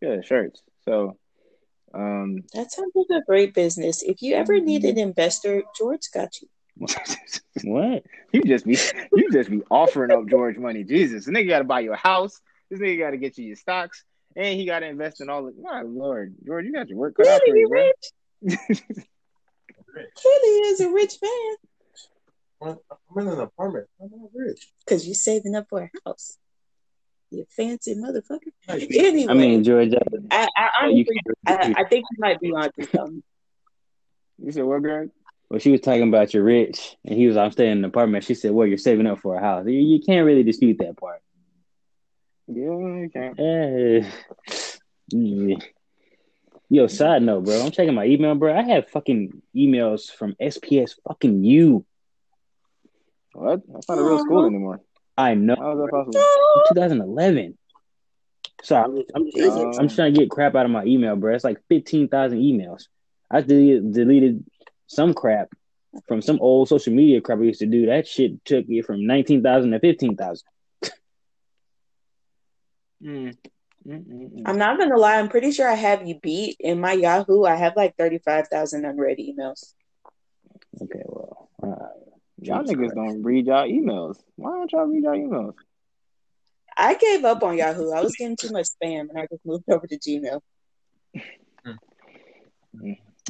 Yeah, 0.00 0.20
shirts. 0.22 0.62
So, 0.86 1.16
um, 1.94 2.44
That 2.52 2.72
sounds 2.72 2.92
like 2.94 3.22
a 3.22 3.24
great 3.24 3.54
business. 3.54 4.02
If 4.02 4.22
you 4.22 4.34
ever 4.34 4.60
need 4.60 4.84
an 4.84 4.98
investor, 4.98 5.62
George 5.76 6.10
got 6.12 6.40
you. 6.40 6.48
What? 7.62 8.02
you 8.32 8.42
just 8.42 8.66
be 8.66 8.76
you 9.14 9.30
just 9.30 9.48
be 9.48 9.62
offering 9.70 10.10
up 10.10 10.26
George 10.28 10.58
money. 10.58 10.82
Jesus, 10.82 11.24
this 11.24 11.34
nigga 11.34 11.48
got 11.48 11.58
to 11.58 11.64
buy 11.64 11.80
you 11.80 11.92
a 11.92 11.96
house. 11.96 12.40
This 12.68 12.80
nigga 12.80 12.98
got 12.98 13.10
to 13.10 13.16
get 13.16 13.38
you 13.38 13.46
your 13.46 13.56
stocks, 13.56 14.04
and 14.34 14.58
he 14.58 14.66
got 14.66 14.80
to 14.80 14.86
invest 14.86 15.20
in 15.20 15.30
all. 15.30 15.46
of 15.46 15.54
My 15.56 15.82
lord, 15.82 16.34
George, 16.44 16.64
you 16.66 16.72
got 16.72 16.88
your 16.88 16.98
work 16.98 17.16
cut 17.16 17.28
out 17.28 17.40
for 17.46 17.56
you, 17.56 17.60
you 17.60 17.68
bro. 17.68 17.84
rich. 17.84 18.60
rich. 18.68 18.82
Really 20.24 20.68
is 20.70 20.80
a 20.80 20.90
rich 20.90 21.18
man 21.22 21.56
I'm 22.60 22.78
I'm 23.16 23.22
in 23.22 23.32
an 23.32 23.40
apartment. 23.40 23.86
I'm 24.00 24.10
not 24.10 24.30
rich. 24.34 24.72
because 24.84 25.06
you're 25.06 25.14
saving 25.14 25.54
up 25.54 25.68
for 25.68 25.82
a 25.82 25.90
house. 26.04 26.38
You 27.34 27.46
fancy 27.50 27.94
motherfucker. 27.94 28.52
Anyway, 28.68 29.26
I 29.28 29.34
mean, 29.34 29.64
Georgia, 29.64 29.98
I, 30.30 30.48
I 30.56 30.86
you 30.88 31.04
honestly, 31.04 31.20
can't. 31.46 31.76
I, 31.76 31.82
I 31.82 31.84
think 31.88 32.04
you 32.10 32.18
might 32.18 32.40
be 32.40 32.52
onto 32.52 32.84
something. 32.86 33.22
You 34.38 34.52
said 34.52 34.64
what, 34.64 34.82
Greg? 34.82 35.10
Well, 35.50 35.60
she 35.60 35.70
was 35.70 35.80
talking 35.80 36.08
about 36.08 36.34
you're 36.34 36.42
rich, 36.42 36.96
and 37.04 37.16
he 37.16 37.26
was, 37.26 37.36
I'm 37.36 37.52
staying 37.52 37.72
in 37.72 37.78
an 37.78 37.84
apartment. 37.84 38.24
She 38.24 38.34
said, 38.34 38.52
well, 38.52 38.66
you're 38.66 38.78
saving 38.78 39.06
up 39.06 39.20
for 39.20 39.36
a 39.36 39.40
house. 39.40 39.66
You, 39.66 39.78
you 39.78 40.00
can't 40.00 40.26
really 40.26 40.42
dispute 40.42 40.78
that 40.78 40.96
part. 40.96 41.20
Yeah, 42.46 42.64
you 42.64 43.10
can't. 43.12 43.38
Eh. 43.38 44.10
Yeah. 45.08 45.56
Yo, 46.70 46.86
side 46.86 47.22
note, 47.22 47.44
bro. 47.44 47.62
I'm 47.62 47.70
checking 47.70 47.94
my 47.94 48.06
email, 48.06 48.34
bro. 48.34 48.56
I 48.56 48.62
have 48.62 48.88
fucking 48.88 49.42
emails 49.54 50.10
from 50.10 50.34
SPS 50.40 50.92
fucking 51.06 51.44
you. 51.44 51.84
What? 53.32 53.62
That's 53.68 53.88
not 53.88 53.98
a 53.98 54.02
real 54.02 54.18
school 54.18 54.46
anymore. 54.46 54.80
I 55.16 55.34
know. 55.34 55.56
How 55.56 55.72
is 55.72 55.78
that 55.78 55.90
possible? 55.90 56.24
2011. 56.68 57.56
Sorry, 58.62 58.84
I'm 58.84 58.96
just, 58.96 59.10
I'm 59.14 59.24
just, 59.26 59.36
Is 59.36 59.56
it? 59.56 59.66
I'm 59.78 59.86
just 59.88 59.96
trying 59.96 60.14
to 60.14 60.20
get 60.20 60.30
crap 60.30 60.54
out 60.54 60.64
of 60.64 60.70
my 60.70 60.84
email, 60.84 61.16
bro. 61.16 61.34
It's 61.34 61.44
like 61.44 61.58
15,000 61.68 62.38
emails. 62.38 62.84
I 63.30 63.42
deleted, 63.42 63.92
deleted 63.92 64.44
some 64.86 65.12
crap 65.12 65.48
from 66.08 66.22
some 66.22 66.38
old 66.40 66.68
social 66.68 66.92
media 66.92 67.20
crap 67.20 67.38
I 67.38 67.42
used 67.42 67.60
to 67.60 67.66
do. 67.66 67.86
That 67.86 68.06
shit 68.06 68.44
took 68.44 68.68
me 68.68 68.80
from 68.82 69.06
19,000 69.06 69.70
to 69.70 69.80
15,000. 69.80 70.46
Mm. 73.04 73.36
Mm-mm-mm. 73.86 74.42
I'm 74.46 74.56
not 74.56 74.78
gonna 74.78 74.96
lie. 74.96 75.18
I'm 75.18 75.28
pretty 75.28 75.52
sure 75.52 75.68
I 75.68 75.74
have 75.74 76.06
you 76.06 76.18
beat 76.18 76.56
in 76.58 76.80
my 76.80 76.92
Yahoo. 76.92 77.44
I 77.44 77.56
have 77.56 77.76
like 77.76 77.94
thirty 77.98 78.18
five 78.18 78.48
thousand 78.48 78.86
unread 78.86 79.18
emails. 79.18 79.74
Okay, 80.80 81.02
well, 81.04 81.50
all 81.62 81.70
right. 81.70 82.03
Y'all 82.44 82.62
Jesus 82.62 82.76
niggas 82.76 82.78
Christ. 82.78 82.94
don't 82.94 83.22
read 83.22 83.46
y'all 83.46 83.66
emails. 83.66 84.18
Why 84.36 84.50
don't 84.50 84.72
y'all 84.72 84.84
read 84.86 85.02
y'all 85.04 85.14
emails? 85.14 85.54
I 86.76 86.94
gave 86.94 87.24
up 87.24 87.42
on 87.42 87.56
Yahoo. 87.56 87.90
I 87.92 88.02
was 88.02 88.14
getting 88.16 88.36
too 88.36 88.50
much 88.50 88.66
spam, 88.66 89.08
and 89.08 89.18
I 89.18 89.26
just 89.30 89.46
moved 89.46 89.64
over 89.68 89.86
to 89.86 89.98
Gmail. 89.98 90.40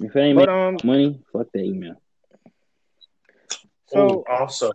If 0.03 0.16
it 0.16 0.20
ain't 0.20 0.36
But 0.36 0.49
um, 0.49 0.78
money, 0.82 1.23
fuck 1.32 1.47
that 1.53 1.62
email. 1.62 1.95
so 3.86 4.24
Oh, 4.28 4.35
also, 4.35 4.73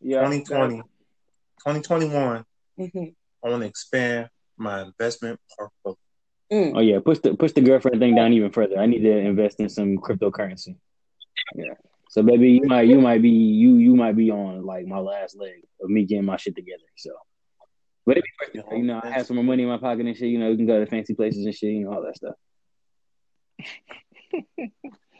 yeah, 0.00 0.20
2020, 0.20 0.76
2021, 0.76 2.44
hmm 2.76 3.04
I 3.44 3.48
want 3.48 3.62
to 3.62 3.66
expand 3.68 4.28
my 4.56 4.82
investment 4.82 5.40
portfolio. 5.58 5.96
Mm. 6.52 6.76
Oh 6.76 6.80
yeah, 6.80 7.00
push 7.04 7.18
the 7.18 7.34
push 7.34 7.52
the 7.52 7.62
girlfriend 7.62 7.98
thing 7.98 8.14
down 8.14 8.32
even 8.34 8.52
further. 8.52 8.78
I 8.78 8.86
need 8.86 9.00
to 9.00 9.18
invest 9.18 9.58
in 9.58 9.68
some 9.68 9.96
cryptocurrency. 9.98 10.76
Yeah. 11.56 11.74
So 12.14 12.22
baby, 12.22 12.52
you 12.52 12.68
might 12.68 12.82
you 12.82 13.00
might 13.00 13.22
be 13.22 13.28
you 13.28 13.74
you 13.78 13.96
might 13.96 14.16
be 14.16 14.30
on 14.30 14.64
like 14.64 14.86
my 14.86 15.00
last 15.00 15.36
leg 15.36 15.64
of 15.82 15.90
me 15.90 16.04
getting 16.04 16.24
my 16.24 16.36
shit 16.36 16.54
together. 16.54 16.84
So, 16.96 17.10
but 18.06 18.18
it'd 18.18 18.24
be. 18.52 18.60
You 18.70 18.84
know, 18.84 19.00
I 19.02 19.10
have 19.10 19.26
some 19.26 19.34
more 19.34 19.44
money 19.44 19.64
in 19.64 19.68
my 19.68 19.78
pocket 19.78 20.06
and 20.06 20.16
shit. 20.16 20.28
You 20.28 20.38
know, 20.38 20.48
we 20.48 20.56
can 20.56 20.64
go 20.64 20.78
to 20.78 20.86
fancy 20.86 21.14
places 21.14 21.44
and 21.44 21.52
shit. 21.52 21.72
You 21.72 21.86
know, 21.86 21.92
all 21.92 22.02
that 22.04 22.14
stuff. 22.16 22.34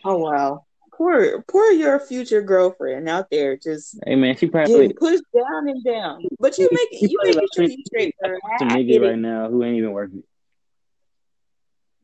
Oh 0.07 0.19
wow, 0.19 0.67
poor 0.93 1.43
poor 1.49 1.71
your 1.71 1.99
future 1.99 2.43
girlfriend 2.43 3.09
out 3.09 3.31
there 3.31 3.57
just 3.57 3.99
Hey 4.07 4.17
man, 4.17 4.37
she 4.37 4.47
probably 4.47 4.75
getting 4.75 4.97
pushed 4.99 5.25
down 5.35 5.67
and 5.67 5.83
down. 5.83 6.23
But 6.39 6.59
you 6.59 6.69
make 6.71 6.91
She 6.91 7.09
you 7.09 7.19
probably 7.19 7.37
making 7.37 7.49
sure 7.55 7.65
you 7.65 7.83
straight. 7.87 8.15
Girl. 8.23 8.39
some 8.59 8.69
I, 8.69 8.75
I 8.75 8.77
nigga 8.83 9.01
right 9.01 9.13
it. 9.13 9.17
now 9.17 9.49
who 9.49 9.65
ain't 9.65 9.79
even 9.79 9.93
working. 9.93 10.23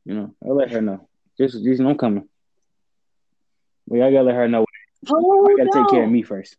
You 0.06 0.14
know, 0.14 0.34
I'll 0.42 0.56
let 0.56 0.70
her 0.70 0.80
know. 0.80 1.06
Just 1.36 1.62
just 1.62 1.78
know 1.78 1.90
I'm 1.90 1.98
coming. 1.98 2.26
Well, 3.86 4.02
I 4.02 4.10
gotta 4.10 4.24
let 4.24 4.34
her 4.36 4.48
know. 4.48 4.64
Oh 5.08 5.46
I 5.46 5.56
gotta 5.56 5.70
take 5.72 5.88
care 5.88 6.04
of 6.04 6.10
me 6.10 6.22
first. 6.22 6.56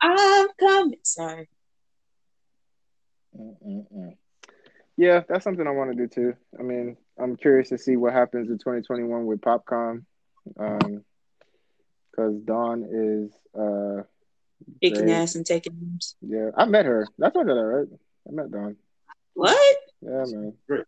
I'm 0.00 0.48
coming. 0.58 0.98
Sorry. 1.02 1.48
Mm-mm-mm. 3.38 4.16
Yeah, 4.96 5.22
that's 5.28 5.44
something 5.44 5.66
I 5.66 5.70
want 5.70 5.90
to 5.92 5.96
do 5.96 6.06
too. 6.06 6.34
I 6.58 6.62
mean, 6.62 6.96
I'm 7.18 7.36
curious 7.36 7.70
to 7.70 7.78
see 7.78 7.96
what 7.96 8.12
happens 8.12 8.50
in 8.50 8.58
2021 8.58 9.26
with 9.26 9.40
Popcom, 9.40 10.04
um, 10.58 11.04
because 12.10 12.40
Dawn 12.42 12.84
is, 12.90 13.32
uh, 13.58 14.02
Kicking 14.80 15.06
Great. 15.06 15.14
ass 15.14 15.34
and 15.34 15.46
taking 15.46 15.76
names. 15.80 16.14
yeah, 16.20 16.50
I 16.56 16.66
met 16.66 16.86
her. 16.86 17.08
That's 17.18 17.34
what 17.34 17.46
that 17.46 17.52
right? 17.52 17.88
I 18.28 18.32
met 18.32 18.50
Dawn. 18.50 18.76
What? 19.34 19.76
Yeah, 20.02 20.24
man. 20.26 20.54
Great. 20.68 20.84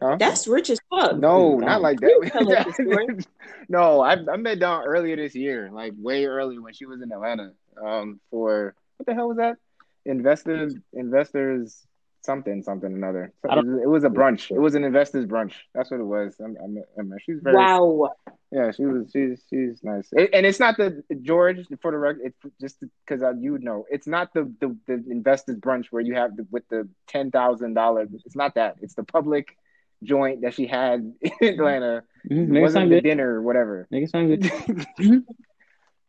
Huh? 0.00 0.16
That's 0.18 0.46
rich 0.46 0.70
as 0.70 0.78
fuck. 0.90 1.16
No, 1.18 1.52
Dawn. 1.52 1.60
not 1.60 1.82
like 1.82 1.98
Please 2.00 2.30
tell 2.32 2.52
us 2.52 2.66
the 2.66 2.72
story. 2.72 3.06
that. 3.06 3.26
no, 3.68 4.00
I 4.00 4.12
I 4.32 4.36
met 4.36 4.60
Dawn 4.60 4.84
earlier 4.84 5.16
this 5.16 5.34
year, 5.34 5.70
like 5.72 5.92
way 5.98 6.24
earlier 6.26 6.60
when 6.62 6.72
she 6.74 6.86
was 6.86 7.02
in 7.02 7.10
Atlanta. 7.12 7.52
Um, 7.84 8.20
for 8.30 8.74
what 8.96 9.06
the 9.06 9.14
hell 9.14 9.28
was 9.28 9.38
that? 9.38 9.56
Investors, 10.04 10.74
investors, 10.92 11.84
something, 12.24 12.62
something, 12.62 12.92
another. 12.92 13.32
I 13.48 13.54
don't- 13.56 13.68
It 13.68 13.72
was, 13.72 13.82
it 13.82 13.88
was 13.88 14.04
a 14.04 14.08
brunch. 14.08 14.50
It 14.50 14.58
was 14.58 14.74
an 14.74 14.84
investors 14.84 15.26
brunch. 15.26 15.52
That's 15.74 15.90
what 15.90 16.00
it 16.00 16.04
was. 16.04 16.34
I, 16.40 16.44
I 16.44 16.66
met, 16.66 16.84
I 16.98 17.02
met. 17.02 17.18
She's 17.24 17.40
very, 17.42 17.56
Wow. 17.56 18.10
yeah. 18.50 18.70
She 18.70 18.84
was. 18.84 19.10
She's 19.12 19.42
she's 19.50 19.82
nice. 19.82 20.08
It- 20.12 20.30
and 20.32 20.46
it's 20.46 20.60
not 20.60 20.76
the 20.76 21.02
George 21.22 21.66
for 21.82 21.90
the 21.90 21.98
record. 21.98 22.22
It's 22.24 22.38
just 22.60 22.78
because 23.06 23.22
you 23.40 23.52
would 23.52 23.62
know. 23.64 23.84
It's 23.90 24.06
not 24.06 24.32
the 24.32 24.44
the, 24.60 24.76
the 24.86 25.04
investors 25.10 25.56
brunch 25.56 25.86
where 25.90 26.02
you 26.02 26.14
have 26.14 26.36
the, 26.36 26.46
with 26.50 26.66
the 26.68 26.88
ten 27.08 27.30
thousand 27.30 27.74
dollars. 27.74 28.08
It's 28.24 28.36
not 28.36 28.54
that. 28.54 28.76
It's 28.80 28.94
the 28.94 29.04
public 29.04 29.56
joint 30.02 30.42
that 30.42 30.54
she 30.54 30.66
had 30.66 31.12
in 31.40 31.48
Atlanta. 31.48 32.02
Mhm, 32.30 32.56
It 32.56 32.60
wasn't 32.60 32.72
sound 32.82 32.92
the 32.92 32.96
good. 32.96 33.04
dinner 33.04 33.34
or 33.34 33.42
whatever. 33.42 33.86
Nigga 33.92 34.08
sound 34.08 34.28
good. 34.28 34.84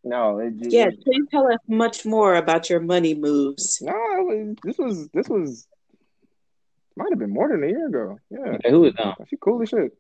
no, 0.03 0.40
it, 0.40 0.53
it- 0.61 0.72
Yes, 0.72 0.94
please 1.03 1.26
tell 1.32 1.48
us 1.52 1.60
much 1.68 2.06
more 2.06 2.36
about 2.36 2.70
your 2.70 2.80
money 2.80 3.16
moves. 3.16 3.82
no. 3.82 3.94
It 3.94 4.26
was, 4.26 4.56
this 4.64 4.78
was 4.78 5.10
this 5.10 5.28
was 5.30 5.68
might 6.95 7.11
have 7.11 7.20
been 7.20 7.30
more 7.34 7.48
than 7.49 7.64
a 7.64 7.68
year 7.68 7.88
ago. 7.88 8.20
Yeah, 8.30 8.56
Okay, 8.56 8.72
who 8.72 8.84
is 8.86 8.94
Dawn? 8.94 9.16
she 9.30 9.38
cool 9.38 9.61
as 9.61 9.70
shit. 9.70 9.91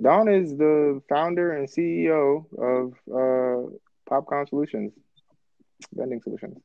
Dawn 0.00 0.28
is 0.28 0.56
the 0.56 1.02
founder 1.10 1.52
and 1.52 1.68
CEO 1.68 2.46
of 2.56 2.94
uh, 3.06 3.70
Popcom 4.10 4.48
Solutions, 4.48 4.92
vending 5.92 6.22
solutions, 6.22 6.56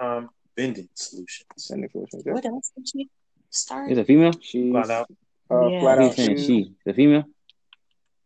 Um, 0.00 0.30
vending 0.56 0.88
solutions. 0.94 1.68
vending 1.70 1.90
solutions. 1.90 2.24
Yeah, 2.26 2.32
What 2.32 2.44
else 2.44 2.72
did 2.76 2.88
she 2.88 3.08
start? 3.50 3.92
Is 3.92 3.98
it 3.98 4.00
a 4.00 4.04
female? 4.04 4.32
she's 4.40 4.72
Flat 4.72 4.90
out. 4.90 5.08
Uh, 5.50 5.68
Yeah. 5.68 5.80
flat 5.80 5.98
out. 5.98 6.14
saying 6.14 6.36
She's, 6.36 6.46
she? 6.46 6.74
The 6.84 6.92
female? 6.94 7.24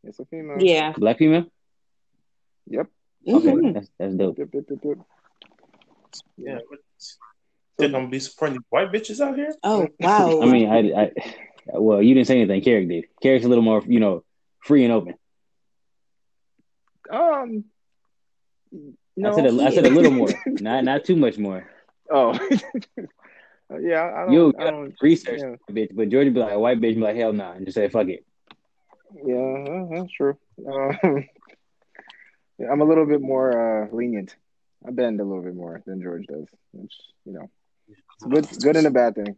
it's 0.04 0.18
a 0.18 0.24
female. 0.24 0.62
Yeah. 0.62 0.92
Black 0.96 1.18
female? 1.18 1.44
Yep. 2.66 2.86
Okay, 3.28 3.48
Mhm. 3.52 3.74
that's 3.74 3.90
that's 3.98 4.14
dope. 4.14 4.38
Yep. 4.38 4.48
Yep. 4.54 4.64
Yep. 4.70 4.78
yep. 4.84 4.98
Yeah. 6.38 6.58
But 6.70 6.78
think 7.78 7.94
I'm 7.94 8.00
gonna 8.02 8.08
be 8.08 8.20
supporting 8.20 8.58
white 8.70 8.90
bitches 8.92 9.20
out 9.20 9.36
here? 9.36 9.54
Oh 9.62 9.88
wow. 10.00 10.40
I 10.40 10.46
mean, 10.46 10.68
I, 10.68 11.02
I, 11.02 11.12
well, 11.78 12.02
you 12.02 12.14
didn't 12.14 12.26
say 12.28 12.36
anything. 12.40 12.62
Carrick 12.62 12.88
did. 12.88 13.04
Carrick's 13.22 13.44
a 13.44 13.48
little 13.48 13.64
more, 13.64 13.82
you 13.86 14.00
know, 14.00 14.24
free 14.60 14.84
and 14.84 14.92
open. 14.92 15.14
Um. 17.10 17.64
No. 19.16 19.32
I 19.32 19.34
said, 19.34 19.46
a, 19.46 19.62
I 19.62 19.70
said 19.74 19.86
a 19.86 19.90
little 19.90 20.10
more, 20.20 20.28
not 20.46 20.84
not 20.84 21.04
too 21.04 21.16
much 21.16 21.36
more. 21.38 21.68
Oh. 22.10 22.38
yeah. 23.78 24.10
I 24.14 24.24
don't. 24.24 24.32
You 24.32 24.54
I 24.58 24.70
don't. 24.70 24.94
research, 25.00 25.40
Yeah. 25.40 25.56
bitch, 25.70 25.94
but 25.94 26.08
Georgia 26.08 26.30
be 26.30 26.40
like 26.40 26.52
a 26.52 26.58
white 26.58 26.80
bitch, 26.80 26.94
be 26.94 27.00
like 27.00 27.16
hell 27.16 27.32
nah, 27.32 27.52
and 27.52 27.64
just 27.66 27.74
say 27.76 27.88
fuck 27.88 28.08
it. 28.08 28.24
Yeah, 29.24 29.36
uh, 29.36 29.86
that's 29.90 30.12
true. 30.12 30.36
Um, 30.66 31.24
yeah, 32.58 32.66
I'm 32.72 32.80
a 32.80 32.84
little 32.84 33.06
bit 33.06 33.20
more 33.20 33.50
uh, 33.84 33.88
lenient. 33.94 34.34
I 34.86 34.90
bend 34.92 35.20
a 35.20 35.24
little 35.24 35.42
bit 35.42 35.54
more 35.54 35.82
than 35.86 36.02
George 36.02 36.26
does, 36.26 36.46
which 36.72 36.94
you 37.26 37.32
know, 37.32 37.50
it's 37.88 38.56
good, 38.56 38.62
good 38.62 38.76
and 38.76 38.86
a 38.86 38.90
bad 38.90 39.14
thing. 39.14 39.36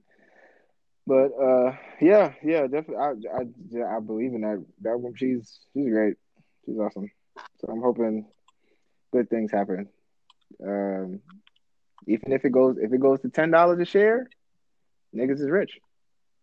But 1.07 1.31
uh, 1.33 1.73
yeah, 2.01 2.35
yeah, 2.45 2.63
definitely. 2.69 2.97
I, 2.97 3.89
I, 3.91 3.97
I 3.97 4.01
believe 4.01 4.35
in 4.35 4.43
that. 4.43 4.65
That 4.83 4.99
woman, 4.99 5.17
she's 5.17 5.59
she's 5.73 5.89
great. 5.89 6.15
She's 6.65 6.79
awesome. 6.79 7.11
So 7.61 7.73
I'm 7.73 7.81
hoping 7.83 8.27
good 9.13 9.29
things 9.29 9.51
happen. 9.51 9.89
Um, 10.65 11.21
even 12.07 12.33
if 12.33 12.45
it 12.45 12.51
goes, 12.51 12.77
if 12.81 12.93
it 12.93 13.01
goes 13.01 13.21
to 13.21 13.29
ten 13.29 13.51
dollars 13.51 13.81
a 13.81 13.85
share, 13.85 14.29
niggas 15.15 15.41
is 15.41 15.49
rich, 15.51 15.79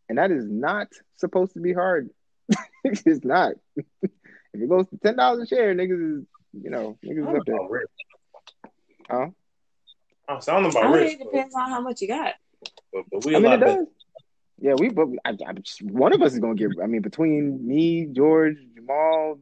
and 0.08 0.18
that 0.18 0.32
is 0.32 0.46
not 0.48 0.88
supposed 1.18 1.54
to 1.54 1.60
be 1.60 1.74
hard. 1.74 2.10
it's 2.84 3.24
not. 3.26 3.54
if 3.76 4.12
it 4.54 4.70
goes 4.70 4.88
to 4.90 4.98
ten 4.98 5.16
dollars 5.16 5.44
a 5.44 5.48
share, 5.48 5.74
niggas 5.76 6.20
is 6.20 6.26
you 6.64 6.70
know 6.70 6.98
niggas 7.06 7.30
is 7.32 7.38
up 7.40 7.46
there. 7.46 7.56
about 7.56 7.70
rich. 7.72 7.90
Huh? 9.10 9.28
I 10.28 10.40
don't 10.40 10.64
know 10.64 10.68
I 10.68 10.72
about 10.72 10.84
mean, 10.92 10.94
rich, 10.94 11.14
it 11.14 11.24
depends 11.24 11.56
on 11.56 11.70
how 11.70 11.82
much 11.82 12.02
you 12.02 12.08
got. 12.08 12.36
but, 12.94 13.04
but 13.12 13.26
we 13.26 13.36
I 13.36 13.38
a 13.38 13.42
mean, 13.42 13.52
it 13.54 13.60
better. 13.60 13.76
does. 13.78 13.88
Yeah, 14.62 14.74
we. 14.78 14.90
But 14.90 15.08
I, 15.26 15.30
I, 15.48 15.54
just- 15.54 15.82
one 15.82 16.14
of 16.14 16.22
us 16.22 16.34
is 16.34 16.40
gonna 16.40 16.56
get. 16.56 16.72
I 16.82 16.86
mean, 16.86 17.02
between 17.02 17.66
me, 17.68 18.06
George, 18.06 18.58
Jamal, 18.76 19.40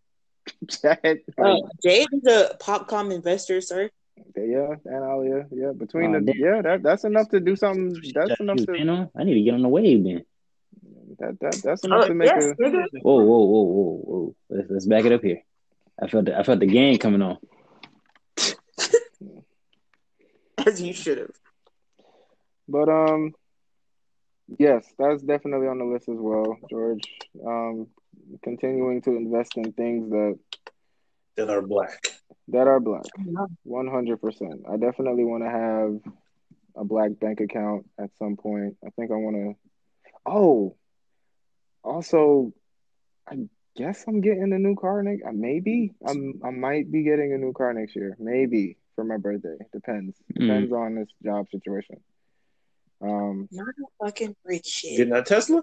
Chad, 0.68 1.20
Uh, 1.38 1.56
Jade 1.82 2.06
is 2.12 2.26
a 2.26 2.56
popcom 2.60 3.12
investor, 3.12 3.60
sir. 3.60 3.90
Yeah, 4.36 4.74
and 4.84 5.04
Alia, 5.04 5.46
yeah. 5.50 5.72
Between 5.76 6.14
Oh, 6.14 6.20
the, 6.20 6.32
damn. 6.32 6.36
yeah, 6.36 6.62
that 6.62 6.82
that's 6.82 7.04
enough 7.04 7.28
to 7.30 7.40
do 7.40 7.56
something. 7.56 7.96
That's 8.14 8.40
enough 8.40 8.58
to 8.58 8.66
paying 8.66 8.88
on? 8.88 9.10
I 9.16 9.24
need 9.24 9.34
to 9.34 9.42
get 9.42 9.54
on 9.54 9.62
the 9.62 9.68
wave 9.68 10.04
then. 10.04 10.24
that, 11.18 11.38
that 11.40 11.60
that's 11.62 11.84
enough 11.84 12.04
Uh, 12.04 12.08
to 12.08 12.14
make 12.14 12.26
yes, 12.28 12.44
a. 12.44 12.54
Whoa, 13.00 13.16
whoa, 13.24 13.44
whoa, 13.44 13.62
whoa, 13.62 14.00
whoa. 14.04 14.36
Let's, 14.50 14.70
let's 14.70 14.86
back 14.86 15.04
it 15.04 15.12
up 15.12 15.22
here. 15.22 15.42
I 16.02 16.08
felt 16.08 16.24
the, 16.26 16.38
I 16.38 16.42
felt 16.42 16.60
the 16.60 16.66
game 16.66 16.98
coming 16.98 17.22
on. 17.22 17.38
As 20.66 20.80
you 20.80 20.92
should 20.92 21.18
have. 21.18 21.30
But 22.68 22.88
um, 22.88 23.32
yes, 24.58 24.86
that's 24.98 25.22
definitely 25.22 25.66
on 25.66 25.78
the 25.78 25.84
list 25.84 26.08
as 26.08 26.18
well, 26.18 26.56
George. 26.70 27.02
Um, 27.44 27.88
continuing 28.42 29.02
to 29.02 29.10
invest 29.16 29.56
in 29.56 29.72
things 29.72 30.10
that 30.10 30.38
That 31.36 31.50
are 31.50 31.62
black. 31.62 31.98
That 32.52 32.68
are 32.68 32.80
black. 32.80 33.04
One 33.64 33.88
hundred 33.88 34.20
percent. 34.20 34.62
I 34.70 34.76
definitely 34.76 35.24
want 35.24 35.42
to 35.42 35.50
have 35.50 36.14
a 36.76 36.84
black 36.84 37.18
bank 37.20 37.40
account 37.40 37.86
at 37.98 38.10
some 38.18 38.36
point. 38.36 38.76
I 38.84 38.90
think 38.90 39.10
I 39.10 39.16
want 39.16 39.36
to. 39.36 39.54
Oh, 40.24 40.76
also, 41.82 42.52
I 43.28 43.36
guess 43.76 44.04
I'm 44.06 44.20
getting 44.20 44.52
a 44.52 44.58
new 44.58 44.76
car 44.76 45.02
next. 45.02 45.24
Maybe 45.32 45.92
I'm. 46.06 46.40
I 46.44 46.50
might 46.50 46.90
be 46.90 47.02
getting 47.02 47.32
a 47.32 47.38
new 47.38 47.52
car 47.52 47.72
next 47.72 47.96
year. 47.96 48.16
Maybe 48.18 48.76
for 48.94 49.04
my 49.04 49.16
birthday. 49.16 49.56
Depends. 49.72 50.16
Mm. 50.34 50.40
Depends 50.40 50.72
on 50.72 50.94
this 50.94 51.08
job 51.24 51.46
situation. 51.50 51.96
Um, 53.00 53.48
Not 53.50 53.68
a 53.68 54.04
fucking 54.04 54.36
rich 54.44 54.66
shit. 54.66 54.96
Getting 54.96 55.12
that 55.12 55.26
Tesla? 55.26 55.62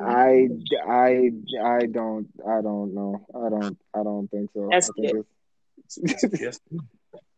I, 0.00 0.48
I, 0.88 1.30
I 1.62 1.86
don't, 1.86 2.28
I 2.46 2.60
don't 2.60 2.94
know. 2.94 3.26
I 3.34 3.48
don't, 3.48 3.78
I 3.94 4.02
don't 4.02 4.28
think 4.28 4.50
so. 4.52 4.68
That's 4.70 4.90
I 4.90 4.92
think 5.00 5.12
good. 5.12 6.40
Yes. 6.40 6.60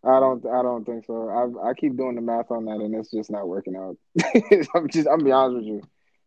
I 0.05 0.19
don't, 0.19 0.45
I 0.47 0.63
don't 0.63 0.85
think 0.85 1.07
so. 1.07 1.29
I, 1.29 1.71
I 1.71 1.75
keep 1.75 1.97
doing 1.97 2.17
the 2.17 2.21
math 2.21 2.51
on 2.51 2.65
that, 2.65 2.81
and 2.81 2.93
it's 2.95 3.13
just 3.13 3.31
not 3.31 3.47
working 3.47 3.77
out. 3.77 3.97
I'm 4.75 4.89
just, 4.89 5.07
I'm 5.07 5.23
be 5.23 5.31
honest 5.31 5.59
with 5.59 5.67
you. 5.67 5.83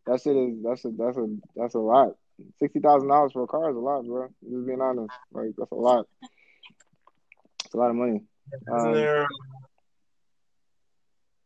That 0.08 0.22
shit 0.22 0.36
is, 0.36 0.64
that's 0.64 0.86
a, 0.86 0.92
that's 0.92 1.18
a, 1.18 1.28
that's 1.56 1.74
a 1.76 1.80
lot. 1.80 2.16
Sixty 2.60 2.80
thousand 2.80 3.10
dollars 3.10 3.32
for 3.32 3.44
a 3.44 3.48
car 3.48 3.70
is 3.70 3.76
a 3.76 3.80
lot, 3.80 4.06
bro. 4.06 4.28
Just 4.44 4.66
being 4.66 4.82
honest, 4.82 5.14
like 5.32 5.52
that's 5.58 5.72
a 5.72 5.76
lot. 5.76 6.06
It's 7.64 7.74
a 7.74 7.78
lot 7.78 7.90
of 7.90 7.96
money. 7.96 8.24
Um, 8.72 8.94
there? 8.94 9.28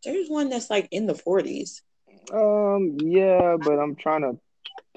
There's 0.03 0.29
one 0.29 0.49
that's 0.49 0.69
like 0.69 0.87
in 0.91 1.05
the 1.05 1.13
40s. 1.13 1.81
Um, 2.31 2.97
yeah, 3.01 3.57
but 3.59 3.79
I'm 3.79 3.95
trying 3.95 4.21
to 4.21 4.39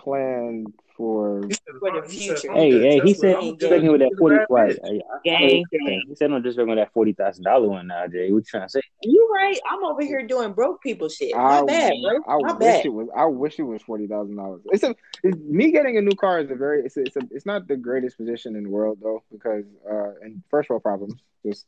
plan 0.03 0.67
for. 0.97 1.43
For 1.79 2.01
the 2.01 2.07
future. 2.07 2.53
Hey, 2.53 2.79
hey, 2.79 3.01
he 3.01 3.15
said 3.15 3.37
I'm 3.37 3.43
he's 3.43 3.57
good. 3.57 3.83
with 3.89 4.01
that 4.01 4.15
forty 4.19 4.37
right. 4.51 4.77
Gang, 5.25 5.65
gang. 5.71 6.05
he 6.09 6.15
said 6.15 6.33
I'm 6.33 6.43
just 6.43 6.59
working 6.59 6.71
with 6.71 6.79
that 6.79 6.93
forty 6.93 7.13
thousand 7.13 7.45
dollar 7.45 7.69
one 7.69 7.87
now, 7.87 8.07
Jay. 8.07 8.31
What 8.33 8.39
you 8.39 8.43
trying 8.43 8.65
to 8.65 8.69
say? 8.69 8.81
You 9.03 9.31
right. 9.33 9.59
I'm 9.71 9.85
over 9.85 10.03
here 10.03 10.27
doing 10.27 10.53
broke 10.53 10.83
people 10.83 11.09
shit. 11.09 11.35
I, 11.35 11.61
Not 11.61 11.67
bad, 11.67 11.93
bro. 12.03 12.19
I 12.29 12.39
Not 12.39 12.61
wish 12.61 12.67
bad. 12.67 12.87
it 12.87 12.93
was. 12.93 13.09
I 13.17 13.25
wish 13.27 13.59
it 13.59 13.63
was 13.63 13.83
forty 13.83 14.07
thousand 14.07 14.37
dollars. 14.37 14.63
It's 14.67 14.83
a 14.83 14.95
it's, 15.23 15.37
me 15.39 15.71
getting 15.71 15.97
a 15.97 16.03
new 16.03 16.17
car 16.17 16.41
is 16.41 16.51
a 16.51 16.55
very. 16.55 16.85
It's 16.85 16.97
a, 16.97 17.03
it's 17.03 17.17
a. 17.17 17.21
It's 17.31 17.47
not 17.47 17.69
the 17.69 17.77
greatest 17.77 18.17
position 18.17 18.57
in 18.57 18.65
the 18.65 18.71
world 18.71 18.99
though 19.03 19.23
because 19.31 19.65
uh 19.91 20.13
and 20.23 20.43
first 20.51 20.69
world 20.69 20.83
problems. 20.83 21.21
Just 21.47 21.67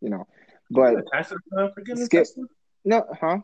you 0.00 0.10
know, 0.10 0.26
but 0.70 1.04
tax 1.12 1.32
uh, 1.32 1.68
for 1.74 1.80
getting 1.82 2.02
a 2.02 2.06
Skip. 2.06 2.24
Tesla? 2.24 2.44
no, 2.84 3.04
huh? 3.20 3.38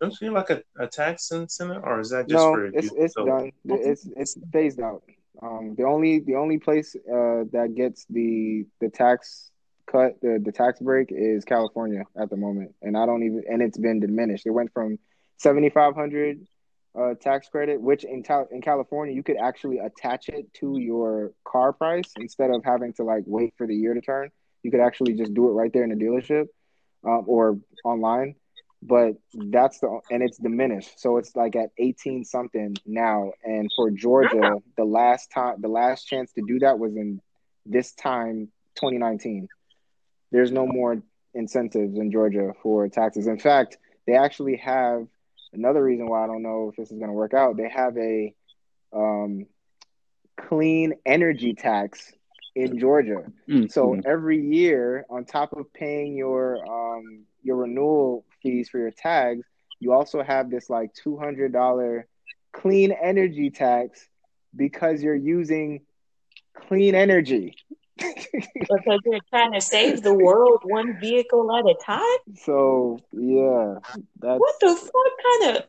Don't 0.00 0.14
you 0.20 0.30
like 0.30 0.50
a, 0.50 0.62
a 0.78 0.86
tax 0.86 1.30
incentive, 1.32 1.82
or 1.84 2.00
is 2.00 2.10
that 2.10 2.28
just 2.28 2.44
No, 2.44 2.52
for 2.54 2.66
it's 2.66 2.92
it's 2.96 3.14
So- 3.14 3.26
done. 3.26 3.52
It's 3.64 4.06
it's 4.16 4.38
phased 4.52 4.80
out. 4.80 5.02
Um, 5.42 5.74
the 5.76 5.84
only 5.84 6.18
the 6.20 6.34
only 6.34 6.58
place 6.58 6.96
uh 6.96 7.44
that 7.52 7.74
gets 7.76 8.06
the 8.10 8.66
the 8.80 8.88
tax 8.88 9.50
cut 9.86 10.20
the 10.20 10.40
the 10.44 10.52
tax 10.52 10.80
break 10.80 11.08
is 11.12 11.44
California 11.44 12.04
at 12.20 12.28
the 12.30 12.36
moment, 12.36 12.74
and 12.82 12.96
I 12.96 13.06
don't 13.06 13.22
even 13.22 13.44
and 13.48 13.62
it's 13.62 13.78
been 13.78 14.00
diminished. 14.00 14.46
It 14.46 14.50
went 14.50 14.72
from 14.72 14.98
seventy 15.36 15.70
five 15.70 15.94
hundred 15.94 16.46
uh 16.98 17.14
tax 17.14 17.48
credit, 17.48 17.80
which 17.80 18.02
in 18.04 18.22
Cal- 18.22 18.48
in 18.50 18.60
California 18.60 19.14
you 19.14 19.22
could 19.22 19.36
actually 19.36 19.78
attach 19.78 20.28
it 20.28 20.52
to 20.54 20.78
your 20.78 21.32
car 21.44 21.72
price 21.72 22.10
instead 22.18 22.50
of 22.50 22.64
having 22.64 22.92
to 22.94 23.04
like 23.04 23.22
wait 23.26 23.54
for 23.56 23.66
the 23.66 23.74
year 23.76 23.94
to 23.94 24.00
turn. 24.00 24.30
You 24.64 24.70
could 24.72 24.80
actually 24.80 25.14
just 25.14 25.34
do 25.34 25.48
it 25.48 25.52
right 25.52 25.72
there 25.72 25.84
in 25.84 25.90
the 25.90 25.96
dealership, 26.04 26.46
um, 27.04 27.24
or 27.26 27.58
online 27.84 28.34
but 28.82 29.14
that's 29.34 29.80
the 29.80 30.00
and 30.10 30.22
it's 30.22 30.38
diminished. 30.38 31.00
So 31.00 31.16
it's 31.16 31.34
like 31.34 31.56
at 31.56 31.70
18 31.78 32.24
something 32.24 32.76
now. 32.86 33.32
And 33.44 33.70
for 33.74 33.90
georgia 33.90 34.54
the 34.76 34.84
last 34.84 35.30
time 35.30 35.56
the 35.60 35.68
last 35.68 36.04
chance 36.04 36.32
to 36.32 36.42
do 36.46 36.58
that 36.60 36.78
was 36.78 36.96
in 36.96 37.20
this 37.66 37.92
time 37.92 38.48
2019 38.76 39.48
there's 40.30 40.50
no 40.52 40.66
more 40.66 41.02
incentives 41.34 41.98
in 41.98 42.10
georgia 42.10 42.52
for 42.62 42.88
taxes. 42.88 43.26
In 43.26 43.38
fact 43.38 43.78
they 44.06 44.14
actually 44.14 44.56
have 44.56 45.06
another 45.52 45.82
reason 45.82 46.06
why 46.06 46.24
i 46.24 46.26
don't 46.26 46.42
know 46.42 46.68
if 46.70 46.76
this 46.76 46.90
is 46.90 46.98
going 46.98 47.10
to 47.10 47.14
work 47.14 47.34
out 47.34 47.56
they 47.56 47.68
have 47.68 47.96
a 47.98 48.34
um, 48.94 49.46
clean 50.36 50.94
energy 51.04 51.54
tax 51.54 52.12
in 52.54 52.78
georgia. 52.78 53.24
Mm, 53.48 53.70
so 53.70 53.96
every 54.04 54.40
year, 54.44 55.04
on 55.10 55.24
top 55.24 55.52
of 55.52 55.72
paying 55.72 56.16
your 56.16 56.56
um 56.66 57.24
your 57.42 57.56
renewal 57.56 58.24
fees 58.42 58.68
for 58.68 58.78
your 58.78 58.90
tags, 58.90 59.46
you 59.80 59.92
also 59.92 60.22
have 60.22 60.50
this 60.50 60.68
like 60.70 60.92
two 60.94 61.16
hundred 61.18 61.52
dollar 61.52 62.06
clean 62.52 62.92
energy 62.92 63.50
tax 63.50 64.06
because 64.56 65.02
you're 65.02 65.14
using 65.14 65.80
clean 66.54 66.94
energy. 66.94 67.54
Because 67.98 69.00
you're 69.04 69.18
trying 69.28 69.52
to 69.54 69.60
save 69.60 70.02
the 70.02 70.14
world 70.14 70.60
one 70.64 70.98
vehicle 71.00 71.50
at 71.56 71.64
a 71.64 71.74
time? 71.84 72.34
so 72.44 73.00
yeah, 73.12 73.74
that's 74.20 74.38
What 74.38 74.54
the 74.60 74.76
fuck 74.76 74.92
kind 75.42 75.56
of 75.56 75.64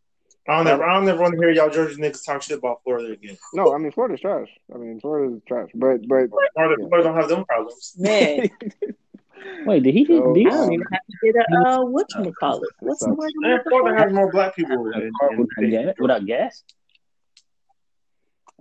I 0.48 0.58
don't 0.58 0.68
ever, 0.68 0.84
I 0.84 0.94
don't 0.96 1.08
ever 1.10 1.22
want 1.22 1.34
to 1.34 1.40
hear 1.40 1.52
y'all 1.52 1.70
Georgia 1.70 1.96
niggas 1.96 2.26
talk 2.26 2.42
shit 2.44 2.58
about 2.60 2.82
Florida 2.84 3.14
again. 3.14 3.38
no. 3.54 3.74
I 3.74 3.78
mean, 3.78 3.92
Florida's 3.92 4.20
trash. 4.22 4.48
I 4.74 4.78
mean, 4.78 5.00
Florida's 5.00 5.42
trash. 5.48 5.70
But 5.76 6.08
but 6.08 6.28
Florida, 6.30 6.76
Yeah. 6.82 6.88
Florida 6.88 7.04
don't 7.10 7.16
have 7.18 7.30
them 7.30 7.46
problems. 7.46 7.96
man? 7.98 8.50
Wait, 9.66 9.84
did 9.84 9.94
he? 9.96 10.06
So, 10.06 10.34
did 10.34 10.40
he 10.42 10.48
I 10.48 10.50
don't 10.52 10.74
um, 10.74 10.84
even 11.24 11.42
have 11.42 11.48
to 11.48 11.52
get 11.52 11.58
a 11.58 11.70
uh 11.70 11.80
whatchamacallit. 11.86 12.70
What's 12.80 13.00
the 13.00 13.08
sucks. 13.08 13.18
word? 13.18 13.32
I'm 13.38 13.52
And 13.52 13.54
looking 13.54 13.70
Florida 13.70 14.04
has 14.04 14.14
more 14.14 14.32
black 14.32 14.56
people. 14.56 14.92
a 14.94 15.00
in- 15.00 15.74
in- 15.74 15.94
without 16.00 16.26
gas? 16.26 16.64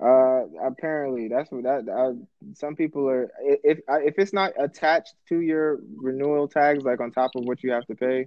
Uh, 0.01 0.44
apparently 0.64 1.28
that's 1.28 1.51
what 1.51 1.64
that. 1.64 1.89
Uh, 1.89 2.12
some 2.55 2.76
people 2.76 3.09
are 3.09 3.30
if 3.43 3.80
if 3.89 4.14
it's 4.18 4.32
not 4.32 4.52
attached 4.59 5.14
to 5.28 5.40
your 5.40 5.80
renewal 5.97 6.47
tags, 6.47 6.85
like 6.85 7.01
on 7.01 7.10
top 7.10 7.32
of 7.35 7.44
what 7.44 7.62
you 7.64 7.72
have 7.72 7.85
to 7.86 7.97
pay 7.97 8.26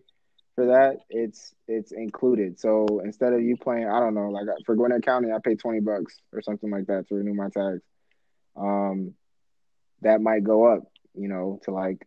for 0.55 0.65
that, 0.65 0.97
it's 1.09 1.53
it's 1.69 1.93
included. 1.93 2.59
So 2.59 3.01
instead 3.05 3.31
of 3.31 3.41
you 3.41 3.55
paying, 3.55 3.87
I 3.87 3.99
don't 4.01 4.13
know, 4.15 4.29
like 4.31 4.47
for 4.65 4.75
Gwinnett 4.75 5.03
County, 5.03 5.31
I 5.31 5.37
pay 5.41 5.55
twenty 5.55 5.79
bucks 5.79 6.19
or 6.33 6.41
something 6.41 6.69
like 6.69 6.87
that 6.87 7.07
to 7.07 7.15
renew 7.15 7.33
my 7.33 7.47
tags. 7.49 7.81
Um, 8.57 9.13
that 10.01 10.19
might 10.19 10.43
go 10.43 10.65
up, 10.65 10.83
you 11.15 11.29
know, 11.29 11.61
to 11.63 11.71
like 11.71 12.05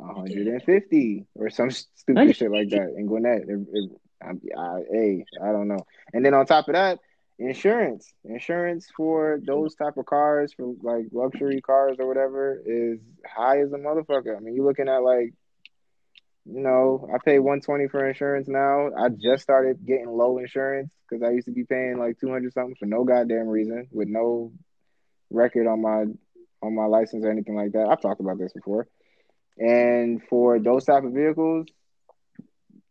150 0.00 1.26
or 1.34 1.50
some 1.50 1.70
stupid 1.70 2.36
shit 2.36 2.50
like 2.50 2.70
that 2.70 2.94
in 2.96 3.06
Gwinnett. 3.06 3.42
It, 3.48 3.66
it, 3.72 3.90
I, 4.22 4.30
I, 4.58 4.80
hey, 4.90 5.24
I 5.42 5.52
don't 5.52 5.68
know. 5.68 5.86
And 6.12 6.24
then 6.24 6.34
on 6.34 6.46
top 6.46 6.68
of 6.68 6.74
that, 6.74 6.98
insurance, 7.38 8.12
insurance 8.24 8.88
for 8.94 9.40
those 9.42 9.74
type 9.74 9.96
of 9.96 10.06
cars, 10.06 10.52
for 10.52 10.74
like 10.82 11.06
luxury 11.12 11.60
cars 11.60 11.96
or 11.98 12.06
whatever, 12.06 12.60
is 12.64 12.98
high 13.26 13.60
as 13.60 13.72
a 13.72 13.78
motherfucker. 13.78 14.36
I 14.36 14.40
mean, 14.40 14.54
you're 14.54 14.66
looking 14.66 14.88
at 14.88 15.02
like, 15.02 15.32
you 16.44 16.60
know, 16.60 17.08
I 17.12 17.18
pay 17.24 17.38
120 17.38 17.88
for 17.88 18.06
insurance 18.06 18.48
now. 18.48 18.90
I 18.96 19.08
just 19.08 19.42
started 19.42 19.86
getting 19.86 20.08
low 20.08 20.38
insurance 20.38 20.90
because 21.08 21.22
I 21.22 21.30
used 21.30 21.46
to 21.46 21.52
be 21.52 21.64
paying 21.64 21.98
like 21.98 22.18
200 22.20 22.52
something 22.52 22.76
for 22.78 22.86
no 22.86 23.04
goddamn 23.04 23.48
reason 23.48 23.88
with 23.90 24.08
no 24.08 24.52
record 25.30 25.66
on 25.66 25.80
my 25.80 26.04
on 26.62 26.74
my 26.74 26.84
license 26.84 27.24
or 27.24 27.30
anything 27.30 27.56
like 27.56 27.72
that. 27.72 27.88
I've 27.88 28.02
talked 28.02 28.20
about 28.20 28.38
this 28.38 28.52
before. 28.52 28.86
And 29.60 30.22
for 30.28 30.58
those 30.58 30.86
type 30.86 31.04
of 31.04 31.12
vehicles, 31.12 31.66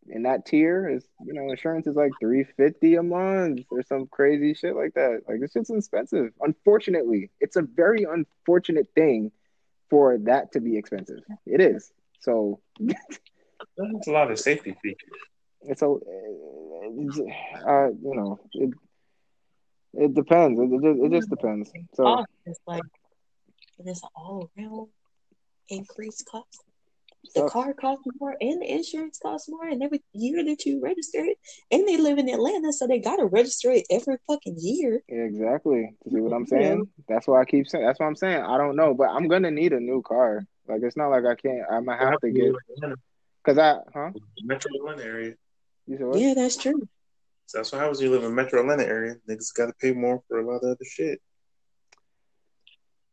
in 0.07 0.23
that 0.23 0.45
tier 0.45 0.89
is 0.89 1.05
you 1.25 1.33
know 1.33 1.49
insurance 1.49 1.87
is 1.87 1.95
like 1.95 2.11
350 2.19 2.95
a 2.95 3.03
month 3.03 3.61
or 3.69 3.83
some 3.83 4.07
crazy 4.07 4.53
shit 4.53 4.75
like 4.75 4.93
that. 4.95 5.21
Like 5.27 5.39
this 5.39 5.51
shit's 5.51 5.69
expensive 5.69 6.31
unfortunately. 6.41 7.31
It's 7.39 7.55
a 7.55 7.61
very 7.61 8.03
unfortunate 8.03 8.87
thing 8.95 9.31
for 9.89 10.17
that 10.19 10.51
to 10.53 10.61
be 10.61 10.77
expensive. 10.77 11.19
It 11.45 11.61
is. 11.61 11.91
So 12.19 12.59
it's 12.79 14.07
a 14.07 14.11
lot 14.11 14.31
of 14.31 14.39
safety 14.39 14.75
features. 14.81 15.09
it's 15.61 15.81
a 15.81 15.87
uh, 15.87 17.87
you 17.87 18.15
know 18.15 18.39
it 18.53 18.69
it 19.93 20.13
depends. 20.13 20.59
It, 20.59 20.71
it, 20.71 20.81
just, 20.81 21.03
it 21.03 21.11
just 21.11 21.29
depends. 21.29 21.71
So 21.95 22.23
it's 22.45 22.59
like 22.67 22.83
it's 23.79 24.01
all 24.15 24.51
around 24.57 24.87
increased 25.69 26.25
cost. 26.29 26.63
The 27.35 27.41
sucks. 27.41 27.51
car 27.53 27.73
costs 27.73 28.05
more 28.19 28.35
and 28.39 28.61
the 28.61 28.71
insurance 28.71 29.19
costs 29.21 29.49
more 29.49 29.67
and 29.67 29.83
every 29.83 30.01
year 30.13 30.43
that 30.45 30.65
you 30.65 30.79
register 30.81 31.19
it. 31.23 31.37
And 31.69 31.87
they 31.87 31.97
live 31.97 32.17
in 32.17 32.29
Atlanta, 32.29 32.71
so 32.71 32.87
they 32.87 32.99
gotta 32.99 33.25
register 33.25 33.71
it 33.71 33.85
every 33.91 34.17
fucking 34.27 34.55
year. 34.57 35.01
exactly 35.09 35.95
see 36.09 36.21
what 36.21 36.33
i'm 36.33 36.45
Yeah. 36.51 36.57
saying 36.59 36.87
that's 37.07 37.27
why 37.27 37.41
i 37.41 37.45
keep 37.45 37.67
saying 37.67 37.85
that's 37.85 37.99
what 37.99 38.05
i'm 38.07 38.15
saying 38.15 38.41
i 38.43 38.57
don't 38.57 38.75
know 38.75 38.93
but 38.93 39.09
i'm 39.09 39.27
gonna 39.27 39.51
need 39.51 39.73
a 39.73 39.79
new 39.79 40.01
car 40.01 40.45
like 40.67 40.81
it's 40.81 40.95
not 40.97 41.09
like 41.09 41.25
i 41.25 41.35
can't 41.35 41.63
i'm 41.71 41.85
gonna 41.85 41.97
have 41.97 42.19
to 42.21 42.31
get 42.31 42.53
because 43.43 43.57
i 43.57 43.75
huh 43.93 44.11
Metro 44.43 44.71
Atlanta 44.79 45.03
area. 45.03 45.33
you 45.87 45.97
said 45.97 46.07
what? 46.07 46.19
Yeah, 46.19 46.33
that's 46.35 46.55
true. 46.57 46.81
So 47.47 47.57
that's 47.57 47.71
what 47.71 47.81
happens 47.81 47.99
when 47.99 48.07
you 48.09 48.15
live 48.15 48.23
in 48.23 48.33
Metro 48.35 48.61
Atlanta 48.61 48.85
area. 48.85 49.15
Niggas 49.27 49.53
got 49.57 49.65
to 49.67 49.73
pay 49.81 49.91
more 49.91 50.21
for 50.27 50.39
a 50.39 50.45
lot 50.45 50.57
of 50.63 50.69
other 50.71 50.85
shit. 50.85 51.19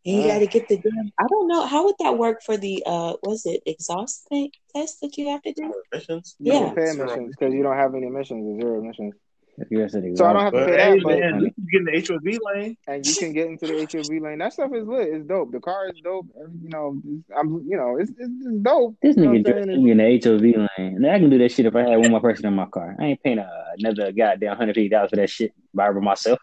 And 0.06 0.22
you 0.22 0.28
got 0.28 0.38
to 0.38 0.46
get 0.46 0.68
the 0.68 0.76
damn. 0.76 1.12
I 1.18 1.26
don't 1.28 1.48
know 1.48 1.66
how 1.66 1.84
would 1.84 1.96
that 1.98 2.16
work 2.16 2.42
for 2.44 2.56
the 2.56 2.82
uh, 2.86 3.14
was 3.22 3.44
it 3.44 3.62
exhaust 3.66 4.28
thing, 4.28 4.50
test 4.74 5.00
that 5.00 5.18
you 5.18 5.28
have 5.30 5.42
to 5.42 5.52
do? 5.52 5.74
Emissions? 5.92 6.36
You 6.38 6.52
Yeah. 6.52 6.60
don't 6.60 6.76
pay 6.76 6.90
emissions 6.90 7.34
because 7.36 7.52
you 7.52 7.62
don't 7.64 7.76
have 7.76 7.94
any 7.94 8.06
emissions, 8.06 8.60
zero 8.60 8.80
emissions. 8.80 9.14
If 9.58 9.70
you're 9.70 9.88
So 9.88 10.26
I 10.26 10.32
don't 10.34 10.42
have 10.42 10.52
to 10.52 10.58
But 10.58 10.66
pay 10.66 10.76
hey, 10.76 10.94
that, 10.96 11.02
but 11.02 11.18
man, 11.18 11.34
at 11.34 11.42
least 11.42 11.54
you 11.56 11.70
get 11.72 11.80
in 11.80 11.86
the 11.86 12.14
HOV 12.14 12.54
lane. 12.54 12.76
and 12.86 13.06
you 13.06 13.14
can 13.16 13.32
get 13.32 13.46
into 13.46 13.66
the 13.66 13.88
HOV 13.90 14.22
lane. 14.22 14.38
That 14.38 14.52
stuff 14.52 14.70
is 14.74 14.86
lit. 14.86 15.08
It's 15.08 15.26
dope. 15.26 15.50
The 15.50 15.60
car 15.60 15.88
is 15.88 15.98
dope. 16.04 16.26
You 16.36 16.68
know, 16.68 17.00
I'm 17.34 17.64
you 17.66 17.76
know, 17.76 17.96
it's 17.96 18.10
it's, 18.10 18.20
it's 18.20 18.58
dope. 18.60 18.96
This 19.00 19.16
nigga 19.16 19.28
what 19.28 19.36
I'm 19.36 19.42
dressed 19.42 19.68
me 19.68 19.90
in 19.90 19.96
the 19.96 20.20
HOV 20.22 20.42
lane. 20.42 20.96
And 20.96 21.06
I 21.06 21.18
can 21.18 21.30
do 21.30 21.38
that 21.38 21.50
shit 21.50 21.66
if 21.66 21.74
I 21.74 21.88
had 21.88 21.96
one 21.96 22.10
more 22.10 22.20
person 22.20 22.46
in 22.46 22.54
my 22.54 22.66
car. 22.66 22.96
I 23.00 23.06
ain't 23.06 23.22
paying 23.22 23.38
uh, 23.38 23.64
another 23.78 24.12
goddamn 24.12 24.56
hundred 24.56 24.74
fifty 24.74 24.90
dollars 24.90 25.10
for 25.10 25.16
that 25.16 25.30
shit 25.30 25.54
by 25.72 25.90
myself. 25.90 26.38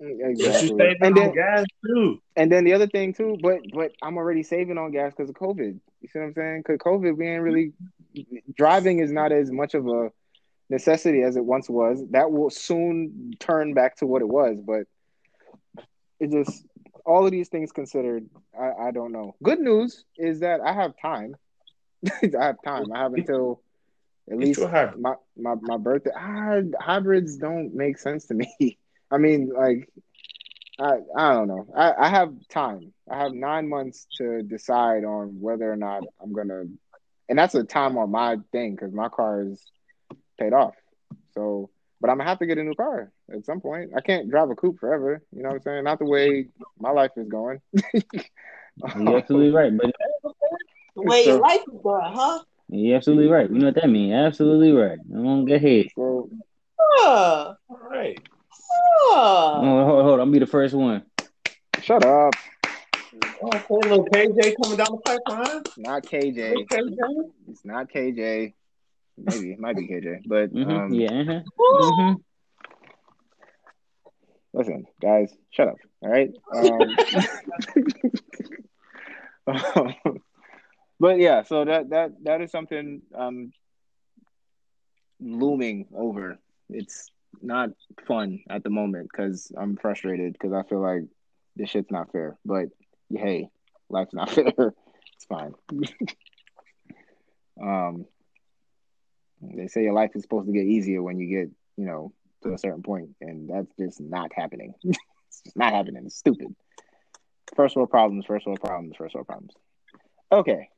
But 0.00 0.08
you 0.08 0.26
Exactly. 0.30 0.76
saving 0.78 0.96
And 1.02 1.16
on 1.16 1.16
then 1.16 1.32
gas 1.34 1.64
too. 1.86 2.22
and 2.36 2.50
then 2.50 2.64
the 2.64 2.72
other 2.72 2.86
thing 2.86 3.12
too, 3.12 3.38
but 3.40 3.58
but 3.70 3.92
I'm 4.02 4.16
already 4.16 4.42
saving 4.42 4.78
on 4.78 4.92
gas 4.92 5.12
because 5.14 5.28
of 5.28 5.36
COVID. 5.36 5.78
You 6.00 6.08
see 6.08 6.18
what 6.18 6.26
I'm 6.26 6.34
saying? 6.34 6.62
Because 6.66 6.78
COVID, 6.78 7.16
we 7.16 7.28
ain't 7.28 7.42
really 7.42 7.72
driving 8.56 9.00
is 9.00 9.12
not 9.12 9.32
as 9.32 9.50
much 9.50 9.74
of 9.74 9.86
a 9.86 10.10
necessity 10.70 11.22
as 11.22 11.36
it 11.36 11.44
once 11.44 11.68
was. 11.68 12.02
That 12.10 12.30
will 12.32 12.50
soon 12.50 13.32
turn 13.40 13.74
back 13.74 13.96
to 13.96 14.06
what 14.06 14.22
it 14.22 14.28
was, 14.28 14.56
but 14.64 14.84
it 16.18 16.30
just 16.30 16.66
all 17.04 17.24
of 17.26 17.32
these 17.32 17.48
things 17.48 17.72
considered, 17.72 18.28
I, 18.58 18.88
I 18.88 18.90
don't 18.92 19.12
know. 19.12 19.34
Good 19.42 19.58
news 19.60 20.04
is 20.16 20.40
that 20.40 20.60
I 20.60 20.72
have 20.72 20.92
time. 21.00 21.34
I 22.06 22.44
have 22.44 22.56
time. 22.64 22.92
I 22.92 22.98
have 23.00 23.14
until 23.14 23.60
at 24.30 24.38
least 24.38 24.60
you 24.60 24.66
a 24.66 24.68
hybrid. 24.68 25.00
my 25.00 25.14
my 25.36 25.54
my 25.60 25.76
birthday. 25.76 26.10
Ah, 26.16 26.60
hybrids 26.80 27.36
don't 27.36 27.74
make 27.74 27.98
sense 27.98 28.26
to 28.26 28.34
me. 28.34 28.78
I 29.10 29.18
mean, 29.18 29.50
like, 29.54 29.88
I 30.78 30.98
I 31.16 31.32
don't 31.34 31.48
know. 31.48 31.66
I 31.76 31.92
I 31.98 32.08
have 32.08 32.32
time. 32.48 32.92
I 33.10 33.18
have 33.18 33.32
nine 33.32 33.68
months 33.68 34.06
to 34.18 34.42
decide 34.42 35.04
on 35.04 35.40
whether 35.40 35.70
or 35.70 35.76
not 35.76 36.04
I'm 36.22 36.32
gonna, 36.32 36.64
and 37.28 37.38
that's 37.38 37.54
a 37.54 37.64
time 37.64 37.98
on 37.98 38.10
my 38.10 38.36
thing 38.52 38.72
because 38.72 38.92
my 38.92 39.08
car 39.08 39.42
is 39.42 39.60
paid 40.38 40.52
off. 40.52 40.74
So, 41.34 41.70
but 42.00 42.10
I'm 42.10 42.18
gonna 42.18 42.28
have 42.28 42.38
to 42.38 42.46
get 42.46 42.58
a 42.58 42.64
new 42.64 42.74
car 42.74 43.12
at 43.32 43.44
some 43.44 43.60
point. 43.60 43.90
I 43.96 44.00
can't 44.00 44.30
drive 44.30 44.50
a 44.50 44.54
coupe 44.54 44.78
forever. 44.78 45.22
You 45.32 45.42
know 45.42 45.50
what 45.50 45.56
I'm 45.56 45.62
saying? 45.62 45.84
Not 45.84 45.98
the 45.98 46.06
way 46.06 46.46
my 46.78 46.90
life 46.90 47.12
is 47.16 47.28
going. 47.28 47.60
You're 48.98 49.18
absolutely 49.18 49.50
right, 49.56 49.76
buddy. 49.76 49.92
The 50.96 51.02
way 51.02 51.24
your 51.24 51.38
life 51.40 51.60
is 51.60 51.80
going, 51.82 52.12
huh? 52.12 52.40
You're 52.68 52.96
absolutely 52.96 53.28
right. 53.28 53.50
You 53.50 53.58
know 53.58 53.66
what 53.66 53.74
that 53.74 53.90
means? 53.90 54.14
Absolutely 54.14 54.72
right. 54.72 54.98
I'm 55.12 55.24
gonna 55.24 55.44
get 55.44 55.56
ahead. 55.56 55.86
So 55.96 56.30
Huh. 56.80 57.54
All 57.68 57.78
right. 57.90 58.18
Huh. 58.70 59.60
Oh, 59.62 59.84
hold, 59.84 60.04
hold, 60.04 60.20
I'll 60.20 60.26
be 60.26 60.38
the 60.38 60.46
first 60.46 60.74
one. 60.74 61.04
shut 61.82 62.04
up. 62.04 62.34
Okay, 63.42 63.64
little 63.70 64.04
KJ 64.06 64.54
coming 64.62 64.76
down 64.76 64.92
the 64.92 64.98
pipeline. 65.04 65.62
Not 65.76 66.04
KJ. 66.04 66.66
KJ. 66.68 66.96
It's 67.48 67.64
not 67.64 67.90
KJ. 67.90 68.54
Maybe 69.18 69.52
it 69.52 69.58
might 69.58 69.76
be 69.76 69.88
KJ, 69.88 70.22
but 70.26 70.50
hmm 70.50 70.70
um, 70.70 70.92
yeah. 70.92 71.10
Uh-huh. 71.12 71.92
hmm 71.92 72.12
Listen, 74.52 74.86
guys, 75.00 75.32
shut 75.50 75.68
up. 75.68 75.76
All 76.02 76.10
right. 76.10 76.30
Um, 79.46 80.20
but 81.00 81.18
yeah, 81.18 81.42
so 81.42 81.64
that 81.64 81.90
that 81.90 82.12
that 82.22 82.40
is 82.40 82.52
something 82.52 83.02
um 83.14 83.52
looming 85.18 85.86
over. 85.96 86.38
It's 86.68 87.10
not 87.40 87.70
fun 88.06 88.40
at 88.48 88.62
the 88.64 88.70
moment 88.70 89.08
because 89.10 89.52
I'm 89.56 89.76
frustrated 89.76 90.32
because 90.32 90.52
I 90.52 90.62
feel 90.68 90.80
like 90.80 91.02
this 91.56 91.70
shit's 91.70 91.90
not 91.90 92.12
fair. 92.12 92.36
But 92.44 92.66
hey, 93.10 93.48
life's 93.88 94.14
not 94.14 94.30
fair. 94.34 94.74
It's 95.16 95.24
fine. 95.28 95.54
um, 97.62 98.06
they 99.42 99.68
say 99.68 99.82
your 99.82 99.92
life 99.92 100.10
is 100.14 100.22
supposed 100.22 100.46
to 100.46 100.52
get 100.52 100.64
easier 100.64 101.02
when 101.02 101.18
you 101.18 101.26
get, 101.26 101.50
you 101.76 101.86
know, 101.86 102.12
to 102.42 102.54
a 102.54 102.58
certain 102.58 102.82
point, 102.82 103.10
and 103.20 103.48
that's 103.48 103.74
just 103.78 104.00
not 104.00 104.32
happening. 104.34 104.74
it's 104.84 105.42
just 105.44 105.56
not 105.56 105.72
happening. 105.72 106.04
It's 106.06 106.16
stupid. 106.16 106.54
First 107.56 107.76
world 107.76 107.90
problems. 107.90 108.26
First 108.26 108.46
world 108.46 108.60
problems. 108.60 108.96
First 108.96 109.14
world 109.14 109.26
problems. 109.26 109.52
Okay. 110.32 110.68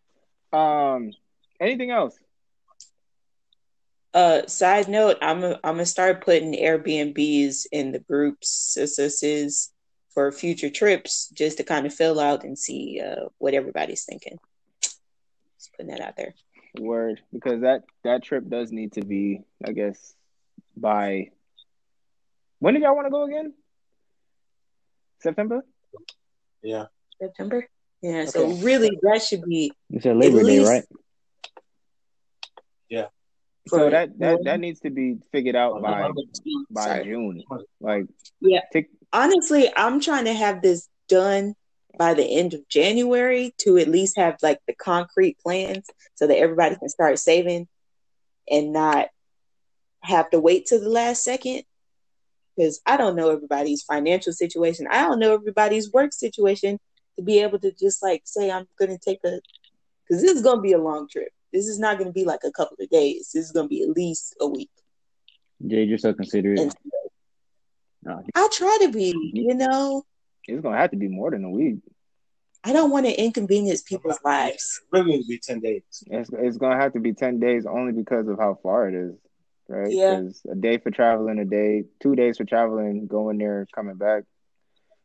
Um. 0.52 1.12
Anything 1.60 1.90
else? 1.90 2.18
Uh, 4.14 4.47
side 4.47 4.89
note, 4.89 5.16
I'm 5.22 5.43
i 5.44 5.52
I'm 5.64 5.74
gonna 5.74 5.86
start 5.86 6.24
putting 6.24 6.52
Airbnbs 6.55 7.66
in 7.72 7.93
the 7.93 7.98
groups 7.98 8.76
SSS 8.76 9.72
for 10.12 10.30
future 10.30 10.68
trips, 10.68 11.28
just 11.28 11.56
to 11.56 11.64
kind 11.64 11.86
of 11.86 11.94
fill 11.94 12.20
out 12.20 12.44
and 12.44 12.59
see 12.59 13.01
uh 13.01 13.28
what 13.39 13.55
everybody's 13.55 14.05
thinking. 14.05 14.39
Just 14.82 15.72
putting 15.76 15.90
that 15.90 16.02
out 16.02 16.16
there. 16.16 16.34
Word, 16.78 17.20
because 17.32 17.62
that 17.62 17.84
that 18.05 18.22
trip 18.22 18.48
does 18.48 18.70
need 18.70 18.93
to 18.93 19.05
be, 19.05 19.43
I 19.66 19.72
guess, 19.72 20.14
by. 20.76 21.30
When 22.59 22.74
did 22.74 22.82
y'all 22.82 22.94
want 22.94 23.06
to 23.06 23.10
go 23.10 23.24
again? 23.24 23.55
September. 25.20 25.64
Yeah. 26.62 26.86
September. 27.20 27.66
Yeah. 28.02 28.26
So 28.26 28.48
really, 28.56 28.90
that 29.02 29.22
should 29.22 29.43
be 29.44 29.72
It's 29.90 30.05
a 30.06 30.12
Labor 30.12 30.43
Day, 30.43 30.59
least- 30.59 30.70
right? 30.70 30.84
So 33.68 33.78
for- 33.78 33.90
that 33.90 34.18
that 34.18 34.44
that 34.44 34.60
needs 34.60 34.80
to 34.80 34.90
be 34.90 35.18
figured 35.30 35.56
out 35.56 35.80
by 35.82 36.10
by 36.70 36.84
Sorry. 36.84 37.05
June. 37.05 37.43
Like, 37.80 38.06
Yeah. 38.40 38.60
take 38.72 38.89
honestly, 39.12 39.70
I'm 39.76 40.01
trying 40.01 40.24
to 40.24 40.32
have 40.34 40.62
this 40.62 40.89
done 41.09 41.55
by 41.98 42.14
the 42.14 42.24
end 42.24 42.55
of 42.55 42.66
January 42.68 43.55
to 43.59 43.76
at 43.78 43.86
least 43.89 44.16
have 44.16 44.36
like 44.43 44.59
the 44.66 44.74
concrete 44.74 45.39
plans 45.39 45.86
so 46.14 46.26
that 46.26 46.39
everybody 46.39 46.74
can 46.76 46.89
start 46.89 47.18
saving 47.18 47.68
and 48.51 48.72
not 48.72 49.09
have 50.01 50.28
to 50.30 50.40
wait 50.40 50.66
to 50.66 50.78
the 50.78 50.89
last 50.89 51.22
second. 51.22 51.62
Because 52.56 52.80
I 52.84 52.97
don't 52.97 53.14
know 53.16 53.30
everybody's 53.30 53.82
financial 53.82 54.32
situation. 54.32 54.86
I 54.90 55.02
don't 55.02 55.18
know 55.18 55.34
everybody's 55.34 55.93
work 55.93 56.12
situation 56.12 56.78
to 57.16 57.22
be 57.22 57.40
able 57.40 57.59
to 57.60 57.72
just 57.72 58.02
like 58.02 58.22
say, 58.24 58.51
I'm 58.51 58.66
going 58.78 58.90
to 58.90 58.98
take 58.98 59.20
a, 59.24 59.39
because 60.09 60.22
this 60.22 60.32
is 60.32 60.43
going 60.43 60.56
to 60.56 60.62
be 60.62 60.72
a 60.72 60.78
long 60.78 61.09
trip. 61.09 61.32
This 61.52 61.66
is 61.68 61.78
not 61.78 61.98
going 61.98 62.08
to 62.08 62.12
be 62.12 62.24
like 62.24 62.40
a 62.44 62.50
couple 62.50 62.76
of 62.80 62.88
days. 62.88 63.30
This 63.34 63.44
is 63.46 63.52
going 63.52 63.66
to 63.66 63.68
be 63.68 63.82
at 63.82 63.90
least 63.90 64.34
a 64.40 64.46
week. 64.46 64.70
Jade, 65.66 65.88
you're 65.88 65.98
so 65.98 66.12
considerate. 66.12 66.58
And 66.58 66.74
No, 68.02 68.22
I 68.34 68.48
try 68.52 68.78
to 68.82 68.90
be, 68.90 69.14
you 69.34 69.54
know, 69.54 70.02
it's 70.48 70.60
gonna 70.60 70.76
have 70.76 70.90
to 70.90 70.96
be 70.96 71.06
more 71.06 71.30
than 71.30 71.44
a 71.44 71.50
week. 71.50 71.76
I 72.64 72.72
don't 72.72 72.90
want 72.90 73.06
to 73.06 73.12
inconvenience 73.12 73.82
people's 73.82 74.18
lives. 74.24 74.80
Really 74.90 75.12
need 75.12 75.22
to 75.22 75.28
be 75.28 75.38
ten 75.38 75.60
days. 75.60 75.82
It's 76.08 76.30
it's 76.32 76.56
gonna 76.56 76.80
have 76.80 76.94
to 76.94 77.00
be 77.00 77.12
ten 77.12 77.38
days 77.38 77.64
only 77.64 77.92
because 77.92 78.26
of 78.26 78.38
how 78.40 78.58
far 78.60 78.88
it 78.88 78.94
is, 78.94 79.14
right? 79.68 79.88
Yeah. 79.92 80.16
'Cause 80.20 80.42
a 80.50 80.56
day 80.56 80.78
for 80.78 80.90
traveling, 80.90 81.38
a 81.38 81.44
day, 81.44 81.84
two 82.00 82.16
days 82.16 82.38
for 82.38 82.44
traveling, 82.44 83.06
going 83.06 83.38
there, 83.38 83.68
coming 83.72 83.94
back. 83.96 84.24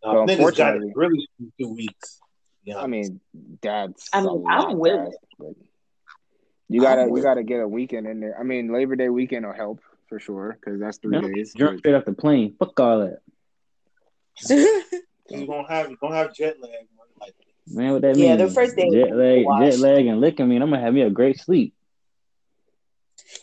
Uh, 0.01 0.13
So 0.13 0.17
niggas 0.25 0.27
got 0.27 0.31
unfortunately- 0.77 0.93
really 0.95 1.29
two 1.59 1.69
weeks. 1.75 2.19
Yeah. 2.63 2.79
I 2.79 2.87
mean, 2.87 3.21
that's 3.61 4.09
I 4.11 4.21
a 4.21 4.23
mean, 4.23 4.43
I'm 4.47 4.77
with 4.79 4.93
fast, 5.05 5.17
but 5.37 5.53
you 6.69 6.81
gotta 6.81 7.03
I'm 7.03 7.15
you 7.15 7.21
gotta 7.23 7.43
get 7.43 7.59
a 7.61 7.67
weekend 7.67 8.07
in 8.07 8.19
there. 8.19 8.37
I 8.39 8.43
mean, 8.43 8.71
Labor 8.73 8.95
Day 8.95 9.09
weekend 9.09 9.45
will 9.45 9.53
help 9.53 9.79
for 10.09 10.19
sure 10.19 10.57
because 10.59 10.79
that's 10.79 10.97
three 10.97 11.11
No, 11.19 11.21
days. 11.21 11.53
Jump 11.53 11.71
but- 11.73 11.79
straight 11.79 11.95
off 11.95 12.05
the 12.05 12.13
plane. 12.13 12.55
Fuck 12.59 12.79
all 12.79 12.99
that. 12.99 13.19
you 15.29 15.47
gonna 15.47 15.67
have 15.67 15.89
you 15.89 15.97
gonna 15.99 16.15
have 16.15 16.33
jet 16.33 16.55
lag. 16.61 16.71
man, 16.71 16.87
Like 17.19 17.33
Man, 17.67 17.93
what 17.93 18.01
that 18.03 18.15
means. 18.15 18.19
Yeah, 18.19 18.35
mean? 18.35 18.45
the 18.47 18.51
first 18.53 18.75
day 18.75 18.89
jet 18.91 19.15
lag, 19.15 19.45
wash. 19.45 19.71
jet 19.71 19.79
lag, 19.79 20.05
and 20.05 20.21
licking. 20.21 20.47
mean 20.47 20.61
I'm 20.61 20.69
gonna 20.69 20.81
have 20.81 20.93
me 20.93 21.01
a 21.01 21.09
great 21.09 21.39
sleep. 21.39 21.73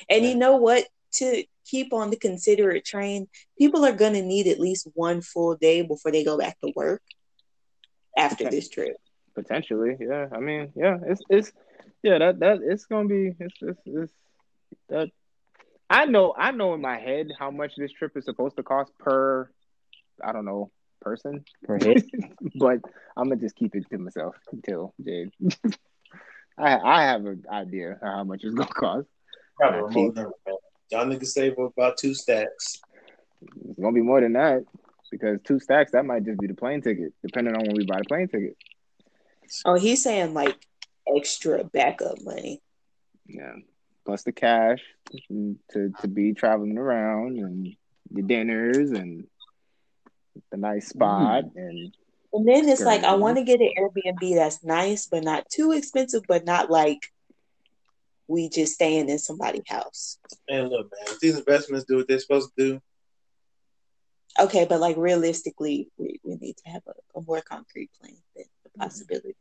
and 0.08 0.24
you 0.24 0.34
know 0.34 0.56
what? 0.56 0.84
To 1.18 1.44
keep 1.64 1.92
on 1.92 2.10
the 2.10 2.16
considerate 2.16 2.84
train, 2.84 3.28
people 3.56 3.84
are 3.84 3.92
going 3.92 4.14
to 4.14 4.22
need 4.22 4.48
at 4.48 4.58
least 4.58 4.88
one 4.94 5.20
full 5.20 5.54
day 5.56 5.82
before 5.82 6.10
they 6.10 6.24
go 6.24 6.36
back 6.36 6.58
to 6.60 6.72
work 6.74 7.02
after 8.18 8.50
this 8.50 8.68
trip. 8.68 8.96
Potentially, 9.34 9.96
yeah. 10.00 10.26
I 10.32 10.40
mean, 10.40 10.72
yeah, 10.74 10.98
it's 11.06 11.22
it's 11.30 11.52
yeah 12.04 12.18
that 12.18 12.38
that 12.40 12.58
it's 12.62 12.84
gonna 12.86 13.08
be 13.08 13.32
it's 13.40 13.54
it's, 13.60 13.80
it's 13.86 14.12
that. 14.88 15.08
I 15.90 16.06
know 16.06 16.34
I 16.36 16.50
know 16.50 16.74
in 16.74 16.80
my 16.80 16.98
head 16.98 17.28
how 17.38 17.50
much 17.50 17.72
this 17.76 17.92
trip 17.92 18.12
is 18.16 18.24
supposed 18.24 18.56
to 18.56 18.62
cost 18.62 18.90
per, 18.98 19.50
I 20.22 20.32
don't 20.32 20.44
know, 20.46 20.70
person, 21.00 21.44
Per 21.64 21.78
head. 21.84 22.02
but 22.58 22.78
I'm 23.16 23.28
gonna 23.28 23.36
just 23.40 23.54
keep 23.56 23.74
it 23.74 23.84
to 23.90 23.98
myself 23.98 24.34
until 24.52 24.94
Jade. 25.04 25.30
I 26.58 26.78
I 26.78 27.02
have 27.02 27.26
an 27.26 27.44
idea 27.50 27.98
how 28.02 28.24
much 28.24 28.44
it's 28.44 28.54
gonna 28.54 28.68
cost. 28.68 29.08
probably 29.58 29.80
Uh, 29.80 29.82
remote 29.84 30.14
number. 30.14 30.32
Y'all 30.90 31.06
niggas 31.06 31.26
save 31.26 31.58
about 31.58 31.96
two 31.98 32.14
stacks. 32.14 32.80
It's 33.68 33.78
gonna 33.80 33.92
be 33.92 34.02
more 34.02 34.20
than 34.20 34.32
that 34.34 34.64
because 35.10 35.38
two 35.44 35.60
stacks 35.60 35.92
that 35.92 36.04
might 36.06 36.24
just 36.24 36.40
be 36.40 36.46
the 36.46 36.54
plane 36.54 36.80
ticket, 36.80 37.12
depending 37.22 37.54
on 37.56 37.62
when 37.66 37.76
we 37.76 37.84
buy 37.84 37.98
the 37.98 38.04
plane 38.04 38.28
ticket. 38.28 38.56
Oh, 39.66 39.74
he's 39.74 40.02
saying 40.02 40.32
like 40.34 40.56
extra 41.06 41.64
backup 41.64 42.22
money. 42.22 42.60
Yeah, 43.26 43.54
plus 44.04 44.22
the 44.22 44.32
cash 44.32 44.80
to 45.28 45.92
to 46.00 46.08
be 46.08 46.34
traveling 46.34 46.78
around 46.78 47.38
and 47.38 47.74
the 48.10 48.22
dinners 48.22 48.90
and 48.90 49.26
the 50.50 50.56
nice 50.56 50.88
mm-hmm. 50.90 50.98
spot 50.98 51.44
and 51.56 51.94
And 52.32 52.48
then 52.48 52.68
it's 52.68 52.82
like 52.82 53.04
I 53.04 53.14
want 53.14 53.38
to 53.38 53.44
get 53.44 53.60
an 53.60 53.72
Airbnb 53.78 54.34
that's 54.34 54.62
nice, 54.64 55.06
but 55.06 55.24
not 55.24 55.48
too 55.48 55.72
expensive, 55.72 56.22
but 56.28 56.44
not 56.44 56.70
like 56.70 57.12
we 58.26 58.48
just 58.48 58.74
staying 58.74 59.08
in 59.08 59.18
somebody's 59.18 59.68
house. 59.68 60.18
And 60.48 60.68
look, 60.68 60.90
man, 60.90 61.14
if 61.14 61.20
these 61.20 61.38
investments 61.38 61.84
do 61.84 61.96
what 61.96 62.08
they're 62.08 62.18
supposed 62.18 62.50
to 62.56 62.72
do, 62.72 62.80
Okay, 64.38 64.66
but 64.68 64.80
like 64.80 64.96
realistically, 64.96 65.88
we, 65.96 66.20
we 66.24 66.36
need 66.36 66.56
to 66.56 66.70
have 66.70 66.82
a, 66.88 67.18
a 67.18 67.22
more 67.22 67.40
concrete 67.40 67.90
plan 68.00 68.16
than 68.34 68.44
the 68.64 68.70
mm-hmm. 68.70 68.82
possibility. 68.82 69.36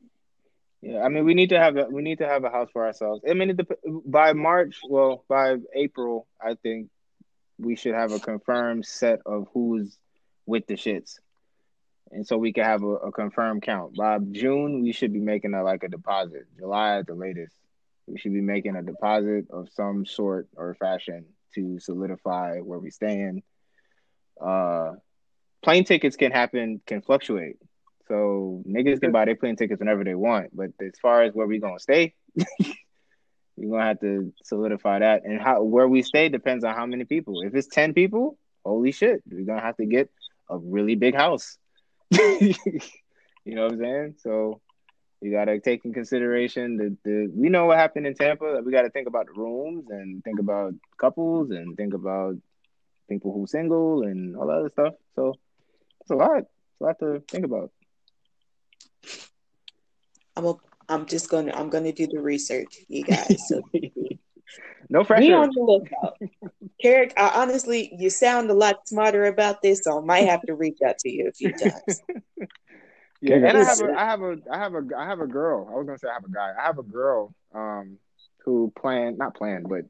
Yeah, 0.84 1.02
I 1.02 1.08
mean, 1.08 1.24
we 1.24 1.34
need 1.34 1.50
to 1.50 1.60
have 1.60 1.78
a 1.78 1.86
we 1.86 2.02
need 2.02 2.18
to 2.18 2.28
have 2.28 2.44
a 2.44 2.50
house 2.50 2.70
for 2.74 2.86
ourselves. 2.86 3.24
I 3.30 3.34
mean, 3.34 3.52
it 3.52 3.62
by 4.06 4.34
March, 4.34 4.82
well, 4.90 5.24
by 5.30 5.56
April, 5.74 6.28
I 6.42 6.56
think 6.56 6.90
we 7.58 7.78
should 7.78 7.94
have 7.94 8.12
a 8.12 8.20
confirmed 8.20 8.86
set 8.86 9.20
of 9.26 9.48
who's 9.54 9.98
with 10.46 10.68
the 10.68 10.74
shits, 10.74 11.20
and 12.12 12.28
so 12.28 12.38
we 12.38 12.52
can 12.52 12.66
have 12.66 12.84
a, 12.84 12.96
a 12.96 13.12
confirmed 13.14 13.62
count. 13.62 13.96
By 13.96 14.20
June, 14.32 14.82
we 14.82 14.92
should 14.92 15.14
be 15.14 15.22
making 15.22 15.54
a 15.54 15.64
like 15.64 15.84
a 15.84 15.88
deposit. 15.88 16.48
July 16.60 16.98
at 16.98 17.08
the 17.08 17.16
latest, 17.16 17.56
we 18.06 18.18
should 18.18 18.34
be 18.34 18.42
making 18.42 18.76
a 18.76 18.84
deposit 18.84 19.46
of 19.52 19.70
some 19.70 20.06
sort 20.06 20.50
or 20.58 20.76
fashion 20.76 21.28
to 21.56 21.80
solidify 21.80 22.58
where 22.60 22.80
we 22.80 22.90
stand. 22.90 23.42
Uh, 24.42 24.92
plane 25.64 25.86
tickets 25.86 26.18
can 26.18 26.34
happen, 26.34 26.82
can 26.86 27.02
fluctuate. 27.02 27.56
So 28.08 28.64
niggas 28.68 29.00
can 29.00 29.12
buy 29.12 29.26
their 29.26 29.36
plane 29.36 29.56
tickets 29.56 29.80
whenever 29.80 30.04
they 30.04 30.16
want, 30.16 30.56
but 30.56 30.72
as 30.82 31.00
far 31.02 31.24
as 31.24 31.34
where 31.34 31.48
we 31.48 31.60
gonna 31.60 31.80
stay, 31.80 32.14
we're 33.56 33.72
gonna 33.72 33.86
have 33.86 34.02
to 34.02 34.34
solidify 34.44 35.00
that. 35.00 35.24
And 35.24 35.42
how 35.42 35.64
where 35.64 35.88
we 35.88 36.02
stay 36.02 36.30
depends 36.30 36.64
on 36.64 36.76
how 36.76 36.86
many 36.86 37.06
people. 37.06 37.42
If 37.42 37.56
it's 37.56 37.68
ten 37.68 37.94
people, 37.94 38.38
holy 38.66 38.92
shit, 38.92 39.24
we're 39.30 39.46
gonna 39.46 39.62
have 39.62 39.78
to 39.78 39.86
get 39.86 40.10
a 40.50 40.58
really 40.58 40.96
big 40.96 41.16
house. 41.16 41.58
you 42.12 42.54
know 43.46 43.64
what 43.64 43.74
I'm 43.74 43.80
saying? 43.80 44.16
So 44.20 44.62
you 45.22 45.32
gotta 45.32 45.60
take 45.60 45.86
in 45.86 45.94
consideration 45.94 46.78
the, 46.78 46.98
the 47.06 47.32
we 47.34 47.48
know 47.48 47.66
what 47.66 47.78
happened 47.78 48.06
in 48.06 48.16
Tampa. 48.16 48.62
We 48.66 48.72
gotta 48.74 48.90
think 48.90 49.08
about 49.08 49.28
the 49.28 49.34
rooms 49.34 49.86
and 49.90 50.24
think 50.24 50.40
about 50.40 50.74
couples 50.98 51.52
and 51.52 51.78
think 51.78 51.94
about 51.94 52.36
people 53.10 53.34
who 53.34 53.48
single 53.48 54.04
and 54.04 54.36
all 54.36 54.48
that 54.48 54.58
other 54.58 54.70
stuff. 54.70 54.94
So 55.16 55.36
it's 56.02 56.12
a 56.12 56.16
lot. 56.16 56.40
It's 56.40 56.82
a 56.82 56.84
lot 56.84 57.00
to 57.00 57.24
think 57.30 57.46
about. 57.46 57.72
I'm 60.36 60.46
a, 60.46 60.56
I'm 60.90 61.06
just 61.06 61.30
gonna 61.30 61.54
I'm 61.54 61.70
gonna 61.70 61.92
do 61.92 62.08
the 62.08 62.20
research, 62.20 62.80
you 62.88 63.04
guys. 63.04 63.48
So 63.48 63.62
no 64.90 65.02
be 65.02 65.06
pressure. 65.06 65.36
on 65.36 65.50
the 65.54 65.62
lookout. 65.62 66.18
Eric, 66.84 67.14
I, 67.18 67.42
honestly, 67.42 67.94
you 67.98 68.10
sound 68.10 68.50
a 68.50 68.54
lot 68.54 68.88
smarter 68.88 69.26
about 69.26 69.62
this, 69.62 69.82
so 69.84 70.00
I 70.00 70.06
might 70.06 70.28
have 70.28 70.42
to 70.44 70.56
reach 70.56 70.80
out 70.86 71.00
to 71.00 71.10
you 71.10 71.28
a 71.28 71.32
few 71.32 71.54
times. 71.54 72.02
Yeah, 73.26 73.36
and 73.38 73.58
I 73.58 73.64
have 73.64 73.80
a, 73.80 73.94
I 73.98 74.04
have 74.04 74.22
a, 74.22 74.38
I 74.52 74.58
have 74.58 74.74
a, 74.76 74.84
I 74.98 75.06
have 75.06 75.22
a 75.22 75.28
girl. 75.28 75.70
I 75.72 75.78
was 75.78 75.86
gonna 75.86 75.98
say 75.98 76.10
I 76.10 76.14
have 76.14 76.26
a 76.26 76.30
guy. 76.30 76.52
I 76.60 76.66
have 76.66 76.78
a 76.78 76.84
girl, 76.84 77.34
um, 77.56 77.98
who 78.44 78.74
planned, 78.78 79.18
not 79.18 79.34
planned, 79.34 79.70
but 79.70 79.86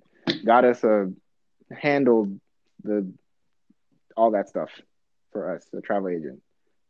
got 0.46 0.66
us 0.66 0.84
a 0.84 1.12
handled 1.72 2.40
the 2.84 3.12
all 4.16 4.32
that 4.32 4.50
stuff 4.50 4.70
for 5.32 5.56
us, 5.56 5.66
the 5.74 5.82
travel 5.82 6.10
agent. 6.10 6.42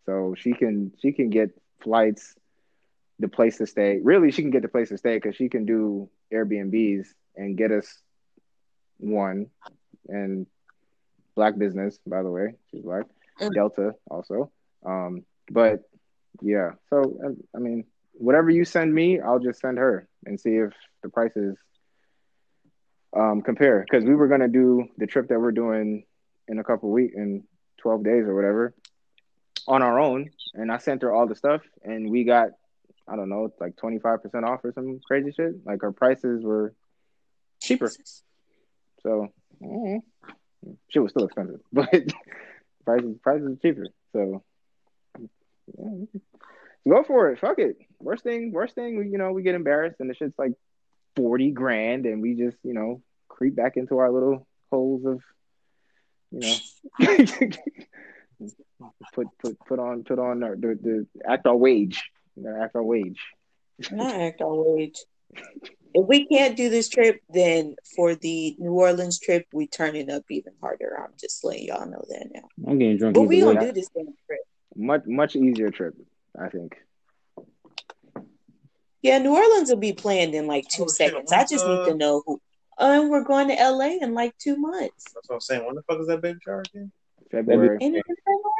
So 0.05 0.35
she 0.37 0.51
can, 0.53 0.91
she 1.01 1.13
can 1.13 1.29
get 1.29 1.51
flights, 1.81 2.35
the 3.19 3.27
place 3.27 3.57
to 3.57 3.67
stay. 3.67 3.99
Really, 4.03 4.31
she 4.31 4.41
can 4.41 4.51
get 4.51 4.61
the 4.61 4.67
place 4.67 4.89
to 4.89 4.97
stay 4.97 5.15
because 5.17 5.35
she 5.35 5.49
can 5.49 5.65
do 5.65 6.09
Airbnbs 6.33 7.07
and 7.35 7.57
get 7.57 7.71
us 7.71 8.01
one 8.97 9.47
and 10.07 10.45
black 11.35 11.57
business, 11.57 11.99
by 12.05 12.23
the 12.23 12.29
way. 12.29 12.55
She's 12.71 12.81
black. 12.81 13.05
Mm. 13.39 13.53
Delta 13.53 13.95
also. 14.09 14.51
Um, 14.85 15.25
but 15.49 15.81
yeah, 16.41 16.71
so 16.89 17.17
I- 17.25 17.57
I 17.57 17.59
mean, 17.59 17.85
whatever 18.13 18.49
you 18.49 18.65
send 18.65 18.93
me, 18.93 19.19
I'll 19.19 19.39
just 19.39 19.59
send 19.59 19.77
her 19.77 20.07
and 20.25 20.39
see 20.39 20.57
if 20.57 20.73
the 21.01 21.09
prices 21.09 21.57
um 23.15 23.41
compare. 23.41 23.85
Because 23.87 24.05
we 24.05 24.15
were 24.15 24.27
gonna 24.27 24.47
do 24.47 24.87
the 24.97 25.07
trip 25.07 25.27
that 25.29 25.39
we're 25.39 25.51
doing 25.51 26.05
in 26.47 26.59
a 26.59 26.63
couple 26.63 26.89
weeks, 26.91 27.15
in 27.15 27.43
twelve 27.77 28.03
days 28.03 28.25
or 28.25 28.35
whatever, 28.35 28.73
on 29.67 29.81
our 29.81 29.99
own. 29.99 30.29
And 30.53 30.71
I 30.71 30.77
sent 30.77 31.01
her 31.03 31.11
all 31.13 31.27
the 31.27 31.35
stuff, 31.35 31.61
and 31.83 32.09
we 32.09 32.23
got 32.23 32.49
I 33.07 33.15
don't 33.15 33.29
know, 33.29 33.45
it's 33.45 33.59
like 33.59 33.75
twenty 33.75 33.99
five 33.99 34.23
percent 34.23 34.45
off 34.45 34.63
or 34.63 34.71
some 34.73 34.99
crazy 35.05 35.31
shit. 35.31 35.65
Like 35.65 35.83
our 35.83 35.91
prices 35.91 36.43
were 36.43 36.73
cheaper. 37.61 37.91
So 39.01 39.27
mm, 39.61 39.99
shit 40.89 41.01
was 41.01 41.11
still 41.11 41.25
expensive, 41.25 41.59
but 41.73 41.89
prices 42.85 43.17
prices 43.21 43.47
are 43.47 43.55
cheaper. 43.61 43.87
So 44.13 44.43
yeah, 45.77 46.05
go 46.87 47.03
for 47.03 47.31
it. 47.31 47.39
Fuck 47.39 47.59
it. 47.59 47.77
Worst 47.99 48.23
thing, 48.23 48.51
worst 48.51 48.75
thing, 48.75 48.97
we 48.97 49.09
you 49.09 49.17
know 49.17 49.31
we 49.31 49.43
get 49.43 49.55
embarrassed 49.55 49.97
and 49.99 50.09
the 50.09 50.15
shit's 50.15 50.37
like 50.37 50.53
forty 51.15 51.51
grand, 51.51 52.05
and 52.05 52.21
we 52.21 52.35
just 52.35 52.57
you 52.63 52.73
know 52.73 53.01
creep 53.27 53.55
back 53.55 53.77
into 53.77 53.97
our 53.97 54.11
little 54.11 54.47
holes 54.71 55.05
of 55.05 55.21
you 56.31 56.39
know 56.39 56.55
put 59.13 59.27
put 59.39 59.59
put 59.67 59.79
on 59.79 60.03
put 60.03 60.19
on 60.19 60.43
our, 60.43 60.55
the 60.55 60.77
the 60.81 61.07
act 61.27 61.45
our 61.45 61.55
wage. 61.55 62.03
You 62.35 62.43
know, 62.43 62.61
act 62.61 62.75
on 62.75 62.85
wage. 62.85 63.19
Not 63.91 64.15
act 64.15 64.41
on 64.41 64.75
wage. 64.75 64.97
If 65.95 66.07
we 66.07 66.25
can't 66.27 66.57
do 66.57 66.69
this 66.69 66.89
trip, 66.89 67.19
then 67.29 67.75
for 67.95 68.15
the 68.15 68.55
New 68.57 68.71
Orleans 68.71 69.19
trip, 69.19 69.45
we 69.53 69.67
turn 69.67 69.95
it 69.95 70.09
up 70.09 70.23
even 70.29 70.53
harder. 70.61 70.97
I'm 70.99 71.13
just 71.19 71.43
letting 71.43 71.65
y'all 71.65 71.85
know 71.85 72.03
that 72.09 72.27
now. 72.33 72.41
I'm 72.67 72.79
getting 72.79 72.97
drunk. 72.97 73.15
But 73.15 73.23
we 73.23 73.43
way. 73.43 73.53
gonna 73.53 73.67
do 73.67 73.71
this 73.73 73.89
damn 73.95 74.05
trip. 74.05 74.39
Much 74.75 75.03
much 75.05 75.35
easier 75.35 75.69
trip, 75.69 75.93
I 76.39 76.49
think. 76.49 76.75
Yeah, 79.03 79.17
New 79.19 79.35
Orleans 79.35 79.69
will 79.69 79.77
be 79.77 79.93
planned 79.93 80.33
in 80.33 80.47
like 80.47 80.65
two 80.69 80.83
Oh, 80.83 80.87
shit, 80.87 81.11
seconds. 81.11 81.31
I 81.31 81.41
just 81.45 81.67
need 81.67 81.79
uh, 81.79 81.85
to 81.87 81.93
know 81.93 82.23
who. 82.25 82.41
And 82.79 83.09
we're 83.11 83.23
going 83.23 83.49
to 83.49 83.55
LA 83.55 83.97
in 84.01 84.13
like 84.13 84.35
two 84.39 84.55
months. 84.55 85.05
that's 85.13 85.29
what 85.29 85.35
I'm 85.35 85.41
saying. 85.41 85.65
When 85.65 85.75
the 85.75 85.83
fuck 85.83 85.99
is 85.99 86.07
that 86.07 86.21
baby 86.21 86.39
shower 86.43 86.61
again? 86.61 86.91
February. 87.29 87.77
Ain't 87.81 87.95
it 87.95 88.03
February? 88.07 88.52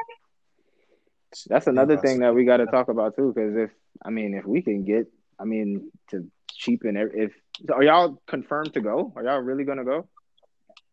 That's 1.48 1.68
another 1.68 1.98
thing 1.98 2.20
that 2.20 2.34
we 2.36 2.46
got 2.46 2.58
to 2.58 2.66
talk 2.68 2.90
about 2.90 3.16
too, 3.16 3.34
because 3.34 3.56
if 3.56 3.72
I 4.06 4.10
mean, 4.10 4.34
if 4.36 4.46
we 4.46 4.62
can 4.62 4.84
get, 4.84 5.08
I 5.40 5.46
mean, 5.46 5.92
to 6.12 6.30
cheapen, 6.52 6.98
ev- 6.98 7.12
if 7.14 7.32
are 7.72 7.84
y'all 7.84 8.22
confirmed 8.28 8.74
to 8.74 8.82
go? 8.82 9.12
Are 9.16 9.24
y'all 9.24 9.40
really 9.40 9.64
gonna 9.64 9.84
go? 9.86 10.08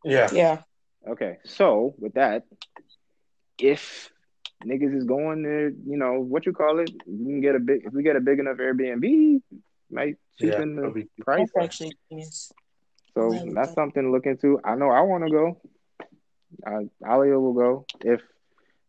Yeah. 0.05 0.29
Yeah. 0.33 0.63
Okay, 1.09 1.39
so 1.45 1.95
with 1.99 2.15
that, 2.15 2.45
if 3.59 4.11
niggas 4.65 4.95
is 4.97 5.05
going 5.05 5.43
to, 5.45 5.75
you 5.87 5.97
know, 5.97 6.21
what 6.21 6.45
you 6.47 6.53
call 6.53 6.79
it, 6.79 6.91
we 7.07 7.25
can 7.33 7.41
get 7.41 7.55
a 7.55 7.59
big, 7.59 7.83
if 7.85 7.93
we 7.93 8.03
get 8.03 8.17
a 8.17 8.21
big 8.21 8.39
enough 8.39 8.57
Airbnb, 8.59 9.41
might 9.91 10.17
Yeah. 10.39 10.51
cheapen 10.51 10.77
that'll 10.77 10.93
the 10.93 11.03
be- 11.03 11.09
price. 11.25 11.51
That's 11.55 11.67
actually 11.67 11.97
yes. 12.11 12.53
So 13.15 13.33
Yeah, 13.33 13.45
we 13.45 13.51
that's 13.55 13.75
something 13.75 14.03
to 14.05 14.11
look 14.11 14.27
into. 14.27 14.61
I 14.65 14.75
know 14.75 14.91
I 14.91 15.01
want 15.01 15.25
to 15.25 15.31
go. 15.31 15.61
Uh, 16.67 16.83
Alia 17.07 17.39
will 17.39 17.55
go 17.55 17.87
if 18.05 18.21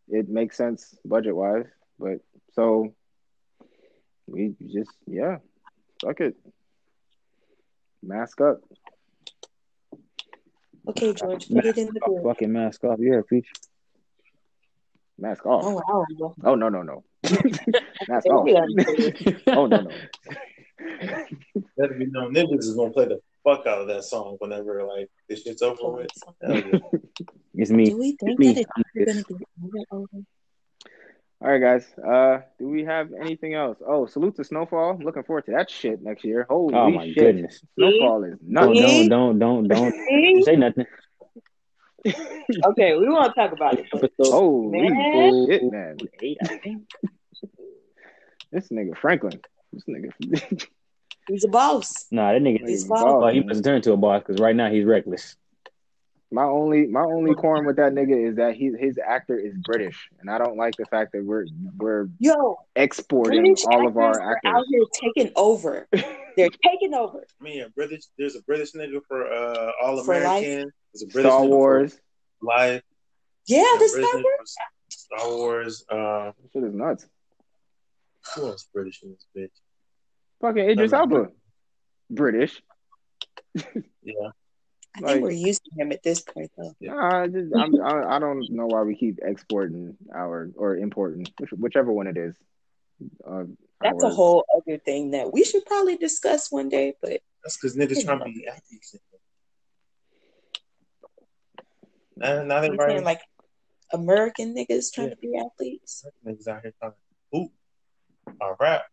it 0.07 0.29
makes 0.29 0.57
sense 0.57 0.95
budget 1.05 1.35
wise. 1.35 1.65
But 1.99 2.19
so 2.53 2.93
we 4.27 4.55
just 4.61 4.91
yeah, 5.07 5.37
fuck 6.03 6.19
it. 6.21 6.35
Mask 8.03 8.41
up. 8.41 8.61
Okay, 10.87 11.13
George, 11.13 11.47
put 11.47 11.65
it 11.65 11.77
in 11.77 11.87
the 11.93 11.99
group. 11.99 12.23
fucking 12.23 12.51
mask 12.51 12.83
off. 12.83 12.97
Yeah, 12.99 13.21
preach. 13.27 13.47
Mask 15.19 15.45
off. 15.45 15.63
Oh, 15.63 16.05
wow. 16.19 16.33
Oh 16.43 16.55
no 16.55 16.69
no 16.69 16.81
no. 16.81 17.03
Mask 18.07 18.25
Don't 18.25 18.49
off. 18.49 19.43
oh 19.47 19.67
no 19.67 19.81
no. 19.81 19.91
Let 21.77 21.91
it 21.91 21.99
be 21.99 22.07
known, 22.07 22.33
niggas 22.33 22.59
is 22.59 22.75
gonna 22.75 22.91
play 22.91 23.05
the 23.05 23.21
fuck 23.43 23.65
out 23.67 23.81
of 23.81 23.87
that 23.87 24.03
song 24.03 24.35
whenever 24.39 24.83
like 24.83 25.09
this 25.29 25.43
shit's 25.43 25.61
over 25.61 25.89
with. 25.91 26.09
It's 27.53 27.69
me. 27.69 27.85
Do 27.89 27.97
we 27.99 28.15
think 28.15 28.39
me. 28.39 28.53
that 28.53 28.61
it's 28.95 29.09
ever 29.09 29.23
gonna 29.23 29.23
get 29.23 29.85
over? 29.91 30.03
over? 30.03 30.07
All 31.43 31.49
right, 31.49 31.59
guys. 31.59 31.85
Uh, 31.99 32.41
do 32.59 32.69
we 32.69 32.85
have 32.85 33.09
anything 33.19 33.55
else? 33.55 33.77
Oh, 33.85 34.05
salute 34.05 34.35
to 34.37 34.43
Snowfall. 34.45 34.91
I'm 34.91 34.99
looking 34.99 35.23
forward 35.23 35.45
to 35.47 35.51
that 35.51 35.69
shit 35.69 36.01
next 36.01 36.23
year. 36.23 36.45
Holy 36.49 36.73
Oh 36.73 36.89
my 36.89 37.07
shit. 37.07 37.17
goodness. 37.17 37.61
Snowfall 37.77 38.23
is 38.23 38.37
Don't 38.39 38.73
don't 38.73 39.09
don't 39.09 39.39
don't 39.39 39.67
don't 39.67 40.43
say 40.45 40.55
nothing. 40.55 40.85
Okay, 42.07 42.95
we 42.97 43.09
want 43.09 43.33
to 43.35 43.39
talk 43.39 43.51
about 43.51 43.77
it. 43.77 43.85
but- 43.91 44.03
Episode 44.05 44.31
Holy 44.31 44.89
Man. 44.89 45.45
shit, 45.49 45.63
man. 45.71 45.97
eight, 46.21 46.37
I 46.43 46.57
think. 46.57 46.87
This 48.51 48.69
nigga 48.69 48.97
Franklin. 48.97 49.41
This 49.73 49.83
nigga. 49.89 50.67
He's 51.27 51.43
a 51.45 51.47
boss. 51.47 52.07
Nah, 52.11 52.33
that 52.33 52.41
nigga. 52.41 52.67
He's 52.67 52.85
Nigga 52.85 52.89
boss. 52.89 53.21
Well, 53.21 53.27
he 53.33 53.41
must 53.41 53.63
turn 53.63 53.81
to 53.83 53.93
a 53.93 53.97
boss 53.97 54.23
because 54.25 54.41
right 54.41 54.55
now 54.55 54.69
he's 54.69 54.85
reckless. 54.85 55.35
My 56.33 56.43
only 56.45 56.87
my 56.87 57.01
only 57.01 57.35
qualm 57.35 57.65
with 57.65 57.75
that 57.75 57.91
nigga 57.91 58.29
is 58.29 58.35
that 58.37 58.55
he 58.55 58.71
his 58.79 58.97
actor 58.97 59.37
is 59.37 59.53
British, 59.65 60.09
and 60.21 60.29
I 60.29 60.37
don't 60.37 60.55
like 60.55 60.73
the 60.77 60.85
fact 60.85 61.11
that 61.11 61.25
we're 61.25 61.45
we're 61.77 62.07
Yo, 62.19 62.57
exporting 62.75 63.41
British 63.41 63.65
all 63.65 63.85
of 63.85 63.97
actors 63.97 64.17
our 64.17 64.21
are 64.21 64.31
actors. 64.37 64.51
out 64.55 64.65
here 64.69 64.83
taking 64.93 65.33
over. 65.35 65.87
They're 66.37 66.49
taking 66.65 66.93
over. 66.93 67.25
I 67.39 67.43
mean, 67.43 67.57
yeah, 67.57 67.65
British. 67.75 68.03
There's 68.17 68.35
a 68.37 68.41
British 68.43 68.71
nigga 68.71 69.01
for 69.09 69.29
uh, 69.29 69.71
All 69.83 70.01
For 70.05 70.13
life? 70.21 70.23
American. 70.45 70.71
There's 70.93 71.03
a 71.03 71.07
British 71.07 71.31
Star 71.31 71.41
nigga 71.41 71.49
for 71.49 71.55
Wars. 71.57 71.99
Life. 72.41 72.81
Yeah, 73.47 73.63
There's 73.77 73.79
this 73.79 73.91
British 73.91 74.09
Star 74.09 74.21
Wars. 74.23 74.55
Star 74.89 75.29
Wars. 75.37 75.85
Uh, 75.89 76.31
Shit 76.53 76.63
is 76.63 76.73
nuts. 76.73 77.07
Who 78.35 78.47
else 78.47 78.69
British 78.73 79.03
in 79.03 79.11
this 79.11 79.25
bitch? 79.35 79.49
Fucking 80.41 80.69
Idris 80.69 80.91
Never. 80.91 81.15
Elba, 81.17 81.31
British. 82.09 82.61
Yeah. 84.03 84.29
I 84.97 84.99
Like- 85.01 85.13
think 85.13 85.23
we're 85.23 85.31
used 85.31 85.63
to 85.65 85.71
him 85.81 85.91
at 85.91 86.01
this 86.03 86.21
point, 86.21 86.51
though. 86.57 86.73
Nah, 86.81 87.21
I, 87.21 87.27
just, 87.27 87.55
I'm, 87.55 87.81
I, 87.81 88.15
I 88.15 88.19
don't 88.19 88.43
know 88.49 88.65
why 88.65 88.81
we 88.81 88.95
keep 88.95 89.19
exporting 89.21 89.95
our 90.13 90.49
or 90.57 90.75
importing, 90.75 91.25
which, 91.39 91.51
whichever 91.51 91.91
one 91.93 92.07
it 92.07 92.17
is. 92.17 92.35
Uh, 93.25 93.43
That's 93.81 94.03
a 94.03 94.09
whole 94.09 94.43
other 94.57 94.77
thing 94.79 95.11
that 95.11 95.31
we 95.31 95.43
should 95.45 95.65
probably 95.65 95.95
discuss 95.97 96.51
one 96.51 96.67
day. 96.67 96.95
But 97.01 97.21
That's 97.43 97.55
because 97.57 97.77
niggas 97.77 98.03
trying 98.03 98.19
to 98.19 98.25
be 98.25 98.47
athletes. 98.47 98.95
And 102.21 102.47
now 102.49 102.61
they're 102.61 102.75
saying 102.87 103.03
like 103.03 103.21
American 103.93 104.55
niggas 104.55 104.91
trying 104.93 105.09
Yeah. 105.09 105.13
to 105.15 105.21
be 105.21 105.37
athletes. 105.37 106.05
niggas 106.25 106.47
out 106.47 106.61
here 106.63 106.73
trying 106.79 106.91
to 106.91 106.97
hoop 107.31 107.51
or 108.41 108.57
rap 108.59 108.83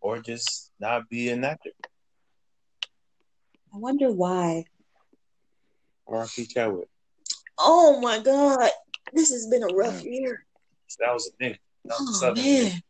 or 0.00 0.18
just 0.20 0.70
not 0.80 1.08
be 1.08 1.30
an 1.30 1.44
actor. 1.44 1.70
I 3.72 3.78
wonder 3.78 4.10
why. 4.10 4.64
R.P. 6.08 6.46
Chadwick. 6.46 6.88
Oh 7.58 8.00
my 8.00 8.18
god, 8.18 8.70
this 9.12 9.30
has 9.30 9.46
been 9.46 9.62
a 9.62 9.74
rough 9.74 10.02
year. 10.02 10.44
That 10.98 11.12
was 11.12 11.28
a 11.28 11.36
thing. 11.36 11.56
Was 11.84 12.22
Oh 12.22 12.34
man, 12.34 12.44
nigga. 12.44 12.82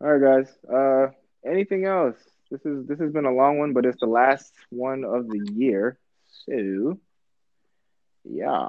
All 0.00 0.16
right, 0.16 0.44
guys. 0.44 0.52
Uh, 0.68 1.12
anything 1.48 1.84
else? 1.84 2.16
This 2.50 2.66
is 2.66 2.86
this 2.86 2.98
has 2.98 3.12
been 3.12 3.24
a 3.24 3.32
long 3.32 3.58
one, 3.58 3.72
but 3.72 3.86
it's 3.86 4.00
the 4.00 4.06
last 4.06 4.52
one 4.70 5.04
of 5.04 5.28
the 5.28 5.48
year. 5.54 5.98
So, 6.46 6.98
yeah. 8.24 8.68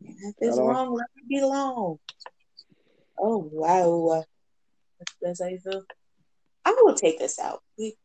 if 0.00 0.34
it's 0.38 0.56
Hello? 0.56 0.68
wrong, 0.68 0.94
let 0.94 1.06
it 1.16 1.28
be 1.28 1.40
long. 1.40 1.98
Oh 3.22 3.48
wow, 3.52 4.24
that's, 4.98 5.14
that's 5.20 5.42
how 5.42 5.48
you 5.48 5.58
feel. 5.58 5.82
I 6.64 6.74
will 6.82 6.94
take 6.94 7.18
this 7.18 7.38
out. 7.38 7.62
We, 7.78 7.96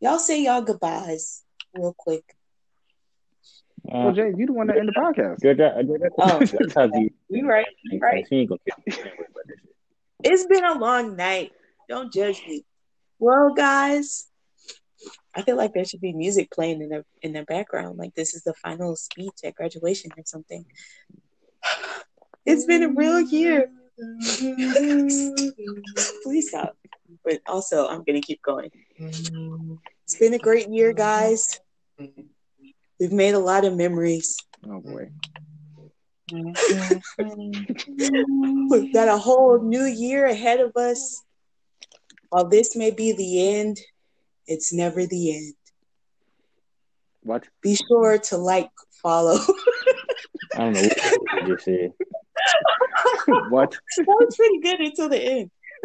y'all 0.00 0.18
say 0.18 0.42
y'all 0.44 0.62
goodbyes 0.62 1.42
real 1.74 1.94
quick. 1.96 2.24
Well, 3.82 4.08
Uh, 4.08 4.12
James, 4.12 4.36
you 4.38 4.46
the 4.46 4.52
one 4.52 4.66
that 4.68 4.78
end 4.78 4.88
the 4.88 4.92
podcast. 4.92 5.40
good 5.40 5.58
job. 5.58 5.74
Good 5.86 6.12
Oh. 6.18 6.38
That's 6.38 6.74
how 6.74 6.84
you. 6.84 7.10
You 7.28 7.48
right, 7.48 7.66
you 7.84 7.98
right. 7.98 8.26
She 8.28 8.36
ain't 8.36 8.48
gonna 8.48 8.60
kill 8.66 8.76
me 8.86 8.92
anyway, 8.98 9.26
but 9.34 9.42
this 9.46 9.58
shit. 9.60 10.32
It's 10.32 10.46
been 10.46 10.64
a 10.64 10.78
long 10.78 11.16
night. 11.16 11.52
Don't 11.88 12.12
judge 12.12 12.42
me. 12.46 12.64
Well, 13.18 13.54
guys, 13.54 14.26
I 15.34 15.42
feel 15.42 15.56
like 15.56 15.74
there 15.74 15.84
should 15.84 16.00
be 16.00 16.12
music 16.12 16.50
playing 16.50 16.80
in 16.82 16.88
the 16.90 17.04
in 17.22 17.32
the 17.32 17.42
background, 17.44 17.98
like 17.98 18.14
this 18.14 18.34
is 18.34 18.42
the 18.42 18.54
final 18.54 18.96
speech 18.96 19.34
at 19.44 19.54
graduation 19.54 20.10
or 20.16 20.22
something. 20.26 20.64
It's 22.46 22.66
been 22.66 22.82
a 22.82 22.90
real 22.90 23.20
year. 23.22 23.70
Please 26.22 26.48
stop. 26.48 26.76
But 27.24 27.40
also, 27.46 27.86
I'm 27.88 28.02
gonna 28.04 28.20
keep 28.20 28.42
going. 28.42 28.70
It's 28.98 30.18
been 30.18 30.34
a 30.34 30.38
great 30.38 30.68
year, 30.68 30.92
guys. 30.92 31.60
We've 33.00 33.12
made 33.12 33.34
a 33.34 33.38
lot 33.38 33.64
of 33.64 33.76
memories. 33.76 34.36
Oh 34.66 34.80
boy. 34.80 35.10
We've 38.70 38.92
got 38.92 39.08
a 39.08 39.16
whole 39.18 39.60
new 39.62 39.84
year 39.84 40.26
ahead 40.26 40.60
of 40.60 40.76
us. 40.76 41.22
While 42.30 42.48
this 42.48 42.74
may 42.74 42.90
be 42.90 43.12
the 43.12 43.56
end, 43.56 43.78
it's 44.46 44.72
never 44.72 45.06
the 45.06 45.36
end. 45.36 45.54
What? 47.22 47.48
Be 47.62 47.76
sure 47.76 48.18
to 48.18 48.36
like, 48.36 48.70
follow. 49.02 49.38
I 50.54 50.58
don't 50.58 50.72
know 50.72 50.82
what 50.82 51.48
you 51.48 51.54
just 51.54 51.64
said. 51.64 51.92
what? 53.48 53.76
That 53.96 54.06
was 54.06 54.36
pretty 54.36 54.60
good 54.60 54.80
until 54.80 55.08
the 55.08 55.22
end. 55.22 55.50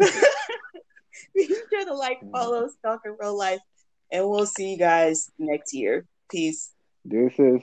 Be 1.34 1.46
sure 1.46 1.84
to 1.84 1.94
like, 1.94 2.20
mm. 2.20 2.30
follow, 2.30 2.68
stalk 2.68 3.00
in 3.04 3.16
real 3.18 3.36
life, 3.36 3.60
and 4.10 4.28
we'll 4.28 4.46
see 4.46 4.72
you 4.72 4.78
guys 4.78 5.30
next 5.38 5.74
year. 5.74 6.06
Peace. 6.30 6.72
Deuces. 7.06 7.62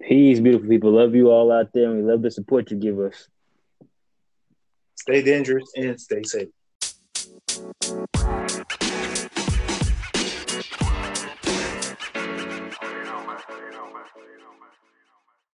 Peace, 0.00 0.40
beautiful 0.40 0.68
people. 0.68 0.92
Love 0.92 1.14
you 1.14 1.30
all 1.30 1.50
out 1.50 1.72
there, 1.72 1.90
and 1.90 1.96
we 1.96 2.02
love 2.02 2.22
the 2.22 2.30
support 2.30 2.70
you 2.70 2.76
give 2.76 2.98
us. 2.98 3.28
Stay 4.96 5.22
dangerous 5.22 5.70
and 5.76 6.00
stay 6.00 6.22
safe. 6.22 6.48